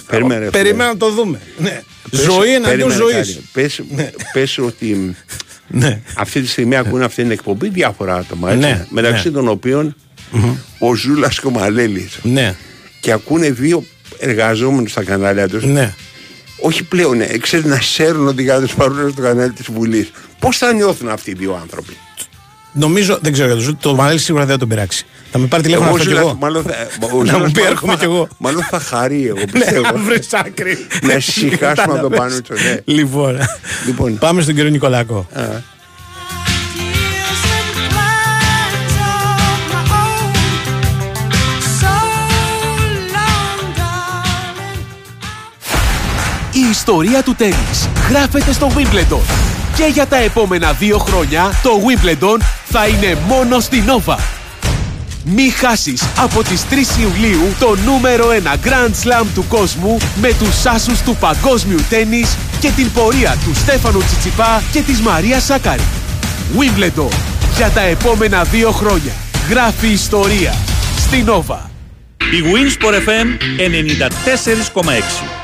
Περίμενε, 0.07 0.45
ρε, 0.45 0.51
Περιμένω 0.51 0.91
φίλε. 0.91 0.93
να 0.93 0.97
το 0.97 1.11
δούμε. 1.23 1.41
Ναι. 1.59 1.83
Πες- 2.11 2.21
ζωή 2.21 2.55
εναντίον 2.55 2.89
περίμενε 2.89 2.95
ζωής. 2.95 3.15
κάτι. 3.35 3.49
Πες, 3.53 3.81
πες 4.33 4.59
ότι 4.59 5.17
Ναι. 5.69 6.01
αυτή 6.17 6.41
τη 6.41 6.49
στιγμή 6.49 6.77
ακούνε 6.77 7.05
αυτή 7.05 7.23
την 7.23 7.31
εκπομπή 7.31 7.69
διάφορα 7.69 8.15
άτομα. 8.15 8.51
Έτσι, 8.51 8.61
Ναι, 8.67 8.87
μεταξύ 8.91 9.27
ναι. 9.29 9.35
των 9.35 9.49
οποίων 9.49 9.97
ο 10.79 10.95
Ζούλας 10.95 11.41
και 11.41 11.47
ο 11.47 11.51
Μαλέλης. 11.51 12.19
Ναι. 12.23 12.55
Και 13.01 13.13
ακούνε 13.13 13.51
δύο 13.51 13.85
εργαζόμενους 14.19 14.91
στα 14.91 15.05
κανάλια 15.05 15.49
τους. 15.49 15.65
Ναι. 15.65 15.95
Όχι 16.61 16.85
πλέον, 16.85 17.21
ε, 17.21 17.39
ξέρεις 17.39 17.67
να 17.67 17.81
σέρνουν 17.81 18.27
ότι 18.29 18.43
για 18.43 18.61
τους 18.61 18.75
παρούν 18.75 19.11
στο 19.11 19.23
κανάλι 19.23 19.53
της 19.53 19.67
Βουλής. 19.73 20.11
Πώς 20.39 20.57
θα 20.59 20.73
νιώθουν 20.73 21.09
αυτοί 21.09 21.31
οι 21.31 21.35
δύο 21.35 21.59
άνθρωποι; 21.63 21.97
Νομίζω, 22.73 23.18
δεν 23.23 23.33
ξέρω 23.33 23.47
για 23.49 23.57
το 23.57 23.62
Ζού-, 23.62 23.77
το 23.77 23.95
Μαλέλη 23.95 24.18
σίγουρα 24.18 24.45
δεν 24.45 24.53
θα 24.53 24.59
τον 24.61 24.68
πειράξει. 24.68 25.07
Θα 25.33 25.39
με 25.39 25.47
πάρει 25.47 25.62
τηλέφωνο 25.62 25.89
Εγώ, 25.89 25.97
αυτό 25.97 26.09
κι 26.09 26.14
Ζούλα, 26.14 26.29
εγώ. 26.29 26.39
Μάλλον 26.41 26.62
θα, 26.62 26.75
ο 27.14 27.23
Να 27.25 27.33
Ζούλας 27.33 27.47
μου 27.47 27.51
πει 27.51 27.59
μάλλον 27.61 27.73
έρχομαι 27.73 27.93
θα- 27.93 27.99
κι 27.99 28.05
εγώ. 28.05 28.29
Μάλλον 28.39 28.62
θα 28.71 28.81
χαρεί 28.81 29.27
εγώ 29.27 29.39
Ναι, 29.39 29.47
πιστεύω. 29.47 29.81
να 29.83 29.93
βρεις 29.93 30.33
άκρη. 30.33 30.87
Να 31.03 31.12
ησυχάσουμε 31.14 31.71
από 31.71 31.77
το 32.03 32.09
Κατάλαβες. 32.09 32.18
πάνω 32.18 32.41
του. 32.41 32.55
Ναι. 32.55 32.95
Λοιπόν, 32.95 33.39
Λοιπόν. 33.87 34.18
πάμε 34.18 34.43
στον 34.43 34.55
κύριο 34.55 34.71
Νικολάκο. 34.71 35.27
Α. 35.35 35.43
Η 46.53 46.71
ιστορία 46.71 47.23
του 47.23 47.35
τέννις 47.35 47.89
γράφεται 48.11 48.53
στο 48.53 48.71
Wimbledon. 48.77 49.21
Και 49.77 49.85
για 49.93 50.07
τα 50.07 50.16
επόμενα 50.16 50.73
δύο 50.73 50.99
χρόνια 50.99 51.51
το 51.62 51.71
Wimbledon 51.87 52.39
θα 52.71 52.87
είναι 52.87 53.18
μόνο 53.27 53.61
στην 53.61 53.83
Nova. 53.87 54.16
Μη 55.25 55.49
χάσεις 55.51 56.03
από 56.18 56.43
τις 56.43 56.62
3 56.71 57.01
Ιουλίου 57.01 57.55
το 57.59 57.77
νούμερο 57.85 58.29
1 58.29 58.66
Grand 58.66 58.91
Slam 59.03 59.27
του 59.35 59.45
κόσμου 59.49 59.97
με 60.21 60.29
τους 60.39 60.66
άσους 60.66 61.01
του 61.01 61.16
παγκόσμιου 61.21 61.79
τέννις 61.89 62.37
και 62.61 62.71
την 62.71 62.93
πορεία 62.93 63.37
του 63.45 63.55
Στέφανου 63.55 63.99
Τσιτσιπά 63.99 64.62
και 64.73 64.81
της 64.81 65.01
Μαρίας 65.01 65.45
Σάκαρη. 65.45 65.83
Wimbledon. 66.59 67.12
Για 67.57 67.71
τα 67.71 67.81
επόμενα 67.81 68.43
δύο 68.43 68.71
χρόνια. 68.71 69.12
Γράφει 69.49 69.87
ιστορία. 69.87 70.55
Στην 70.99 71.27
Nova. 71.27 71.59
Η 72.18 72.43
Winsport 72.53 72.95
FM 72.95 73.27
94,6. 74.85 75.39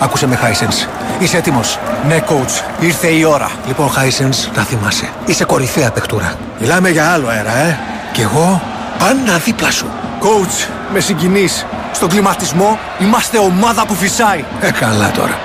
Άκουσε 0.00 0.26
με, 0.26 0.38
Hisense. 0.42 0.88
Είσαι 1.18 1.36
έτοιμος. 1.36 1.78
Ναι, 2.06 2.22
coach. 2.28 2.62
Ήρθε 2.80 3.08
η 3.08 3.24
ώρα. 3.24 3.50
Λοιπόν, 3.66 3.88
Hisense, 3.88 4.56
να 4.56 4.62
θυμάσαι. 4.62 5.08
Είσαι 5.26 5.44
κορυφαία 5.44 5.90
παιχτούρα. 5.90 6.34
Μιλάμε 6.60 6.88
για 6.88 7.12
άλλο 7.12 7.28
αέρα, 7.28 7.56
ε. 7.56 7.78
Κι 8.12 8.20
εγώ 8.20 8.62
πάντα 8.98 9.38
δίπλα 9.38 9.70
σου. 9.70 9.86
Coach, 10.20 10.68
με 10.92 11.00
συγκινείς. 11.00 11.66
Στον 11.92 12.08
κλιματισμό 12.08 12.78
είμαστε 13.00 13.38
ομάδα 13.38 13.86
που 13.86 13.94
φυσάει. 13.94 14.44
Ε, 14.60 14.70
καλά 14.70 15.10
τώρα. 15.10 15.38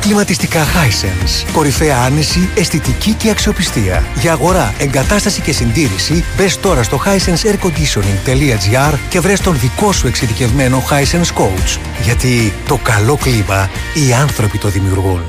Κλιματιστικά 0.00 0.64
Hisense. 0.64 1.50
Κορυφαία 1.52 1.96
άνεση, 1.96 2.48
αισθητική 2.54 3.12
και 3.12 3.30
αξιοπιστία. 3.30 4.04
Για 4.20 4.32
αγορά, 4.32 4.74
εγκατάσταση 4.78 5.40
και 5.40 5.52
συντήρηση, 5.52 6.24
μπες 6.36 6.60
τώρα 6.60 6.82
στο 6.82 7.02
hisenseairconditioning.gr 7.04 8.94
και 9.08 9.20
βρες 9.20 9.40
τον 9.40 9.58
δικό 9.58 9.92
σου 9.92 10.06
εξειδικευμένο 10.06 10.82
Hisense 10.90 11.42
Coach. 11.42 11.78
Γιατί 12.02 12.52
το 12.68 12.78
καλό 12.82 13.16
κλίμα 13.22 13.70
οι 13.94 14.12
άνθρωποι 14.12 14.58
το 14.58 14.68
δημιουργούν. 14.68 15.22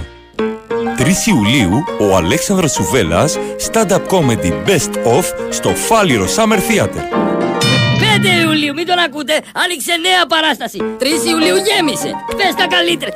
3 0.98 1.28
Ιουλίου, 1.28 1.84
ο 2.00 2.16
Αλέξανδρος 2.16 2.72
Σουβέλλας, 2.72 3.38
stand-up 3.72 4.02
comedy 4.10 4.52
best 4.68 5.18
of 5.18 5.24
στο 5.50 5.70
Φάληρο 5.76 6.26
Summer 6.36 6.58
Theater. 6.58 7.04
5 8.00 8.42
Ιουλίου, 8.42 8.74
μην 8.74 8.86
τον 8.86 9.00
ακούτε, 9.00 9.34
άνοιξε 9.64 9.92
νέα 10.02 10.26
παράσταση. 10.28 10.78
3 11.00 11.26
Ιουλίου 11.30 11.56
γέμισε. 11.56 12.12
Πες 12.38 12.54
τα 12.58 12.68
καλύτερα. 12.68 13.14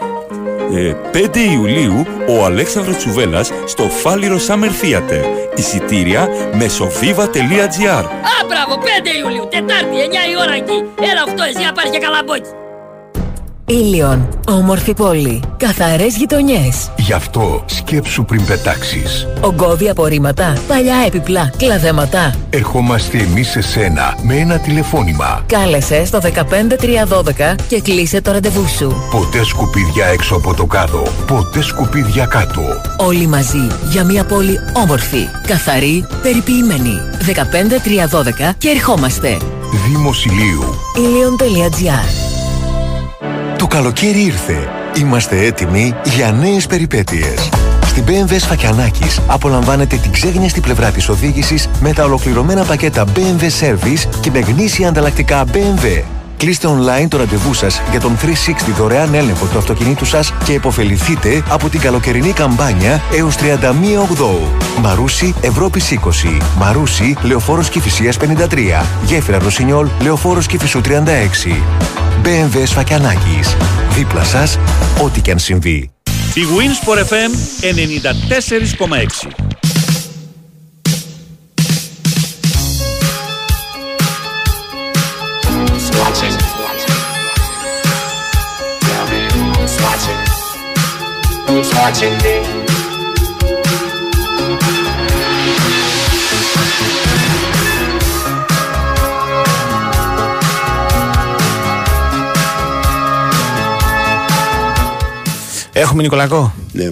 Ε, 0.74 0.93
5 1.11 1.36
Ιουλίου 1.53 2.05
ο 2.28 2.45
Αλέξανδρος 2.45 2.97
Τσουβέλας 2.97 3.51
στο 3.66 3.84
Φάληρο 3.84 4.38
Summer 4.47 4.84
Theater. 4.84 5.24
Εισιτήρια 5.55 6.30
μέσω 6.53 6.91
viva.gr. 7.01 8.03
Α, 8.03 8.45
μπράβο, 8.47 8.82
5 8.82 9.18
Ιουλίου, 9.20 9.47
Τετάρτη, 9.51 9.95
9 9.95 10.30
η 10.32 10.36
ώρα 10.41 10.53
εκεί. 10.53 10.84
Έλα 11.11 11.24
8, 11.26 11.43
εσύ 11.49 11.66
να 11.66 11.72
πάρεις 11.72 11.91
και 11.91 11.97
καλαμπόκι. 11.97 12.64
Ήλιον. 13.68 14.28
Όμορφη 14.47 14.93
πόλη. 14.93 15.41
Καθαρές 15.57 16.16
γειτονιές. 16.18 16.91
Γι' 16.97 17.13
αυτό 17.13 17.63
σκέψου 17.66 18.26
πριν 18.26 18.45
πετάξεις. 18.45 19.28
Ογκώδη 19.41 19.89
απορρίμματα. 19.89 20.53
Παλιά 20.68 20.95
επιπλά. 21.05 21.51
Κλαδέματα. 21.57 22.36
Ερχόμαστε 22.49 23.18
εμείς 23.18 23.49
σε 23.49 23.61
σένα 23.61 24.18
με 24.22 24.36
ένα 24.36 24.57
τηλεφώνημα. 24.57 25.43
Κάλεσε 25.47 26.05
στο 26.05 26.20
15312 26.22 27.55
και 27.68 27.82
κλείσε 27.82 28.22
το 28.22 28.32
ραντεβού 28.32 28.68
σου. 28.68 28.95
Ποτέ 29.11 29.43
σκουπίδια 29.43 30.05
έξω 30.05 30.36
από 30.36 30.53
το 30.53 30.66
κάδο. 30.66 31.03
Ποτέ 31.28 31.61
σκουπίδια 31.61 32.26
κάτω. 32.26 32.61
Όλοι 32.97 33.28
μαζί 33.28 33.68
για 33.89 34.03
μια 34.03 34.26
πόλη 34.26 34.59
όμορφη, 34.74 35.30
καθαρή, 35.47 36.07
περιποιημένη. 36.22 36.99
15312 37.20 38.53
και 38.57 38.70
ερχόμαστε. 38.70 39.38
Δήμος 39.88 40.26
Ηλίου. 40.26 40.63
Ήλιον.gr 40.97 42.34
Το 43.66 43.72
καλοκαίρι 43.72 44.22
ήρθε. 44.22 44.70
Είμαστε 44.99 45.45
έτοιμοι 45.45 45.93
για 46.03 46.32
νέες 46.32 46.68
περιπέτειες. 46.68 47.49
Στην 47.86 48.03
BMW 48.07 48.36
Σφακιανάκης 48.39 49.22
απολαμβάνετε 49.28 49.95
την 49.95 50.11
ξέγνιαστη 50.11 50.59
πλευρά 50.59 50.91
της 50.91 51.09
οδήγησης 51.09 51.70
με 51.80 51.93
τα 51.93 52.03
ολοκληρωμένα 52.03 52.63
πακέτα 52.63 53.05
BMW 53.16 53.41
Service 53.41 54.09
και 54.22 54.32
με 54.32 54.39
γνήσια 54.39 54.88
ανταλλακτικά 54.88 55.43
BMW. 55.53 56.14
Κλείστε 56.45 56.67
online 56.67 57.07
το 57.07 57.17
ραντεβού 57.17 57.53
σας 57.53 57.81
για 57.91 57.99
τον 57.99 58.17
360 58.17 58.27
δωρεάν 58.77 59.13
έλεγχο 59.13 59.45
του 59.45 59.57
αυτοκινήτου 59.57 60.05
σας 60.05 60.33
και 60.45 60.53
υποφεληθείτε 60.53 61.43
από 61.49 61.69
την 61.69 61.79
καλοκαιρινή 61.79 62.31
καμπάνια 62.31 63.01
έως 63.17 63.35
31 63.35 63.41
Οκτώου. 64.01 64.47
Μαρούσι 64.81 65.33
Ευρώπης 65.41 65.91
20. 65.91 66.41
Μαρούσι 66.57 67.15
Λεωφόρος 67.23 67.69
Κηφισίας 67.69 68.17
53. 68.17 68.85
Γέφυρα 69.05 69.39
Ρωσινιόλ 69.39 69.87
Λεωφόρος 70.01 70.47
Κηφισού 70.47 70.81
36. 70.81 70.89
BMW 72.23 72.63
Σφακιανάκης. 72.63 73.55
Δίπλα 73.89 74.23
σας, 74.23 74.59
ό,τι 75.03 75.21
και 75.21 75.31
αν 75.31 75.39
συμβεί. 75.39 75.91
Η 76.33 76.41
Winsport 76.57 76.99
FM 76.99 77.31
94,6 77.61 79.55
Who's 91.56 91.74
watching 91.74 92.12
me? 92.24 92.36
Έχουμε 105.74 106.01
Νικολακό; 106.01 106.53
Ναι. 106.72 106.89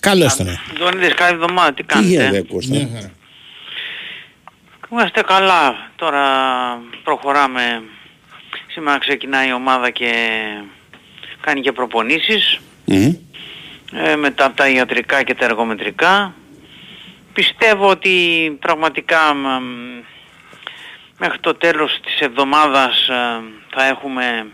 Καλώς 0.00 0.36
τον. 0.36 0.48
Αντώνιδες, 0.70 1.14
καλή 1.14 1.34
εβδομάδα, 1.34 1.72
τι 1.72 1.82
Τι 1.82 1.82
κάνετε. 1.94 2.08
γίνεται, 2.08 2.42
Κώστα; 2.42 2.74
Μια 2.74 2.88
χαρά. 2.94 3.10
Είμαστε 4.92 5.20
καλά. 5.22 5.90
Τώρα 5.96 6.22
προχωράμε. 7.04 7.82
Σήμερα 8.66 8.98
ξεκινάει 8.98 9.48
η 9.48 9.52
ομάδα 9.52 9.90
και 9.90 10.12
κάνει 11.40 11.60
και 11.60 11.72
προπονήσεις. 11.72 12.60
Μμμ. 12.84 13.12
Ε, 13.92 14.16
μετά 14.16 14.44
από 14.44 14.56
τα 14.56 14.68
ιατρικά 14.68 15.22
και 15.22 15.34
τα 15.34 15.44
εργομετρικά. 15.44 16.34
Πιστεύω 17.32 17.88
ότι 17.88 18.56
πραγματικά 18.60 19.34
μ, 19.34 19.46
μέχρι 21.18 21.38
το 21.40 21.54
τέλος 21.54 22.00
της 22.02 22.20
εβδομάδας 22.20 23.08
ε, 23.08 23.42
θα 23.74 23.86
έχουμε 23.86 24.46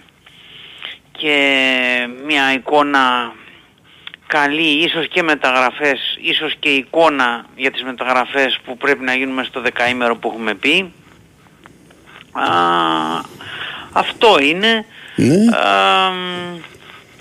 και 1.12 2.08
μια 2.26 2.52
εικόνα 2.52 3.32
καλή, 4.26 4.84
ίσως 4.84 5.08
και 5.08 5.22
μεταγραφές, 5.22 6.18
ίσως 6.20 6.54
και 6.58 6.68
εικόνα 6.68 7.46
για 7.56 7.70
τις 7.70 7.82
μεταγραφές 7.82 8.60
που 8.64 8.76
πρέπει 8.76 9.04
να 9.04 9.14
γίνουν 9.14 9.34
μέσα 9.34 9.48
στο 9.48 9.60
δεκαήμερο 9.60 10.16
που 10.16 10.28
έχουμε 10.28 10.54
πει. 10.54 10.92
Α, 12.32 12.44
αυτό 13.92 14.38
είναι. 14.40 14.84
Ναι. 15.16 15.56
Α, 15.56 16.10
μ, 16.10 16.58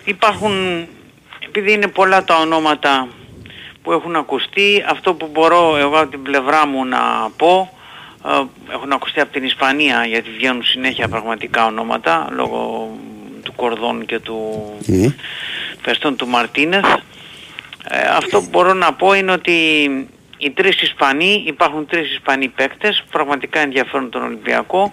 υπάρχουν, 0.03 0.88
επειδή 1.52 1.72
είναι 1.72 1.88
πολλά 1.88 2.24
τα 2.24 2.36
ονόματα 2.36 3.08
που 3.82 3.91
έχουν 3.91 4.16
ακουστεί, 4.16 4.84
αυτό 4.88 5.14
που 5.14 5.30
μπορώ 5.32 5.78
εγώ 5.78 5.99
από 5.99 6.10
την 6.10 6.22
πλευρά 6.22 6.68
μου 6.68 6.86
να 6.86 6.99
πω, 7.38 7.78
α, 8.22 8.41
έχουν 8.72 8.91
ακουστεί 8.91 9.20
από 9.20 9.32
την 9.32 9.43
Ισπανία 9.43 10.06
γιατί 10.06 10.30
βγαίνουν 10.30 10.64
συνέχεια 10.64 11.08
πραγματικά 11.08 11.66
ονόματα 11.66 12.28
λόγω 12.32 12.91
του 13.43 13.54
Κορδόν 13.56 14.06
και 14.06 14.20
του 14.20 14.38
Μμ. 14.88 15.08
Πεστόν 15.82 16.16
του 16.16 16.28
Μαρτίνεθ. 16.28 16.86
Ε, 17.89 18.02
αυτό 18.18 18.41
που 18.41 18.47
μπορώ 18.49 18.74
να 18.74 18.93
πω 18.93 19.14
είναι 19.14 19.32
ότι 19.32 19.52
οι 20.38 20.52
τρεις 20.52 20.82
Ισπανοί, 20.82 21.43
υπάρχουν 21.47 21.86
τρεις 21.86 22.12
Ισπανοί 22.12 22.47
παίκτες 22.47 23.02
που 23.02 23.12
πραγματικά 23.12 23.60
ενδιαφέρουν 23.60 24.10
τον 24.10 24.24
Ολυμπιακό. 24.24 24.91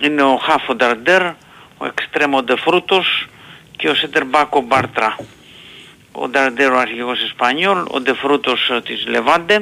Είναι 0.00 0.22
ο 0.22 0.36
Χάφο 0.36 0.74
Νταρντέρ, 0.74 1.22
ο 1.78 1.86
Εξτρέμο 1.86 2.42
Ντεφρούτος 2.42 3.28
και 3.76 3.88
ο 3.88 3.94
Σεντερμπάκο 3.94 4.60
Μπάρτρα. 4.60 5.16
Ο 6.12 6.28
Νταρντέρ 6.28 6.72
ο 6.72 6.78
αρχηγός 6.78 7.22
Ισπανιόλ, 7.22 7.84
ο 7.90 8.00
Ντεφρούτος 8.00 8.70
ε, 8.70 8.80
της 8.80 9.06
Λεβάντε 9.06 9.54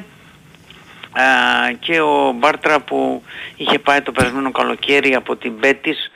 ε, 1.17 1.73
και 1.81 2.01
ο 2.01 2.35
Μπάρτρα 2.39 2.81
που 2.81 3.23
είχε 3.57 3.79
πάει 3.79 4.01
το 4.01 4.13
περασμένο 4.13 4.51
καλοκαίρι 4.51 5.15
από 5.15 5.37
την 5.37 5.53
Μπέτης 5.53 6.11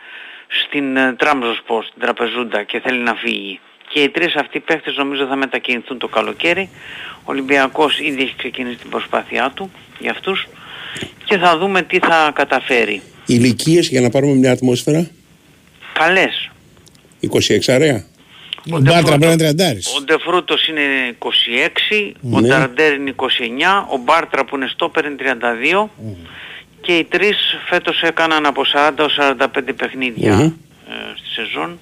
στην 0.65 0.97
ε, 0.97 1.15
Τραμζοσπορ, 1.19 1.85
στην 1.85 2.01
Τραπεζούντα 2.01 2.63
και 2.63 2.81
θέλει 2.81 2.99
να 2.99 3.15
φύγει. 3.15 3.61
Και 3.89 4.01
οι 4.01 4.09
τρεις 4.09 4.35
αυτοί 4.35 4.61
παίχτες 4.61 4.97
νομίζω 4.97 5.27
θα 5.27 5.37
μετακινηθούν 5.37 5.99
το 5.99 6.09
καλοκαίρι. 6.09 6.69
Ο 7.19 7.25
Ολυμπιακός 7.25 8.01
ήδη 8.01 8.23
έχει 8.23 8.35
ξεκινήσει 8.37 8.77
την 8.77 8.91
προσπάθειά 8.91 9.53
του 9.55 9.71
για 9.99 10.11
αυτούς 10.11 10.47
και 11.25 11.39
θα 11.39 11.59
δούμε 11.59 11.83
τι 11.83 11.99
θα 11.99 12.31
καταφέρει. 12.35 13.03
Ηλικίες 13.27 13.89
για 13.89 14.01
να 14.01 14.11
πάρουμε 14.11 14.35
μια 14.35 14.53
ατμόσφαιρα. 14.53 15.11
Καλές. 15.93 16.51
26 17.21 17.73
αρέα. 17.73 18.05
Ο 18.73 18.79
Μπάρτρα 18.79 19.03
πρέπει 19.03 19.21
να 19.21 19.27
είναι 19.27 19.37
τριαντάρης. 19.37 19.95
Ο 19.97 20.03
Ντεφρούτος 20.03 20.69
είναι 20.69 20.81
26, 21.19 22.15
ο 22.33 22.41
Ναι. 22.41 22.49
Νταρντέρ 22.49 22.95
είναι 22.95 23.11
29, 23.11 23.87
ο 23.93 23.97
Μπάρτρα 23.97 24.45
που 24.45 24.57
είναι 24.57 24.67
στόπερ 24.73 25.05
είναι 25.05 25.17
32 25.19 25.89
και 26.81 26.97
οι 26.97 27.05
τρεις 27.05 27.37
φέτος 27.69 28.03
έκαναν 28.03 28.47
από 28.47 28.63
40 28.75 28.91
ως 29.05 29.19
45 29.19 29.47
παιχνίδια 29.77 30.33
Μμμ. 30.35 30.43
ε, 30.43 30.53
στη 31.17 31.29
σεζόν. 31.29 31.79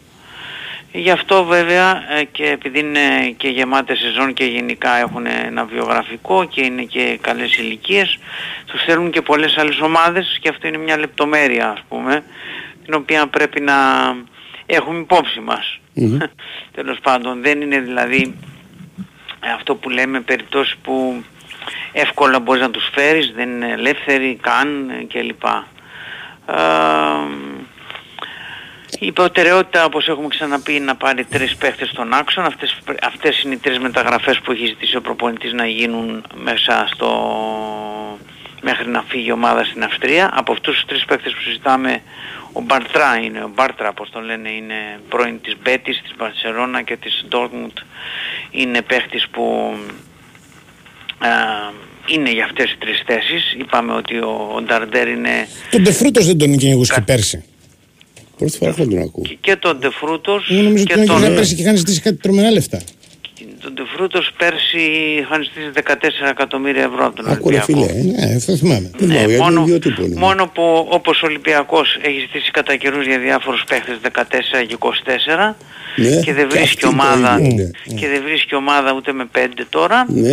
Γι' 0.93 1.11
αυτό 1.11 1.45
βέβαια 1.45 2.03
ε, 2.19 2.25
και 2.33 2.45
επειδή 2.45 2.79
είναι 2.79 3.35
και 3.37 3.49
γεμάτες 3.49 3.99
σεζόν 3.99 4.33
και 4.35 4.45
γενικά 4.45 4.97
έχουν 4.99 5.27
ένα 5.47 5.65
βιογραφικό 5.65 6.45
και 6.45 6.61
είναι 6.65 6.83
και 6.83 7.19
καλές 7.21 7.57
ηλικίες, 7.57 8.19
τους 8.67 8.83
θέλουν 8.85 9.11
και 9.11 9.23
πολλές 9.23 9.57
άλλες 9.57 9.81
ομάδες 9.81 10.39
και 10.41 10.49
αυτό 10.49 10.69
είναι 10.69 10.79
μια 10.79 10.99
λεπτομέρεια 10.99 11.69
ας 11.71 11.83
πούμε, 11.89 12.25
την 12.85 12.95
οποία 12.95 13.27
πρέπει 13.27 13.61
να 13.61 13.75
έχουμε 14.67 14.99
υπόψη 14.99 15.41
μας. 15.41 15.79
Μμμ. 15.95 16.19
Τέλος 16.77 16.99
πάντων 17.03 17.43
δεν 17.43 17.61
είναι 17.61 17.81
δηλαδή 17.81 18.35
ε, 19.41 19.53
αυτό 19.53 19.75
που 19.75 19.91
λέμε 19.91 20.21
περιπτώσεις 20.21 20.77
που 20.83 21.25
εύκολα 21.93 22.41
μπορείς 22.41 22.63
να 22.63 22.71
τους 22.71 22.89
φέρεις, 22.93 23.33
δεν 23.35 23.51
είναι 23.51 23.73
ελεύθεροι 23.73 24.39
καν 24.41 24.91
ε, 24.91 25.05
κλπ. 25.05 25.45
Ε, 26.47 26.55
η 28.99 29.13
προτεραιότητα 29.13 29.85
όπως 29.85 30.09
έχουμε 30.09 30.29
ξαναπεί 30.29 30.75
είναι 30.75 30.85
να 30.85 30.97
πάρει 30.97 31.25
τρεις 31.25 31.57
παίχτες 31.57 31.89
στον 31.89 32.13
άξονα. 32.13 32.47
Αυτές, 32.47 32.79
αυτές 33.03 33.43
είναι 33.43 33.55
οι 33.55 33.57
τρεις 33.57 33.79
μεταγραφές 33.79 34.41
που 34.41 34.53
έχει 34.53 34.67
ζητήσει 34.67 34.97
ο 34.97 35.01
προπονητής 35.01 35.53
να 35.53 35.67
γίνουν 35.67 36.25
μέσα 36.35 36.89
στο... 36.95 38.19
μέχρι 38.63 38.89
να 38.89 39.03
φύγει 39.09 39.29
η 39.29 39.33
ομάδα 39.33 39.65
στην 39.65 39.85
Αυστρία. 39.85 40.31
Από 40.35 40.53
αυτούς 40.53 40.75
τους 40.75 40.85
τρεις 40.85 41.05
παίχτες 41.05 41.33
που 41.33 41.41
συζητάμε 41.41 42.03
ο 42.59 42.61
Μπαρτρά 42.67 43.11
είναι, 43.25 43.41
ο 43.49 43.51
Μπάρτρα 43.55 43.89
όπως 43.89 44.11
τον 44.11 44.23
λένε 44.25 44.51
είναι 44.51 44.79
πρώην 45.09 45.41
της 45.41 45.55
Μπέτης, 45.63 45.97
της 46.03 46.13
Μπαρσελώνα 46.19 46.83
και 46.83 46.97
της 46.97 47.25
Ντόρκμουντ 47.29 47.77
είναι 48.51 48.83
παίχτης 48.83 49.25
που 49.33 49.43
α, 51.19 51.29
είναι 52.07 52.31
για 52.33 52.45
αυτές 52.45 52.65
τις 52.65 52.79
τρεις 52.79 53.03
θέσεις. 53.07 53.43
Είπαμε 53.59 53.93
ότι 53.93 54.17
ο, 54.17 54.53
ο 54.57 54.63
Νταρντέρ 54.63 55.09
είναι 55.09 55.49
Τον 55.71 55.83
Ντεφρούτο 55.83 56.25
δεν 56.25 56.39
τον 56.39 56.57
κυνηγούσε 56.57 56.93
και 56.95 57.01
πέρσι. 57.01 57.45
Πρώτη 58.39 58.57
φορά 58.57 58.71
έχω 58.71 58.85
τον 58.87 58.99
ακούω. 58.99 59.25
και 59.41 59.57
τον 59.57 59.79
Ντεφρούτος 59.79 60.51
Εγώ 60.51 60.63
νομίζω 60.63 60.85
και 60.85 60.93
ότι 60.93 61.07
τον 61.07 61.07
τον, 61.07 61.17
κυνηγούσε 61.17 61.41
πέρσι 61.41 61.55
και 61.55 61.63
είχαν 61.63 61.77
ζητήσει 61.77 62.01
κάτι 62.01 62.17
τρομερά 62.17 62.51
λεφτά. 62.51 62.83
Τον 63.61 63.75
Τεφρούτος 63.75 64.31
πέρσι 64.37 64.79
είχαν 65.21 65.45
στήσει 65.45 65.71
14 65.75 66.29
εκατομμύρια 66.31 66.83
ευρώ 66.83 67.07
από 67.07 67.17
τον 67.17 67.27
Άκουρε 67.31 67.63
Ολυμπιακό. 67.69 67.93
φίλε. 67.93 68.01
ε. 68.23 68.27
Ναι, 68.27 68.35
αυτό 68.37 68.57
θυμάμαι. 68.57 68.91
Τι 68.97 69.05
Ναι, 69.07 69.15
λέω, 69.15 69.25
γιατί 69.27 69.43
μόνο- 69.43 69.61
είναι 69.61 69.71
δύο 69.71 69.79
τύπου 69.79 70.03
είναι. 70.03 70.15
Μόνο 70.21 70.47
που 70.47 70.87
όπως 70.91 71.23
ο 71.23 71.27
Ολυμπιακός 71.27 71.99
έχει 72.03 72.27
στήσει 72.29 72.51
κατά 72.51 72.77
καιρούς 72.77 73.07
για 73.07 73.19
διάφορους 73.19 73.65
παίχτες 73.65 73.97
14 74.03 74.65
και 74.67 74.75
24 74.75 75.57
Ναι, 75.97 76.21
και 76.21 76.33
δεν 76.35 76.49
και 76.49 76.55
βρίσκει 76.57 76.63
αυτοί 76.69 76.81
το 76.81 76.89
ομάδα 76.89 77.39
ίδιο, 77.41 77.71
ναι. 77.85 77.95
και 78.01 78.09
δεν 78.09 78.23
βρίσκει 78.23 78.55
ομάδα 78.55 78.93
ούτε 78.93 79.13
με 79.13 79.25
5 79.33 79.65
τώρα 79.69 80.05
Ναι. 80.09 80.31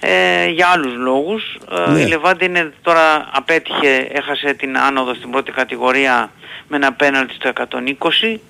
ε, 0.00 0.46
για 0.50 0.66
άλλους 0.74 0.94
λόγους. 0.96 1.58
Ε, 1.88 1.90
Ναι. 1.90 2.00
Η 2.00 2.06
Λεβάντη 2.06 2.44
είναι 2.44 2.72
τώρα 2.82 3.28
απέτυχε, 3.32 4.08
έχασε 4.12 4.54
την 4.54 4.78
άνοδο 4.78 5.14
στην 5.14 5.30
πρώτη 5.30 5.50
κατηγορία 5.52 6.30
με 6.68 6.76
ένα 6.76 6.92
πέναλτι 6.92 7.34
στο 7.34 7.48
120 7.48 8.40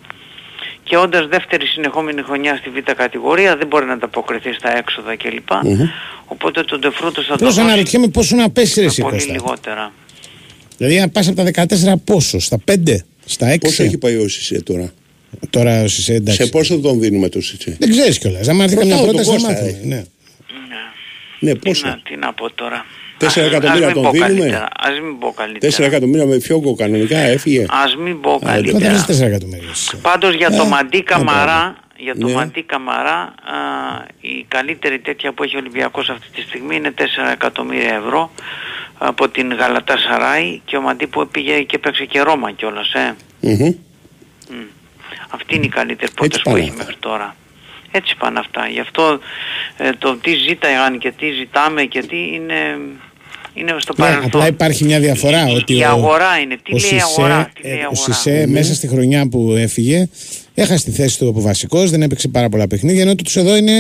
και 0.85 0.97
όντας 0.97 1.27
δεύτερη 1.27 1.67
συνεχόμενη 1.67 2.23
χρονιά 2.23 2.57
στη 2.57 2.71
β' 2.71 2.93
κατηγορία 2.93 3.57
δεν 3.57 3.67
μπορεί 3.67 3.85
να 3.87 3.93
ανταποκριθεί 3.93 4.53
στα 4.53 4.77
έξοδα 4.77 5.17
κλπ. 5.17 5.49
Μμμ. 5.63 5.81
Οπότε 6.25 6.63
τον 6.65 6.81
Τεφρούτος 6.81 7.25
θα 7.25 7.29
το 7.29 7.35
Απλώ 7.35 7.47
δώσει 7.49 7.61
αναρωτιέμαι 7.61 8.09
πόσο 8.09 8.37
να 8.37 8.51
πέσει 8.51 8.81
ρε 8.81 8.87
εσύ 8.87 9.01
πολύ 9.03 9.15
Κώστα. 9.15 9.33
λιγότερα. 9.33 9.93
Δηλαδή, 10.77 11.01
αν 11.01 11.11
πας 11.11 11.29
από 11.29 11.37
τα 11.37 11.65
14 11.67 11.95
πόσο, 12.05 12.39
στα 12.41 12.59
5, 12.65 12.97
στα 13.25 13.53
6. 13.55 13.59
Πόσο 13.61 13.83
έχει 13.83 13.99
πάει 13.99 14.17
ο 14.17 14.29
Σισε 14.29 14.63
τώρα; 14.63 14.93
Τώρα 15.51 15.83
ο 15.83 15.89
Σισε, 15.89 16.15
εντάξει. 16.15 16.43
Σε 16.43 16.49
πόσο 16.51 16.79
τον 16.81 17.01
δίνουμε 17.01 17.29
το 17.29 17.41
Σισε. 17.41 17.77
Δεν 17.79 17.91
ξέρεις 17.91 18.19
κιόλας. 18.19 18.49
Αν 18.49 18.61
έρθει 18.61 18.77
καμιά 18.77 18.97
Ρωτάω 18.97 19.13
τον 19.13 19.25
πρόταση, 19.25 19.41
θα 19.43 19.49
Κώστα, 19.49 19.63
μάθουμε. 19.63 19.81
ε. 19.83 19.87
Ναι. 19.87 20.05
Ναι, 21.41 21.53
Τι 21.53 21.59
πόσο. 21.59 21.87
να, 21.87 22.01
τι 22.05 22.17
να 22.17 22.33
πω 22.33 22.53
τώρα. 22.53 22.87
Τέσσερα 23.19 23.47
Ας- 23.47 23.53
εκατομμύρια 23.53 23.87
ας 23.89 23.93
μην 23.95 24.03
τον 24.03 24.03
πω 24.03 24.11
δίνουμε. 24.11 24.35
καλύτερα, 24.41 24.69
Ας 24.79 25.01
μην 25.01 25.19
πω 25.19 25.33
καλύτερα. 25.37 25.73
4 25.73 25.85
εκατομμύρια 25.85 26.27
με 26.27 26.41
φιόγκο 26.41 26.75
κανονικά 26.75 27.19
έφυγε. 27.19 27.67
Ας 27.69 27.97
μην 27.97 28.21
πω 28.21 28.33
Άντε, 28.35 28.45
καλύτερα. 28.47 28.79
Πότε 28.79 28.91
βάζει 28.91 29.05
4 29.05 29.27
εκατομμύρια. 29.27 29.69
εσύ. 29.71 29.97
Πάντως 29.97 30.35
για 30.35 30.51
το 30.51 30.63
Ε, 30.63 30.69
Μαντί 30.69 30.99
ε, 30.99 31.01
Καμαρά, 31.03 31.77
για 31.97 32.17
το 32.19 32.27
Ναι. 32.27 32.33
Μαντί 32.33 32.63
Καμαρά, 32.63 33.19
α, 33.21 33.57
η 34.21 34.45
καλύτερη 34.49 34.99
τέτοια 34.99 35.33
που 35.33 35.43
έχει 35.43 35.57
ο 35.57 35.59
Ολυμπιακός 35.59 36.09
αυτή 36.11 36.27
τη 36.35 36.41
στιγμή 36.43 36.77
είναι 36.77 36.91
4 36.91 37.03
εκατομμύρια 37.33 37.95
ευρώ 37.95 38.31
από 38.99 39.29
την 39.29 39.55
Γαλατά 39.55 39.97
Σαράι 39.99 40.61
και 40.65 40.77
ο 40.77 40.81
Μαντί 40.81 41.07
που 41.07 41.29
πήγε 41.29 41.63
και 41.63 41.79
παίξε 41.79 42.05
και 42.05 42.21
Ρώμα 42.21 42.53
κιόλας, 42.53 42.93
ε. 42.93 43.15
Μμμ. 43.41 43.73
Αυτή 45.29 45.55
είναι 45.57 45.65
η 45.65 45.69
καλύτερη 45.69 46.13
πρόταση 46.13 46.43
που 46.43 46.51
πάνε 46.51 46.61
έχει 46.63 46.71
αυτά. 46.71 46.83
μέχρι 46.85 46.97
τώρα. 47.01 47.37
Έτσι 47.97 48.15
πάνε 48.19 48.39
αυτά. 48.39 48.69
Γι' 48.73 48.81
αυτό 48.81 49.19
ε, 49.77 49.91
το 49.99 50.17
τι 50.23 50.31
ζήταγαν 50.49 50.99
και 50.99 51.13
τι 51.19 51.27
ζητάμε 51.39 51.83
και 51.83 52.01
τι 52.01 52.17
είναι, 52.35 52.59
είναι 53.55 53.75
στο 53.79 53.95
Ναι, 53.97 54.05
παρελθόν. 54.05 54.27
απλά 54.31 54.47
υπάρχει 54.47 54.85
μια 54.85 55.01
διαφορά. 55.01 55.49
Η- 55.49 55.55
ότι 55.55 55.75
η 55.77 55.83
ο- 55.83 55.89
αγορά 55.89 56.39
είναι. 56.43 56.57
Τι 56.63 56.73
ο 56.75 56.77
λέει 56.77 56.91
η 56.91 57.01
Σισε, 57.01 57.05
αγορά, 57.19 57.51
τι 57.55 57.69
ε, 57.69 57.69
λέει 57.69 57.77
η 57.77 57.81
Ο 57.81 57.91
αγορά; 57.93 58.15
Σισε 58.15 58.47
μέσα 58.49 58.75
στη 58.75 58.87
χρονιά 58.89 59.29
που 59.29 59.55
έφυγε 59.59 60.09
έχασε 60.55 60.85
τη 60.85 60.91
θέση 60.91 61.19
του 61.19 61.29
από 61.29 61.41
βασικός, 61.41 61.91
δεν 61.91 62.03
έπαιξε 62.03 62.29
πάρα 62.29 62.49
πολλά 62.49 62.67
παιχνίδια. 62.67 63.03
Ενώ 63.03 63.15
του 63.15 63.39
εδώ 63.39 63.57
είναι 63.57 63.73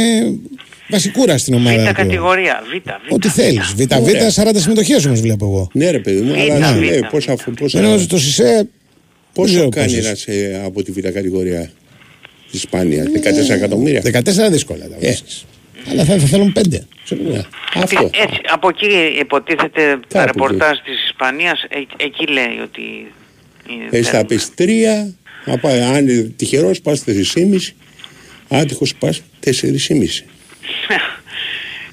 βασικούρα 0.88 1.38
στην 1.38 1.54
ομάδα. 1.54 1.82
Β' 1.82 1.86
του. 1.88 1.94
κατηγορία, 1.94 2.62
Β, 2.72 2.90
Β. 3.08 3.12
Ό,τι 3.14 3.28
θέλεις. 3.28 3.72
Β, 3.76 3.80
Β, 3.80 4.08
40 4.34 4.48
συμμετοχές 4.54 5.04
όμως 5.06 5.20
βλέπω 5.20 5.44
εγώ. 5.44 5.68
Ναι, 5.72 5.90
ρε 5.90 5.98
παιδί 5.98 6.20
μου, 6.20 6.32
Β, 6.34 6.50
αλλά 6.52 6.66
σου 6.66 6.74
Β, 6.74 6.80
λέει 6.80 6.98
Β. 7.00 7.06
πόσα, 7.10 7.34
πόσα, 7.58 7.78
Ενώ 7.78 8.06
το 8.06 8.18
Σισε. 8.18 8.42
δεν 8.42 8.68
πόσο 9.32 9.52
ξέρω 9.54 9.68
κάνει 9.68 9.86
πόσες. 9.86 10.06
ένας 10.06 10.24
ε, 10.26 10.62
από 10.64 10.82
τη 10.82 10.92
β' 10.92 11.00
κατηγορία; 11.10 11.60
τη 11.60 11.70
Ισπανία, 12.56 13.04
14 13.04 13.54
εκατομμύρια. 13.54 14.00
14 14.02 14.50
δύσκολα 14.50 14.88
τα 14.88 14.94
Ε. 15.00 15.06
βρίσκεις. 15.06 15.44
Αλλά 15.90 16.04
θα, 16.04 16.18
θα 16.18 16.26
θέλουν 16.26 16.52
5. 16.52 16.62
Ναι, 17.30 17.40
Αυτό. 17.74 18.10
Έτσι, 18.22 18.40
από 18.50 18.68
εκεί 18.68 19.18
υποτίθεται 19.20 19.98
τα 20.08 20.18
εκεί. 20.22 20.26
ρεπορτάζ 20.32 20.78
της 20.84 21.04
Ισπανίας, 21.10 21.62
ε, 21.62 22.04
εκεί 22.04 22.26
λέει 22.26 22.58
ότι 22.62 22.82
είναι 23.70 23.88
Ε, 23.90 24.02
θα 24.02 24.24
πεις 24.24 24.54
τρία, 24.54 25.14
να 25.44 25.58
πάει, 25.58 25.80
αν 25.80 26.08
είναι 26.08 26.22
τυχερός, 26.36 26.80
πας 26.80 27.04
4,5. 27.04 27.74
Άτυχος 28.48 28.94
πας 28.94 29.22
4,5. 29.40 30.24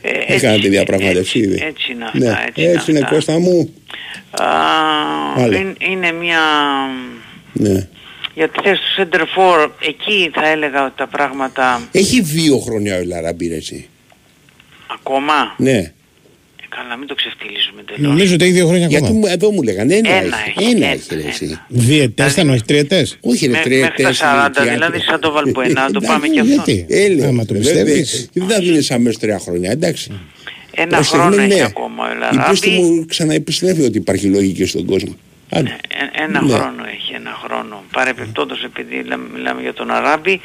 Ε, 0.03 0.34
Έκανα 0.34 0.51
τη 0.53 0.57
έτσι, 0.57 0.70
διαπραγματεύση 0.70 1.39
έτσι, 1.39 1.49
ήδη. 1.49 1.64
έτσι 1.66 1.91
είναι 1.91 2.03
αυτά, 2.05 2.18
Ναι, 2.18 2.26
έτσι, 2.47 2.62
είναι 2.62 2.72
έτσι 2.72 2.91
είναι 2.91 2.99
αυτά. 2.99 3.14
Κώστα 3.16 3.39
μου. 3.39 3.74
Α, 4.32 4.45
Άλλο. 5.36 5.55
είναι, 5.57 5.74
είναι 5.80 6.12
μια... 6.12 6.39
Ναι. 7.53 7.88
Για 8.34 8.50
τη 8.50 8.60
θέση 8.64 8.80
του 8.96 9.02
Center 9.10 9.22
for, 9.22 9.70
εκεί 9.88 10.32
θα 10.34 10.48
έλεγα 10.48 10.86
ότι 10.86 10.94
τα 10.98 11.08
πράγματα 11.08 11.88
Έχει 11.92 12.22
δύο 12.22 12.58
χρόνια 12.58 12.98
ο 12.98 13.04
Λαραμπή, 13.06 13.48
ρε, 13.48 13.56
εσύ. 13.56 13.88
ακόμα... 14.94 15.34
Ναι. 15.58 15.72
Ε, 15.78 15.94
καλά, 16.70 16.98
μην 16.98 17.08
το 17.08 17.16
ξεφτυλίζουμε 17.16 17.82
τελώς. 17.86 18.02
Νομίζω 18.12 18.34
ότι 18.34 18.44
έχει 18.44 18.54
δύο 18.54 18.68
χρόνια 18.68 18.88
Γιατί 18.88 19.06
ακόμα. 19.06 19.20
μου, 19.20 19.26
εδώ 19.26 19.52
μου 19.52 19.62
λέγανε 19.62 19.96
ένα, 19.96 20.10
Ένα 20.10 20.20
έχει. 20.20 20.54
έχει, 20.60 20.70
Ένα 20.72 20.86
ένα, 20.86 20.94
έχει, 20.94 21.16
ρε, 21.16 21.28
εσύ. 21.28 21.60
Διετέ 21.68 22.26
ήταν, 22.32 22.50
όχι 22.50 22.64
τριετές; 22.64 23.18
Όχι, 23.22 23.46
ρε, 23.46 23.52
Μέ- 23.52 23.64
τρία, 23.64 23.80
μέχρι 23.80 24.04
τα 24.04 24.10
τέσσερα, 24.10 24.48
40, 24.48 24.52
τι 24.56 24.62
δηλαδή 24.70 24.84
άκρη. 24.86 25.02
σαν 25.02 25.20
το 25.20 25.32
Βαλποενά, 25.32 25.82
να 25.82 25.92
το 25.92 26.00
πάμε 26.02 26.28
και 26.28 26.40
αυτό. 26.40 26.54
Γιατί. 26.54 26.86
Έλεω. 26.90 27.28
Άμα 27.28 27.46
το 27.46 27.54
Βέβαια, 27.54 27.72
πιστεύεις. 27.74 28.30
Δεν 28.34 28.48
θα 28.48 28.60
δίνεις 28.60 28.92
αμέσως 28.92 29.20
τρία 29.20 29.40
χρόνια, 29.40 29.72
εντάξει. 29.72 30.12
Ένα 30.76 30.88
Προς 30.88 31.08
στιγμή, 31.08 31.26
χρόνο 31.26 31.42
έχει 31.42 31.54
ναι. 31.56 31.62
ακόμα 31.64 32.04
ο 32.04 32.10
Η 32.34 32.50
πίστη 32.50 32.70
Ελαράμπη. 32.70 32.90
μου 32.94 33.06
ξαναεπιστρέφει 33.06 33.82
ότι 33.82 33.98
υπάρχει 33.98 34.26
λογική 34.28 34.66
στον 34.66 34.86
κόσμο. 34.86 35.16
Άντε. 35.54 35.78
Ε, 35.88 36.24
Ένα 36.24 36.41
Ναι. 36.41 36.54
χρόνο 36.54 36.84
έχει, 36.86 37.14
ένα 37.14 37.39
χρόνο. 37.43 37.84
Παρεπιπτόντως 37.91 38.64
επειδή 38.64 39.04
λέμε- 39.04 39.32
μιλάμε 39.34 39.62
για 39.62 39.74
τον 39.74 39.91
Αράμπη, 39.91 40.41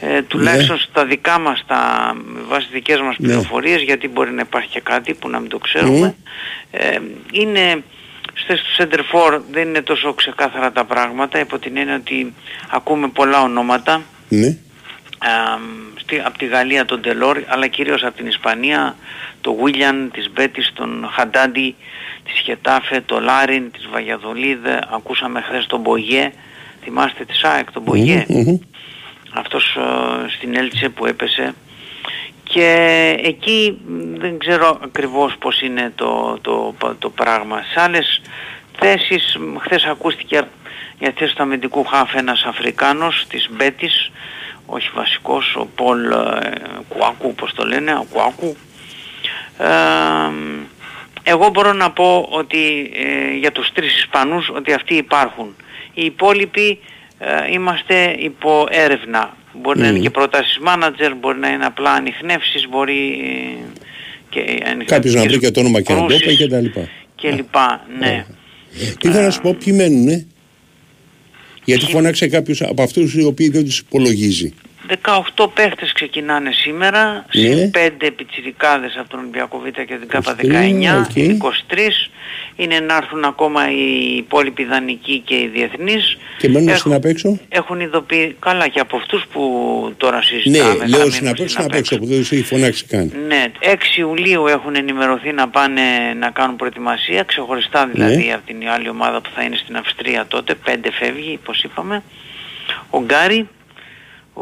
ε, 0.00 0.22
τουλάχιστον 0.22 0.78
στα 0.78 1.04
δικά 1.04 1.38
μας, 1.38 1.64
τα, 1.66 2.12
με 2.26 2.40
βάση 2.48 2.64
τις 2.66 2.74
δικές 2.74 3.00
μας 3.00 3.16
Ναι. 3.18 3.26
πληροφορίες, 3.26 3.82
γιατί 3.82 4.08
μπορεί 4.08 4.30
να 4.30 4.40
υπάρχει 4.40 4.68
και 4.68 4.80
κάτι 4.80 5.14
που 5.14 5.28
να 5.28 5.38
μην 5.38 5.48
το 5.50 5.58
ξέρουμε, 5.58 6.14
ε, 6.70 6.98
είναι 7.32 7.82
στη 8.34 8.46
θέση 8.46 8.62
του 8.62 8.82
Center 8.82 8.98
for 9.12 9.40
δεν 9.50 9.68
είναι 9.68 9.82
τόσο 9.82 10.12
ξεκάθαρα 10.14 10.72
τα 10.72 10.84
πράγματα, 10.84 11.38
υπό 11.38 11.58
την 11.58 11.76
έννοια 11.76 11.94
ότι 11.94 12.34
ακούμε 12.70 13.08
πολλά 13.08 13.42
ονόματα, 13.42 14.02
Ναι. 14.28 14.56
από 16.24 16.38
τη 16.38 16.46
Γαλλία 16.46 16.84
τον 16.84 17.00
Τελόρ, 17.02 17.38
αλλά 17.46 17.66
κυρίως 17.66 18.02
από 18.04 18.16
την 18.16 18.26
Ισπανία, 18.26 18.96
το 19.40 19.54
Βίλιαν, 19.54 20.10
της 20.14 20.30
Μπέτης, 20.32 20.70
τον 20.74 21.08
Χαντάντι, 21.12 21.74
της 22.32 22.40
Χετάφε, 22.40 23.00
το 23.00 23.20
Λάριν, 23.20 23.70
της 23.70 23.88
Βαγιαδολίδ, 23.92 24.66
ακούσαμε 24.90 25.40
χθες 25.40 25.66
τον 25.66 25.80
Μπογιέ, 25.80 26.32
θυμάστε 26.82 27.24
τη 27.24 27.34
ΣΑΕΚ, 27.36 27.72
τον 27.72 27.82
Μπογιέ, 27.82 28.24
Μμμ, 28.28 28.40
μμμ. 28.40 28.58
αυτός 29.32 29.76
ε, 29.76 30.28
στην 30.28 30.56
Έλτσε 30.56 30.88
που 30.88 31.06
έπεσε 31.06 31.54
και 32.42 33.16
εκεί 33.22 33.78
μ, 33.86 34.18
δεν 34.18 34.38
ξέρω 34.38 34.78
ακριβώς 34.82 35.36
πώς 35.38 35.60
είναι 35.60 35.92
το, 35.94 36.38
το, 36.40 36.74
το 36.98 37.10
πράγμα. 37.10 37.62
Σε 37.72 37.80
άλλες 37.80 38.20
θέσεις, 38.78 39.36
μ, 39.36 39.56
χθες 39.58 39.84
ακούστηκε 39.84 40.42
για 40.98 41.12
θέση 41.16 41.34
του 41.34 41.42
αμυντικού 41.42 41.84
χάφ 41.84 42.14
ένας 42.14 42.42
Αφρικάνος 42.44 43.26
της 43.28 43.48
Μπέτης, 43.50 44.10
όχι 44.66 44.90
βασικός, 44.94 45.56
ο 45.56 45.68
Πολ 45.74 46.10
ε, 46.10 46.16
Κουάκου, 46.88 47.34
πώς 47.34 47.52
το 47.54 47.66
λένε, 47.66 47.92
ο 47.94 48.06
Κουάκου. 48.12 48.56
Ε, 49.58 49.68
εγώ 51.22 51.48
μπορώ 51.48 51.72
να 51.72 51.90
πω 51.90 52.28
ότι 52.30 52.90
ε, 52.94 53.36
για 53.38 53.52
τους 53.52 53.72
τρεις 53.72 53.96
Ισπανούς 53.96 54.48
ότι 54.48 54.72
αυτοί 54.72 54.94
υπάρχουν. 54.94 55.54
Οι 55.94 56.04
υπόλοιποι 56.04 56.78
ε, 57.18 57.52
είμαστε 57.52 58.16
υπό 58.18 58.66
έρευνα. 58.70 59.36
Μπορεί 59.52 59.78
να 59.78 59.86
είναι 59.86 59.96
Μμμ. 59.96 60.02
και 60.02 60.10
προτάσεις 60.10 60.58
μάνατζερ, 60.58 61.14
μπορεί 61.14 61.38
να 61.38 61.48
είναι 61.48 61.66
απλά 61.66 61.92
ανιχνεύσεις, 61.92 62.68
μπορεί 62.68 63.20
ε, 63.24 63.80
και 64.28 64.84
Κάποιος 64.84 65.14
να 65.14 65.22
βρει 65.22 65.38
και 65.38 65.50
το 65.50 65.60
όνομα 65.60 65.80
και 65.80 65.92
να 65.92 65.98
το 65.98 66.06
κρούσεις 66.06 66.22
είπε 66.22 66.34
και 66.34 66.48
τα 66.48 66.60
λοιπά. 66.60 66.88
και 67.14 67.30
λοιπά, 67.30 67.86
ναι. 67.98 68.26
Τι 69.00 69.08
ήθελα 69.08 69.24
να 69.24 69.30
σου 69.30 69.40
πω, 69.40 69.56
ποιοι 69.64 69.74
μένουνε; 69.76 70.26
Γιατί 71.64 71.84
φώναξε 71.84 72.28
κάποιος 72.28 72.62
από 72.62 72.82
αυτούς 72.82 73.14
οι 73.14 73.24
οποίοι 73.24 73.48
δεν 73.48 73.64
τους 73.64 73.78
υπολογίζει. 73.78 74.54
18 75.36 75.46
παίχτες 75.54 75.92
ξεκινάνε 75.92 76.50
σήμερα, 76.52 77.24
Ναι. 77.34 77.42
συν 77.42 77.70
5 77.70 78.10
πιτσιρικάδες 78.10 78.96
από 78.98 79.08
τον 79.08 79.18
Ολυμπιακό 79.18 79.58
Β 79.58 79.64
και 79.64 79.84
την 80.00 80.08
ΚΑΠΑ 80.08 80.34
19, 80.34 81.06
23, 81.14 81.36
23, 81.38 82.10
είναι 82.56 82.80
να 82.80 82.96
έρθουν 82.96 83.24
ακόμα 83.24 83.70
οι 83.70 84.16
υπόλοιποι 84.16 84.64
δανεικοί 84.64 85.22
και 85.24 85.34
οι 85.34 85.50
διεθνείς. 85.54 86.16
Και 86.38 86.48
μένουν 86.48 86.68
Έχουν- 86.68 86.78
στην 86.80 86.92
απ' 86.92 87.04
έξω; 87.04 87.38
Έχουν 87.48 87.80
ειδοποιήσει, 87.80 88.36
καλά 88.38 88.68
και 88.68 88.80
από 88.80 88.96
αυτούς 88.96 89.24
που 89.32 89.42
τώρα 89.96 90.16
Ναι, 90.16 90.22
συζητάμε. 90.22 90.74
θα 90.74 90.88
λέω 90.88 90.98
μείνουν 90.98 91.12
στην 91.12 91.28
απ' 91.28 91.32
έξω, 91.40 91.48
στην 91.48 91.62
στην 91.62 91.64
απ' 91.64 91.74
έξω 91.78 91.98
που 91.98 92.06
δεν 92.06 92.18
τους 92.18 92.32
έχει 92.32 92.42
φωνάξει 92.42 92.84
καν. 92.84 93.12
Ναι, 93.26 93.44
6 93.60 93.96
Ιουλίου 94.00 94.46
έχουν 94.46 94.74
ενημερωθεί 94.76 95.32
να 95.32 95.48
πάνε 95.48 95.82
να 96.18 96.30
κάνουν 96.30 96.56
προετοιμασία, 96.56 97.22
ξεχωριστά 97.22 97.86
δηλαδή 97.86 98.24
Ναι. 98.26 98.32
από 98.34 98.46
την 98.46 98.68
άλλη 98.68 98.88
ομάδα 98.88 99.20
που 99.20 99.30
θα 99.34 99.42
είναι 99.42 99.56
στην 99.56 99.76
Αυστρία 99.76 100.26
τότε, 100.28 100.54
5 100.54 100.90
φεύγει, 100.90 101.38
όπως 101.42 101.62
είπαμε. 101.62 102.02
Ο 102.90 103.00
Γκάρι, 103.02 103.48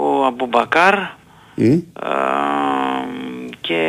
ο 0.01 0.25
Αμπουμπακάρ 0.25 0.95
Μμ, 1.55 1.73
α, 1.93 2.11
και 3.61 3.83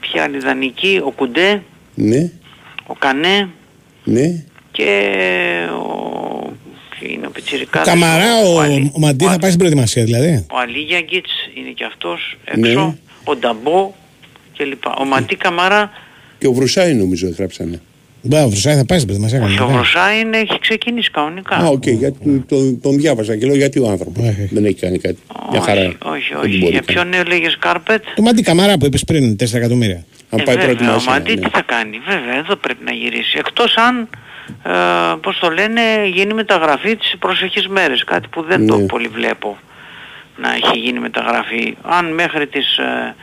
ποια 0.00 0.22
άλλη 0.22 0.38
δανεική, 0.38 1.00
ο 1.04 1.10
Κουντέ, 1.10 1.62
Ναι, 1.94 2.30
ο 2.86 2.94
Κανέ 2.94 3.48
ναι. 4.04 4.44
και 4.70 5.12
ο... 5.72 6.52
ποιο 6.90 7.08
είναι 7.08 7.26
ο 7.26 7.30
Πιτσιρικάς. 7.30 7.86
Καμαρά, 7.86 8.38
ο, 8.54 8.60
Αλή- 8.60 8.90
ο 8.94 8.98
Μαντί 8.98 9.24
θα 9.24 9.38
πάει 9.38 9.48
στην 9.50 9.58
προετοιμασία 9.58 10.04
δηλαδή. 10.04 10.46
ο 10.52 10.58
Αλίγιαγκιτς 10.58 11.30
είναι 11.54 11.70
και 11.70 11.84
αυτός 11.84 12.36
Ναι. 12.56 12.68
έξω, 12.68 12.96
ο 13.24 13.36
Νταμπό 13.36 13.92
και 14.52 14.64
λοιπά. 14.64 14.94
Ο 14.98 15.04
Μαντί 15.04 15.36
Καμαρά 15.36 15.90
Και 16.38 16.46
ο 16.46 16.52
Βρουσάη 16.52 16.94
νομίζω 16.94 17.28
γράψανε. 17.38 17.80
Μπα, 18.24 18.44
ο 18.44 18.48
Βρουσάη 18.48 18.74
θα 18.76 18.84
πάει 18.84 18.98
στην 18.98 19.16
προετοιμασία 19.16 19.38
Ο 19.38 19.56
κανονικά. 19.56 19.66
Βροσάιν 19.78 20.32
έχει 20.34 20.58
ξεκινήσει 20.60 21.10
κανονικά. 21.10 21.56
Α, 21.56 21.66
οκ, 21.66 21.86
γιατί 21.86 22.44
τον, 22.48 22.80
τον 22.80 22.96
διάβασα 22.96 23.36
και 23.36 23.46
λέω 23.46 23.54
γιατί 23.56 23.78
ο 23.78 23.88
άνθρωπος 23.88 24.22
δεν 24.50 24.64
έχει 24.64 24.74
κάνει 24.74 24.98
κάτι. 24.98 25.18
Μια 25.50 25.60
χαρά. 25.60 25.80
Όχι, 25.80 25.96
Δεν 26.32 26.40
όχι. 26.42 26.58
μπορεί 26.58 26.70
Για 26.72 26.80
να 26.86 26.92
ποιον 26.92 27.08
νέο 27.08 27.22
λέγες 27.22 27.56
κάρπετ; 27.58 28.02
Το 28.14 28.22
Μάντι 28.22 28.42
Καμαρά 28.42 28.78
που 28.78 28.86
είπες 28.86 29.04
πριν, 29.04 29.36
4 29.36 29.52
εκατομμύρια. 29.54 30.04
Αν 30.30 30.40
Ε, 30.40 30.56
βέβαια, 30.56 30.94
ο 30.94 31.02
Μαντί 31.06 31.34
τι 31.34 31.48
θα 31.50 31.62
κάνει. 31.62 32.00
Βέβαια, 32.06 32.36
εδώ 32.38 32.56
πρέπει 32.56 32.84
να 32.84 32.92
γυρίσει. 32.92 33.36
Εκτός 33.38 33.74
αν, 33.76 34.08
ε, 34.64 34.70
πώς 35.20 35.38
το 35.38 35.48
λένε, 35.50 35.80
γίνει 36.12 36.34
μεταγραφή 36.34 36.96
τις 36.96 37.14
προσεχείς 37.18 37.68
μέρες. 37.68 38.04
Κάτι 38.04 38.28
που 38.28 38.42
δεν 38.42 38.66
το 38.66 38.76
Ναι. 38.76 38.86
πολύ 38.86 39.08
βλέπω 39.08 39.58
να 40.36 40.48
έχει 40.54 40.78
γίνει 40.78 40.98
μεταγραφή. 40.98 41.76
Αν 41.82 42.12
μέχρι 42.14 42.46
τις 42.46 42.76
ε, 42.78 43.14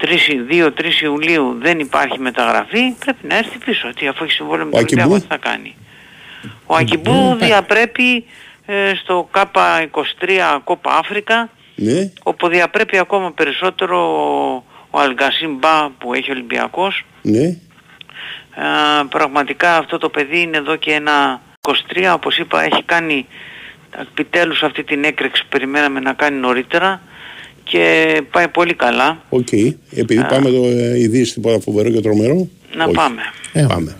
2-3 0.00 0.70
Ιουλίου 1.02 1.56
δεν 1.60 1.78
υπάρχει 1.78 2.18
μεταγραφή, 2.18 2.94
πρέπει 2.98 3.26
να 3.26 3.36
έρθει 3.36 3.58
πίσω. 3.58 3.92
Τι, 3.94 4.06
αφού 4.06 4.24
έχει 4.24 4.32
συμβόλαιο 4.32 4.64
με 4.64 4.70
Ο 4.70 4.74
τον 4.74 4.82
Ολυμπιακό, 4.84 5.14
Ακιμπού; 5.14 5.20
τι 5.20 5.26
θα 5.28 5.50
κάνει. 5.50 5.76
Ο 6.66 6.74
Ακιμπού 6.74 7.36
διαπρέπει 7.40 8.24
ε, 8.66 8.92
στο 9.02 9.28
K23 9.32 10.58
Κόπα 10.64 10.96
Αφρικα 10.96 11.50
Ναι. 11.74 12.12
όπου 12.22 12.48
διαπρέπει 12.48 12.98
ακόμα 12.98 13.32
περισσότερο 13.32 13.98
ο, 14.00 14.64
ο 14.90 15.00
Αλγκασίμ 15.00 15.56
Μπα 15.58 15.90
που 15.90 16.14
έχει 16.14 16.30
ο 16.30 16.32
Ολυμπιακός. 16.32 17.04
Ναι. 17.22 17.44
Ε, 17.44 19.04
πραγματικά 19.08 19.76
αυτό 19.76 19.98
το 19.98 20.08
παιδί 20.08 20.40
είναι 20.40 20.56
εδώ 20.56 20.76
και 20.76 20.92
ένα 20.92 21.40
23 21.60 21.72
όπως 22.14 22.38
είπα 22.38 22.62
έχει 22.62 22.82
κάνει 22.82 23.26
επιτέλους 24.00 24.62
αυτή 24.62 24.84
την 24.84 25.04
έκρηξη 25.04 25.42
που 25.42 25.48
περιμέναμε 25.48 26.00
να 26.00 26.12
κάνει 26.12 26.38
νωρίτερα 26.38 27.00
και 27.70 28.22
πάει 28.30 28.48
πολύ 28.48 28.74
καλά. 28.74 29.22
Οκ. 29.28 29.52
Επειδή 29.94 30.24
πάμε 30.28 30.50
το 30.50 30.64
ε, 30.66 30.98
ειδήσεις 31.00 31.34
τίποτα 31.34 31.60
φοβερό 31.60 31.90
και 31.90 32.00
τρομερό. 32.00 32.48
Να 32.76 32.84
όχι. 32.84 32.94
πάμε. 32.94 33.22
Πάμε. 33.68 33.96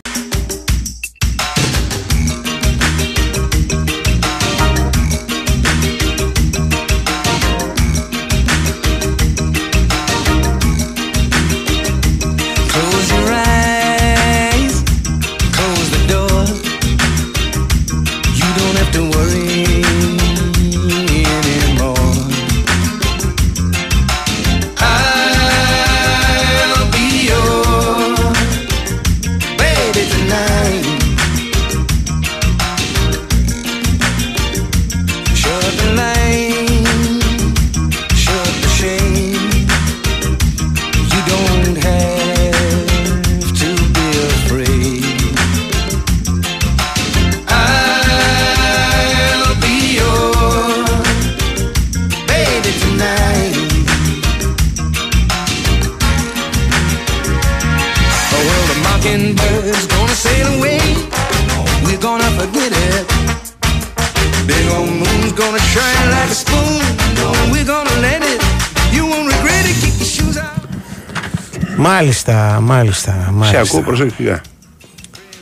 Μάλιστα, 71.77 72.59
μάλιστα. 72.63 73.13
Σε 73.25 73.31
μάλιστα. 73.33 73.61
ακούω 73.61 73.81
προσεκτικά. 73.83 74.41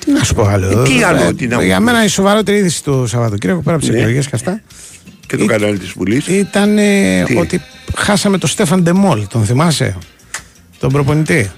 Τι 0.05 0.13
να 0.13 0.25
σου 0.25 0.35
πω 0.35 0.45
άλλο. 0.45 0.81
Ε, 0.81 0.83
τι 0.89 1.03
άλλο, 1.03 1.23
Ε, 1.23 1.33
τι 1.35 1.47
να 1.47 1.57
μου 1.57 1.63
Για 1.63 1.77
πεις. 1.77 1.85
μένα 1.85 2.05
η 2.05 2.09
σοβαρότερη 2.09 2.59
είδηση 2.59 2.83
του 2.85 3.07
Σαββατοκύριακου 3.07 3.63
πέρα 3.63 3.77
από 3.77 3.85
τις 3.85 3.95
Ναι. 3.95 4.01
εκλογές 4.01 4.25
και 4.27 4.31
αυτά 4.35 4.61
Και 5.27 5.37
το 5.37 5.45
κανάλι 5.47 5.79
της 5.79 5.91
Βουλής. 5.91 6.27
ήταν 6.27 6.79
ε, 6.79 7.23
Τι; 7.25 7.37
ότι 7.37 7.61
χάσαμε 7.97 8.39
τον 8.39 8.49
Στέφαν 8.49 8.83
Ντεμόλ. 8.83 9.27
Τον 9.29 9.45
θυμάσαι, 9.45 9.97
τον 10.79 10.93
προπονητή. 10.93 11.51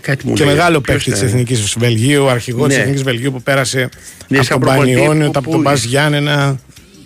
Κάτι 0.00 0.26
μου 0.26 0.34
και 0.34 0.44
λέει. 0.44 0.54
μεγάλο 0.54 0.80
Ποιος 0.80 0.96
παίκτη 0.96 1.10
της 1.10 1.20
ήταν; 1.20 1.32
Εθνικής 1.32 1.74
Βελγίου, 1.78 2.28
αρχηγός 2.28 2.66
της 2.68 2.76
Ναι. 2.76 2.82
Εθνικής 2.82 3.02
Βελγίου 3.02 3.32
που 3.32 3.42
πέρασε 3.42 3.88
Ναι, 4.28 4.36
από 4.38 4.46
σαν 4.46 4.58
τον 4.58 4.68
προπονητή, 4.68 4.96
Πανιόνιο, 4.98 5.24
που- 5.30 5.32
από 5.38 5.50
τον 5.50 5.56
που- 5.56 5.62
Μπας 5.62 5.84
Γιάννενα, 5.84 6.56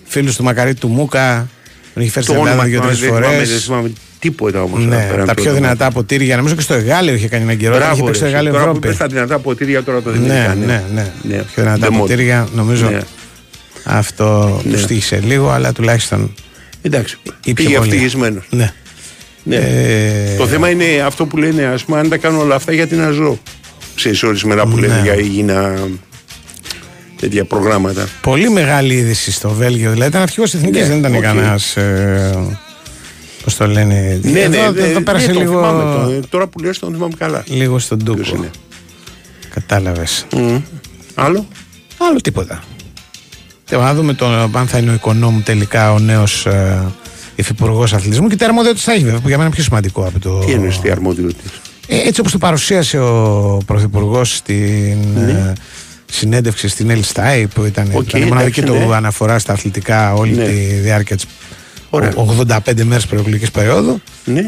φίλου 0.04 0.34
του 0.36 0.42
Μακαρίτη 0.42 0.80
του 0.80 0.88
Μούκα. 0.88 1.48
Τον 1.94 2.02
έχει 2.02 2.12
φέρει 2.12 2.26
Το 2.26 2.32
στην 2.32 2.44
Ελλάδα 2.46 2.62
όνομα 2.62 2.68
δύο-τρεις 2.68 2.98
θυμάμαι, 2.98 3.20
δεν 3.20 3.46
θυμάμαι, 3.46 3.82
φορέ. 3.82 3.92
Δεν 4.20 4.30
θυμάμαι 4.30 4.58
τίποτα 4.58 4.62
όμως. 4.62 4.84
Ναι, 4.84 5.06
πέραν 5.10 5.26
τα 5.26 5.32
από 5.32 5.42
πιο 5.42 5.50
το- 5.50 5.56
δυνατά 5.56 5.90
ποτήρια. 5.90 6.36
Νομίζω 6.36 6.54
και 6.54 6.60
στο 6.60 6.74
Εγάλεο 6.74 7.14
είχε 7.14 7.28
κάνει 7.28 7.42
έναν 7.42 7.56
καιρό. 7.56 7.74
Είχε 7.76 7.84
Μπράβο, 7.84 8.04
παίξει 8.04 8.20
στο 8.20 8.24
ρε, 8.24 8.32
Εγάλεο 8.32 8.52
τώρα 8.52 8.64
που 8.64 8.68
Ευρώπη. 8.70 8.88
πες 8.88 8.96
τα 8.96 9.06
δυνατά 9.06 9.38
ποτήρια 9.38 9.82
τώρα 9.82 10.02
το 10.02 10.10
Ναι, 10.10 10.16
θυμήθηκα. 10.16 10.54
ναι, 10.54 10.82
ναι. 10.94 11.12
ναι. 11.22 11.34
Πιο 11.36 11.62
δυνατά 11.62 11.78
Ντεμόλ. 11.78 12.00
ποτήρια 12.00 12.48
νομίζω 12.54 12.88
Ναι. 12.90 12.98
αυτό 13.84 14.60
Ναι. 14.64 14.72
τους 14.72 14.82
στήχησε 14.82 15.20
λίγο, 15.24 15.50
αλλά 15.50 15.72
τουλάχιστον. 15.72 16.34
Εντάξει, 16.82 17.18
ήπια 17.44 17.54
πήγε 17.64 17.78
πολύ. 17.78 17.88
ευτυχισμένος. 17.90 18.46
Ναι. 18.50 18.72
Ναι. 19.42 19.56
Ε, 19.56 20.36
Το 20.38 20.46
θέμα 20.46 20.70
είναι 20.70 20.84
αυτό 21.06 21.26
που 21.26 21.36
λένε, 21.36 21.64
ας 21.64 21.84
πούμε, 21.84 21.98
αν 21.98 22.08
τα 22.08 22.16
κάνω 22.16 22.40
όλα 22.40 22.54
αυτά, 22.54 22.72
γιατί 22.72 22.94
να 22.94 23.10
ζω; 23.10 23.38
Ξέρεις 23.94 24.22
ορισμένα 24.22 24.66
που 24.66 24.76
λένε 24.76 24.94
Ναι. 24.94 25.00
για 25.02 25.14
υγιεινά 25.18 25.74
τέτοια 27.20 27.44
προγράμματα. 27.44 28.08
Πολύ 28.20 28.50
μεγάλη 28.50 28.94
είδηση 28.94 29.32
στο 29.32 29.50
Βέλγιο. 29.50 29.90
Δηλαδή 29.90 30.08
ήταν 30.10 30.22
αρχηγός 30.22 30.54
εθνικής, 30.54 30.80
Ναι, 30.82 30.86
δεν 30.88 30.98
ήταν 30.98 31.14
οκ. 31.14 31.22
κανένας. 31.22 31.76
Ε, 31.76 32.58
Πώς 33.46 33.56
το 33.56 33.66
λένε. 33.66 34.20
Ναι, 34.22 34.40
εδώ, 34.40 34.48
ναι, 34.48 34.80
εδώ 34.82 34.98
ναι, 34.98 35.00
πέρασε 35.00 35.26
ναι, 35.26 35.32
τον 35.32 35.42
λίγο. 35.42 35.52
θυμάμαι, 35.54 35.82
τον- 35.94 36.28
τώρα 36.28 36.46
που 36.46 36.58
λες 36.58 36.78
τον 36.78 36.92
θυμάμαι 36.92 37.14
καλά. 37.18 37.44
Λίγο 37.46 37.78
στον 37.78 37.98
Ποιος 37.98 38.16
τούκο. 38.28 38.36
είναι; 38.36 38.50
Κατάλαβες. 39.54 40.26
Μμ. 40.36 40.56
Άλλο; 41.14 41.46
Άλλο 41.98 42.20
τίποτα. 42.20 42.62
Θέλω 43.64 43.82
να 43.82 43.94
δούμε 43.94 44.14
τον, 44.14 44.56
αν 44.56 44.66
θα 44.66 44.78
είναι 44.78 44.90
ο 44.90 44.94
οικονόμου 44.94 45.40
τελικά 45.40 45.92
ο 45.92 45.98
νέος 45.98 46.46
ε, 46.46 46.84
υφυπουργός 47.34 47.92
αθλητισμού 47.92 48.28
και 48.28 48.36
τι 48.36 48.44
αρμοδιότητες 48.44 48.84
θα 48.84 48.92
έχει, 48.92 49.04
βέβαια, 49.04 49.20
που 49.20 49.28
για 49.28 49.36
μένα 49.36 49.46
είναι 49.48 49.54
πιο 49.54 49.64
σημαντικό 49.64 50.04
από 50.04 50.18
το. 50.18 50.38
Τι 50.38 50.52
εννοείς 50.52 50.78
τι 50.80 50.90
αρμοδιότητες; 50.90 51.50
Ε, 51.86 51.96
έτσι 52.06 52.20
όπως 52.20 52.32
το 52.32 52.38
παρουσίασε 52.38 52.98
ο 52.98 53.58
Πρωθυπουργός 53.66 54.36
στην 54.36 55.16
ε, 55.16 55.52
συνέντευξη 56.06 56.68
στην 56.68 56.90
El 56.90 57.12
Stai 57.14 57.44
που 57.54 57.64
ήταν, 57.64 57.86
Ναι. 57.88 57.94
Οκ, 57.96 58.08
ήταν 58.08 58.22
η 58.22 58.24
μοναδική 58.24 58.60
εντάξει, 58.60 58.80
του 58.82 58.88
ναι. 58.88 58.94
αναφορά 58.96 59.38
στα 59.38 59.52
αθλητικά 59.52 60.14
όλη 60.14 60.34
Ναι. 60.34 60.44
τη 60.44 60.52
διάρκεια 60.54 61.16
της 61.16 61.24
Ωραία. 61.90 62.12
85 62.66 62.82
μέρες 62.84 63.06
προεκλογικής 63.06 63.50
περίοδου 63.50 64.00
Ναι. 64.24 64.40
ε, 64.40 64.46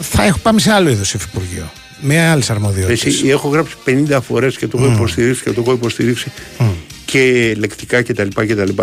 θα 0.00 0.24
έχω, 0.24 0.38
πάμε 0.42 0.60
σε 0.60 0.70
άλλο 0.72 0.88
είδος 0.90 1.14
υφυπουργείο 1.14 1.70
με 2.00 2.20
άλλες 2.28 2.50
αρμοδιότητες 2.50 3.04
Εσύ, 3.04 3.28
έχω 3.28 3.48
γράψει 3.48 3.74
50 3.86 4.18
φορές 4.26 4.56
και 4.56 4.66
το 4.66 4.78
έχω 4.82 4.92
υποστηρίξει 4.92 5.42
και 5.42 5.50
το 5.50 5.60
έχω 5.60 5.72
υποστηρίξει 5.72 6.32
και 7.04 7.54
λεκτικά 7.58 8.02
κτλ. 8.02 8.28
κτλ. 8.34 8.82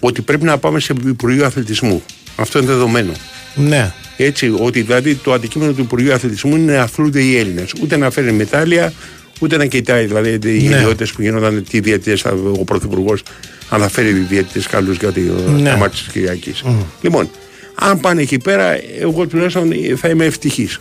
Ότι 0.00 0.22
πρέπει 0.22 0.44
να 0.44 0.58
πάμε 0.58 0.80
σε 0.80 0.94
Υπουργείο 1.06 1.46
Αθλητισμού. 1.46 2.02
Αυτό 2.36 2.58
είναι 2.58 2.66
δεδομένο. 2.66 3.12
ναι. 3.54 3.92
Έτσι, 4.18 4.52
ότι 4.58 4.82
δηλαδή 4.82 5.14
το 5.14 5.32
αντικείμενο 5.32 5.72
του 5.72 5.80
Υπουργείου 5.80 6.12
Αθλητισμού 6.12 6.56
είναι 6.56 6.72
να 6.72 6.82
αθλούνται 6.82 7.20
οι 7.22 7.36
Έλληνες. 7.38 7.72
Ούτε 7.82 7.96
να 7.96 8.10
φέρει 8.10 8.32
μετάλλια, 8.32 8.92
ούτε 9.40 9.56
να 9.56 9.66
κοιτάει 9.66 10.06
δηλαδή 10.06 10.30
οι 10.30 10.38
Ναι. 10.68 10.74
ιδιότητες 10.76 11.12
που 11.12 11.22
γίνονταν 11.22 11.64
τι 11.70 11.80
διαιτητές, 11.80 12.24
ο 12.58 12.64
Πρωθυπουργός 12.64 13.22
αναφέρει 13.68 14.12
διαιτητές 14.12 14.66
καλούς 14.66 14.96
για 14.96 15.12
το 15.12 15.20
Ναι. 15.56 15.70
θέμα 15.70 15.88
της 15.88 16.00
Κυριακής. 16.12 16.62
Λοιπόν, 17.00 17.28
αν 17.74 18.00
πάνε 18.00 18.22
εκεί 18.22 18.38
πέρα, 18.38 18.76
εγώ 19.00 19.26
τουλάχιστον 19.26 19.70
θα 19.96 20.08
είμαι 20.08 20.24
ευτυχής. 20.24 20.78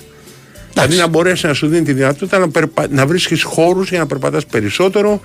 Δηλαδή 0.74 0.96
να 0.96 1.08
μπορέσει 1.08 1.46
να 1.46 1.54
σου 1.54 1.68
δίνει 1.68 1.84
τη 1.86 1.94
δυνατότητα 1.94 2.38
να, 2.40 2.50
περπα... 2.50 2.88
να 2.90 3.06
βρίσκεις 3.08 3.44
χώρους 3.44 3.90
για 3.90 4.00
να 4.00 4.06
περπατάς 4.06 4.46
περισσότερο, 4.46 5.22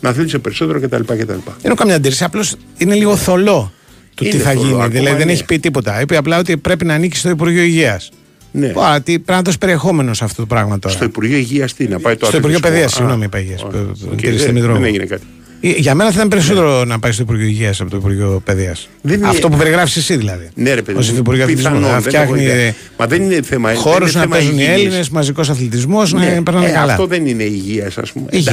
να 0.00 0.08
αθλείσαι 0.08 0.38
περισσότερο 0.38 0.80
κτλ. 0.80 1.00
κτλ. 1.00 1.14
Δεν 1.16 1.36
έχω 1.62 1.74
καμιά 1.74 1.94
αντίρρηση, 1.94 2.24
απλώς 2.24 2.54
είναι 2.78 2.94
λίγο 2.94 3.16
θολό 3.16 3.72
του 4.14 4.24
Είναι 4.24 4.32
τι 4.32 4.38
θα 4.40 4.50
θολό, 4.50 4.60
γίνει. 4.60 4.72
ακόμα 4.72 4.88
Δηλαδή 4.88 5.12
δεν 5.16 5.20
είναι. 5.22 5.32
έχει 5.32 5.44
πει 5.44 5.58
τίποτα. 5.58 6.00
Είπε 6.00 6.16
απλά 6.16 6.38
ότι 6.38 6.56
πρέπει 6.56 6.84
να 6.84 6.94
ανήκει 6.94 7.16
στο 7.16 7.28
Υπουργείο 7.30 7.62
Υγείας. 7.62 8.10
Ναι. 8.50 8.72
Άρα, 8.76 9.00
τι, 9.00 9.12
πρέπει 9.12 9.30
να 9.32 9.42
δώσει 9.42 9.58
περιεχόμενος 9.58 10.16
σε 10.16 10.24
αυτό 10.24 10.40
το 10.42 10.46
πράγμα 10.46 10.78
τώρα. 10.78 10.94
Στο 10.94 11.04
Υπουργείο 11.04 11.36
Υγείας 11.36 11.74
τι 11.74 11.86
να 11.88 11.98
πάει 11.98 12.16
το 12.16 12.26
Στο 12.26 12.36
Υπουργείο 12.36 12.58
αθλητισμό. 12.58 12.80
Παιδείας, 12.80 12.92
Α, 12.92 12.96
συγγνώμη, 12.96 13.24
είπα 13.24 13.38
Υγείας. 13.38 13.62
α, 13.62 13.66
οκ, 14.10 14.14
Κύριε 14.16 14.30
δεν- 14.30 14.40
Στημητρόβου. 14.40 14.74
Δεν 14.78 14.84
έγινε 14.84 15.04
κάτι. 15.04 15.22
Ε, 15.66 15.70
Για 15.70 15.94
μένα 15.94 16.10
θα 16.10 16.16
ήταν 16.16 16.28
περισσότερο 16.28 16.84
να 16.84 16.98
πάει 16.98 17.12
στο 17.12 17.22
Υπουργείο 17.22 17.46
Υγείας 17.46 17.80
από 17.80 17.90
το 17.90 17.96
Υπουργείο 17.96 18.40
Παιδείας. 18.44 18.88
Δεν 19.02 19.18
είναι- 19.18 19.28
Αυτό 19.28 19.48
που 19.48 19.56
περιγράφεις 19.56 19.96
εσύ 19.96 20.16
δηλαδή. 20.16 20.48
Ναι, 20.54 20.74
ρε 20.74 20.82
παιδί. 20.82 20.98
Ως 20.98 21.06
μου, 21.08 21.12
Υφυπουργείο 21.14 21.42
Αθλητισμού. 21.44 21.72
πιθανόν, 21.72 21.90
Να 21.92 22.00
δεν 22.00 22.14
έχω 22.14 22.32
φτιάχνει 22.32 22.42
ιδέα. 22.52 22.74
Μα 22.98 23.06
δεν 23.06 23.22
είναι 23.22 23.42
θέμα. 23.42 23.68
δεν 23.68 23.78
χώρους 23.78 24.10
είναι 24.10 24.18
να 24.18 24.20
θέμα 24.24 24.34
παίζουν 24.36 24.52
οι 24.52 24.56
υγιεινής. 24.60 24.84
Έλληνες, 24.84 25.08
μαζικός 25.08 25.50
αθλητισμός, 25.50 26.12
Ναι, 26.12 26.32
να 26.34 26.42
περνάνε 26.42 26.66
ε, 26.66 26.70
καλά. 26.70 26.92
Αυτό 26.92 27.06
δεν 27.06 27.26
είναι 27.26 27.42
υγείας, 27.42 27.98
ας 27.98 28.12
πούμε. 28.12 28.26
Υγεία 28.30 28.52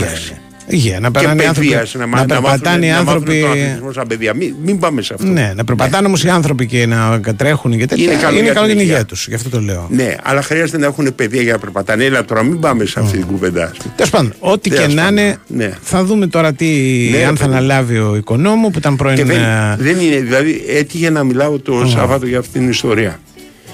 Εντάξει. 0.74 0.88
είναι. 0.88 0.96
Υγεία, 0.96 1.00
να 1.00 1.08
και 1.08 1.20
περνάνε 1.20 1.44
οι 1.44 1.46
άνθρωποι. 1.46 1.70
παιδείας, 1.70 1.94
να, 1.94 2.00
να 2.00 2.08
μα- 2.08 2.18
να 2.18 2.22
μάθουν- 2.42 2.44
περπατάνε 2.44 2.86
οι 2.86 2.90
να 2.90 2.96
μάθουν 2.96 3.10
άνθρωποι. 3.14 3.40
τον 3.42 3.50
αθλητισμό 3.52 3.92
σαν 3.92 4.08
παιδιά. 4.08 4.34
Μην, 4.34 4.56
μην 4.66 4.80
πάμε 4.80 5.02
σε 5.02 5.14
αυτό. 5.14 5.26
Ναι, 5.28 5.54
να 5.56 5.64
περπατάνε 5.64 6.08
όμως 6.08 6.24
οι 6.24 6.30
άνθρωποι 6.30 6.66
και 6.66 6.86
να 6.86 7.20
τρέχουν 7.38 7.78
και 7.78 7.86
τέτοια. 7.86 8.04
Είναι 8.12 8.22
καλό 8.22 8.40
για 8.40 8.54
καλό 8.54 8.66
την 8.66 8.66
για 8.66 8.66
την 8.66 8.80
υγεία 8.80 8.94
υγεία. 8.94 9.06
τους. 9.06 9.28
Γι' 9.28 9.34
αυτό 9.36 9.50
το 9.50 9.60
λέω. 9.62 9.88
Ναι, 9.92 10.16
αλλά 10.24 10.42
χρειάζεται 10.42 10.78
να 10.78 10.86
έχουν 10.86 11.16
παιδεία 11.16 11.42
για 11.42 11.52
να 11.54 11.60
περπατάνε. 11.60 12.04
Έλα 12.04 12.26
τώρα, 12.26 12.44
μην 12.44 12.60
πάμε 12.60 12.86
σε 12.86 13.00
αυτή 13.00 13.18
την 13.18 13.28
κουβέντα. 13.28 13.64
ας 13.64 13.78
πούμε. 13.78 13.94
Τέλος 13.96 14.12
πάντων, 14.12 14.34
ό,τι 14.40 14.70
και 14.70 14.76
Τέλος 14.76 14.94
να 14.94 15.02
πάντων. 15.04 15.18
είναι, 15.18 15.38
Ναι. 15.48 15.74
θα 15.82 16.04
δούμε 16.04 16.28
τώρα 16.28 16.54
τι, 16.54 16.66
Ναι, 17.12 17.18
αν 17.18 17.22
ρε 17.22 17.26
θα 17.26 17.34
παιδί. 17.34 17.44
αναλάβει 17.58 17.98
ο 17.98 18.16
οικονόμου 18.16 18.72
που 18.72 18.78
ήταν 18.78 18.96
πρώην. 18.96 19.16
Και 19.16 19.24
δεν, 19.24 19.42
ε, 19.42 19.76
δεν 19.80 20.00
είναι, 20.00 20.16
δηλαδή 20.20 20.64
έτυχε 20.68 21.10
να 21.10 21.24
μιλάω 21.24 21.60
το 21.60 21.86
Σάββατο 21.88 22.26
για 22.26 22.40
αυτή 22.40 22.60
την 22.60 22.70
ιστορία. 22.70 23.20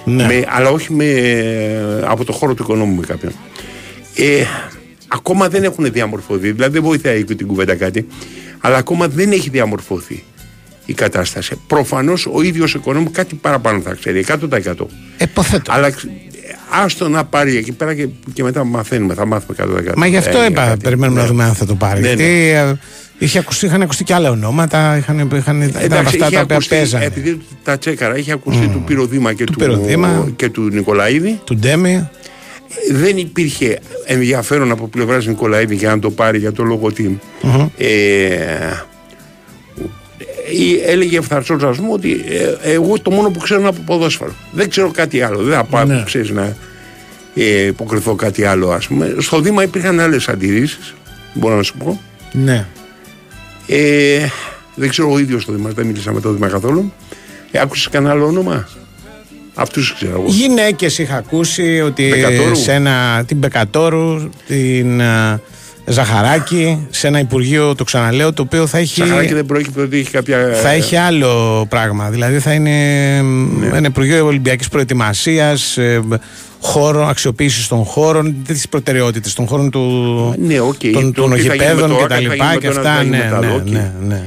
Ναι. 0.05 0.23
Με, 0.25 0.43
αλλά 0.47 0.69
όχι 0.69 0.93
με, 0.93 1.05
από 2.05 2.25
το 2.25 2.31
χώρο 2.33 2.53
του 2.53 2.63
οικονόμου 2.63 2.95
με 2.95 3.05
κάποιον. 3.07 3.31
Ε, 4.15 4.43
ακόμα 5.07 5.47
δεν 5.49 5.63
έχουν 5.63 5.91
διαμορφωθεί, 5.91 6.51
δηλαδή 6.51 6.71
δεν 6.73 6.83
βοηθάει 6.83 7.23
και 7.23 7.35
την 7.35 7.47
κουβέντα 7.47 7.75
κάτι, 7.75 8.07
αλλά 8.59 8.77
ακόμα 8.77 9.07
δεν 9.07 9.31
έχει 9.31 9.49
διαμορφωθεί 9.49 10.23
η 10.85 10.93
κατάσταση. 10.93 11.55
Προφανώς 11.67 12.25
ο 12.33 12.41
ίδιος 12.41 12.73
οικονόμου 12.73 13.11
κάτι 13.11 13.35
παραπάνω 13.35 13.81
θα 13.81 13.93
ξέρει, 13.93 14.25
100%. 14.27 14.73
Υποθέτω. 15.17 15.71
Αλλά 15.73 15.89
ξ- 15.91 16.09
άστο 16.83 17.07
να 17.09 17.25
πάρει 17.25 17.57
εκεί 17.57 17.71
πέρα 17.71 17.93
και, 17.95 18.07
και 18.33 18.43
μετά 18.43 18.63
μαθαίνουμε, 18.63 19.13
θα 19.13 19.25
μάθουμε 19.25 19.55
100%. 19.89 19.93
Μα 19.95 20.07
γι' 20.07 20.17
αυτό 20.17 20.37
Ε, 20.41 20.45
είπα, 20.45 20.65
κάτι. 20.65 20.79
περιμένουμε 20.83 21.17
Ναι. 21.19 21.25
να 21.25 21.31
δούμε 21.31 21.43
αν 21.43 21.53
θα 21.53 21.65
το 21.65 21.75
πάρει. 21.75 22.01
Ναι, 22.01 22.07
ναι. 22.07 22.13
Γιατί 22.13 22.49
ε, 22.49 22.73
είχε 23.17 23.39
ακουστεί, 23.39 23.65
είχαν 23.65 23.81
ακουστεί 23.81 24.03
και 24.03 24.13
άλλα 24.13 24.29
ονόματα, 24.31 24.97
είχαν, 24.97 25.29
είχαν, 25.35 25.61
ήταν 25.61 25.67
από 25.75 25.85
Εντάξει, 25.85 26.05
αυτά 26.05 26.25
είχε 26.27 26.35
τα 26.35 26.41
οποία 26.41 26.55
ακουστεί, 26.55 26.75
παίζανε. 26.75 27.05
επειδή 27.05 27.41
τα 27.63 27.77
τσέκαρα, 27.77 28.15
έχει 28.15 28.31
ακουστεί 28.31 28.67
του 28.67 28.83
Πυροδήμα 28.85 29.33
και 29.33 29.43
του, 29.43 29.53
Πυροδήμα. 29.53 30.31
και 30.35 30.49
του 30.49 30.61
Νικολαίδη. 30.61 31.39
Του 31.43 31.55
Ντέμι. 31.55 32.09
Δεν 32.91 33.17
υπήρχε 33.17 33.79
ενδιαφέρον 34.05 34.71
από 34.71 34.87
πλευράς 34.87 35.25
Νικολαίδη 35.25 35.75
για 35.75 35.89
να 35.89 35.99
το 35.99 36.11
πάρει 36.11 36.37
για 36.37 36.51
το 36.51 36.63
λόγο 36.63 36.87
ότι 36.87 37.19
ε, 37.77 37.87
ή 40.51 40.81
έλεγε 40.85 41.17
ευθαρσός 41.17 41.63
ας 41.63 41.77
πούμε 41.77 41.91
ότι 41.91 42.23
ε, 42.61 42.71
εγώ 42.73 42.99
το 42.99 43.11
μόνο 43.11 43.29
που 43.29 43.39
ξέρω 43.39 43.59
είναι 43.59 43.69
από 43.69 43.81
ποδόσφαιρο. 43.85 44.31
Δεν 44.51 44.69
ξέρω 44.69 44.91
κάτι 44.91 45.21
άλλο. 45.21 45.41
Δεν 45.43 45.53
θα 45.53 45.63
πάω 45.63 45.85
Ναι. 45.85 46.03
ξέρεις, 46.05 46.29
να 46.29 46.55
ε, 47.35 47.65
υποκριθώ 47.65 48.15
κάτι 48.15 48.43
άλλο 48.43 48.69
ας 48.69 48.87
πούμε. 48.87 49.15
Στο 49.19 49.39
Δήμα 49.39 49.63
υπήρχαν 49.63 49.99
άλλες 49.99 50.27
αντιρρήσεις, 50.29 50.93
μπορώ 51.33 51.55
να 51.55 51.63
σου 51.63 51.77
πω. 51.77 52.01
Ναι. 52.31 52.65
Ε, 53.67 54.27
δεν 54.75 54.89
ξέρω 54.89 55.11
ο 55.11 55.19
ίδιος 55.19 55.45
το 55.45 55.51
Δήμα, 55.53 55.69
δεν 55.69 55.85
μίλησα 55.85 56.13
με 56.13 56.21
το 56.21 56.31
Δήμα 56.31 56.47
καθόλου. 56.47 56.93
Ε, 57.51 57.59
άκουσες 57.59 57.87
κανένα 57.87 58.11
άλλο 58.11 58.25
όνομα; 58.25 58.67
Αυτούς 59.59 59.93
ξέρω 59.93 60.11
εγώ. 60.11 60.23
Γυναίκες 60.27 60.97
είχα 60.97 61.15
ακούσει 61.15 61.81
ότι 61.85 62.07
Μπεκατόρου. 62.09 62.55
σε 62.55 62.71
ένα, 62.73 63.23
την 63.27 63.37
Μπεκατόρου, 63.37 64.29
την 64.47 64.99
ε, 64.99 65.39
Ζαχαράκη, 65.85 66.87
σε 66.89 67.07
ένα 67.07 67.19
υπουργείο, 67.19 67.75
το 67.75 67.83
ξαναλέω, 67.83 68.33
το 68.33 68.41
οποίο 68.41 68.67
θα 68.67 68.77
έχει. 68.77 68.99
Σαχαράκι 69.01 69.33
δεν 69.33 69.45
πρόκειται 69.45 69.81
ότι 69.81 69.97
έχει 69.97 70.09
κάποια... 70.11 70.37
Θα 70.61 70.69
έχει 70.69 70.95
άλλο 70.95 71.65
πράγμα. 71.69 72.09
Δηλαδή 72.09 72.39
θα 72.39 72.51
είναι 72.53 72.71
Ναι. 73.21 73.77
ένα 73.77 73.87
Υπουργείο 73.87 74.25
Ολυμπιακής 74.25 74.67
Προετοιμασίας, 74.67 75.77
χώρο, 76.61 77.07
αξιοποίησης 77.07 77.67
των 77.67 77.83
χώρων, 77.83 78.35
τι 78.47 78.61
προτεραιότητες 78.69 79.33
των 79.33 79.47
χώρων 79.47 79.69
του, 79.69 80.35
Ναι, 80.39 80.59
οκ. 80.59 80.75
των, 80.93 81.13
Το 81.13 81.21
των 81.21 81.33
τι 81.33 81.41
θα 81.41 81.55
γίνει 81.55 81.57
με 81.57 81.63
γηπέδων 81.71 81.89
το 81.89 81.95
και 81.95 82.03
ΆΚΑ, 82.03 82.07
τα 82.07 82.15
θα 82.15 82.21
λοιπά 82.21 82.35
γίνει 82.35 82.53
με 82.53 82.59
και 82.59 82.67
το 82.69 82.79
ένα, 82.79 82.89
αυτά. 82.89 82.95
θα 82.95 83.03
γίνει 83.03 83.17
Ναι, 83.17 83.23
με 83.23 83.29
τα 83.29 83.39
ναι, 83.39 83.47
ΔΟΚ. 83.47 83.69
ναι, 83.69 83.91
ναι. 84.07 84.23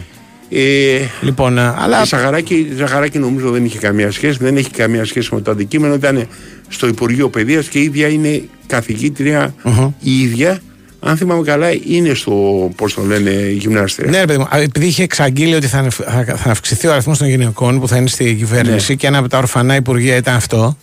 Ε, 0.50 1.00
Λοιπόν, 1.20 1.58
ε, 1.58 1.74
αλλά 1.78 2.02
Η 2.02 2.06
Ζαχαράκη, 2.06 2.72
Ζαχαράκη 2.76 3.18
νομίζω 3.18 3.50
δεν 3.50 3.64
είχε 3.64 3.78
καμία 3.78 4.10
σχέση, 4.10 4.38
δεν 4.40 4.56
έχει 4.56 4.70
καμία 4.70 5.04
σχέση 5.04 5.34
με 5.34 5.40
το 5.40 5.50
αντικείμενο. 5.50 5.94
Ήταν 5.94 6.26
στο 6.68 6.86
Υπουργείο 6.86 7.28
Παιδείας 7.28 7.68
και 7.68 7.78
η 7.78 7.82
ίδια 7.82 8.08
είναι 8.08 8.42
καθηγήτρια 8.66 9.54
η 10.00 10.20
ίδια. 10.20 10.58
Αν 11.00 11.16
θυμάμαι 11.16 11.42
καλά, 11.42 11.66
είναι 11.88 12.14
στο, 12.14 12.32
πώς 12.76 12.94
το 12.94 13.02
λένε, 13.02 13.30
γυμνάστρια. 13.50 14.10
Ναι, 14.10 14.18
ρε 14.18 14.24
παιδί 14.26 14.38
μου, 14.38 14.46
α, 14.54 14.58
επειδή 14.60 14.86
είχε 14.86 15.02
εξαγγείλει 15.02 15.54
ότι 15.54 15.66
θα, 15.66 15.78
ανευ- 15.78 16.02
θα- 16.04 16.36
θα 16.36 16.50
αυξηθεί 16.50 16.86
ο 16.86 16.92
αριθμός 16.92 17.18
των 17.18 17.28
γυναικών 17.28 17.80
που 17.80 17.88
θα 17.88 17.96
είναι 17.96 18.08
στη 18.08 18.34
κυβέρνηση 18.34 18.90
Ναι. 18.90 18.96
και 18.96 19.06
ένα 19.06 19.18
από 19.18 19.28
τα 19.28 19.38
ορφανά 19.38 19.74
υπουργεία 19.74 20.16
ήταν 20.16 20.34
αυτό. 20.34 20.76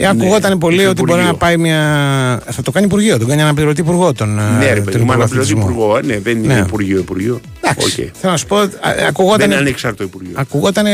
Ε, 0.00 0.06
ακουγόταν 0.06 0.58
πολύ 0.58 0.80
στο 0.80 0.88
ότι 0.90 1.00
μπορεί 1.00 1.10
Υπουργείο. 1.10 1.32
να 1.32 1.38
πάει 1.38 1.56
μια. 1.56 2.42
Θα 2.50 2.62
το 2.62 2.70
κάνει 2.70 2.86
Υπουργείο, 2.86 3.18
τον 3.18 3.28
κάνει 3.28 3.42
αναπληρωτή 3.42 3.80
Υπουργό. 3.80 4.12
Τον, 4.12 4.34
Ναι, 4.34 4.66
ρε 4.72 4.74
τον 4.74 4.84
παιδί 4.84 4.98
μου, 4.98 5.02
Υπουργό 5.04 5.12
αναπληρωτή 5.12 5.52
Αθλητισμού. 5.52 5.60
υπουργό. 5.70 5.96
ε, 5.96 6.00
Ναι, 6.04 6.18
δεν 6.18 6.36
είναι 6.44 6.54
Ναι. 6.54 6.60
Υπουργείο 6.60 6.98
Υπουργείο. 6.98 7.40
Εντάξει. 7.60 8.00
Οκ. 8.02 8.08
Θέλω 8.20 8.32
να 8.32 8.38
σου 8.38 8.46
πω, 8.46 8.56
α, 8.56 8.68
ακουγόταν, 9.08 9.38
Δεν 9.38 9.50
είναι 9.50 9.58
ανεξάρτητο 9.60 10.02
Υπουργείο. 10.04 10.32
ακουγόταν 10.34 10.86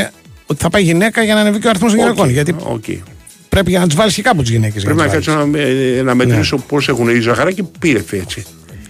ότι 0.46 0.62
θα 0.62 0.70
πάει 0.70 0.82
γυναίκα 0.82 1.22
για 1.22 1.34
να 1.34 1.40
ανεβεί 1.40 1.58
και 1.58 1.66
ο 1.66 1.70
αριθμός 1.70 1.90
των 1.92 2.00
γυναικών. 2.00 2.30
Γιατί 2.30 2.54
Οκ. 2.64 2.84
πρέπει 3.48 3.70
για 3.70 3.80
να 3.80 3.86
τι 3.86 3.94
βάλεις 3.94 4.14
και 4.14 4.22
κάπου 4.22 4.40
τις 4.42 4.50
γυναίκες. 4.50 4.82
Πρέπει 4.82 4.98
να 4.98 5.06
κάτσω 5.06 5.32
να, 5.34 5.46
με- 5.46 6.00
να 6.04 6.14
μετρήσω 6.14 6.56
πώς 6.68 6.88
έχουν 6.88 7.08
η 7.08 7.20
Ζαχαράκη 7.20 7.68
πήρε 7.78 8.00
έτσι. 8.10 8.44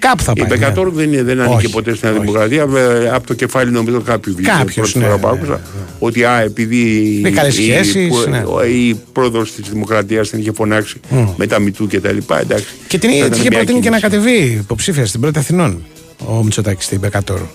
Κάπου 0.09 0.23
θα 0.23 0.33
Η 0.37 0.41
πάει. 0.41 0.49
ναι. 0.49 0.57
Μπεκατόρου 0.57 0.91
δεν, 0.91 1.13
είναι- 1.13 1.23
δεν 1.23 1.41
ανήκε 1.41 1.57
Όχι, 1.57 1.71
ποτέ 1.71 1.95
στην 1.95 2.13
Δημοκρατία. 2.21 2.67
ε, 2.77 3.09
Από 3.09 3.27
το 3.27 3.35
κεφάλι 3.35 3.71
νομίζω 3.71 4.01
κάποιου 4.01 4.35
βγήκε 4.37 4.51
Κάποιος, 4.59 4.75
πρώτη 4.93 4.99
ναι, 4.99 5.05
φορά 5.05 5.17
που 5.19 5.27
ναι, 5.27 5.33
άκουσα. 5.33 5.61
Ότι 5.99 6.25
α, 6.25 6.41
επειδή 6.41 7.19
Με 7.23 7.31
καλές 7.31 7.59
η, 7.59 7.63
σχέσεις, 7.63 8.09
που- 8.09 8.31
ναι. 8.31 8.43
ο- 8.47 8.65
η 8.65 9.01
πρόεδρος 9.13 9.53
της 9.53 9.69
Δημοκρατίας 9.71 10.29
την 10.31 10.39
είχε 10.39 10.53
φωνάξει 10.53 11.01
με 11.37 11.47
τα 11.47 11.59
μητού 11.59 11.87
και 11.87 12.01
τα 12.01 12.13
λοιπά. 12.13 12.41
Εντάξει. 12.41 12.67
Και 12.87 12.99
την 12.99 13.11
Θα 13.11 13.17
ήταν 13.17 13.31
την 13.31 13.39
είχε 13.41 13.49
μια 13.49 13.59
προτείνει 13.59 13.81
και 13.81 13.91
να 13.91 13.99
κίνηση. 13.99 14.17
κατεβεί 14.25 14.57
υποψήφια 14.61 15.07
στην 15.07 15.21
πρώτη 15.21 15.39
Αθηνών 15.39 15.83
ο 16.27 16.43
Μητσοτάκης 16.43 16.85
στην 16.85 16.99
Μπεκατόρου. 17.01 17.47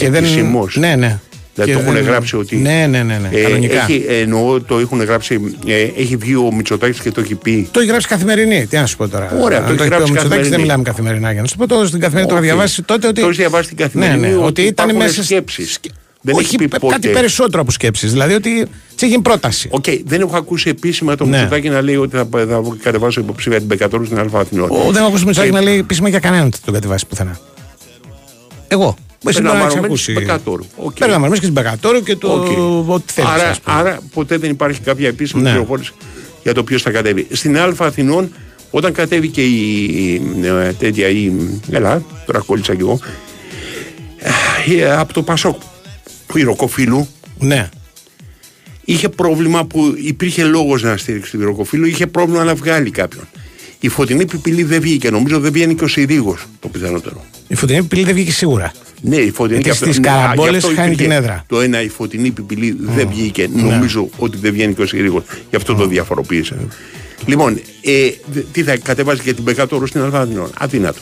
Επισημώς. 0.00 0.76
Ναι, 0.76 0.94
ναι. 0.96 1.18
Δηλαδή 1.54 1.72
Και 1.72 1.78
το 1.78 1.84
έχουν 1.84 1.94
δεν- 1.94 2.04
γράψει 2.04 2.36
ότι. 2.36 2.56
Ναι, 2.56 2.86
ναι, 2.90 3.02
ναι. 3.02 3.18
ναι 3.18 3.28
ε, 3.32 3.42
κανονικά. 3.42 3.82
έχει, 3.82 4.04
εννοώ 4.08 4.60
το 4.60 4.78
έχουν 4.78 5.02
γράψει. 5.02 5.56
ε, 5.66 5.82
έχει 5.96 6.16
βγει 6.16 6.34
ο 6.34 6.52
Μητσοτάκης 6.54 7.00
και 7.00 7.10
το 7.10 7.20
έχει 7.20 7.34
πει. 7.34 7.68
Το 7.70 7.80
έχει 7.80 7.88
γράψει 7.88 8.08
Καθημερινή. 8.08 8.66
Τι 8.66 8.76
να 8.76 8.86
σου 8.86 8.96
πω 8.96 9.08
τώρα. 9.08 9.32
Ωραία, 9.40 9.58
Αν 9.58 9.64
το 9.66 9.70
έχει 9.72 9.76
πει 9.76 9.82
ο 9.82 9.86
γράψει 9.86 10.12
Μητσοτάκης, 10.12 10.16
Καθημερινή. 10.16 10.48
δεν 10.48 10.60
μιλάμε 10.60 10.82
καθημερινά 10.82 11.32
για 11.32 11.40
να 11.42 11.46
σου 11.46 11.56
πω. 11.56 11.66
Το 11.68 11.86
στην 11.86 12.00
Καθημερινή 12.00 12.28
το 12.30 12.34
είχα 12.36 12.44
Όχι. 12.44 12.52
διαβάσει 12.52 12.82
τότε 12.82 13.06
ότι. 13.06 13.20
Το 13.20 13.26
έχει 13.28 13.36
διαβάσει 13.36 13.64
στην 13.64 13.76
Καθημερινή. 13.76 14.20
Ναι, 14.20 14.26
ναι, 14.28 14.34
ότι 14.36 14.62
ήταν 14.62 14.88
υπάρχουν 14.88 14.96
μέσα. 15.08 15.22
σκέψεις. 15.24 15.78
Δεν 16.24 16.34
Όχι, 16.34 16.44
έχει 16.44 16.56
πει 16.56 16.68
κάτι 16.68 16.80
ποτέ. 16.86 17.08
περισσότερο 17.08 17.60
από 17.62 17.70
σκέψεις. 17.70 18.10
Δηλαδή 18.12 18.34
ότι 18.34 18.50
τη 18.64 19.04
έχει 19.04 19.06
γίνει 19.06 19.22
πρόταση. 19.22 19.68
Οκ, 19.72 19.84
δεν 20.04 20.20
έχω 20.20 20.36
ακούσει 20.36 20.68
επίσημα 20.68 21.14
το 21.16 21.24
Ναι. 21.24 21.30
Μητσοτάκη 21.30 21.68
να 21.68 21.82
λέει 21.82 21.96
ότι 21.96 22.16
θα, 22.16 22.28
θα 22.32 22.62
κατεβάσω 22.82 23.20
υποψήφια 23.20 23.58
την 23.58 23.66
Μπεκατόρου 23.66 24.04
στην 24.04 24.18
Άλφα 24.18 24.38
Αθηνών. 24.38 24.70
Ο, 24.70 24.76
δεν 24.90 24.96
έχω 24.96 25.06
ακούσει 25.06 25.24
Μητσοτάκη 25.24 25.52
Και 25.52 25.58
να 25.58 25.64
λέει 25.64 25.78
επίσημα 25.78 26.08
για 26.08 26.18
κανέναν 26.18 26.46
ότι 26.46 26.58
τον 26.64 26.74
κατεβάσει 26.74 27.06
πουθενά. 27.06 27.38
Εγώ. 28.68 28.96
Εσύ 29.30 29.40
μπορεί 29.40 29.54
να 29.56 29.64
έχει 29.64 29.66
περιλαμβανομένης 29.66 29.84
ακούσει. 29.84 30.12
της 30.12 30.22
Μπεκατόρου. 30.22 30.64
Οκ. 30.76 30.92
Περιλαμβανομένης 30.98 31.38
και 31.38 31.44
στην 31.50 31.52
Μπεκατόρου 31.62 32.02
και 32.02 32.16
το 32.16 32.32
Οκ. 32.32 32.88
ό,τι 32.88 33.12
θέλεις. 33.12 33.30
Άρα, 33.30 33.54
άρα 33.64 33.98
ποτέ 34.14 34.36
δεν 34.36 34.50
υπάρχει 34.50 34.80
κάποια 34.80 35.08
επίσημη 35.08 35.42
Ναι. 35.42 35.50
πληροφόρηση 35.50 35.92
για 36.42 36.54
το 36.54 36.64
ποιος 36.64 36.82
θα 36.82 36.90
κατέβει. 36.90 37.26
Στην 37.30 37.58
Αλφα 37.58 37.86
Αθηνών, 37.86 38.32
όταν 38.70 38.92
κατέβηκε 38.92 39.42
η, 39.42 39.82
η, 39.84 40.22
ε, 40.46 40.72
τέτοια, 40.72 41.08
η, 41.08 41.32
έλα, 41.70 42.02
τώρα 42.26 42.38
κόλλησα 42.46 42.74
κι 42.74 42.80
εγώ, 42.80 42.98
ε, 44.78 44.92
από 44.92 45.12
το 45.12 45.22
Πασόκ, 45.22 45.60
που 46.26 46.38
η 46.38 46.42
Ροκοφίλου, 46.42 47.08
Ναι. 47.38 47.68
είχε 48.84 49.08
πρόβλημα 49.08 49.64
που 49.64 49.94
υπήρχε 49.96 50.44
λόγος 50.44 50.82
να 50.82 50.96
στήριξει 50.96 51.30
την 51.30 51.44
Ροκοφίλου, 51.44 51.86
είχε 51.86 52.06
πρόβλημα 52.06 52.44
να 52.44 52.54
βγάλει 52.54 52.90
κάποιον. 52.90 53.24
Η 53.80 53.88
φωτεινή 53.88 54.24
πιπηλή 54.26 54.62
δεν 54.64 54.80
βγήκε, 54.80 55.10
νομίζω 55.10 55.40
δεν 55.40 55.52
βγαίνει 55.52 55.74
και 55.74 55.84
ο 55.84 55.88
Συρίγος 55.88 56.46
το 56.60 56.68
πιθανότερο. 56.68 57.24
Η 57.52 57.54
φωτεινή 57.54 57.82
πύλη 57.82 58.04
δεν 58.04 58.14
βγήκε 58.14 58.32
σίγουρα. 58.32 58.72
Ναι, 59.00 59.16
η 59.16 59.30
φωτεινή 59.30 59.60
Γιατί 59.60 59.62
και 59.62 59.70
αυτό- 59.70 59.84
στις 59.84 59.98
ναι, 59.98 60.08
α, 60.08 60.12
καραμπόλες 60.12 60.50
γι' 60.50 60.56
αυτό 60.56 60.68
χάνει 60.80 60.92
υπήρχε 60.92 61.02
την 61.02 61.12
έδρα. 61.22 61.44
Το 61.48 61.60
ένα, 61.60 61.82
η 61.82 61.88
φωτεινή 61.88 62.30
πιπηλή 62.30 62.76
δεν 62.80 63.08
βγήκε. 63.08 63.48
Νομίζω 63.54 64.08
ότι 64.16 64.36
δεν 64.40 64.52
βγαίνει 64.52 64.74
και 64.74 64.82
ο 64.82 64.86
Συρίγος. 64.86 65.22
Γι' 65.50 65.56
αυτό 65.56 65.74
το 65.74 65.86
διαφοροποίησε. 65.86 66.56
Λοιπόν, 67.26 67.60
ε, 67.82 67.90
δε- 68.32 68.40
τι 68.52 68.62
θα 68.62 68.76
κατεβάσει 68.76 69.22
και 69.22 69.32
την 69.34 69.44
Μπεκατόρου 69.44 69.86
στην 69.86 70.00
Άλφα 70.02 70.20
Αθηνών. 70.20 70.50
Αδύνατο. 70.58 70.98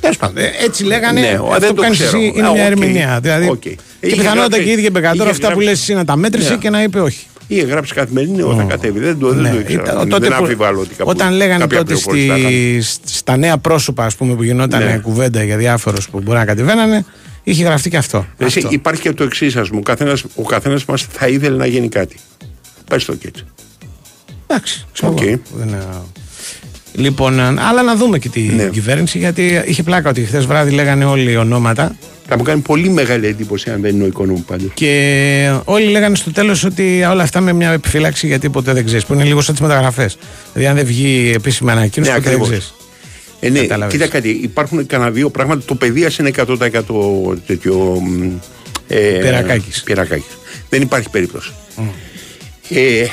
Τέλος 0.00 0.16
πάντων. 0.16 0.36
ε, 0.38 0.50
Έτσι 0.64 0.84
λέγανε. 0.84 1.20
Ναι, 1.20 1.38
ο, 1.42 1.46
αυτό 1.46 1.58
δεν 1.60 1.68
που 1.68 1.74
το 1.74 1.82
κάνεις 1.82 1.98
ξέρω. 1.98 2.16
εσύ 2.18 2.32
είναι 2.36 2.46
Α, 2.46 2.52
μια 2.52 2.62
οκ. 2.64 2.70
ερμηνεία. 2.70 3.18
Δηλαδή, 3.22 3.48
Οκ. 3.48 3.58
Και 3.60 3.68
Είχε 3.68 3.76
πιθανότατα 4.16 4.34
γράψει- 4.34 4.62
και 4.62 4.68
η 4.68 4.72
ίδια 4.72 4.86
η 4.86 4.90
Μπεκατόρου 4.90 5.22
είχε 5.22 5.30
αυτά 5.30 5.46
που 5.46 5.60
γράψει- 5.60 5.68
λες 5.68 5.80
εσύ 5.80 5.94
να 5.94 6.04
τα 6.04 6.16
μέτρησε 6.16 6.50
Ναι. 6.50 6.56
και 6.56 6.70
να 6.70 6.82
είπε 6.82 7.00
όχι. 7.00 7.26
Είχε 7.52 7.62
γράψει 7.62 7.94
Καθημερινή 7.94 8.42
ότι 8.42 8.56
θα 8.56 8.62
κατέβει. 8.62 8.98
Δεν 8.98 9.18
το, 9.18 9.28
δεν 9.28 9.42
Ναι, 9.42 9.50
το 9.50 9.58
ήξερα. 9.60 9.82
ήταν- 9.82 9.98
Δεν- 9.98 10.08
τότε 10.08 10.28
δεν 10.28 10.36
που- 10.36 10.42
αμφιβάλλω 10.44 10.80
ότι 10.80 10.94
κάπου- 10.94 11.08
Όταν 11.12 11.32
λέγανε 11.32 11.60
κάποια 11.60 11.78
τότε 11.78 11.92
πληροφόρηση 11.92 12.26
θα 12.26 12.36
είχαν. 12.36 12.82
στη, 12.82 13.08
στα 13.16 13.36
νέα 13.36 13.58
πρόσωπα 13.58 14.04
ας 14.04 14.16
πούμε, 14.16 14.34
που 14.34 14.42
γινόταν 14.42 14.84
Ναι. 14.84 14.98
κουβέντα 15.02 15.42
για 15.42 15.56
διάφορους 15.56 16.08
που 16.08 16.20
μπορεί 16.20 16.38
να 16.38 16.44
κατεβαίνανε, 16.44 17.04
είχε 17.42 17.64
γραφτεί 17.64 17.90
και 17.90 17.96
αυτό. 17.96 18.26
Εσύ, 18.38 18.58
Αυτό. 18.58 18.70
υπάρχει 18.72 19.00
και 19.00 19.12
το 19.12 19.24
εξής, 19.24 19.56
ας 19.56 19.68
πούμε. 19.68 19.80
Ο 19.80 19.82
καθένα 19.82 20.16
ο 20.34 20.42
καθένας 20.42 20.84
μας 20.84 21.02
θα 21.12 21.28
ήθελε 21.28 21.56
να 21.56 21.66
γίνει 21.66 21.88
κάτι. 21.88 22.16
Πες 22.88 23.04
το 23.04 23.14
και 23.14 23.26
έτσι. 23.28 23.44
Εντάξει. 24.46 24.86
ξέρω 24.92 25.12
Οκ. 25.12 25.20
εγώ. 25.20 25.38
Δεν 25.54 25.68
είναι- 25.68 25.84
Λοιπόν, 26.92 27.38
ε, 27.38 27.42
αλλά 27.42 27.82
να 27.82 27.96
δούμε 27.96 28.18
και 28.18 28.28
την 28.28 28.54
Ναι. 28.56 28.64
κυβέρνηση 28.68 29.18
γιατί 29.18 29.62
είχε 29.66 29.82
πλάκα 29.82 30.10
ότι 30.10 30.20
χθες 30.24 30.46
βράδυ 30.46 30.70
λέγανε 30.70 31.04
όλοι 31.04 31.36
ονόματα 31.36 31.96
Θα 32.32 32.38
μου 32.38 32.42
κάνει 32.44 32.60
πολύ 32.60 32.88
μεγάλη 32.88 33.26
εντύπωση 33.26 33.70
αν 33.70 33.80
δεν 33.80 33.94
είναι 33.94 34.04
ο 34.04 34.06
Οικονόμου 34.06 34.42
πάντως. 34.44 34.70
και 34.74 35.52
όλοι 35.64 35.84
λέγανε 35.90 36.16
στο 36.16 36.32
τέλος 36.32 36.64
ότι 36.64 37.02
όλα 37.10 37.22
αυτά 37.22 37.40
με 37.40 37.52
μια 37.52 37.70
επιφύλαξη 37.70 38.26
γιατί 38.26 38.50
ποτέ 38.50 38.72
δεν 38.72 38.84
ξέρεις. 38.84 39.04
Που 39.04 39.14
είναι 39.14 39.24
λίγο 39.24 39.40
σαν 39.40 39.54
τις 39.54 39.62
μεταγραφές. 39.62 40.16
Δηλαδή, 40.52 40.70
αν 40.70 40.76
δεν 40.76 40.86
βγει 40.86 41.32
επίσημη 41.34 41.70
ανακοίνωση, 41.70 42.10
Ναι, 42.12 42.16
ποτέ 42.18 42.30
δεν 42.30 42.38
ακριβώς. 42.40 42.48
ξέρεις. 42.60 42.74
Ε, 43.40 43.48
ναι, 43.48 43.60
Κατάλαβες. 43.60 43.94
κοίτα 43.94 44.06
κάτι, 44.08 44.28
υπάρχουν 44.28 44.86
κανένα 44.86 45.10
δύο 45.10 45.30
πράγματα. 45.30 45.62
Το 45.64 45.74
παιδεία 45.74 46.10
είναι 46.20 46.28
100% 46.28 47.36
τέτοιο. 47.46 47.76
μ, 48.00 48.30
Ε, 48.88 48.96
Πυρακάκης. 48.96 49.82
πυρακάκης. 49.82 50.38
Δεν 50.68 50.82
υπάρχει 50.82 51.10
περίπτωση. 51.10 51.52
Ε, 52.68 53.04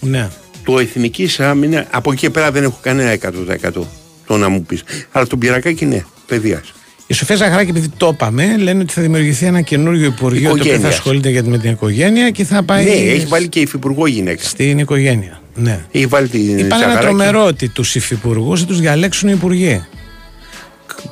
Ναι. 0.00 0.28
το 0.64 0.78
εθνική 0.78 1.28
άμυνα, 1.38 1.86
από 1.90 2.12
εκεί 2.12 2.20
και 2.20 2.30
πέρα 2.30 2.50
δεν 2.50 2.62
έχω 2.62 2.78
κανένα 2.82 3.10
100% 3.10 3.86
το 4.26 4.36
να 4.36 4.48
μου 4.48 4.62
πεις. 4.62 4.82
Αλλά 5.12 5.26
το 5.26 5.36
πυρακάκι 5.36 5.84
ναι, 5.84 6.04
παιδεία. 6.26 6.62
Η 7.06 7.14
Σοφία 7.14 7.36
Ζαχαράκη, 7.36 7.70
επειδή 7.70 7.88
το 7.96 8.10
είπαμε, 8.12 8.56
λένε 8.56 8.82
ότι 8.82 8.92
θα 8.92 9.02
δημιουργηθεί 9.02 9.46
ένα 9.46 9.60
καινούριο 9.60 10.04
Υπουργείο 10.06 10.42
το 10.48 10.50
οποίο 10.50 10.62
θα 10.64 10.68
Οικογένειας. 10.70 10.94
ασχολείται 10.94 11.30
για- 11.30 11.42
με 11.44 11.58
την 11.58 11.70
οικογένεια 11.70 12.30
και 12.30 12.44
θα 12.44 12.62
πάει. 12.62 12.84
Ναι, 12.84 12.90
έχει 12.90 13.26
βάλει 13.26 13.48
και 13.48 13.60
υφυπουργό 13.60 14.06
γυναίκα. 14.06 14.42
Στην 14.42 14.78
οικογένεια. 14.78 15.40
Ναι. 15.54 15.84
Έχει 15.92 16.06
βάλει 16.06 16.28
την 16.28 16.40
Είπαν 16.58 16.64
ένα 16.66 16.76
Ζαχαράκη. 16.76 17.04
τρομερό 17.06 17.44
ότι 17.44 17.68
τους 17.68 17.94
υφυπουργούς 17.94 18.60
θα 18.60 18.66
τους 18.66 18.80
διαλέξουν 18.80 19.28
οι 19.28 19.32
υπουργοί. 19.36 19.84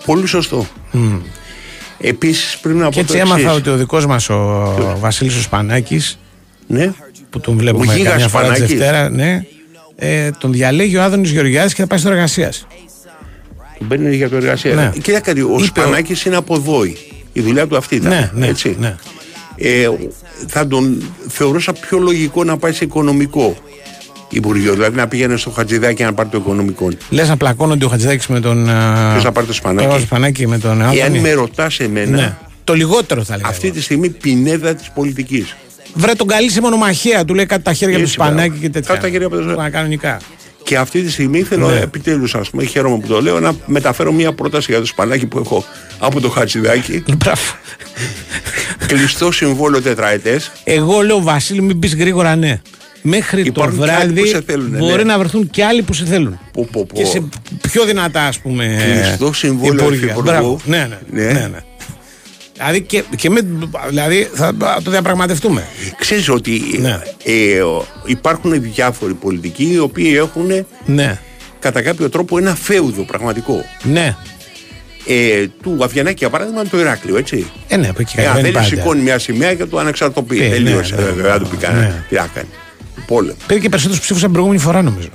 Πολύ 0.05 0.27
σωστό. 0.27 0.67
Μμ. 0.93 1.17
Επίσης 2.01 2.59
πρέπει 2.59 2.79
να 2.79 2.85
πω 2.85 2.91
Και 2.91 3.01
έτσι 3.01 3.13
το 3.13 3.19
έμαθα 3.19 3.41
εξής. 3.41 3.57
ότι 3.57 3.69
ο 3.71 3.77
δικός 3.77 4.07
μας 4.07 4.29
ο 4.31 4.97
Βασίλη 5.01 5.31
ο 5.31 5.41
Σπανάκη, 5.43 6.01
Ναι. 6.67 6.93
που 7.31 7.41
τον 7.41 7.57
βλέπουμε 7.57 7.93
Ο 7.93 7.97
Γίγας 7.97 8.11
καμιά 8.13 8.29
φορά 8.29 8.49
τη 8.49 8.51
Σπανάκης. 8.55 8.77
Δευτέρα, 8.79 9.11
ναι, 9.11 9.43
ε, 9.97 10.31
τον 10.31 10.53
διαλέγει 10.53 10.97
ο 10.97 11.03
Άδωνης 11.03 11.31
Γεωργιάδης 11.31 11.75
και 11.75 11.81
θα 11.81 11.87
πάει 11.87 11.99
στο 11.99 12.09
εργασία. 12.09 12.53
Τον 13.89 13.99
παίρνει 13.99 14.17
για 14.17 14.29
το 14.29 14.37
εργασία. 14.37 14.75
Ναι. 14.75 14.93
Κοίτα 15.03 15.21
κάτι, 15.21 15.41
ο 15.41 15.45
Είπε 15.45 15.55
ο- 15.55 15.65
Σπανάκης 15.65 16.25
είναι 16.25 16.37
από 16.37 16.61
Βόη. 16.61 16.97
Η 17.33 17.41
δουλειά 17.41 17.67
του 17.67 17.77
αυτή 17.77 17.95
ήταν. 17.95 18.11
Ναι, 18.11 18.31
ναι, 18.35 18.47
έτσι. 18.47 18.77
ναι. 18.81 18.97
Ε, 19.57 19.89
θα 20.47 20.67
τον 20.67 21.03
θεωρούσα 21.29 21.73
πιο 21.73 21.99
λογικό 21.99 22.45
να 22.45 22.57
πάει 22.57 22.73
σε 22.73 22.85
οικονομικό 22.85 23.57
Υπουργείο. 24.29 24.73
Δηλαδή 24.73 24.97
να 24.97 25.09
πήγαινε 25.09 25.37
στο 25.37 25.51
Χατζηδάκι 25.51 26.03
να 26.03 26.13
πάρει 26.13 26.29
το 26.29 26.39
οικονομικό. 26.39 26.89
Λες 27.11 27.29
να 27.29 27.37
πλακώνονται 27.37 27.85
ο 27.85 27.89
Χατζηδάκης 27.89 28.27
με 28.27 28.41
τον. 28.41 28.65
Ποιος 29.11 29.25
να 29.25 29.33
πάρει 29.33 29.47
το 29.47 29.53
Σπανάκη; 29.53 29.89
Το 29.89 29.99
Σπανάκη 29.99 30.47
με 30.47 30.59
τον 30.59 30.83
Άδωνη; 30.83 30.99
Εάν 30.99 31.17
με 31.19 31.33
ρωτάς 31.33 31.81
εμένα, 31.81 32.17
Ναι. 32.17 32.37
Το 32.65 32.75
λιγότερο 32.75 33.25
θα 33.25 33.37
λέγαμε. 33.37 33.53
αυτή 33.55 33.71
τη 33.71 33.83
στιγμή 33.83 34.09
πινέδα 34.11 34.75
της 34.75 34.91
πολιτικής. 34.95 35.57
Βρε 35.95 36.13
τον 36.13 36.27
καλή 36.27 36.51
σε 36.51 36.61
μονομαχία, 36.61 37.25
του 37.25 37.35
λέει 37.35 37.47
κάτι 37.47 37.63
τα 37.63 37.73
χέρια 37.73 37.95
από 37.97 38.05
το 38.05 38.09
Έτσι, 38.11 38.17
μπράβο. 38.19 38.33
Σπανάκη 38.39 38.59
και 38.61 38.71
τέτοια. 38.71 38.89
Κάτω 38.95 39.07
τα 39.07 39.11
χέρια 39.13 39.27
από 39.27 39.37
το- 39.37 39.43
Που 39.55 39.69
Κανονικά. 39.73 40.21
Και 40.65 40.77
αυτή 40.77 41.03
τη 41.03 41.11
στιγμή 41.11 41.43
θέλω 41.43 41.69
Ναι. 41.69 41.81
επιτέλους, 41.81 42.35
ας 42.35 42.51
πούμε, 42.51 42.65
χαίρομαι 42.65 42.99
που 42.99 43.07
το 43.07 43.23
λέω, 43.23 43.41
να 43.41 43.53
μεταφέρω 43.67 44.13
μια 44.13 44.33
πρόταση 44.33 44.71
για 44.71 44.81
το 44.81 44.87
Σπανάκη 44.87 45.27
που 45.27 45.39
έχω 45.39 45.65
από 45.99 46.21
το 46.21 46.29
Χατζηδάκι. 46.31 47.03
Μπράβο. 47.19 47.43
Κλειστό 48.87 49.33
συμβόλαιο 49.33 49.83
τετραετές. 49.83 50.53
Εγώ 50.65 51.01
λέω 51.01 51.23
Βασίλη, 51.23 51.63
μην 51.63 51.79
πεις 51.79 51.95
γρήγορα 51.95 52.37
ναι. 52.37 52.61
Μέχρι 53.07 53.41
Υπάρχουν 53.41 53.79
το 53.79 53.85
και 53.85 53.91
άλλοι 53.93 54.03
βράδυ 54.13 54.21
που 54.21 54.27
σε 54.27 54.43
θέλουνε, 54.47 54.79
μπορεί 54.79 54.97
ναι. 55.05 55.13
να 55.13 55.19
βρεθούν 55.19 55.51
και 55.51 55.65
άλλοι 55.65 55.83
που 55.83 55.93
σε 55.93 56.05
θέλουν. 56.05 56.39
Πω, 56.53 56.69
πω, 56.73 56.87
πω. 56.87 56.95
Και 56.95 57.05
σε 57.05 57.25
πιο 57.61 57.85
δυνατά, 57.85 58.23
ας 58.27 58.39
πούμε. 58.39 58.77
Κλειστό 59.03 59.33
συμβόλαιο 59.33 59.85
υπουργεία. 59.85 60.05
υφυπουργού. 60.05 60.31
Μπράβο. 60.31 60.61
Ναι, 60.65 60.89
ναι. 61.11 61.23
Ναι. 61.23 61.33
ναι, 61.33 61.47
ναι. 61.47 61.59
Δηλαδή 62.65 62.81
και, 62.87 63.03
και 63.17 63.31
με, 63.31 63.41
δηλαδή 63.89 64.29
θα 64.35 64.55
το 64.85 64.91
διαπραγματευτούμε. 64.91 65.67
Ξέρεις 65.99 66.29
ότι 66.29 66.63
Ναι. 66.81 66.99
ε, 67.25 67.61
ο- 67.63 67.87
υπάρχουν 68.05 68.63
διάφοροι 68.63 69.15
πολιτικοί 69.15 69.73
οι 69.73 69.79
οποίοι 69.79 70.13
έχουν 70.17 70.67
Ναι. 70.87 71.19
κατά 71.59 71.83
κάποιο 71.83 72.09
τρόπο 72.09 72.39
ένα 72.39 72.55
φέουδο 72.55 73.03
πραγματικό. 73.03 73.65
Ναι. 73.83 74.17
Ε, 75.07 75.47
του 75.63 75.79
Αβιανάκη 75.83 76.17
για 76.19 76.31
παράδειγμα 76.31 76.61
είναι 76.61 76.69
το 76.69 76.79
Ηράκλειο, 76.79 77.17
έτσι. 77.17 77.47
Ε, 77.69 77.77
ναι, 77.77 77.89
από 77.89 78.01
εκεί 78.01 78.15
Ε, 78.17 78.21
αν 78.21 78.27
κατεβαίνει 78.27 78.53
θέλει 78.55 78.65
πάντα. 78.67 78.77
σηκώνει 78.83 79.03
μια 79.03 79.19
σημαία 79.19 79.55
και 79.55 79.65
του 79.65 79.79
ανεξαρτοποιεί. 79.79 80.39
Ε, 80.43 80.47
ναι, 80.49 80.55
Τελείωσε. 80.55 80.95
ναι, 80.95 81.03
ε, 81.03 81.05
ναι, 81.05 81.11
δεν 81.23 81.31
θα 81.33 81.39
του 81.39 81.49
πει 81.49 81.57
κανένα. 81.57 81.87
ναι. 81.87 82.05
Τι 82.09 82.15
να 82.15 82.29
κάνει. 82.35 82.49
Πόλεμο. 83.07 83.37
Πήρε 83.47 83.61
και 83.61 83.69
περισσότερους 83.69 84.03
ψήφους 84.03 84.23
από 84.23 84.33
την 84.33 84.43
προηγούμενη 84.43 84.63
φορά, 84.63 84.83
νομίζω. 84.83 85.09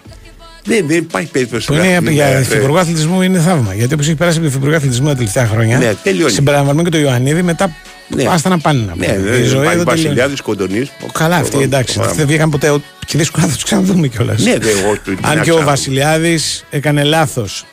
Δεν, 0.69 0.87
δεν 0.87 0.97
υπάρχει 0.97 1.31
περίπτωση. 1.31 1.67
Που 1.67 1.73
να- 1.73 1.85
είναι 1.85 1.99
ναι, 1.99 2.11
για 2.11 2.25
ε, 2.25 2.39
υφυπουργό 2.39 2.77
αθλητισμού 2.77 3.21
είναι 3.21 3.39
θαύμα. 3.39 3.73
Γιατί 3.73 3.93
όπως 3.93 4.05
έχει 4.07 4.15
περάσει 4.15 4.37
από 4.37 4.45
το 4.45 4.51
υφυπουργό 4.51 4.75
αθλητισμού 4.75 5.07
τα 5.07 5.15
τελευταία 5.15 5.47
χρόνια. 5.47 5.77
Ναι, 5.77 5.93
τελειώνει. 6.03 6.31
Συμπεριλαμβανομένου 6.31 6.89
και 6.89 6.97
το 6.97 7.03
Ιωαννίδη, 7.03 7.41
μετά 7.41 7.75
Ναι. 8.07 8.23
άστα 8.29 8.49
να 8.49 8.57
πάνε 8.59 8.79
να 8.79 8.85
Ναι, 8.95 9.05
πούμε. 9.05 9.05
Η 9.05 9.21
δεν 9.31 9.33
ζωή 9.43 9.43
υπάρχει 9.43 9.57
εδώ 9.57 9.63
τελειώνει. 9.83 9.83
Βασιλιάδης 9.85 10.41
Κοντονής. 10.41 10.91
Καλά, 11.11 11.35
αυτοί 11.35 11.61
εντάξει. 11.61 11.99
αυτοί 12.01 12.17
δεν 12.17 12.27
βγήκαν 12.27 12.49
ποτέ. 12.49 12.69
ο- 12.69 12.81
Και 13.05 13.17
δύσκολα 13.17 13.45
θα 13.45 13.53
τους 13.53 13.63
ξαναδούμε 13.63 14.07
κιόλας. 14.07 14.43
Ναι, 14.43 14.57
δε, 14.57 14.69
εγώ 14.69 14.93
του- 14.93 15.01
τι 15.03 15.11
Αν 15.11 15.17
να 15.21 15.33
και 15.33 15.39
ο 15.39 15.41
ξαναδούμε. 15.41 15.63
Βασιλιάδης 15.63 16.65
έκανε 16.69 17.03
λάθος. 17.03 17.65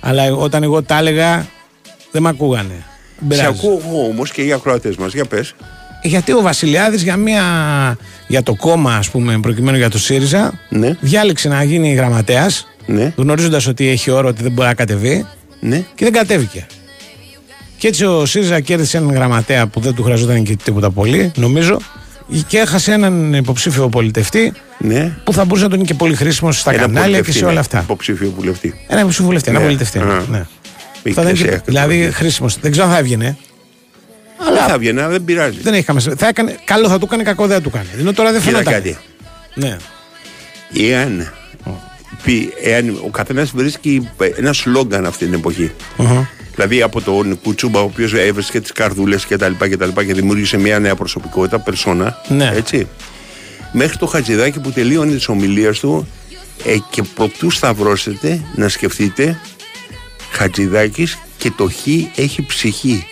Αλλά 0.00 0.32
όταν 0.34 0.62
εγώ 0.62 0.82
τα 0.82 0.98
έλεγα, 0.98 1.46
δεν 2.10 2.22
με 2.22 2.28
ακούγανε. 2.28 2.84
Δεν 3.18 3.38
Σε 3.38 3.42
πειράζει. 3.42 3.58
ακούω 3.58 3.80
εγώ 3.88 4.06
όμως 4.08 4.30
και 4.30 4.42
οι 4.42 4.52
ακροατές 4.52 4.96
μας. 4.96 5.12
Για 5.12 5.24
πες. 5.24 5.54
Γιατί 6.06 6.32
ο 6.32 6.40
Βασιλιάδης 6.42 7.02
για, 7.02 7.16
μια, 7.16 7.42
για 8.26 8.42
το 8.42 8.54
κόμμα, 8.54 8.94
ας 8.94 9.10
πούμε, 9.10 9.38
προκειμένου 9.40 9.76
για 9.76 9.90
το 9.90 9.98
ΣΥΡΙΖΑ, 9.98 10.52
Ναι. 10.68 10.96
διάλεξε 11.00 11.48
να 11.48 11.62
γίνει 11.62 11.92
γραμματέας, 11.94 12.66
Ναι. 12.86 13.12
γνωρίζοντας 13.16 13.66
ότι 13.66 13.88
έχει 13.88 14.10
όρο 14.10 14.28
ότι 14.28 14.42
δεν 14.42 14.52
μπορεί 14.52 14.68
να 14.68 14.74
κατεβεί 14.74 15.26
Ναι. 15.60 15.76
και 15.94 16.04
δεν 16.04 16.12
κατέβηκε. 16.12 16.66
Και 17.78 17.88
έτσι 17.88 18.04
ο 18.04 18.26
ΣΥΡΙΖΑ 18.26 18.60
κέρδισε 18.60 18.96
έναν 18.96 19.14
γραμματέα 19.14 19.66
που 19.66 19.80
δεν 19.80 19.94
του 19.94 20.02
χρειαζόταν 20.02 20.42
και 20.44 20.56
τίποτα 20.64 20.90
πολύ, 20.90 21.32
νομίζω, 21.36 21.78
και 22.46 22.58
έχασε 22.58 22.92
έναν 22.92 23.34
υποψήφιο 23.34 23.88
πολιτευτή 23.88 24.52
Ναι. 24.78 25.12
που 25.24 25.32
θα 25.32 25.44
μπορούσε 25.44 25.62
να 25.64 25.70
τον 25.70 25.78
είναι 25.78 25.88
και 25.88 25.94
πολύ 25.94 26.14
χρήσιμο 26.14 26.52
στα 26.52 26.70
Ένα 26.72 26.80
κανάλια 26.80 27.02
και 27.04 27.10
βουλευτή, 27.10 27.32
σε 27.32 27.44
ναι. 27.44 27.50
όλα 27.50 27.60
αυτά. 27.60 27.80
Υποψήφιο 27.80 28.32
βουλευτή. 28.36 28.74
Ένα 28.88 28.98
υποψήφιο 29.00 29.26
βουλευτή, 29.26 29.50
ένα 29.50 29.58
Ναι. 29.58 29.64
πολιτευτή. 29.64 29.98
Α. 29.98 30.22
Ναι. 30.30 30.46
Είχε 31.02 31.14
Θα 31.14 31.22
ήταν 31.22 31.34
και 31.34 31.42
και- 31.44 31.50
σε 31.50 31.62
δηλαδή 31.64 32.00
άκρη. 32.00 32.12
χρήσιμος. 32.12 32.58
Δεν 32.60 32.70
ξέρω 32.70 32.86
αν 32.86 32.92
θα 32.92 32.98
έβγαινε. 32.98 33.36
Αλλά 34.38 34.66
θα 34.66 34.78
βγαίνει, 34.78 34.98
αλλά 35.00 35.08
δεν 35.08 35.24
πειράζει. 35.24 35.58
Δεν 35.62 35.74
έχει 35.74 35.84
καμία 35.84 36.00
σημασία. 36.00 36.24
Θα 36.24 36.28
έκανε, 36.30 36.58
καλό 36.64 36.88
θα 36.88 36.98
του 36.98 37.04
έκανε, 37.04 37.22
κακό 37.22 37.46
δεν 37.46 37.56
θα 37.56 37.62
του 37.62 37.70
κάνει. 37.70 37.86
Ενώ 37.98 38.12
τώρα 38.12 38.32
δεν 38.32 38.40
Κοίτα 38.40 38.52
φαίνεται. 38.58 38.70
κάτι. 38.74 38.98
Ναι. 39.54 39.76
Εάν, 40.76 41.32
πει, 42.22 42.52
εάν 42.62 43.00
ο 43.04 43.08
καθένας 43.08 43.50
βρίσκει 43.50 44.10
ένα 44.36 44.52
σλόγκαν 44.52 45.06
αυτή 45.06 45.24
την 45.24 45.34
εποχή. 45.34 45.72
Δηλαδή 46.54 46.82
από 46.82 47.00
τον 47.00 47.40
Κουτσούμπα, 47.42 47.80
ο 47.80 47.82
οποίος 47.84 48.12
έβρισκε 48.14 48.60
τις 48.60 48.72
καρδούλες 48.72 49.24
και 49.24 49.36
τα 49.36 49.48
λοιπά 49.48 49.68
και 49.68 49.76
τα 49.76 49.86
λοιπά 49.86 50.04
και 50.04 50.14
δημιούργησε 50.14 50.56
μια 50.58 50.78
νέα 50.78 50.94
προσωπικότητα, 50.94 51.58
περσόνα. 51.58 52.18
Ναι. 52.28 52.50
Έτσι. 52.54 52.88
Μέχρι 53.72 53.96
το 53.96 54.06
Χατζηδάκι 54.06 54.58
που 54.60 54.70
τελείωνε 54.72 55.14
τις 55.14 55.28
ομιλίες 55.28 55.78
του 55.80 56.08
ε, 56.64 56.76
και 56.90 57.02
προτού 57.02 57.50
σταυρώσετε 57.50 58.40
να 58.54 58.68
σκεφτείτε 58.68 59.38
Χατζηδάκης 60.32 61.18
και 61.38 61.50
το 61.56 61.68
χ 61.70 61.86
έχει 62.16 62.46
ψυχή. 62.46 63.06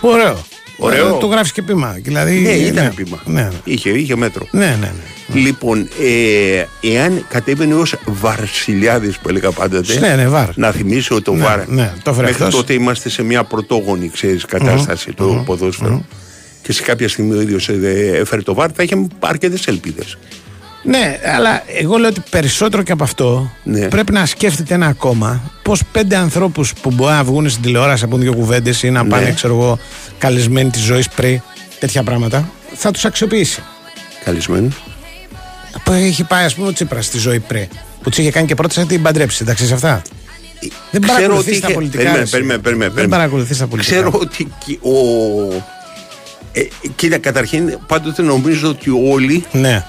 Ωραίο. 0.00 0.44
Ωραίο. 0.78 1.14
Ε, 1.16 1.18
Το 1.20 1.26
γράφεις 1.26 1.52
και 1.52 1.62
πείμα. 1.62 1.96
Δηλαδή, 2.02 2.38
Ναι, 2.38 2.50
ήταν 2.50 2.92
πείμα. 2.94 3.22
Ναι, 3.24 3.42
ναι. 3.42 3.48
Είχε, 3.64 3.90
είχε 3.90 4.16
μέτρο. 4.16 4.46
ναι, 4.50 4.66
ναι, 4.66 4.92
ναι. 5.28 5.40
Λοιπόν, 5.40 5.88
ε, 6.00 6.64
εάν 6.94 7.24
κατέβαινε 7.28 7.74
ως 7.74 7.94
Βαρσιλιάδης 8.06 9.18
που 9.18 9.28
έλεγα 9.28 9.50
πάντοτε. 9.50 9.98
Ναι, 9.98 10.14
ναι, 10.14 10.28
βαρ. 10.28 10.48
Να 10.56 10.70
θυμίσω 10.70 11.14
ότι 11.14 11.24
το 11.24 11.34
Ναι, 11.34 11.44
βαρ. 11.44 11.68
ναι, 11.68 11.92
το 12.02 12.10
έφερε 12.10 12.26
μέχρι 12.26 12.42
αυτός. 12.44 12.60
τότε 12.60 12.72
είμαστε 12.72 13.08
σε 13.08 13.22
μια 13.22 13.44
πρωτόγονη 13.44 14.08
ξέρεις, 14.08 14.44
κατάσταση 14.44 15.12
το 15.12 15.42
ποδόσφαιρο. 15.46 16.04
Και 16.62 16.72
σε 16.72 16.82
κάποια 16.82 17.08
στιγμή 17.08 17.36
ο 17.36 17.40
ίδιος 17.40 17.68
έφερε 18.20 18.42
το 18.42 18.54
βαρ, 18.54 18.68
θα 18.74 18.82
είχε 18.82 19.06
αρκετές 19.18 19.66
ελπίδες. 19.66 20.18
Ναι, 20.86 21.18
αλλά 21.36 21.62
εγώ 21.80 21.96
λέω 21.96 22.08
ότι 22.08 22.22
περισσότερο 22.30 22.82
και 22.82 22.92
από 22.92 23.04
αυτό 23.04 23.50
Ναι. 23.62 23.88
πρέπει 23.88 24.12
να 24.12 24.26
σκέφτεται 24.26 24.74
ένα 24.74 24.92
κόμμα 24.92 25.40
πώς 25.62 25.82
πέντε 25.92 26.16
ανθρώπους 26.16 26.72
που 26.82 26.90
μπορεί 26.90 27.12
να 27.12 27.24
βγουν 27.24 27.50
στην 27.50 27.62
τηλεόραση 27.62 28.02
να 28.02 28.08
πούν 28.08 28.20
δύο 28.20 28.34
κουβέντες 28.34 28.82
ή 28.82 28.90
να 28.90 29.02
Ναι. 29.02 29.08
πάνε, 29.08 29.32
ξέρω 29.32 29.54
εγώ, 29.54 29.78
καλεσμένοι 30.18 30.70
της 30.70 30.82
ζωής 30.82 31.08
πριν, 31.08 31.40
τέτοια 31.78 32.02
πράγματα, 32.02 32.48
θα 32.74 32.90
τους 32.90 33.04
αξιοποιήσει. 33.04 33.62
Καλισμένο. 34.24 34.68
Που 35.84 35.92
έχει 35.92 36.24
πάει, 36.24 36.44
ας 36.44 36.54
πούμε, 36.54 36.68
ο 36.68 36.72
Τσίπρας 36.72 37.06
στη 37.06 37.18
ζωή 37.18 37.40
πριν. 37.40 37.66
Που 38.02 38.10
τη 38.10 38.20
είχε 38.22 38.30
κάνει 38.30 38.46
και 38.46 38.54
πρόταση 38.54 38.78
να 38.80 38.86
την 38.86 39.02
παντρέψει. 39.02 39.38
Εντάξει, 39.42 39.66
σε 39.66 39.74
αυτά. 39.74 40.02
Δεν 40.90 41.00
Ξέρω 41.02 41.14
παρακολουθείς 41.16 41.50
ότι 41.52 41.60
τα 41.60 41.66
είχε- 41.66 41.74
πολιτικά. 41.76 41.98
Περίμενε, 42.02 42.22
εσύ. 42.22 42.30
περίμενε, 42.32 42.58
περίμενε, 42.60 42.84
Δεν 42.90 42.94
περίμενε. 42.94 43.22
παρακολουθείς 43.22 43.58
τα 43.58 43.66
πολιτικά. 43.66 43.96
Ξέρω 43.96 44.10
ότι 44.20 44.48
και 44.66 44.78
ο. 44.82 44.92
Ε, 46.52 46.60
κοίτα, 46.96 47.18
καταρχήν 47.18 47.78
πάντοτε 47.86 48.22
νομίζω 48.22 48.68
ότι 48.68 48.90
όλοι 48.90 49.44
Ναι. 49.52 49.84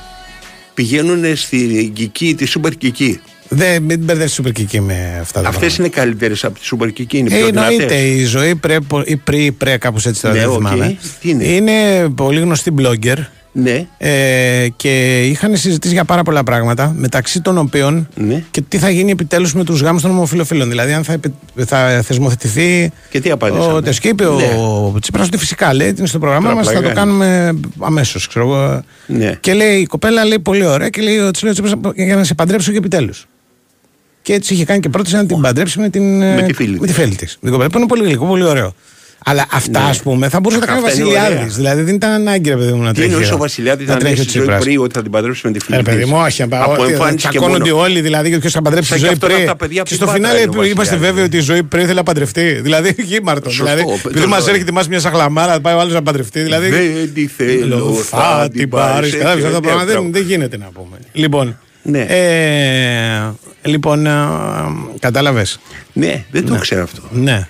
Πηγαίνουν 0.82 1.36
στη 1.36 1.92
Κική, 1.96 2.36
τη 2.36 2.46
Σούπερ 2.46 2.76
Κική. 2.76 3.20
Δεν 3.50 3.84
μην 3.84 4.00
μπερδεύεις 4.00 4.34
σούπερ 4.34 4.52
κική 4.52 4.82
με 4.82 5.18
αυτά 5.22 5.42
τα 5.42 5.48
Αυτές 5.48 5.60
πράγματα. 5.60 5.76
είναι 5.84 5.90
καλύτερες 5.90 6.44
από 6.44 6.60
τη 6.60 6.66
Σούπερ 6.66 6.92
Κική, 6.92 7.18
είναι 7.18 7.36
Ε, 7.36 7.38
πιο 7.38 7.48
εννοείται 7.48 7.76
δυνατές. 7.76 8.02
η 8.22 8.24
ζωή 8.26 8.56
πρέ, 8.56 8.78
ή 9.06 9.16
πρι, 9.16 9.52
πρέ, 9.52 9.78
κάπως 9.78 10.06
έτσι 10.06 10.22
τώρα 10.22 10.34
Ναι, 10.36 10.40
δεν 10.40 10.50
οκ. 10.50 10.56
θυμάμαι. 10.58 10.98
Τι 11.22 11.30
είναι; 11.56 12.10
πολύ 12.16 12.40
γνωστή 12.40 12.74
blogger 12.78 13.18
Ναι. 13.60 13.88
ε, 13.98 14.68
και 14.76 15.22
είχαν 15.26 15.56
συζητήσει 15.58 15.94
για 15.94 16.04
πάρα 16.06 16.24
πολλά 16.24 16.44
πράγματα 16.44 16.94
μεταξύ 16.98 17.42
των 17.42 17.58
οποίων 17.58 18.08
Ναι. 18.16 18.44
και 18.52 18.62
τι 18.62 18.78
θα 18.78 18.90
γίνει 18.90 19.12
επιτέλους 19.12 19.54
με 19.54 19.64
τους 19.64 19.82
γάμους 19.82 20.02
των 20.02 20.12
ομοφυλοφίλων. 20.12 20.70
Δηλαδή, 20.70 20.94
αν 20.94 21.04
θα, 21.04 21.14
επι- 21.14 21.34
θα 21.66 22.02
θεσμοθετηθεί. 22.04 22.92
Και 23.10 23.20
τι 23.20 23.32
απάντησαν. 23.32 23.76
Ο 23.76 23.82
Τεσκή 23.82 24.08
είπε 24.08 24.24
Ναι. 24.24 24.30
ο 24.32 24.96
Τσίπρας 25.02 25.28
ότι 25.28 25.38
φυσικά 25.38 25.74
λέει 25.74 25.88
ότι 25.88 26.00
είναι 26.00 26.08
στο 26.08 26.20
πρόγραμμά 26.20 26.44
Τώρα 26.50 26.56
μας, 26.56 26.68
θα 26.68 26.74
το 26.74 26.80
πλάκα 26.80 26.96
κάνουμε 26.96 27.60
αμέσως. 27.80 28.30
Ναι. 29.08 29.38
Και 29.40 29.54
λέει 29.54 29.76
η 29.80 29.86
κοπέλα 29.86 30.26
λέει 30.26 30.40
πολύ 30.40 30.66
ωραία 30.66 30.90
και 30.90 31.02
λέει 31.02 31.18
ο 31.18 31.32
της 31.32 31.42
λέει 31.42 31.52
ο 31.52 31.54
Τσίπρας 31.54 31.94
για 31.96 32.16
να 32.16 32.24
σε 32.24 32.34
παντρέψω 32.34 32.72
και 32.72 32.78
επιτέλους. 32.78 33.28
Και 34.22 34.34
έτσι 34.34 34.54
είχε 34.54 34.66
κάνει 34.66 34.80
και 34.80 34.90
πρόταση 34.90 35.16
να 35.16 35.26
την 35.26 35.42
παντρέψει 35.42 35.80
με, 35.80 35.90
την, 35.90 36.18
Με 36.18 36.36
ε, 36.40 36.42
τη 36.46 36.54
φίλη 36.54 36.80
με 36.80 36.88
τη 36.88 36.94
φίλη 36.94 37.16
της. 37.16 37.38
Την 37.42 37.52
κοπέλα 37.52 37.70
που 37.70 37.78
είναι 37.78 37.88
πολύ 37.88 38.04
γλυκό, 38.04 38.26
πολύ 38.26 38.44
ωραίο. 38.44 38.74
Αλλά 39.30 39.46
αυτά, 39.52 39.80
Ναι. 39.80 39.86
α 39.90 39.94
πούμε, 40.04 40.30
θα 40.30 40.40
μπορούσε 40.40 40.60
να 40.60 40.66
τα 40.66 40.72
κάνει 40.72 40.84
ο 40.84 40.88
Αυτά 40.88 41.00
είναι 41.02 41.10
Βασιλιάδη. 41.10 41.36
ωραία. 41.36 41.48
Δηλαδή 41.56 41.82
δεν 41.82 41.96
ήταν 41.96 42.12
ανάγκη, 42.12 42.50
ρε 42.50 42.56
παιδί 42.56 42.72
μου, 42.72 42.82
να 42.82 42.90
Τι 42.90 42.96
τρέχει. 42.96 43.12
εννοεί 43.14 43.30
ο- 43.32 43.34
ο 43.34 43.38
Βασιλιάδη 43.38 43.86
να 43.86 43.94
να 43.94 44.00
τρέχει 44.00 44.14
ο 44.14 44.16
τρέχει 44.16 44.30
στη 44.30 44.38
ζωή 44.38 44.48
Τσίπρας. 44.48 44.64
πριν 44.64 44.80
ότι 44.80 44.94
θα 44.94 45.02
την 45.02 45.12
παντρέψει 45.12 45.42
με 45.48 45.52
τη 45.52 45.60
φίλη 45.60 45.78
Ε, 45.78 45.82
παιδί 45.82 46.02
της. 46.02 46.10
μου, 46.10 46.18
όχι. 46.26 46.42
Από 46.42 46.56
ότι 46.78 46.92
εμφάνιση 46.92 47.28
και 47.28 47.30
Τσακώνονται 47.38 47.72
μόνο. 47.72 47.82
όλοι 47.84 48.02
δηλαδή 48.02 48.30
και 48.30 48.38
ποιο 48.38 48.50
θα 48.50 48.62
παντρέψει 48.62 48.92
τη 48.94 49.00
Σαν 49.00 49.10
και 49.10 49.14
ζωή 49.14 49.14
αυτό 49.14 49.28
πριν. 49.36 49.48
τα 49.48 49.56
παιδιά 49.56 49.84
Και 49.84 49.94
από 49.94 50.04
στο 50.04 50.06
την 50.06 50.14
φινάλε 50.14 50.34
Πάτρα 50.40 50.52
είναι 50.52 50.60
ο 50.62 50.64
είμαστε 50.72 50.82
Βασιλιάδης. 50.96 51.08
βέβαιοι 51.10 51.24
ότι 51.26 51.38
η 51.38 51.40
ζωή 51.40 51.64
πριν 51.64 51.84
θέλει 51.86 51.96
να 51.96 52.04
παντρευτεί. 52.04 52.52
Δηλαδή 52.62 52.96
γήμαρτο. 52.98 53.50
Σωστό, 53.50 53.64
Δηλαδή, 53.64 53.84
το 54.04 54.10
επειδή 54.10 54.26
μα 54.26 54.40
ζω. 54.40 54.50
έρχεται 54.50 54.72
μας 54.72 54.88
μια 54.88 55.00
σαχλαμάρα, 55.00 55.60
πάει 55.62 55.74
ο 55.76 55.80
άλλο 55.80 55.94
να 55.94 56.02
παντρευτεί. 56.02 56.40
Δηλαδή. 56.42 56.70
Δεν 56.70 57.14
τη 57.14 57.28
θέλω, 57.28 57.94
Θα 57.94 58.50
την 58.54 58.70
πάρει. 58.70 59.10
Κατάλαβε 59.10 59.42
αυτά 59.42 59.52
τα 59.54 59.62
πράγματα. 59.62 59.86
δεν 59.94 60.02
Δεν, 60.02 60.12
δεν 60.12 60.22
γίνεται 60.24 60.58
να 60.58 60.70
πούμε. 60.74 60.98
Λοιπόν. 61.14 61.60
Ναι. 61.82 62.06
Ε, 62.10 63.32
λοιπόν, 63.62 64.08
κατάλαβε. 65.00 65.46
Ναι, 65.94 66.24
δεν 66.32 66.46
το 66.46 66.56
ξέρω 66.60 66.84
αυτό. 66.84 67.02
Ναι. 67.12 67.48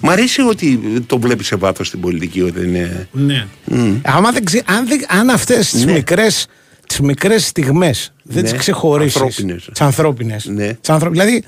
Μ' 0.00 0.10
αρέσει 0.10 0.40
ότι 0.40 0.80
το 1.06 1.18
βλέπεις 1.18 1.46
σε 1.46 1.56
βάθος 1.56 1.86
στην 1.86 2.00
πολιτική 2.00 2.40
όταν 2.42 2.62
είναι. 2.64 3.08
Ναι. 3.12 3.46
Μμ. 3.64 3.94
Άμα 4.04 4.30
δεν 4.32 4.44
ξε... 4.44 4.62
αν, 4.66 4.88
δεν... 4.88 5.00
αν 5.08 5.30
αυτές 5.30 5.70
τις 5.70 5.84
Ναι. 5.84 5.92
μικρές 5.92 6.46
τις 6.86 7.00
μικρές 7.00 7.46
στιγμές 7.46 8.12
δεν 8.22 8.42
Ναι. 8.42 8.48
τις 8.50 8.58
ξεχωρίσεις 8.58 9.20
Ανθρώπινες. 9.20 9.64
τις 9.72 9.80
ανθρώπινες 9.80 10.46
Ναι. 10.46 10.72
τις 10.74 10.90
ανθρω- 10.90 11.10
δηλαδή 11.12 11.44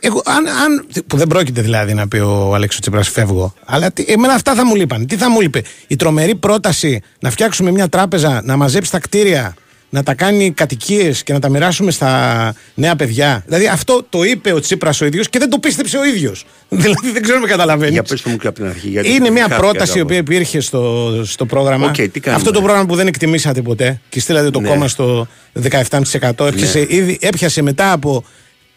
εγώ, 0.00 0.22
αν, 0.24 0.46
αν, 0.46 0.86
που 1.06 1.16
δεν 1.16 1.26
πρόκειται 1.26 1.60
δηλαδή 1.62 1.94
να 1.94 2.08
πει 2.08 2.18
ο 2.18 2.54
Αλέξο 2.54 2.80
Τσίπρας 2.80 3.08
φεύγω 3.08 3.54
αλλά 3.64 3.90
τι, 3.92 4.04
εμένα 4.08 4.32
αυτά 4.34 4.54
θα 4.54 4.66
μου 4.66 4.74
λείπαν 4.74 5.06
τι 5.06 5.16
θα 5.16 5.30
μου 5.30 5.40
λείπε 5.40 5.62
η 5.86 5.96
τρομερή 5.96 6.34
πρόταση 6.34 7.00
να 7.20 7.30
φτιάξουμε 7.30 7.70
μια 7.70 7.88
τράπεζα 7.88 8.40
να 8.44 8.56
μαζέψει 8.56 8.90
τα 8.90 8.98
κτίρια 8.98 9.54
να 9.94 10.02
τα 10.02 10.14
κάνει 10.14 10.50
κατοικίες 10.50 11.22
και 11.22 11.32
να 11.32 11.38
τα 11.38 11.48
μοιράσουμε 11.48 11.90
στα 11.90 12.54
νέα 12.74 12.96
παιδιά. 12.96 13.42
Δηλαδή 13.46 13.66
αυτό 13.66 14.06
το 14.08 14.22
είπε 14.24 14.52
ο 14.52 14.60
Τσίπρας 14.60 15.00
ο 15.00 15.04
ίδιος 15.04 15.28
και 15.28 15.38
δεν 15.38 15.50
το 15.50 15.58
πίστεψε 15.58 15.98
ο 15.98 16.04
ίδιος. 16.04 16.44
δηλαδή 16.68 17.10
δεν 17.10 17.22
ξέρω 17.22 17.36
αν 17.36 17.42
με 17.42 17.48
καταλαβαίνεις. 17.48 17.92
Για 17.92 18.02
πες 18.02 18.22
το 18.22 18.30
μου 18.30 18.36
και 18.36 18.46
από 18.46 18.56
την 18.56 18.66
αρχή. 18.66 18.88
γιατί 18.88 19.08
Είναι 19.12 19.30
μια 19.30 19.42
χάθηκα 19.42 19.60
πρόταση 19.60 19.90
η 19.90 19.94
κάπου. 19.94 20.04
οποία 20.04 20.16
υπήρχε 20.16 20.60
στο, 20.60 21.10
στο 21.24 21.46
πρόγραμμα. 21.46 21.86
Οκ, 21.86 21.94
τι 21.94 22.20
κάνουμε; 22.20 22.42
Αυτό 22.42 22.50
το 22.52 22.60
πρόγραμμα 22.62 22.86
που 22.86 22.94
δεν 22.94 23.06
εκτιμήσατε 23.06 23.62
ποτέ 23.62 24.00
και 24.08 24.20
στείλατε 24.20 24.50
το 24.50 24.60
Ναι. 24.60 24.68
κόμμα 24.68 24.88
στο 24.88 25.26
17%. 25.70 26.46
Έπιασε, 26.46 26.78
Ναι. 26.78 26.84
ήδη, 26.88 27.18
έπιασε 27.20 27.62
μετά 27.62 27.92
από 27.92 28.24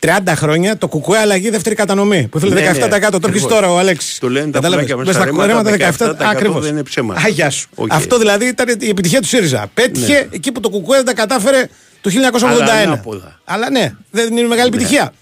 30 0.06 0.10
χρόνια 0.36 0.78
το 0.78 0.88
κουκουέ 0.88 1.18
αλλαγή 1.18 1.50
δεύτερη 1.50 1.76
κατανομή. 1.76 2.28
Που 2.32 2.40
θέλει 2.40 2.54
Ναι, 2.54 2.60
17%. 2.60 2.64
ναι, 2.64 2.72
το 2.80 2.86
έρχεσαι 2.96 3.18
ακριβώς. 3.28 3.48
τώρα 3.52 3.72
ο 3.72 3.78
Αλέξης. 3.78 4.20
Το 4.20 4.30
λένε 4.30 4.46
τα 4.46 4.60
Κατάλαβες; 4.60 4.86
πουλάκια 4.86 4.96
Μες 4.98 5.06
μέσα 5.08 5.20
στα 5.20 5.34
στα 5.34 5.46
ρέματα, 5.48 5.70
ρέματα 5.78 6.16
17% 6.26 6.30
ακριβώς. 6.32 6.62
δεν 6.64 6.72
είναι 6.72 6.84
ψέμα. 6.84 7.16
Α 7.26 7.31
γεια 7.31 7.50
σου. 7.50 7.68
Οκ. 7.76 7.94
Αυτό 7.94 8.18
δηλαδή 8.18 8.46
ήταν 8.46 8.68
η 8.80 8.90
επιτυχία 8.90 9.22
του 9.22 9.28
ΣΥΡΙΖΑ. 9.28 9.68
Πέτυχε 9.74 10.14
Ναι. 10.14 10.28
εκεί 10.32 10.52
που 10.52 10.60
το 10.60 10.70
κουκουέ 10.70 10.96
δεν 10.98 11.06
τα 11.06 11.14
κατάφερε 11.14 11.68
το 12.02 12.10
1981. 12.10 12.46
Αλλά 12.46 12.72
Αλλά, 12.72 12.82
ανάποδα. 12.82 13.40
ναι, 13.72 13.92
δεν 14.12 14.38
είναι 14.38 14.48
μεγάλη 14.48 14.68
επιτυχία. 14.68 15.14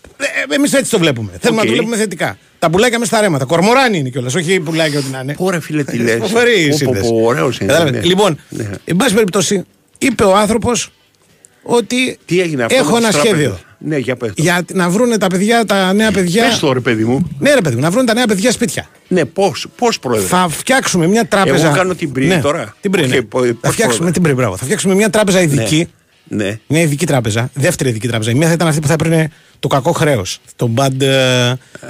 Εμείς 0.50 0.74
έτσι 0.74 0.92
το 0.92 1.00
βλέπουμε. 1.00 1.32
Θέλουμε 1.40 1.60
Οκ. 1.62 1.66
να 1.66 1.72
το 1.72 1.76
βλέπουμε 1.78 1.98
θετικά. 2.02 2.38
Τα 2.60 2.70
πουλάκια 2.70 3.00
μέσα 3.00 3.12
στα 3.12 3.22
ρέματα. 3.22 3.46
Κορμοράνι 3.46 3.98
είναι 3.98 4.10
κιόλας, 4.10 4.36
όχι 4.36 4.60
πουλάκια 4.60 5.00
ό,τι 5.00 5.10
να 5.12 5.20
είναι. 5.20 5.36
Ωραία, 5.38 5.60
φίλε, 5.60 5.84
τι 5.84 5.98
λες. 5.98 6.18
Φοβερή 6.22 6.60
η 6.60 6.64
Πω, 6.64 6.70
πω, 6.70 6.78
σύνδεση. 6.78 7.10
πω, 7.10 7.22
ωραίος 7.24 7.60
είναι, 7.60 7.72
Κατάλαβες; 7.72 8.02
ναι. 8.02 8.08
Λοιπόν, 8.08 8.40
Ναι. 8.50 8.70
εν 8.86 8.96
πάση 8.96 9.14
περιπτώσει, 9.14 9.64
είπε 9.98 10.24
ο 10.24 10.36
άνθρωπος 10.38 10.90
ότι 11.64 12.18
Τι 12.26 12.42
έγινε 12.42 12.64
αυτό 12.64 12.78
έχω 12.78 12.92
με 12.92 12.98
ένα 12.98 13.08
τις 13.08 13.18
σχέδιο. 13.18 13.60
Τράπεζες. 13.84 13.90
Ναι, 13.90 13.98
για 13.98 14.16
πες 14.16 14.30
το. 14.30 14.42
Για 14.42 14.66
να 14.74 14.90
βρούνε 14.90 15.18
τα 15.18 15.28
παιδιά, 15.28 15.66
τα 15.66 15.94
νέα 15.94 16.12
παιδιά. 16.12 16.44
Πες 16.48 16.60
το 16.60 16.74
ρε 16.74 16.80
παιδί 16.80 17.04
μου. 17.06 17.30
Ναι, 17.40 17.54
ρε 17.54 17.62
παιδί 17.62 17.76
μου, 17.76 17.82
να 17.82 17.90
βρουν 17.92 18.06
τα 18.06 18.14
νέα 18.14 18.26
παιδιά 18.28 18.52
σπίτια. 18.52 18.88
Ναι, 19.08 19.26
πώς, 19.26 19.66
πώς 19.76 20.00
πρόεδρε; 20.00 20.28
Θα 20.28 20.48
φτιάξουμε 20.50 21.08
μια 21.08 21.26
τράπεζα. 21.28 21.66
Εγώ 21.66 21.76
κάνω 21.76 21.96
την 21.96 22.12
πριν 22.12 22.28
Ναι, 22.28 22.40
τώρα. 22.42 22.76
Την 22.82 22.92
πριν. 22.92 23.04
Όχι, 23.06 23.14
ναι. 23.16 23.22
πω- 23.22 23.40
θα 23.46 23.54
πώς 23.62 23.72
φτιάξουμε 23.74 23.86
πρόεδρε; 23.98 24.12
την 24.12 24.22
πριν, 24.22 24.36
μπράβο. 24.36 24.58
Θα 24.58 24.64
φτιάξουμε 24.66 24.96
μια 24.96 25.10
τράπεζα 25.10 25.42
ειδική. 25.42 25.88
Ναι. 26.28 26.60
Μια 26.68 26.82
ειδική 26.82 27.06
τράπεζα. 27.06 27.50
Δεύτερη 27.54 27.90
ειδική 27.90 28.08
τράπεζα. 28.08 28.32
Η 28.32 28.34
μία 28.34 28.48
θα 28.48 28.54
ήταν 28.54 28.68
αυτή 28.68 28.80
που 28.80 28.88
θα 28.88 28.94
έπαιρνε 28.94 29.30
το 29.60 29.68
κακό 29.68 29.92
χρέος. 29.92 30.40
Το 30.56 30.70
bad. 30.76 31.02
ε, 31.02 31.08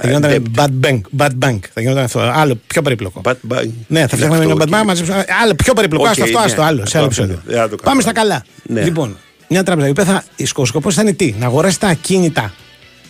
γινόταν 0.04 0.52
bad 0.56 0.86
bank. 0.86 1.00
Bad 1.16 1.30
bank. 1.48 1.58
Θα 1.74 1.80
γινόταν 1.80 2.04
αυτό. 2.04 2.20
Άλλο 2.20 2.58
πιο 2.66 2.82
περίπλοκο. 2.82 3.20
Bad 3.24 3.32
bank. 3.52 3.68
Ναι, 3.86 4.00
θα 4.00 4.16
φτιάχνουμε 4.16 4.36
Αυτό, 4.44 4.50
ένα 4.62 4.64
bad 4.64 4.80
bank. 4.80 4.84
μαζέψουμε- 4.86 5.24
Άλλο 5.42 5.54
πιο 5.54 5.72
περίπλοκο. 5.72 6.04
Οκ, 6.04 6.10
Άστο 6.10 6.22
αυτό, 6.24 6.38
ναι. 6.38 6.44
άστο 6.44 6.62
άλλο. 6.62 6.86
Σε 6.86 6.98
άλλο 6.98 7.06
Αυτό, 7.06 7.22
επεισόδιο. 7.22 7.42
δεν 7.46 7.56
θα 7.56 7.62
το 7.68 7.76
κάνω. 7.76 7.82
Πάμε 7.82 8.00
στα 8.02 8.12
καλά. 8.12 8.44
Ναι. 8.62 8.82
Λοιπόν, 8.82 9.16
μια 9.54 9.62
τράπεζα. 9.62 9.86
Η 9.86 9.90
οποία 9.90 10.04
θα. 10.04 10.24
Ο 10.54 10.64
σκοπός 10.64 10.94
θα 10.94 11.02
είναι 11.02 11.12
τι, 11.12 11.34
να 11.38 11.46
αγοράσει 11.46 11.80
τα 11.80 11.88
ακίνητα 11.88 12.54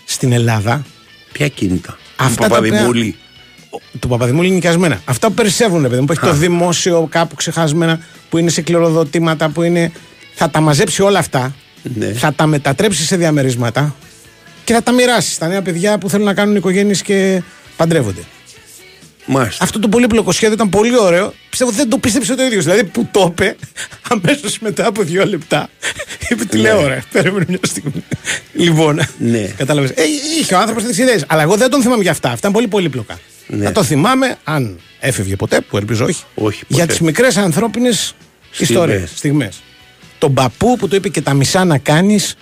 στην 0.04 0.32
Ελλάδα. 0.32 0.84
Ποια 1.32 1.48
ακίνητα. 1.48 1.98
Αυτά 2.16 2.48
τα 2.48 2.56
οποία- 2.58 2.70
Παπαδημούλη. 2.70 3.16
του 4.00 4.08
Παπαδημούλη 4.08 4.50
νοικιασμένα. 4.50 5.00
Αυτά 5.04 5.28
που 5.28 5.34
περισσεύουν, 5.34 5.82
ρε 5.82 5.88
παιδί 5.88 6.00
μου, 6.00 6.06
που 6.06 6.12
έχει 6.12 6.20
το 6.20 6.32
δημόσιο 6.32 7.06
κάπου 7.10 7.34
ξεχασμένα, 7.34 8.00
που 8.28 8.38
είναι 8.38 8.50
σε 8.50 8.62
κληροδοτήματα, 8.62 9.48
που 9.48 9.62
είναι. 9.62 9.92
Θα 10.34 10.50
τα 10.50 10.60
μαζέψει 10.60 11.02
όλα 11.02 11.18
αυτά, 11.18 11.54
Ναι. 11.82 12.12
θα 12.12 12.32
τα 12.34 12.46
μετατρέψει 12.46 13.04
σε 13.04 13.16
διαμερίσματα 13.16 13.94
και 14.64 14.72
θα 14.72 14.82
τα 14.82 14.92
μοιράσεις 14.92 15.34
στα 15.34 15.46
νέα 15.48 15.62
παιδιά 15.62 15.98
που 15.98 16.08
θέλουν 16.08 16.24
να 16.26 16.34
κάνουν 16.34 16.56
οικογένειες 16.56 17.02
και 17.02 17.42
παντρεύονται. 17.76 18.20
Μάλιστα. 19.26 19.64
Αυτό 19.64 19.78
το 19.78 19.88
πολύπλοκο 19.88 20.32
σχέδιο 20.32 20.54
ήταν 20.54 20.68
πολύ 20.68 20.98
ωραίο. 20.98 21.32
Πιστεύω 21.50 21.70
ότι 21.70 21.78
δεν 21.80 21.88
το 21.88 21.98
πίστεψε 21.98 22.34
το 22.34 22.42
ίδιος. 22.42 22.64
Δηλαδή 22.64 22.84
που 22.84 23.08
το 23.10 23.28
είπε, 23.30 23.56
αμέσως 24.12 24.58
μετά 24.58 24.86
από 24.86 25.02
δύο 25.02 25.26
λεπτά, 25.26 25.68
είπε 26.28 26.44
τι 26.44 26.56
Ναι. 26.56 26.62
λέω, 26.62 26.86
ρε. 26.88 27.02
Περίμενε 27.12 27.44
μια 27.48 27.58
στιγμή. 27.62 28.04
λοιπόν, 28.52 29.00
Ναι. 29.18 29.40
κατάλαβες. 29.56 29.90
Ε, 29.90 30.02
είχε 30.40 30.54
ο 30.54 30.58
άνθρωπος 30.58 30.82
τέτοιε 30.84 31.02
ιδέες. 31.04 31.24
Αλλά 31.28 31.42
εγώ 31.42 31.56
δεν 31.56 31.70
τον 31.70 31.82
θυμάμαι 31.82 32.02
για 32.02 32.10
αυτά. 32.10 32.30
Αυτά 32.30 32.46
είναι 32.48 32.56
πολύ 32.56 32.68
πολύπλοκα. 32.68 33.18
Ναι. 33.46 33.64
Θα 33.64 33.72
το 33.72 33.82
θυμάμαι, 33.84 34.36
αν 34.44 34.80
έφευγε 35.00 35.36
ποτέ, 35.36 35.60
που 35.60 35.76
ελπίζω 35.76 36.04
όχι, 36.04 36.22
Όχι, 36.34 36.60
ποτέ. 36.60 36.74
για 36.74 36.86
τις 36.86 37.00
μικρές 37.00 37.36
ανθρώπινες 37.36 38.14
ιστορίες, 38.58 39.10
στιγμές. 39.14 39.62
Τον 40.18 40.34
παππού 40.34 40.76
που 40.76 40.88
του 40.88 40.96
είπε 40.96 41.08
και 41.08 41.20
τα 41.20 41.34
μισά 41.34 41.64
να 41.64 41.78
κάνεις, 41.78 42.34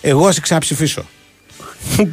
εγώ 0.00 0.32
σε 0.32 0.40
ξαψηφίσω. 0.40 1.08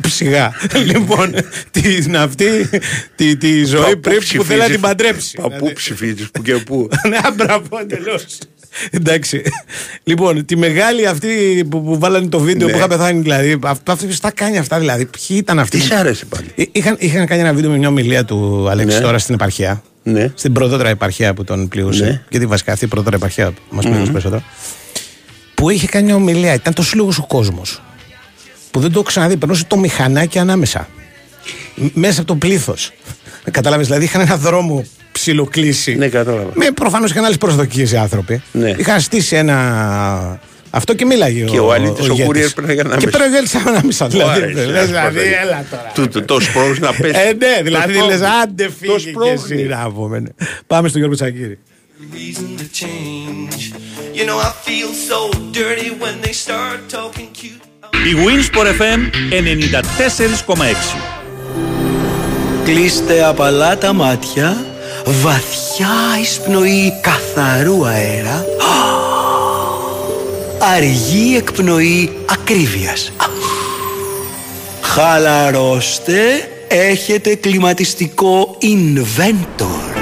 Σιγά. 0.08 0.54
λοιπόν, 0.92 1.36
την 1.72 2.18
αυτή 2.18 2.70
τη, 3.16 3.38
τη 3.38 3.64
ζωή 3.66 3.82
Παππού 3.82 4.00
πριν 4.00 4.16
που 4.16 4.22
ψηφίζεις. 4.24 4.48
θέλει 4.48 4.60
να 4.62 4.68
την 4.70 4.80
παντρέψει. 4.80 5.38
Παππού 5.42 5.72
ψηφίζεις 5.74 6.30
που 6.32 6.42
και 6.42 6.54
πού. 6.56 6.90
Ναι, 7.10 7.18
μπράβο, 7.36 7.68
εντελώ. 7.80 8.20
Εντάξει. 8.92 9.42
Λοιπόν, 10.04 10.46
τη 10.46 10.56
μεγάλη 10.58 11.06
αυτή 11.08 11.28
που, 11.70 11.84
που 11.84 12.00
βάλανε 12.00 12.28
το 12.28 12.40
βίντεο 12.40 12.66
Ναι. 12.68 12.74
που 12.74 12.80
είχα 12.80 12.88
πεθάνει, 12.88 13.20
δηλαδή. 13.22 13.60
Αυτό 13.64 13.92
αυτό 13.92 14.06
ποιος 14.06 14.20
τα 14.20 14.32
κάνει 14.32 14.58
αυτά, 14.58 14.80
δηλαδή. 14.80 15.06
Ποιοι 15.06 15.38
ήταν 15.40 15.60
αυτοί; 15.60 15.78
Τι 15.78 15.88
που- 15.88 15.94
σ' 15.96 15.98
άρεσε 16.00 16.26
πάλι. 16.26 16.46
Εί- 16.56 16.70
Είχαν, 16.72 16.96
είχαν 17.00 17.26
κάνει 17.26 17.42
ένα 17.42 17.54
βίντεο 17.54 17.72
με 17.72 17.78
μια 17.78 17.88
ομιλία 17.88 18.26
του 18.26 18.68
Αλέξη 18.70 18.96
Ναι. 18.98 19.02
τώρα 19.04 19.18
στην 19.18 19.34
επαρχία. 19.34 19.84
Ναι. 20.04 20.32
Στην 20.36 20.54
πρωτότερα 20.54 20.90
επαρχία 20.90 21.34
που 21.34 21.44
τον 21.44 21.68
πληρούσε. 21.68 22.04
Ναι. 22.06 22.22
Γιατί 22.30 22.46
βασικά 22.46 22.72
αυτή 22.72 22.86
η 22.86 22.88
πρωτότερα 22.88 23.16
επαρχία 23.16 23.54
μας 23.70 23.84
πληρούσε 23.84 24.04
Μμμ. 24.06 24.12
περισσότερο. 24.12 24.44
Που 25.56 25.70
είχε 25.70 25.88
κάνει 25.88 26.06
μια 26.06 26.16
ομιλία. 26.16 26.54
Ήταν 26.54 26.74
τόσο 26.74 26.92
λίγος 26.96 27.18
ο 27.18 27.26
κόσμος. 27.28 27.82
Που 28.72 28.80
δεν 28.80 28.90
το 28.92 29.00
έχω 29.00 29.08
ξαναδεί. 29.08 29.38
Περνούσε 29.38 29.66
το 29.66 29.78
μηχανάκι 29.78 30.40
ανάμεσα. 30.40 30.88
Μ- 31.76 31.88
Μέσα 31.94 32.20
από 32.20 32.28
το 32.28 32.36
πλήθος. 32.36 32.92
Κατάλαβες. 33.52 33.86
Δηλαδή 33.88 34.06
είχαν 34.06 34.22
ένα 34.22 34.38
δρόμο 34.38 34.86
ψιλοκλείσει. 35.30 35.96
Ναι, 35.96 36.08
κατάλαβα. 36.08 36.50
Με 36.54 36.66
προφανώς 36.72 37.12
είχαν 37.12 37.24
άλλες 37.26 37.38
προσδοκίες 37.38 37.92
οι 37.92 37.98
άνθρωποι. 37.98 38.42
Ναι. 38.52 38.70
Είχαν 38.78 39.00
στήσει 39.00 39.36
ένα. 39.36 40.40
Αυτό 40.70 40.94
και 40.94 41.06
μίλαγε 41.06 41.44
Και 41.44 41.60
ο 41.60 41.72
Αλήτης 41.74 42.04
ο 42.04 42.12
ηγέτης. 42.12 42.26
Κούριερ 42.26 42.50
πρέπει 42.50 42.68
να 42.68 42.74
Και 42.74 42.80
ανάμεσα. 42.80 43.08
πρέπει 43.10 43.30
να 43.32 43.38
γίνει 43.40 43.64
ανάμεσα. 43.68 44.08
Δηλαδή, 44.08 44.42
Άρεσε, 44.42 44.66
λες, 44.66 44.68
άρεσε, 44.68 44.86
δηλαδή, 44.86 45.16
παιδί. 45.18 45.30
έλα 45.42 45.66
τώρα. 45.70 45.92
Του- 45.94 46.08
του- 46.08 46.26
Το 46.26 46.40
σπρώχνεις 46.40 46.80
να 46.80 46.94
πέσει. 46.94 47.14
Ε, 47.30 47.34
ναι, 47.34 47.62
δηλαδή 47.64 47.94
Το 48.00 48.06
λες 48.06 48.16
σπρώχνεις. 48.16 48.42
άντε 48.44 48.64
Το 48.66 48.72
φύγε 48.80 48.94
και 48.94 49.10
σπρώχνει. 49.10 49.32
εσύ 49.56 49.64
να 49.64 49.92
πούμε. 49.92 50.20
ναι. 50.20 50.30
Πάμε 50.68 50.88
στον 50.88 51.00
Γιώργο 51.00 51.16
Τσακύρη. 51.18 51.60
reason 52.14 52.60
to 52.62 52.66
change. 52.82 53.62
You 54.18 54.24
know, 54.30 54.38
I 54.48 54.52
feel 54.68 54.90
so 55.12 55.20
dirty 55.60 55.90
when 56.04 56.16
they 56.26 56.34
start 56.46 56.80
talking 56.98 57.30
cute. 57.40 57.64
Η 58.10 58.14
Winsport 58.26 58.68
FM 58.82 59.02
94,6. 59.30 60.96
Κλείστε 62.66 63.24
απαλά 63.26 63.78
τα 63.78 63.94
μάτια, 63.94 64.66
βαθιά 65.06 66.20
εισπνοή 66.22 66.94
καθαρού 67.02 67.86
αέρα, 67.86 68.46
αργή 70.76 71.36
εκπνοή 71.38 72.18
ακρίβειας. 72.26 73.12
Χαλαρώστε, 74.82 76.50
έχετε 76.68 77.36
κλιματιστικό 77.36 78.58
Inventor. 78.62 79.96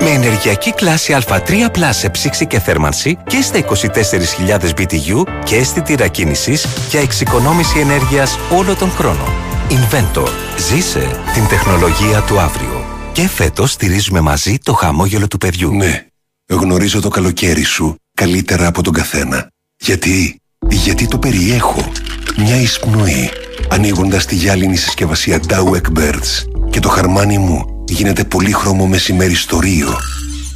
Με 0.00 0.10
ενεργειακή 0.10 0.72
κλάση 0.72 1.16
Α3 1.26 1.50
Plus 1.50 1.90
σε 1.90 2.08
ψήξη 2.08 2.46
και 2.46 2.58
θέρμανση 2.58 3.18
και 3.26 3.42
στα 3.42 3.58
24.000 3.58 4.80
BTU 4.80 5.22
και 5.44 5.56
αίσθητη 5.56 6.10
κίνησης 6.10 6.66
για 6.90 7.00
εξοικονόμηση 7.00 7.78
ενέργειας 7.78 8.38
όλο 8.56 8.74
τον 8.74 8.90
χρόνο. 8.90 9.24
Inventor. 9.70 10.28
Ζήσε 10.58 11.20
την 11.34 11.48
τεχνολογία 11.48 12.20
του 12.20 12.40
αύριο. 12.40 12.95
Και 13.16 13.28
φέτος 13.28 13.72
στηρίζουμε 13.72 14.20
μαζί 14.20 14.58
το 14.62 14.72
χαμόγελο 14.72 15.28
του 15.28 15.38
παιδιού. 15.38 15.74
Ναι, 15.74 16.06
γνωρίζω 16.50 17.00
το 17.00 17.08
καλοκαίρι 17.08 17.62
σου 17.62 17.96
καλύτερα 18.14 18.66
από 18.66 18.82
τον 18.82 18.92
καθένα. 18.92 19.50
Γιατί, 19.78 20.40
γιατί 20.68 21.08
το 21.08 21.18
περιέχω. 21.18 21.92
Μια 22.36 22.60
εισπνοή, 22.60 23.30
ανοίγοντας 23.68 24.26
τη 24.26 24.34
γυάλινη 24.34 24.76
συσκευασία 24.76 25.40
Dow 25.48 25.80
Birds 25.98 26.44
και 26.70 26.80
το 26.80 26.88
χαρμάνι 26.88 27.38
μου 27.38 27.84
γίνεται 27.88 28.24
πολύχρωμο 28.24 28.86
μεσημέρι 28.86 29.34
στο 29.34 29.58
Ρίο. 29.58 29.98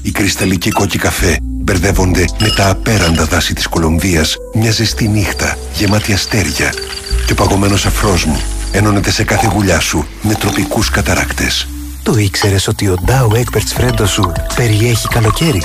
Οι 0.02 0.10
κρυσταλλικοί 0.10 0.70
κόκκι 0.70 0.98
καφέ 0.98 1.38
μπερδεύονται 1.42 2.24
με 2.40 2.48
τα 2.56 2.70
απέραντα 2.70 3.24
δάση 3.24 3.54
της 3.54 3.66
Κολομβίας 3.66 4.36
μια 4.54 4.70
ζεστή 4.70 5.08
νύχτα 5.08 5.58
γεμάτη 5.74 6.12
αστέρια 6.12 6.74
και 7.26 7.32
ο 7.32 7.34
παγωμένος 7.34 7.86
αφρός 7.86 8.24
μου 8.24 8.40
ενώνεται 8.72 9.10
σε 9.10 9.24
κάθε 9.24 9.46
γουλιά 9.46 9.80
σου 9.80 10.06
με 10.22 10.34
τροπικούς 10.34 10.90
καταράκτες. 10.90 11.68
Το 12.02 12.16
ήξερες 12.16 12.68
ότι 12.68 12.88
ο 12.88 12.96
Dow 13.06 13.28
Egberts 13.28 13.72
Φρέντο 13.74 14.06
σου 14.06 14.32
περιέχει 14.54 15.08
καλοκαίρι; 15.08 15.62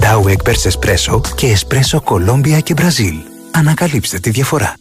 Dow 0.00 0.22
Egberts 0.22 0.70
Espresso 0.70 1.20
και 1.36 1.58
Espresso 1.58 1.98
Colombia 2.04 2.62
και 2.62 2.72
Μπραζίλ. 2.72 3.14
Ανακαλύψτε 3.50 4.18
τη 4.18 4.30
διαφορά. 4.30 4.74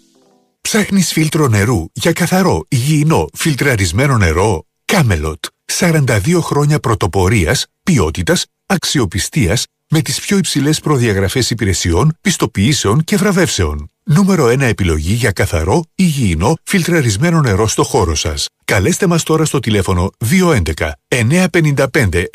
Ψάχνεις 0.62 1.12
φίλτρο 1.12 1.48
νερού 1.48 1.86
για 1.94 2.12
καθαρό, 2.12 2.66
υγιεινό, 2.68 3.28
φιλτραρισμένο 3.34 4.18
νερό; 4.18 4.66
Κάμελοτ. 4.86 5.46
42 5.80 6.40
χρόνια 6.42 6.80
πρωτοπορίας, 6.80 7.66
ποιότητας, 7.84 8.46
αξιοπιστίας 8.66 9.66
με 9.90 10.02
τις 10.02 10.20
πιο 10.20 10.38
υψηλές 10.38 10.80
προδιαγραφές 10.80 11.50
υπηρεσιών, 11.50 12.18
πιστοποιήσεων 12.22 13.04
και 13.04 13.16
βραβεύσεων. 13.18 13.92
Νούμερο 14.10 14.48
1 14.48 14.60
επιλογή 14.60 15.14
για 15.14 15.32
καθαρό, 15.32 15.84
υγιεινό, 15.96 16.54
φιλτραρισμένο 16.64 17.42
νερό 17.42 17.68
στο 17.68 17.84
χώρο 17.84 18.16
σας. 18.16 18.46
Καλέστε 18.66 19.08
μας 19.08 19.24
τώρα 19.24 19.46
στο 19.46 19.60
τηλέφωνο 19.60 20.10
211 20.30 20.92
955 21.08 22.26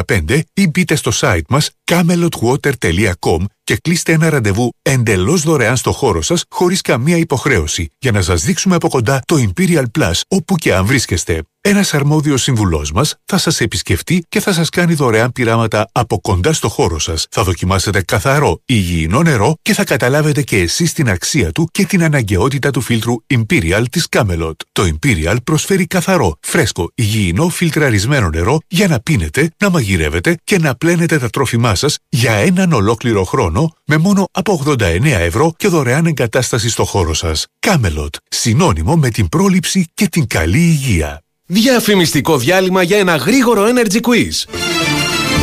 7575 0.00 0.40
ή 0.54 0.68
μπείτε 0.68 0.94
στο 0.94 1.10
site 1.14 1.42
μας 1.48 1.70
camelotwater.com 1.84 3.44
και 3.64 3.76
κλείστε 3.82 4.12
ένα 4.12 4.30
ραντεβού 4.30 4.70
εντελώς 4.82 5.42
δωρεάν 5.42 5.76
στο 5.76 5.92
χώρο 5.92 6.22
σας 6.22 6.44
χωρίς 6.50 6.80
καμία 6.80 7.16
υποχρέωση 7.16 7.88
για 7.98 8.12
να 8.12 8.22
σας 8.22 8.42
δείξουμε 8.42 8.74
από 8.74 8.88
κοντά 8.88 9.20
το 9.26 9.36
Imperial 9.38 9.84
Plus 9.98 10.20
όπου 10.28 10.56
και 10.56 10.74
αν 10.74 10.86
βρίσκεστε. 10.86 11.42
Ένας 11.60 11.94
αρμόδιος 11.94 12.42
συμβουλός 12.42 12.92
μας 12.92 13.14
θα 13.24 13.38
σας 13.38 13.60
επισκεφτεί 13.60 14.24
και 14.28 14.40
θα 14.40 14.52
σας 14.52 14.68
κάνει 14.68 14.94
δωρεάν 14.94 15.32
πειράματα 15.32 15.88
από 15.92 16.20
κοντά 16.20 16.52
στο 16.52 16.68
χώρο 16.68 16.98
σας. 16.98 17.26
Θα 17.30 17.42
δοκιμάσετε 17.42 18.02
καθαρό, 18.02 18.60
υγιεινό 18.64 19.22
νερό 19.22 19.54
και 19.62 19.74
θα 19.74 19.84
καταλάβετε 19.84 20.42
και 20.50 20.58
εσείς 20.58 20.92
την 20.92 21.08
αξία 21.08 21.52
του 21.52 21.68
και 21.72 21.84
την 21.84 22.02
αναγκαιότητα 22.02 22.70
του 22.70 22.80
φίλτρου 22.80 23.14
Imperial 23.34 23.84
της 23.90 24.06
Camelot. 24.10 24.52
Το 24.72 24.82
Imperial 24.82 25.36
προσφέρει 25.44 25.86
καθαρό, 25.86 26.36
φρέσκο, 26.40 26.90
υγιεινό, 26.94 27.48
φιλτραρισμένο 27.48 28.28
νερό 28.28 28.58
για 28.68 28.88
να 28.88 29.00
πίνετε, 29.00 29.50
να 29.58 29.70
μαγειρεύετε 29.70 30.36
και 30.44 30.58
να 30.58 30.74
πλένετε 30.74 31.18
τα 31.18 31.30
τρόφιμά 31.30 31.74
σας 31.74 31.98
για 32.08 32.32
έναν 32.32 32.72
ολόκληρο 32.72 33.24
χρόνο 33.24 33.72
με 33.84 33.96
μόνο 33.96 34.28
από 34.32 34.62
89 34.66 35.04
ευρώ 35.04 35.52
και 35.56 35.68
δωρεάν 35.68 36.06
εγκατάσταση 36.06 36.68
στο 36.68 36.84
χώρο 36.84 37.14
σας. 37.14 37.46
Camelot, 37.66 38.14
συνώνυμο 38.28 38.96
με 38.96 39.10
την 39.10 39.28
πρόληψη 39.28 39.86
και 39.94 40.08
την 40.08 40.26
καλή 40.26 40.58
υγεία. 40.58 41.22
Διαφημιστικό 41.46 42.38
διάλειμμα 42.38 42.82
για 42.82 42.98
ένα 42.98 43.16
γρήγορο 43.16 43.64
Energy 43.64 44.00
Quiz. 44.00 44.59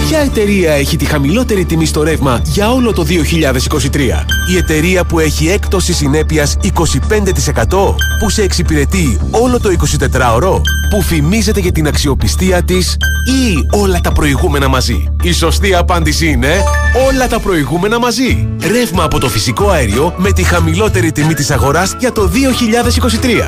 Ποια 0.08 0.20
εταιρεία 0.20 0.74
έχει 0.74 0.98
τη 0.98 1.06
χαμηλότερη 1.06 1.66
τιμή 1.66 1.86
στο 1.86 2.04
ρεύμα 2.04 2.42
για 2.44 2.72
όλο 2.72 2.94
το 2.94 3.06
2023? 3.10 3.98
Η 4.52 4.58
εταιρεία 4.58 5.04
που 5.04 5.20
έχει 5.20 5.48
έκπτωση 5.48 5.94
συνέπειας 5.94 6.58
25% 6.64 6.70
που 8.20 8.30
σε 8.30 8.42
εξυπηρετεί 8.42 9.20
όλο 9.32 9.60
το 9.60 9.70
24ωρο 9.70 10.62
που 10.90 11.02
φημίζεται 11.02 11.60
για 11.60 11.72
την 11.72 11.88
αξιοπιστία 11.88 12.64
της 12.64 12.98
ή 13.28 13.68
όλα 13.72 14.02
τα 14.02 14.12
προηγούμενα 14.12 14.68
μαζί; 14.68 15.14
Η 15.22 15.32
σωστή 15.32 15.76
απάντηση 15.76 16.28
είναι 16.28 16.64
όλα 17.08 17.28
τα 17.28 17.40
προηγούμενα 17.40 18.00
μαζί. 18.00 18.48
Ρεύμα 18.72 19.04
από 19.04 19.20
το 19.20 19.30
φυσικό 19.30 19.70
αέριο 19.70 20.14
με 20.18 20.32
τη 20.32 20.44
χαμηλότερη 20.44 21.12
τιμή 21.12 21.34
της 21.34 21.52
αγοράς 21.52 21.96
για 22.00 22.12
το 22.12 22.30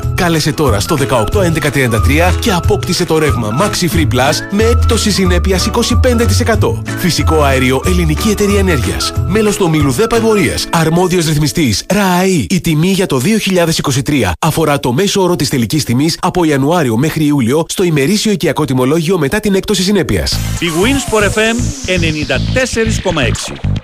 Κάλεσε 0.14 0.52
τώρα 0.52 0.80
στο 0.80 0.96
181133 0.96 2.34
και 2.40 2.52
απόκτησε 2.52 3.04
το 3.04 3.18
ρεύμα 3.18 3.48
Maxi 3.60 3.96
Free 3.96 4.14
Plus 4.14 4.34
με 4.50 4.62
έκπτωση 4.62 5.10
συνέπειας 5.10 5.70
25%. 5.70 6.49
Φυσικό 6.98 7.42
αέριο 7.42 7.80
Ελληνική 7.86 8.28
Εταιρεία 8.28 8.58
Ενέργειας. 8.58 9.12
Μέλος 9.26 9.56
του 9.56 9.64
ομίλου 9.66 9.90
ΔΕΠΑ 9.90 10.16
Εμπορίας. 10.16 10.68
Αρμόδιος 10.72 11.26
ρυθμιστής 11.26 11.84
ρααή. 11.88 12.46
Η 12.50 12.60
τιμή 12.60 12.90
για 12.90 13.06
το 13.06 13.18
2023 13.18 14.32
αφορά 14.38 14.80
το 14.80 14.92
μέσο 14.92 15.22
όρο 15.22 15.36
της 15.36 15.48
τελικής 15.48 15.84
τιμής 15.84 16.18
από 16.20 16.44
Ιανουάριο 16.44 16.96
μέχρι 16.96 17.24
Ιούλιο 17.24 17.64
στο 17.68 17.82
ημερήσιο 17.82 18.32
οικιακό 18.32 18.64
τιμολόγιο 18.64 19.18
μετά 19.18 19.40
την 19.40 19.54
έκπτωση 19.54 19.82
συνέπειας. 19.82 20.32
Η 20.60 20.66
Winsport 20.82 21.24
FM 21.24 21.56
94,6. 21.86 23.79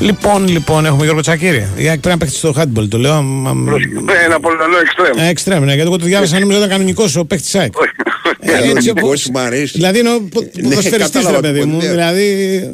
Λοιπόν, 0.00 0.48
λοιπόν, 0.48 0.84
έχουμε 0.86 1.02
Γιώργο 1.04 1.20
Τσακύρη. 1.20 1.68
Η 1.76 1.88
ΑΕΚ 1.88 2.00
πρέπει 2.00 2.08
να 2.08 2.16
παίξει 2.16 2.36
στο 2.36 2.54
handball. 2.56 2.88
Το 2.88 2.98
λέω. 2.98 3.22
μα- 3.22 3.52
μα- 3.52 3.72
Ένα 4.24 4.40
Πολωνό 4.40 4.76
εξτρέμ. 4.82 5.26
Ε, 5.26 5.28
Εξτρέμ, 5.28 5.64
ναι, 5.64 5.72
γιατί 5.74 5.88
εγώ 5.88 5.96
το 5.98 6.04
διάβασα 6.04 6.38
νόμιζα 6.38 6.58
ότι 6.58 6.66
ήταν 6.66 6.76
κανονικός 6.78 7.16
ο 7.16 7.24
παίχτης 7.24 7.54
ΑΕΚ. 7.54 7.72
Ε, 8.40 8.50
έτσι 8.52 8.60
Κανονικός, 8.62 9.02
όπως- 9.02 9.28
μ' 9.28 9.36
αρέσει. 9.38 9.72
Δηλαδή 9.74 9.98
είναι 9.98 10.08
ο 10.10 10.20
ποδοσφαιριστής 10.32 10.90
ρε 10.92 10.98
κατάλαβα 10.98 11.40
παιδί 11.40 11.64
μου. 11.64 11.74
πολύ, 11.76 11.84
ναι. 11.86 11.90
Δηλαδή. 11.90 12.24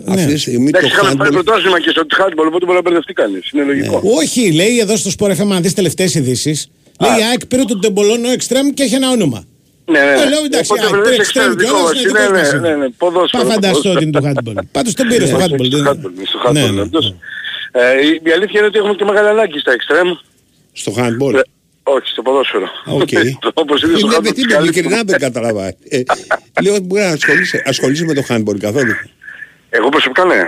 ναι. 0.06 0.14
Αυτή 0.14 0.32
τη 0.32 0.38
στιγμή 0.40 0.70
το 0.70 0.78
Εντάξει, 0.78 0.96
είχαμε 0.96 1.14
πάρει 1.14 1.30
handball 1.30 1.32
πρωτάθλημα 1.32 1.80
και 1.80 1.90
στο 1.90 2.02
handball, 2.18 2.44
οπότε 2.46 2.64
μπορεί 2.64 2.76
να 2.76 2.82
μπερδευτεί 2.82 3.12
κανείς. 3.12 3.50
Είναι 3.52 3.62
λογικό. 3.64 4.00
Όχι, 4.20 4.52
λέει 4.52 4.78
εδώ 4.78 4.96
στο 4.96 5.10
Sport 5.18 5.30
FM, 5.30 5.50
αν 5.54 5.62
δεις 5.62 5.74
τελευταίες 5.74 6.14
ειδήσεις, 6.14 6.68
λέει 7.00 7.10
η 7.18 7.22
ΑΕΚ 7.30 7.46
πήρε 7.46 7.62
τον 7.62 7.80
Τεμπολόνο 7.80 8.28
Εξτρέμ 8.30 8.68
και 8.74 8.82
έχει 8.82 8.94
ένα 8.94 9.10
όνομα. 9.10 9.44
Ναι, 9.92 9.98
ναι. 10.00 10.20
Ε, 10.22 10.28
λέω 10.28 10.44
εντάξει, 10.44 10.70
Οπότε 10.72 10.86
ΑΕΚ 10.86 10.94
βλέπεις 10.94 11.10
πήρε 11.10 11.22
Εξτρέμ 11.22 11.50
εξτρέμ 11.50 11.68
κιόλας, 11.68 12.00
δικό 12.02 12.08
είναι 12.08 12.18
μας. 12.18 12.30
δικός 12.30 12.30
Ναι, 12.30 12.38
μας 12.38 12.52
ναι, 12.52 12.58
είναι. 12.58 12.68
ναι, 12.68 12.76
ναι, 12.82 12.88
ποδόσφαιρο, 13.02 13.42
Πα 13.44 13.48
φανταστώ 13.52 13.76
ποδόσφαιρο. 13.82 13.94
ότι 13.94 14.04
είναι 14.04 14.14
το 14.20 14.22
handball. 14.28 14.64
Πάντως 14.76 14.92
τον 14.94 15.06
πήρε 15.08 15.26
στο 15.26 15.36
Ναι, 15.36 15.44
handball. 15.44 15.66
στο 15.66 15.76
δεν- 15.82 15.86
handball, 15.88 16.12
στο 16.32 16.38
handball, 16.46 16.52
Ναι, 16.52 16.66
ναι. 16.76 16.80
όντως. 16.80 17.06
Ε, 17.72 18.06
η- 18.06 18.20
Η 18.28 18.30
αλήθεια 18.36 18.56
είναι 18.58 18.68
ότι 18.70 18.78
έχουμε 18.78 18.94
και 18.94 19.04
μεγάλη 19.04 19.28
ανάγκη 19.28 19.58
στα 19.58 19.72
εξτρέμ. 19.72 20.08
στο 20.82 20.92
handball. 20.98 21.34
Ε, 21.34 21.40
Όχι, 21.88 22.08
στο 22.14 22.22
ποδόσφαιρο. 22.22 22.68
Οκ. 22.86 23.08
Όπως 23.62 23.82
είναι 23.82 23.96
στο 23.98 24.06
Είναι 24.06 24.16
handball. 24.16 24.22
παιδί 24.22 24.42
μου, 24.42 24.46
καλύτερα. 24.48 24.62
ειλικρινά 24.62 25.00
δεν 25.06 25.18
καταλαβα. 25.18 25.64
Ε, 25.66 26.02
Λέω 26.62 26.78
μπορεί 26.82 27.02
να 27.02 27.08
ασχολείσαι, 27.08 27.62
ασχολείσαι 27.66 28.04
με 28.04 28.14
το 28.14 28.22
handball 28.28 28.58
καθόλου. 28.60 28.92
Εγώ 29.70 29.88
προσωπικά 29.88 30.24
ναι. 30.24 30.40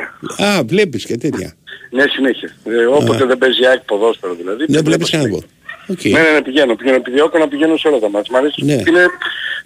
Α, 0.47 0.63
βλέπεις 0.65 1.05
και 1.05 1.17
τέτοια. 1.17 1.55
Ναι, 1.91 2.05
συνέχεια. 2.09 2.51
Ε, 2.65 2.85
όποτε 2.85 3.25
Α. 3.25 3.27
δεν 3.27 3.39
παίζει 3.39 3.67
ΑΕΚ 3.67 3.81
ποδόσφαιρο 3.81 4.35
δηλαδή. 4.35 4.65
Δεν 4.69 4.85
βλέπεις 4.85 5.09
συνέχεια. 5.09 5.43
Handball. 5.89 5.93
OK. 5.93 6.05
Ναι, 6.05 6.21
ναι, 6.21 6.31
ναι, 6.31 6.43
πηγαίνω. 6.43 6.75
πηγαίνω. 6.75 6.97
Επιδιώκω 6.97 7.39
να 7.39 7.49
πηγαίνω 7.49 7.77
σε 7.77 7.89
όλα 7.89 7.99
τα 7.99 8.09
ματς. 8.11 8.33
Μ' 8.33 8.37
αρέσει. 8.37 8.65
Ναι. 8.65 8.73
Είναι 8.73 9.07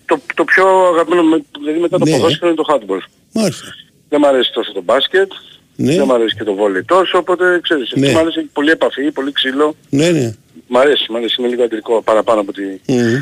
το, 0.07 0.20
το 0.35 0.44
πιο 0.44 0.66
αγαπημένο, 0.93 1.23
με- 1.23 1.44
δηλαδή 1.59 1.78
μετά 1.81 1.99
το 1.99 2.05
Ναι. 2.05 2.11
ποδόσφαιρο 2.11 2.47
είναι 2.51 2.57
το 2.62 2.65
handball. 2.69 3.03
Μάλιστα. 3.32 3.66
Δεν 4.09 4.20
μ' 4.20 4.24
αρέσει 4.24 4.53
τόσο 4.53 4.73
το 4.73 4.82
μπάσκετ. 4.82 5.32
Ναι. 5.77 5.94
Δεν 5.94 6.05
μ' 6.05 6.12
αρέσει 6.12 6.36
και 6.36 6.44
το 6.44 6.55
βόλεϊ 6.55 6.82
τόσο, 6.85 7.19
οπότε 7.19 7.61
ξέρεις. 7.62 7.93
Ναι. 7.94 8.12
Μ' 8.12 8.19
αρέσει 8.19 8.39
έχει 8.39 8.49
πολύ 8.53 8.70
επαφή, 8.70 9.11
πολύ 9.12 9.32
ξύλο. 9.32 9.77
Ναι, 9.89 10.11
ναι. 10.11 10.35
Μ' 10.66 10.77
αρέσει, 10.78 11.07
μ' 11.12 11.16
αρέσει. 11.16 11.36
Είναι 11.39 11.49
λίγο 11.49 11.62
αντρικό 11.62 12.03
παραπάνω 12.03 12.40
από 12.40 12.53
τη, 12.53 12.62
Μμμ. 12.86 13.15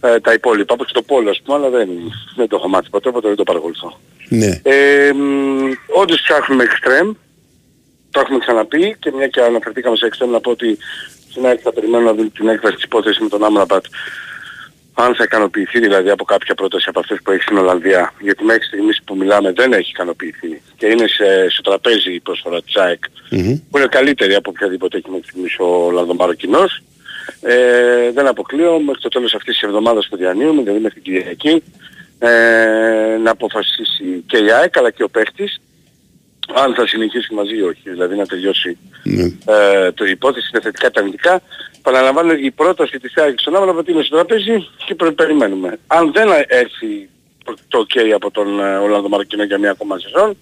ε, 0.00 0.20
τα 0.20 0.32
υπόλοιπα. 0.32 0.74
Από 0.74 0.84
και 0.84 0.92
το 0.94 1.02
πόλο, 1.02 1.30
ας 1.30 1.40
πούμε, 1.44 1.56
αλλά 1.58 1.68
δεν, 1.68 1.88
δεν 2.36 2.48
το 2.48 2.56
έχω 2.56 2.68
μάθει 2.68 2.90
ποτέ, 2.90 3.08
οπότε 3.08 3.26
δεν 3.28 3.36
το 3.36 3.42
παρακολουθώ. 3.42 4.00
Ναι. 4.28 4.60
Ε, 4.62 5.12
μ, 5.12 5.70
όντως 6.00 6.20
ψάχνουμε 6.20 6.64
extreme. 6.64 7.14
Το 8.10 8.20
έχουμε 8.20 8.38
ξαναπεί 8.38 8.96
και 8.98 9.12
μια 9.16 9.26
και 9.26 9.40
αναφερθήκαμε 9.40 9.96
σε 9.96 10.08
extreme 10.12 10.28
να 10.28 10.40
πω 10.40 10.50
ότι 10.50 10.78
στην 11.36 11.48
ΑΕΚ 11.48 11.60
θα 11.62 11.72
περιμένω 11.72 12.04
να 12.04 12.14
δούμε 12.14 12.28
την 12.28 12.48
έκβαση 12.48 12.74
της 12.74 12.84
υπόθεσης 12.84 13.20
με 13.20 13.28
τον 13.28 13.44
Άμραμπατ 13.44 13.84
αν 14.94 15.14
θα 15.14 15.24
ικανοποιηθεί 15.24 15.78
δηλαδή 15.80 16.10
από 16.10 16.24
κάποια 16.24 16.54
πρόταση 16.54 16.86
από 16.88 17.00
αυτές 17.00 17.18
που 17.22 17.30
έχει 17.30 17.42
στην 17.42 17.56
Ολλανδία. 17.56 18.12
Γιατί 18.20 18.44
μέχρι 18.44 18.64
στιγμής 18.64 19.00
που 19.04 19.16
μιλάμε 19.16 19.52
δεν 19.52 19.72
έχει 19.72 19.90
ικανοποιηθεί. 19.90 20.62
Και 20.76 20.86
είναι 20.86 21.06
σε, 21.06 21.48
στο 21.48 21.62
τραπέζι 21.62 22.14
η 22.14 22.20
προσφορά 22.20 22.62
της 22.62 22.76
ΑΕΚ 22.76 23.02
Μμμ. 23.30 23.58
που 23.70 23.78
είναι 23.78 23.86
καλύτερη 23.86 24.34
από 24.34 24.50
οποιαδήποτε 24.50 24.96
έχει 24.96 25.10
μέχρι 25.10 25.28
στιγμής 25.28 25.58
ο 25.58 25.64
Ολλανδομαροκινός 25.64 26.82
ε, 27.40 28.10
δεν 28.10 28.26
αποκλείω 28.26 28.80
μέχρι 28.80 29.00
το 29.00 29.08
τέλος 29.08 29.34
αυτής 29.34 29.52
της 29.52 29.62
εβδομάδας 29.62 30.08
που 30.08 30.16
διανύουμε, 30.16 30.62
δηλαδή 30.62 30.80
μέχρι 30.80 31.00
την 31.00 31.12
Κυριακή, 31.12 31.62
ε, 32.18 32.28
να 33.22 33.30
αποφασίσει 33.30 34.24
και 34.26 34.36
η 34.36 34.50
ΑΕΚ 34.50 34.76
αλλά 34.76 34.90
και 34.90 35.02
ο 35.02 35.08
παίχτης 35.08 35.60
αν 36.54 36.74
θα 36.74 36.86
συνεχίσει 36.86 37.34
μαζί 37.34 37.56
ή 37.56 37.62
όχι, 37.62 37.80
δηλαδή 37.90 38.16
να 38.16 38.26
τελειώσει 38.26 38.78
Ναι. 39.02 39.22
ε, 39.46 39.92
το 39.92 40.04
η 40.04 40.10
υπόθεση 40.10 40.48
είναι 40.52 40.62
θετικά 40.62 40.90
τα 40.90 41.00
αρνητικά. 41.00 41.40
Παραλαμβάνω 41.82 42.32
η 42.32 42.50
πρόταση 42.50 42.98
της 42.98 43.16
ΑΕΚ 43.16 43.40
στον 43.40 43.56
Άμραμπατ 43.56 43.88
είναι 43.88 44.02
στο 44.02 44.14
τραπέζι 44.16 44.68
και 44.86 44.94
προ- 44.94 45.12
περιμένουμε. 45.14 45.78
Αν 45.86 46.12
δεν 46.12 46.28
έρθει 46.48 47.08
το 47.68 47.86
ok 47.88 48.00
από 48.14 48.30
τον 48.30 48.60
ε, 48.60 48.76
Ολλανδο 48.76 49.08
Μαροκινό 49.08 49.42
για 49.44 49.58
μια 49.58 49.70
ακόμα 49.70 49.98
σεζόν, 49.98 50.38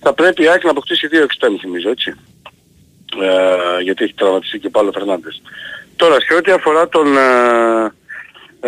θα 0.00 0.12
πρέπει 0.12 0.42
η 0.42 0.48
ΑΕΚ 0.48 0.64
να 0.64 0.70
αποκτήσει 0.70 1.06
δύο 1.06 1.22
εξτέμι 1.22 1.58
θυμίζω 1.58 1.90
έτσι. 1.90 2.14
Ε, 3.22 3.82
γιατί 3.82 4.04
έχει 4.04 4.14
τραυματιστεί 4.14 4.58
και 4.58 4.66
ο 4.66 4.70
Παύλο 4.70 4.92
Φερνάντες. 4.92 5.42
Τώρα 5.96 6.20
σε 6.20 6.34
ό,τι 6.34 6.50
αφορά 6.50 6.88
τον 6.88 7.16
ε, 7.16 7.20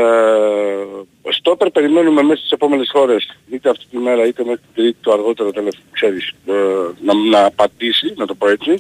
ε, 0.01 1.33
στόπερ 1.33 1.71
περιμένουμε 1.71 2.23
μέσα 2.23 2.39
στις 2.41 2.51
επόμενες 2.51 2.91
ώρες 2.95 3.37
είτε 3.53 3.71
αυτή 3.71 3.85
τη 3.91 3.97
μέρα 3.99 4.27
είτε 4.27 4.45
μέχρι 4.45 4.61
την 4.75 4.83
τρίτη 4.83 4.97
το 5.01 5.13
αργότερο 5.13 5.51
τέλος 5.51 5.75
ξέρεις 5.91 6.29
ε, 6.47 6.53
να, 7.05 7.15
να 7.31 7.45
απαντήσει 7.45 8.13
να 8.17 8.27
το 8.27 8.35
πω 8.35 8.49
έτσι 8.49 8.71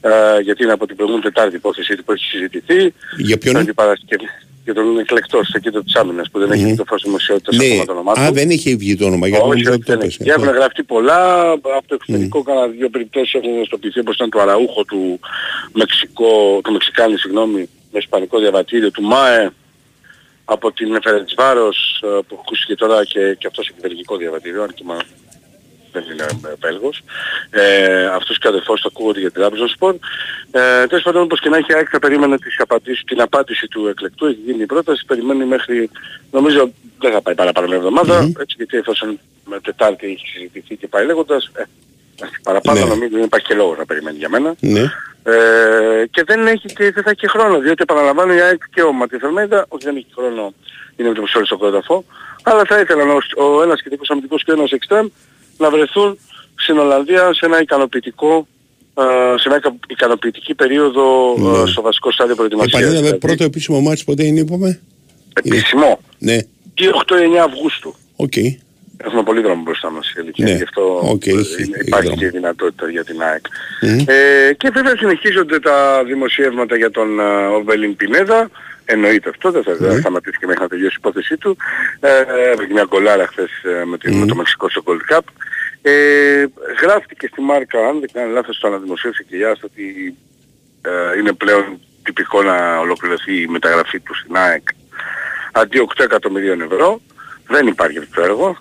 ε, 0.00 0.40
γιατί 0.42 0.62
είναι 0.62 0.72
από 0.72 0.86
την 0.86 0.96
προηγούμενη 0.96 1.24
Τετάρτη 1.24 1.56
υπόθεση 1.56 1.94
που 2.04 2.12
έχει 2.12 2.24
συζητηθεί 2.24 2.94
Για 3.18 3.38
ποιον; 3.38 3.54
Πέμπτη 3.54 3.72
Παρασκευή 3.74 4.24
για 4.64 4.74
τον 4.76 4.98
εκλεκτός 4.98 5.46
στο 5.48 5.58
κέντρο 5.58 5.82
της 5.82 5.94
άμυνας 5.94 6.30
που 6.30 6.38
δεν 6.38 6.50
έχει 6.50 6.60
Μμμ. 6.60 6.66
βγει 6.68 6.76
το 6.76 6.84
φως 6.88 7.02
δημοσιότητας 7.02 7.56
Ναι. 7.56 7.64
ακόμα 7.66 7.84
το 7.84 7.92
όνομά 7.92 8.12
του. 8.12 8.20
Α, 8.20 8.30
δεν 8.32 8.50
είχε 8.50 8.76
βγει 8.76 8.96
το 8.96 9.04
όνομα. 9.04 9.26
Γιατί 9.28 9.42
Όχι, 9.42 9.50
νόμιζα 9.50 9.70
όχι, 9.70 9.78
ότι 9.80 9.86
το 9.86 9.92
δεν 9.92 10.00
έπεσε. 10.02 10.18
έχει. 10.22 10.30
Έχουν 10.30 10.48
γραφτεί 10.54 10.82
πολλά, 10.82 11.50
από 11.50 11.82
το 11.86 11.94
εξωτερικό 11.94 12.42
κάνα 12.42 12.66
δύο 12.66 12.88
περιπτώσεις 12.88 13.34
έχουν 13.34 13.50
γνωστοποιηθεί 13.54 14.00
όπως 14.00 14.14
ήταν 14.14 14.30
το 14.30 14.40
Αραούχο 14.40 14.84
του 14.84 15.20
Μεξικό, 15.72 16.60
του 16.64 16.72
Μεξικάνη, 16.72 17.16
συγγνώμη, 17.18 17.68
με 17.92 17.98
ισπανικό 17.98 18.38
διαβατήριο 18.38 18.90
του 18.90 19.02
ΜΑΕ, 19.02 19.50
από 20.50 20.72
την 20.72 20.98
Φερεντσβάρος 21.02 22.04
που 22.28 22.38
ακούστηκε 22.40 22.74
τώρα 22.74 23.04
και, 23.04 23.34
και 23.38 23.46
αυτός 23.46 23.68
έχει 23.68 23.78
βελγικό 23.80 24.16
διαβατήριο, 24.16 24.62
αν 24.62 24.74
και 24.74 24.82
μα 24.84 24.96
δεν 25.92 26.04
είναι 26.12 26.22
ε, 26.22 26.54
Βέλγος. 26.60 27.02
Ε, 27.50 28.06
αυτός 28.06 28.38
και 28.38 28.46
ο 28.46 28.50
αδερφός 28.50 28.80
του 28.80 28.90
ακούγονται 28.92 29.20
για 29.20 29.30
την 29.30 29.42
Trabzonspor. 29.42 29.94
Ε, 30.50 30.86
τέλος 30.86 31.02
πάντων 31.02 31.22
όπως 31.22 31.40
και 31.40 31.48
να 31.48 31.56
έχει 31.56 31.72
η 31.72 31.74
ΑΕΚ 31.74 31.88
θα 31.90 31.98
περίμενε 31.98 32.38
τις 32.38 32.60
απαντήσεις, 32.60 33.04
την 33.04 33.20
απάντηση 33.20 33.66
του 33.68 33.86
εκλεκτού, 33.86 34.26
έχει 34.26 34.40
γίνει 34.44 34.62
η 34.62 34.66
πρόταση, 34.66 35.04
περιμένει 35.04 35.44
μέχρι, 35.44 35.90
νομίζω 36.30 36.70
δεν 36.98 37.12
θα 37.12 37.22
πάει 37.22 37.34
παραπάνω 37.34 37.66
μια 37.66 37.76
εβδομάδα, 37.76 38.18
έτσι 38.18 38.54
γιατί 38.56 38.76
εφόσον 38.76 39.18
με 39.44 39.60
Τετάρτη 39.60 40.06
έχει 40.06 40.26
συζητηθεί 40.26 40.76
και 40.76 40.88
πάει 40.88 41.06
λέγοντας, 41.06 41.50
ε, 41.52 41.62
Παραπάνω 42.42 42.78
Ναι. 42.80 42.84
νομίζω 42.86 43.10
δεν 43.16 43.22
υπάρχει 43.24 43.46
και 43.46 43.54
λόγος 43.54 43.78
να 43.78 43.84
περιμένει 43.84 44.16
για 44.18 44.28
μένα. 44.28 44.54
Ναι. 44.60 44.80
Ε, 45.22 46.06
και 46.10 46.22
δεν 46.26 46.46
έχει 46.46 46.66
και 46.66 46.90
δεν 46.92 47.02
θα 47.02 47.10
έχει 47.10 47.18
και 47.20 47.26
χρόνο, 47.28 47.58
διότι 47.58 47.82
επαναλαμβάνω 47.82 48.34
η 48.34 48.40
ΑΕΚ 48.40 48.62
και 48.74 48.82
ο 48.82 48.92
Ματίθ 48.92 49.24
Αλμέιδα, 49.24 49.64
όχι 49.68 49.84
δεν 49.84 49.96
έχει 49.96 50.06
χρόνο, 50.14 50.54
είναι 50.96 51.08
με 51.08 51.14
το 51.14 51.20
μισό 51.20 51.44
στο 51.44 51.56
κονταφό, 51.56 52.04
αλλά 52.42 52.62
θα 52.68 52.80
ήθελαν 52.80 53.10
ο, 53.10 53.18
ο 53.44 53.62
ένας 53.62 53.82
κεντρικός 53.82 54.10
αμυντικός 54.10 54.44
και 54.44 54.50
ο 54.50 54.54
ένας 54.54 54.70
εξτρέμ 54.70 55.06
να 55.58 55.70
βρεθούν 55.70 56.18
στην 56.54 56.78
Ολλανδία 56.78 57.34
σε 57.34 57.46
ένα 57.46 57.60
ικανοποιητικό 57.60 58.46
ε, 58.98 59.02
σε 59.38 59.48
μια 59.48 59.56
ικα- 59.56 59.78
ικανοποιητική 59.88 60.54
περίοδο 60.54 61.34
ε, 61.62 61.66
στο 61.66 61.82
βασικό 61.82 62.12
στάδιο 62.12 62.34
προετοιμασίας. 62.34 62.72
Επανέλαβε 62.80 63.02
Δηλαδή, 63.04 63.18
πρώτο 63.26 63.44
επίσημο 63.44 63.80
μάτς 63.80 64.04
πότε 64.04 64.24
είναι 64.24 64.40
είπαμε; 64.40 64.80
επίσημο. 65.32 66.00
Ναι. 66.18 66.38
Και 66.74 66.90
8-9 67.06 67.14
Αυγούστου. 67.46 67.94
Οκ. 68.16 68.32
Έχουμε 69.04 69.22
πολύ 69.22 69.40
δρόμο 69.40 69.62
μπροστά 69.62 69.90
μας. 69.90 70.10
η 70.16 70.20
αλήθεια. 70.20 70.44
Ναι. 70.44 70.50
Γι' 70.54 70.62
αυτό 70.62 71.00
Οκ, 71.02 71.26
ε, 71.26 71.30
έχει- 71.30 71.62
είναι- 71.64 71.76
έχει 71.76 71.86
υπάρχει 71.88 72.06
δρόμο. 72.06 72.20
και 72.20 72.24
η 72.24 72.28
δυνατότητα 72.28 72.90
για 72.90 73.04
την 73.04 73.22
ΑΕΚ. 73.22 73.44
Μμμ. 73.82 73.98
Ε, 74.06 74.52
και 74.56 74.70
βέβαια 74.74 74.96
συνεχίζονται 74.96 75.58
τα 75.60 76.04
δημοσιεύματα 76.04 76.76
για 76.76 76.90
τον 76.90 77.20
ε, 77.20 77.46
Ορμπελίν 77.46 77.96
Πινέδα. 77.96 78.50
Εννοείται 78.84 79.28
αυτό, 79.28 79.50
δεν 79.50 79.62
θα, 79.62 79.74
δεν 79.74 79.92
θα 79.92 79.98
σταματήσει 79.98 80.38
και 80.38 80.46
μέχρι 80.46 80.62
να 80.62 80.68
τελειώσει 80.68 80.94
η 80.94 80.98
υπόθεσή 80.98 81.36
του. 81.36 81.56
Ε, 82.00 82.10
έβγαινε 82.50 82.72
μια 82.72 82.84
γκολάρα 82.88 83.26
χθες 83.26 83.50
ε, 83.62 83.84
με, 83.84 83.98
την, 83.98 84.14
με 84.18 84.26
το 84.26 84.34
Μεξικό 84.34 84.68
στο 84.70 84.82
Gold 84.86 85.14
Cup. 85.16 85.20
Ε, 85.82 86.44
γράφτηκε 86.82 87.26
στη 87.32 87.40
μάρκα, 87.40 87.78
αν 87.88 88.00
δεν 88.00 88.08
κάνω 88.12 88.32
λάθος, 88.32 88.58
το 88.58 88.68
αναδημοσίευσε 88.68 89.22
και 89.28 89.36
η 89.36 89.44
Άστα 89.44 89.66
ότι 89.72 90.14
ε, 90.82 91.18
είναι 91.18 91.32
πλέον 91.32 91.80
τυπικό 92.02 92.42
να 92.42 92.78
ολοκληρωθεί 92.78 93.40
η 93.40 93.46
μεταγραφή 93.46 94.00
του 94.00 94.14
στην 94.16 94.36
ΑΕΚ 94.36 94.62
αντί 95.52 95.78
8 95.96 96.04
εκατομμυρίων 96.04 96.60
ευρώ. 96.60 97.00
Δεν 97.48 97.66
υπάρχει 97.66 97.98
αυτό 97.98 98.14
το 98.14 98.22
έργο, 98.22 98.56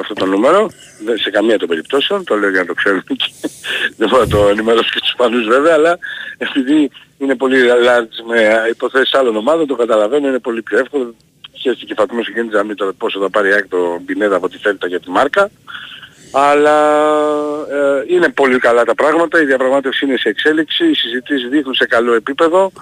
αυτό 0.00 0.14
το 0.14 0.26
νούμερο, 0.26 0.70
δεν, 1.04 1.18
σε 1.18 1.30
καμία 1.30 1.58
των 1.58 1.68
περιπτώσεων, 1.68 2.24
το 2.24 2.36
λέω 2.36 2.50
για 2.50 2.60
να 2.60 2.66
το 2.66 2.74
ξέρουν 2.74 3.02
και 3.02 3.30
δεν 3.98 4.08
μπορώ 4.08 4.22
να 4.22 4.28
το 4.28 4.48
ενημερώσω 4.48 4.90
και 4.92 4.98
τους 4.98 5.08
Ισπανούς 5.08 5.46
βέβαια, 5.46 5.74
αλλά 5.74 5.98
επειδή 6.38 6.90
είναι 7.18 7.34
πολύ 7.34 7.58
large 7.86 8.26
με 8.26 8.66
υποθέσεις 8.70 9.14
άλλων 9.14 9.36
ομάδων, 9.36 9.66
το 9.66 9.76
καταλαβαίνω, 9.76 10.28
είναι 10.28 10.38
πολύ 10.38 10.62
πιο 10.62 10.78
εύκολο. 10.78 11.14
Χαίρεστε 11.52 11.84
και 11.84 11.94
Φατμός 11.94 12.24
Συγγέντης 12.24 12.52
να 12.52 12.64
μην 12.64 12.76
το 12.76 12.92
πόσο 12.98 13.20
θα 13.20 13.30
πάρει 13.30 13.48
η 13.48 13.52
ΑΕΚ 13.52 13.68
το 13.68 14.00
Μπινέδα 14.04 14.36
από 14.36 14.48
τη 14.48 14.58
Θέλτα 14.58 14.86
για 14.86 15.00
τη 15.00 15.10
μάρκα. 15.10 15.50
Αλλά 16.32 16.78
ε, 17.70 18.14
είναι 18.14 18.28
πολύ 18.28 18.58
καλά 18.58 18.84
τα 18.84 18.94
πράγματα, 18.94 19.40
η 19.40 19.44
διαπραγμάτευση 19.44 20.04
είναι 20.04 20.16
σε 20.16 20.28
εξέλιξη, 20.28 20.90
οι 20.90 20.94
συζητήσεις 20.94 21.48
δείχνουν 21.48 21.74
σε 21.74 21.86
καλό 21.86 22.14
επίπεδο. 22.14 22.72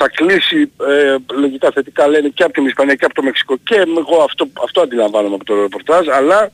Θα 0.00 0.08
κλείσει 0.08 0.72
ε, 0.88 1.16
λογικά 1.40 1.70
θετικά 1.70 2.08
λένε 2.08 2.28
και 2.28 2.42
από 2.42 2.52
την 2.52 2.66
Ισπανία 2.66 2.94
και 2.94 3.04
από 3.04 3.14
το 3.14 3.22
Μεξικό 3.22 3.56
και 3.56 3.74
εγώ 3.74 4.22
αυτό, 4.22 4.48
αυτό 4.64 4.80
αντιλαμβάνομαι 4.80 5.34
από 5.34 5.44
το 5.44 5.60
ρεπορτάζ, 5.60 6.08
αλλά 6.08 6.50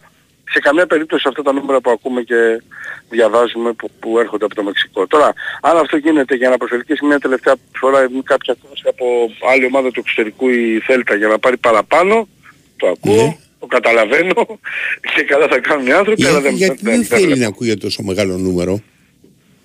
σε 0.51 0.59
καμία 0.59 0.87
περίπτωση 0.87 1.29
αυτά 1.29 1.43
τα 1.43 1.53
νούμερα 1.53 1.81
που 1.81 1.91
ακούμε 1.91 2.23
και 2.23 2.63
διαβάζουμε 3.11 3.73
που, 3.73 3.91
που 4.01 4.19
έρχονται 4.19 4.45
από 4.45 4.55
το 4.55 4.63
Μεξικό. 4.63 5.07
Τώρα, 5.07 5.33
αν 5.61 5.77
αυτό 5.77 5.97
γίνεται 5.97 6.35
για 6.35 6.49
να 6.49 6.57
προσελκύσει 6.57 7.05
μια 7.05 7.19
τελευταία 7.19 7.55
φορά 7.73 8.09
κάποια 8.25 8.57
κόμωση 8.63 8.83
από 8.89 9.05
άλλη 9.53 9.65
ομάδα 9.65 9.91
του 9.91 10.01
εξωτερικού 10.01 10.49
η 10.49 10.81
Θέλτα 10.87 11.15
για 11.15 11.29
να 11.29 11.39
πάρει 11.39 11.57
παραπάνω, 11.57 12.29
το 12.77 12.87
ακούω, 12.89 13.39
το 13.61 13.67
καταλαβαίνω 13.67 14.59
και 15.15 15.23
καλά 15.23 15.47
θα 15.49 15.59
κάνουν 15.59 15.87
οι 15.87 15.93
άνθρωποι, 15.93 16.27
αλλά 16.27 16.39
Για, 16.39 16.49
δεν, 16.49 16.55
γιατί 16.55 16.81
δεν, 16.83 16.93
δεν 16.93 17.07
δεν, 17.09 17.19
θέλει 17.19 17.39
να 17.39 17.47
ακούγεται 17.47 17.77
τόσο 17.77 18.03
μεγάλο 18.03 18.37
νούμερο; 18.37 18.83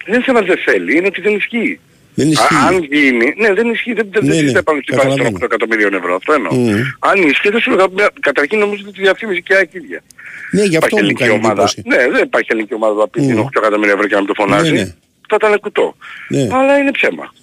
δεν 0.06 0.14
είναι 0.14 0.24
θέμα 0.24 0.42
δεν 0.42 0.58
θέλει, 0.58 0.98
είναι 0.98 1.08
ότι 1.08 1.22
δεν 1.22 1.36
ισχύει. 1.36 1.80
Δεν 2.14 2.28
ισχύει. 2.32 2.54
Α, 2.56 2.68
αν 2.68 2.84
γίνει, 2.84 3.34
ναι 3.38 3.54
δεν 3.54 3.70
ισχύει, 3.70 3.94
δεν, 3.94 4.08
δεν, 4.12 4.24
Ναι, 4.24 4.30
δεν 4.30 4.36
ναι, 4.36 4.42
συζητάει 4.42 4.64
πάνω 4.64 4.80
στην 4.82 4.96
βάση 4.96 5.08
των 5.08 5.16
καταλαβαίνω. 5.18 5.38
8 5.42 5.44
εκατομμυρίων 5.50 5.94
ευρώ, 5.94 6.16
αυτό 6.16 6.34
εννοώ. 6.34 6.54
Μμμ. 6.54 6.82
Αν 7.00 7.22
ισχύει, 7.22 7.50
δεν 7.50 7.60
σου 7.60 7.70
λέγα, 7.72 7.88
καταρχήν 8.20 8.60
νομίζω 8.60 8.84
ότι 8.86 8.94
τη 8.98 9.02
διαφήμιση 9.02 9.42
και 9.42 9.54
η 9.54 9.56
ΑΕΚ 9.56 9.74
ίδια. 9.74 10.04
Ναι, 10.52 10.64
γι' 10.64 10.78
αυτό 10.78 10.78
Υπάρχει 10.78 10.94
μου 10.96 11.00
ελληνική 11.00 11.24
κάνει 11.24 11.34
ομάδα. 11.34 11.52
εντύπωση. 11.52 11.82
Ναι, 11.86 12.10
δεν 12.14 12.24
υπάρχει 12.24 12.48
ελληνική 12.52 12.74
ομάδα 12.74 12.94
που 12.94 13.00
θα 13.00 13.08
πει 13.10 13.24
είναι 13.24 13.42
8 13.42 13.48
εκατομμύρια 13.58 13.94
ευρώ 13.94 14.08
και 14.08 14.14
να 14.14 14.22
μην 14.24 14.28
το 14.28 14.34
φωνάζει. 14.42 14.72
Ναι, 14.72 14.82
ναι. 14.82 14.94
Θα 15.30 15.36
ήταν 15.40 15.60
κουτό. 15.60 15.96
Ναι. 16.28 16.48
Αλλά 16.52 16.78
είναι 16.78 16.92
ψέμα. 16.92 17.34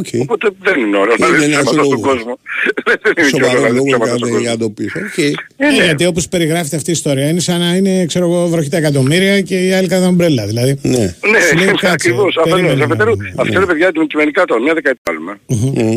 Οκ. 0.00 0.06
Οπότε 0.26 0.46
δεν 0.66 0.76
είναι 0.80 0.96
ωραίο 0.96 1.14
να 1.18 1.26
Είναι 1.26 1.36
λες 1.36 1.46
ένας 1.46 1.64
ψέματα 1.64 1.82
στον 1.84 1.98
λόγος. 1.98 2.00
κόσμο. 2.08 2.38
Δεν 2.86 2.96
είναι 3.16 3.30
και 3.30 3.36
ωραίο 3.36 3.48
Σοβαρό 3.48 3.60
να 3.60 3.66
λες 3.68 3.76
λόγο 3.78 3.86
ψέματα 3.86 4.06
για 4.06 4.16
στον 4.16 4.28
να- 4.28 4.34
κόσμο. 4.34 4.40
για 4.44 4.50
να 4.50 4.58
το 4.62 4.68
πεις. 4.76 4.92
Οκ. 5.06 5.18
Ε, 5.18 5.30
ναι. 5.76 5.84
γιατί 5.84 6.04
όπως 6.12 6.28
περιγράφεται 6.28 6.76
αυτή 6.76 6.90
η 6.90 6.92
ιστορία 7.00 7.28
είναι 7.28 7.40
σαν 7.40 7.58
να 7.64 7.70
είναι 7.78 8.04
ξέρω 8.10 8.24
εγώ, 8.30 8.46
βροχή 8.46 8.68
τα 8.68 8.76
εκατομμύρια 8.76 9.40
και 9.40 9.56
η 9.66 9.72
άλλη 9.72 9.88
κρατά 9.88 10.06
ομπρέλα. 10.06 10.46
Δηλαδή. 10.46 10.72
Ναι. 10.82 10.98
Ναι, 11.32 11.40
Σου 11.48 11.56
λέει, 11.56 11.66
κάτσε, 11.72 11.90
ακριβώς. 11.90 12.36
Αφενός. 12.36 12.58
περίμενε, 12.60 12.84
Αφετέρου, 12.84 13.16
ναι, 13.16 13.22
ναι. 13.28 13.34
αφετέρου, 13.42 13.66
παιδιά, 13.66 13.86
αντικειμενικά 13.88 14.44
τώρα, 14.44 14.60
μια 14.60 14.74
δεκαετία 14.74 15.02
βάλουμε. 15.08 15.32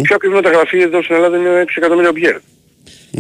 Πιο 0.05 0.15
ακριβή 0.15 0.35
μεταγραφή 0.35 0.77
εδώ 0.88 1.03
στην 1.03 1.15
Ελλάδα 1.15 1.38
είναι 1.38 1.49
6 1.65 1.73
εκατομμύρια 1.77 2.11
Μπιέλ. 2.11 2.38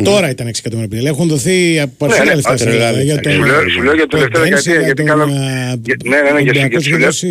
Τώρα 0.03 0.29
ήταν 0.29 0.47
6 0.47 0.59
εκατομμύρια. 0.65 1.09
Έχουν 1.09 1.27
δοθεί 1.27 1.79
από 1.79 1.91
Ναι, 2.05 2.07
παρσέλα 2.11 2.29
ναι, 2.29 2.35
λεφτά 2.35 2.51
α, 2.51 2.57
στην 2.57 2.69
τρελά 2.69 2.85
Ελλάδα 2.87 3.01
για 3.03 3.13
λεφτά. 3.13 3.29
τον. 3.29 3.39
Σου 3.39 3.45
λέω- 3.51 3.69
σου 3.69 3.81
λέω 3.81 3.93
για 3.93 4.07
την 4.07 4.09
τελευταία 4.17 4.41
Ποντένσε, 4.41 4.71
δεκαετία, 4.71 4.73
για 4.73 4.81
γιατί 4.85 5.01
τον, 5.03 5.05
κάναμε- 5.05 5.37
α, 5.37 5.75
για- 5.83 5.97
ναι, 6.03 6.15
ναι, 6.15 6.31
ναι, 6.31 6.39
για- 6.41 6.51
για- 6.51 6.61
Ολυμπιακός 6.61 7.23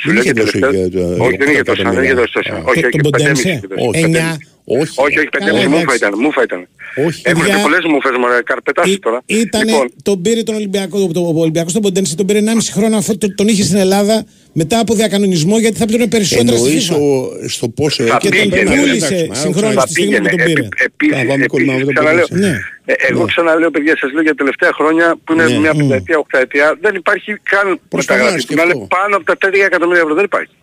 σου 0.00 0.12
λέω- 0.12 0.20
έχει 0.22 0.32
δώσει, 0.32 0.58
ναι. 0.58 0.66
Σου 0.66 0.72
λέω 0.72 0.82
είχε 0.82 0.92
και 0.92 0.92
δώσει 0.92 0.92
τελευταία. 0.92 1.00
για 1.02 1.16
το- 1.16 1.24
Όχι, 1.24 1.36
δεν 1.36 1.48
είχε 1.50 1.62
τόσο, 1.62 1.82
δεν 1.82 2.02
είχε 2.04 2.14
δώσει 2.20 2.32
τόσο. 2.32 2.52
Όχι, 2.70 2.80
Το- 2.80 2.86
όχι, 2.86 2.98
τον 2.98 3.00
Ποντένσε, 3.10 3.32
πεντέμιση 3.32 3.48
είχε 3.48 3.66
δώσει. 3.70 3.86
Όχι, 3.88 4.04
εννιά. 4.04 4.30
Όχι. 4.70 4.92
Όχι, 5.04 5.18
όχι, 5.20 5.28
Καλά, 5.28 5.44
πεντέμιση 5.44 5.66
μούφα 5.68 5.80
εντάξει. 5.82 5.96
ήταν, 5.96 6.12
μούφα 6.24 6.42
ήταν. 6.48 6.60
Όχι. 7.06 7.20
Έχουν 7.24 7.40
Παιδιά- 7.42 7.56
και 7.56 7.62
πολλές 7.62 7.84
μούφες, 7.92 8.12
μωρέ, 8.20 8.38
καρπετάσεις 8.50 8.98
τώρα. 8.98 9.18
Ήταν, 9.26 9.64
Λοιπόν, 9.68 9.86
τον 10.02 10.22
πήρε 10.22 10.42
τον 10.42 10.54
Ολυμπιακό, 10.54 10.98
το, 10.98 11.06
το, 11.12 11.20
ο 11.20 11.40
Ολυμπιακός 11.40 11.72
τον 11.72 11.82
Ποντένσε 11.82 12.16
τον 12.16 12.26
πήρε 12.26 12.38
1,5 12.38 12.70
χρόνο 12.72 12.96
αφού 12.96 13.18
το- 13.18 13.34
τον 13.34 13.48
είχε 13.48 13.62
στην 13.62 13.76
Ελλάδα 13.76 14.24
μετά 14.60 14.76
από 14.84 14.92
διακανονισμό 14.94 15.56
γιατί 15.58 15.76
θα 15.82 15.86
πλήρωνε 15.86 16.08
περισσότερα 16.16 16.56
στη 16.56 16.66
Εννοείς 16.66 16.90
FIFA. 16.90 16.96
ο- 17.44 17.48
στο 17.48 17.66
πόσο 17.68 18.02
Θα 18.04 18.16
Και 18.22 18.28
τον 18.28 18.38
πήγαινε, 18.50 18.70
πούλησε 18.76 19.06
εντάξει, 19.14 19.26
μα, 19.28 19.34
συγχρόνως 19.34 19.74
θα 19.74 19.84
τη 19.86 19.90
στιγμή 19.92 20.16
που 20.16 20.22
πήγαινε. 20.22 20.36
τον 20.36 20.46
πήρε. 20.46 20.60
Επί- 20.66 20.82
Επίσης, 20.88 21.16
Θα 21.18 21.24
βάλουμε 21.28 21.46
κόλλημα 21.52 21.72
με 21.72 21.78
επίσης, 21.80 21.94
το 21.94 22.00
ξαναλέω, 22.00 22.26
πουλήσει. 22.30 22.48
Ναι. 22.48 22.54
ε, 22.92 22.94
εγώ 23.10 23.22
Ναι. 23.24 23.30
ξαναλέω 23.32 23.70
παιδιά 23.74 23.94
σας 24.00 24.08
λέω 24.14 24.22
για 24.26 24.34
τα 24.36 24.40
τελευταία 24.42 24.72
χρόνια 24.78 25.06
που 25.24 25.30
είναι 25.32 25.44
Ναι. 25.46 25.58
μια 25.64 25.72
Μμ. 25.74 25.78
πενταετία, 25.80 26.16
οχταετία 26.24 26.66
δεν 26.84 26.92
υπάρχει 27.02 27.30
καν 27.52 27.66
Προς 27.92 28.04
τα 28.06 28.12
μεταγραφή 28.12 28.34
βάση 28.34 28.46
που 28.48 28.54
να 28.54 28.62
και 28.62 28.68
είναι 28.68 28.76
αυτό. 28.82 28.96
πάνω 28.96 29.12
από 29.18 29.24
τα 29.30 29.36
3 29.42 29.64
εκατομμύρια 29.70 30.02
ευρώ 30.04 30.14
δεν 30.20 30.26
υπάρχει. 30.30 30.54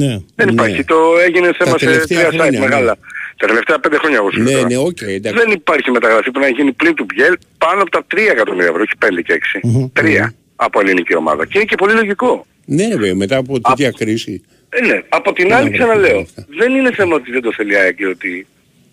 Ναι. 0.00 0.12
Δεν 0.38 0.46
Ναι. 0.46 0.52
υπάρχει. 0.56 0.80
Το 0.92 0.98
έγινε 1.26 1.48
θέμα 1.58 1.74
σε 1.78 1.84
τελευταία 1.86 2.18
τρία 2.18 2.28
site 2.30 2.34
χρόνια, 2.40 2.58
ναι. 2.60 2.66
μεγάλα. 2.66 2.92
Τα 3.40 3.46
τελευταία 3.50 3.76
πέντε 3.82 3.96
χρόνια 4.00 4.18
εγώ 4.22 4.28
σου 4.32 4.40
λέω 4.40 4.46
Ναι, 4.52 4.56
τώρα. 4.60 4.68
ναι, 4.72 4.76
οκ, 4.90 5.00
εντάξει. 5.18 5.38
Δεν 5.40 5.48
υπάρχει 5.60 5.88
μεταγραφή 5.96 6.30
που 6.34 6.40
να 6.44 6.48
γίνει 6.56 6.70
πλην 6.80 6.94
του 6.98 7.04
Μπιέλ 7.08 7.34
πάνω 7.64 7.78
από 7.84 7.90
τα 7.96 8.02
3 8.10 8.30
εκατομμύρια 8.36 8.70
ευρώ, 8.72 8.82
όχι 8.86 8.96
5 9.04 9.20
και 9.26 9.32
6. 9.38 9.56
3 9.98 10.24
από 10.66 10.76
ελληνική 10.82 11.14
ομάδα. 11.22 11.42
Και 11.46 11.52
είναι 11.58 11.64
και 11.70 11.78
πολύ 11.82 11.94
λογικό. 12.00 12.32
Ναι, 12.66 12.94
ρε, 13.00 13.14
μετά 13.14 13.36
από 13.36 13.60
τέτοια 13.60 13.90
κρίση. 13.90 14.42
Ε, 14.68 14.86
ναι. 14.86 15.02
Από 15.08 15.32
την 15.32 15.46
Ναι, 15.46 15.54
άλλη 15.54 15.68
ναι, 15.70 15.76
ξαναλέω, 15.76 16.18
αυτά. 16.20 16.46
δεν 16.48 16.74
είναι 16.74 16.92
θέμα 16.92 17.14
ότι 17.14 17.30
δεν 17.30 17.42
το 17.42 17.52
θέλει 17.52 17.72
η 17.72 17.76
ΑΕΚ 17.76 17.96
και 17.96 18.06
ότι 18.06 18.46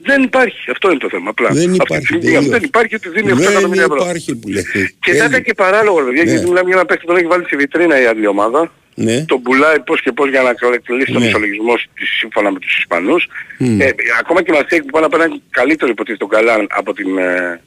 δεν 0.06 0.24
υπάρχει. 0.24 0.72
Αυτό 0.72 0.90
είναι 0.90 1.00
το 1.00 1.10
θέμα. 1.10 1.30
Απλά. 1.30 1.50
Δεν 1.50 1.58
Αυτή 1.58 1.70
τη 1.70 1.76
υπάρχει, 1.84 2.06
στιγμή 2.06 2.24
τελείως. 2.24 2.46
δεν 2.48 2.64
υπάρχει 2.64 2.96
ότι 2.96 3.10
δίνει 3.10 3.32
8 3.32 3.36
Δεν 3.36 3.52
εκατομμύρια 3.52 3.84
ευρώ. 3.84 3.96
υπάρχει 3.96 4.36
που 4.36 4.48
λέει. 4.48 4.66
Και 5.00 5.14
θα 5.14 5.26
ήταν 5.26 5.44
και 5.44 5.54
παράλογο, 5.54 6.00
ρε 6.00 6.06
παιδιά, 6.06 6.24
Ναι. 6.24 6.30
γιατί 6.32 6.46
μιλάμε 6.48 6.68
για 6.70 6.78
ένα 6.78 6.86
παίκτη 6.86 7.02
που 7.02 7.08
τον 7.08 7.18
έχει 7.18 7.28
βάλει 7.28 7.44
στη 7.46 7.56
βιτρίνα 7.56 8.02
η 8.02 8.06
άλλη 8.06 8.28
ομάδα. 8.28 8.72
Ναι. 8.96 9.26
Τον 9.26 9.42
πουλάει 9.42 9.80
πώς 9.80 10.02
και 10.02 10.12
πώς 10.12 10.30
για 10.30 10.42
να 10.42 10.54
κλείσει 10.80 11.12
τον 11.12 11.22
Ναι. 11.22 11.28
ισολογισμό 11.28 11.74
της 11.96 12.10
σύμφωνα 12.20 12.52
με 12.52 12.60
τους 12.60 12.78
Ισπανούς. 12.78 13.28
Μμ. 13.58 13.82
Ε, 13.82 13.90
ακόμα 14.20 14.44
και 14.44 14.52
η 14.52 14.56
Μαστέκ 14.56 14.82
που 14.82 14.90
πάνε 14.92 15.08
να 15.12 15.18
παίρνει 15.18 15.42
καλύτερο 15.50 15.92
υποτίθεται 15.92 16.26
τον 16.26 16.30
Καλάν 16.36 16.68
από 16.70 16.94
την 16.94 17.18
ε, 17.18 17.62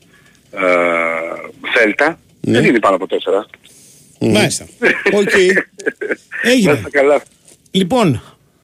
ε, 0.51 0.61
Θέλτα. 1.75 2.19
Ναι. 2.41 2.53
Δεν 2.61 2.65
είναι 2.69 2.79
πάνω 2.79 2.95
από 2.97 3.07
4. 3.07 3.47
Μάλιστα. 4.21 4.67
Οκ. 5.13 5.31
Έγινε. 6.43 6.73
Να 6.73 6.79
είστε 6.79 6.91
καλά. 6.91 7.23
Λοιπόν, 7.71 8.23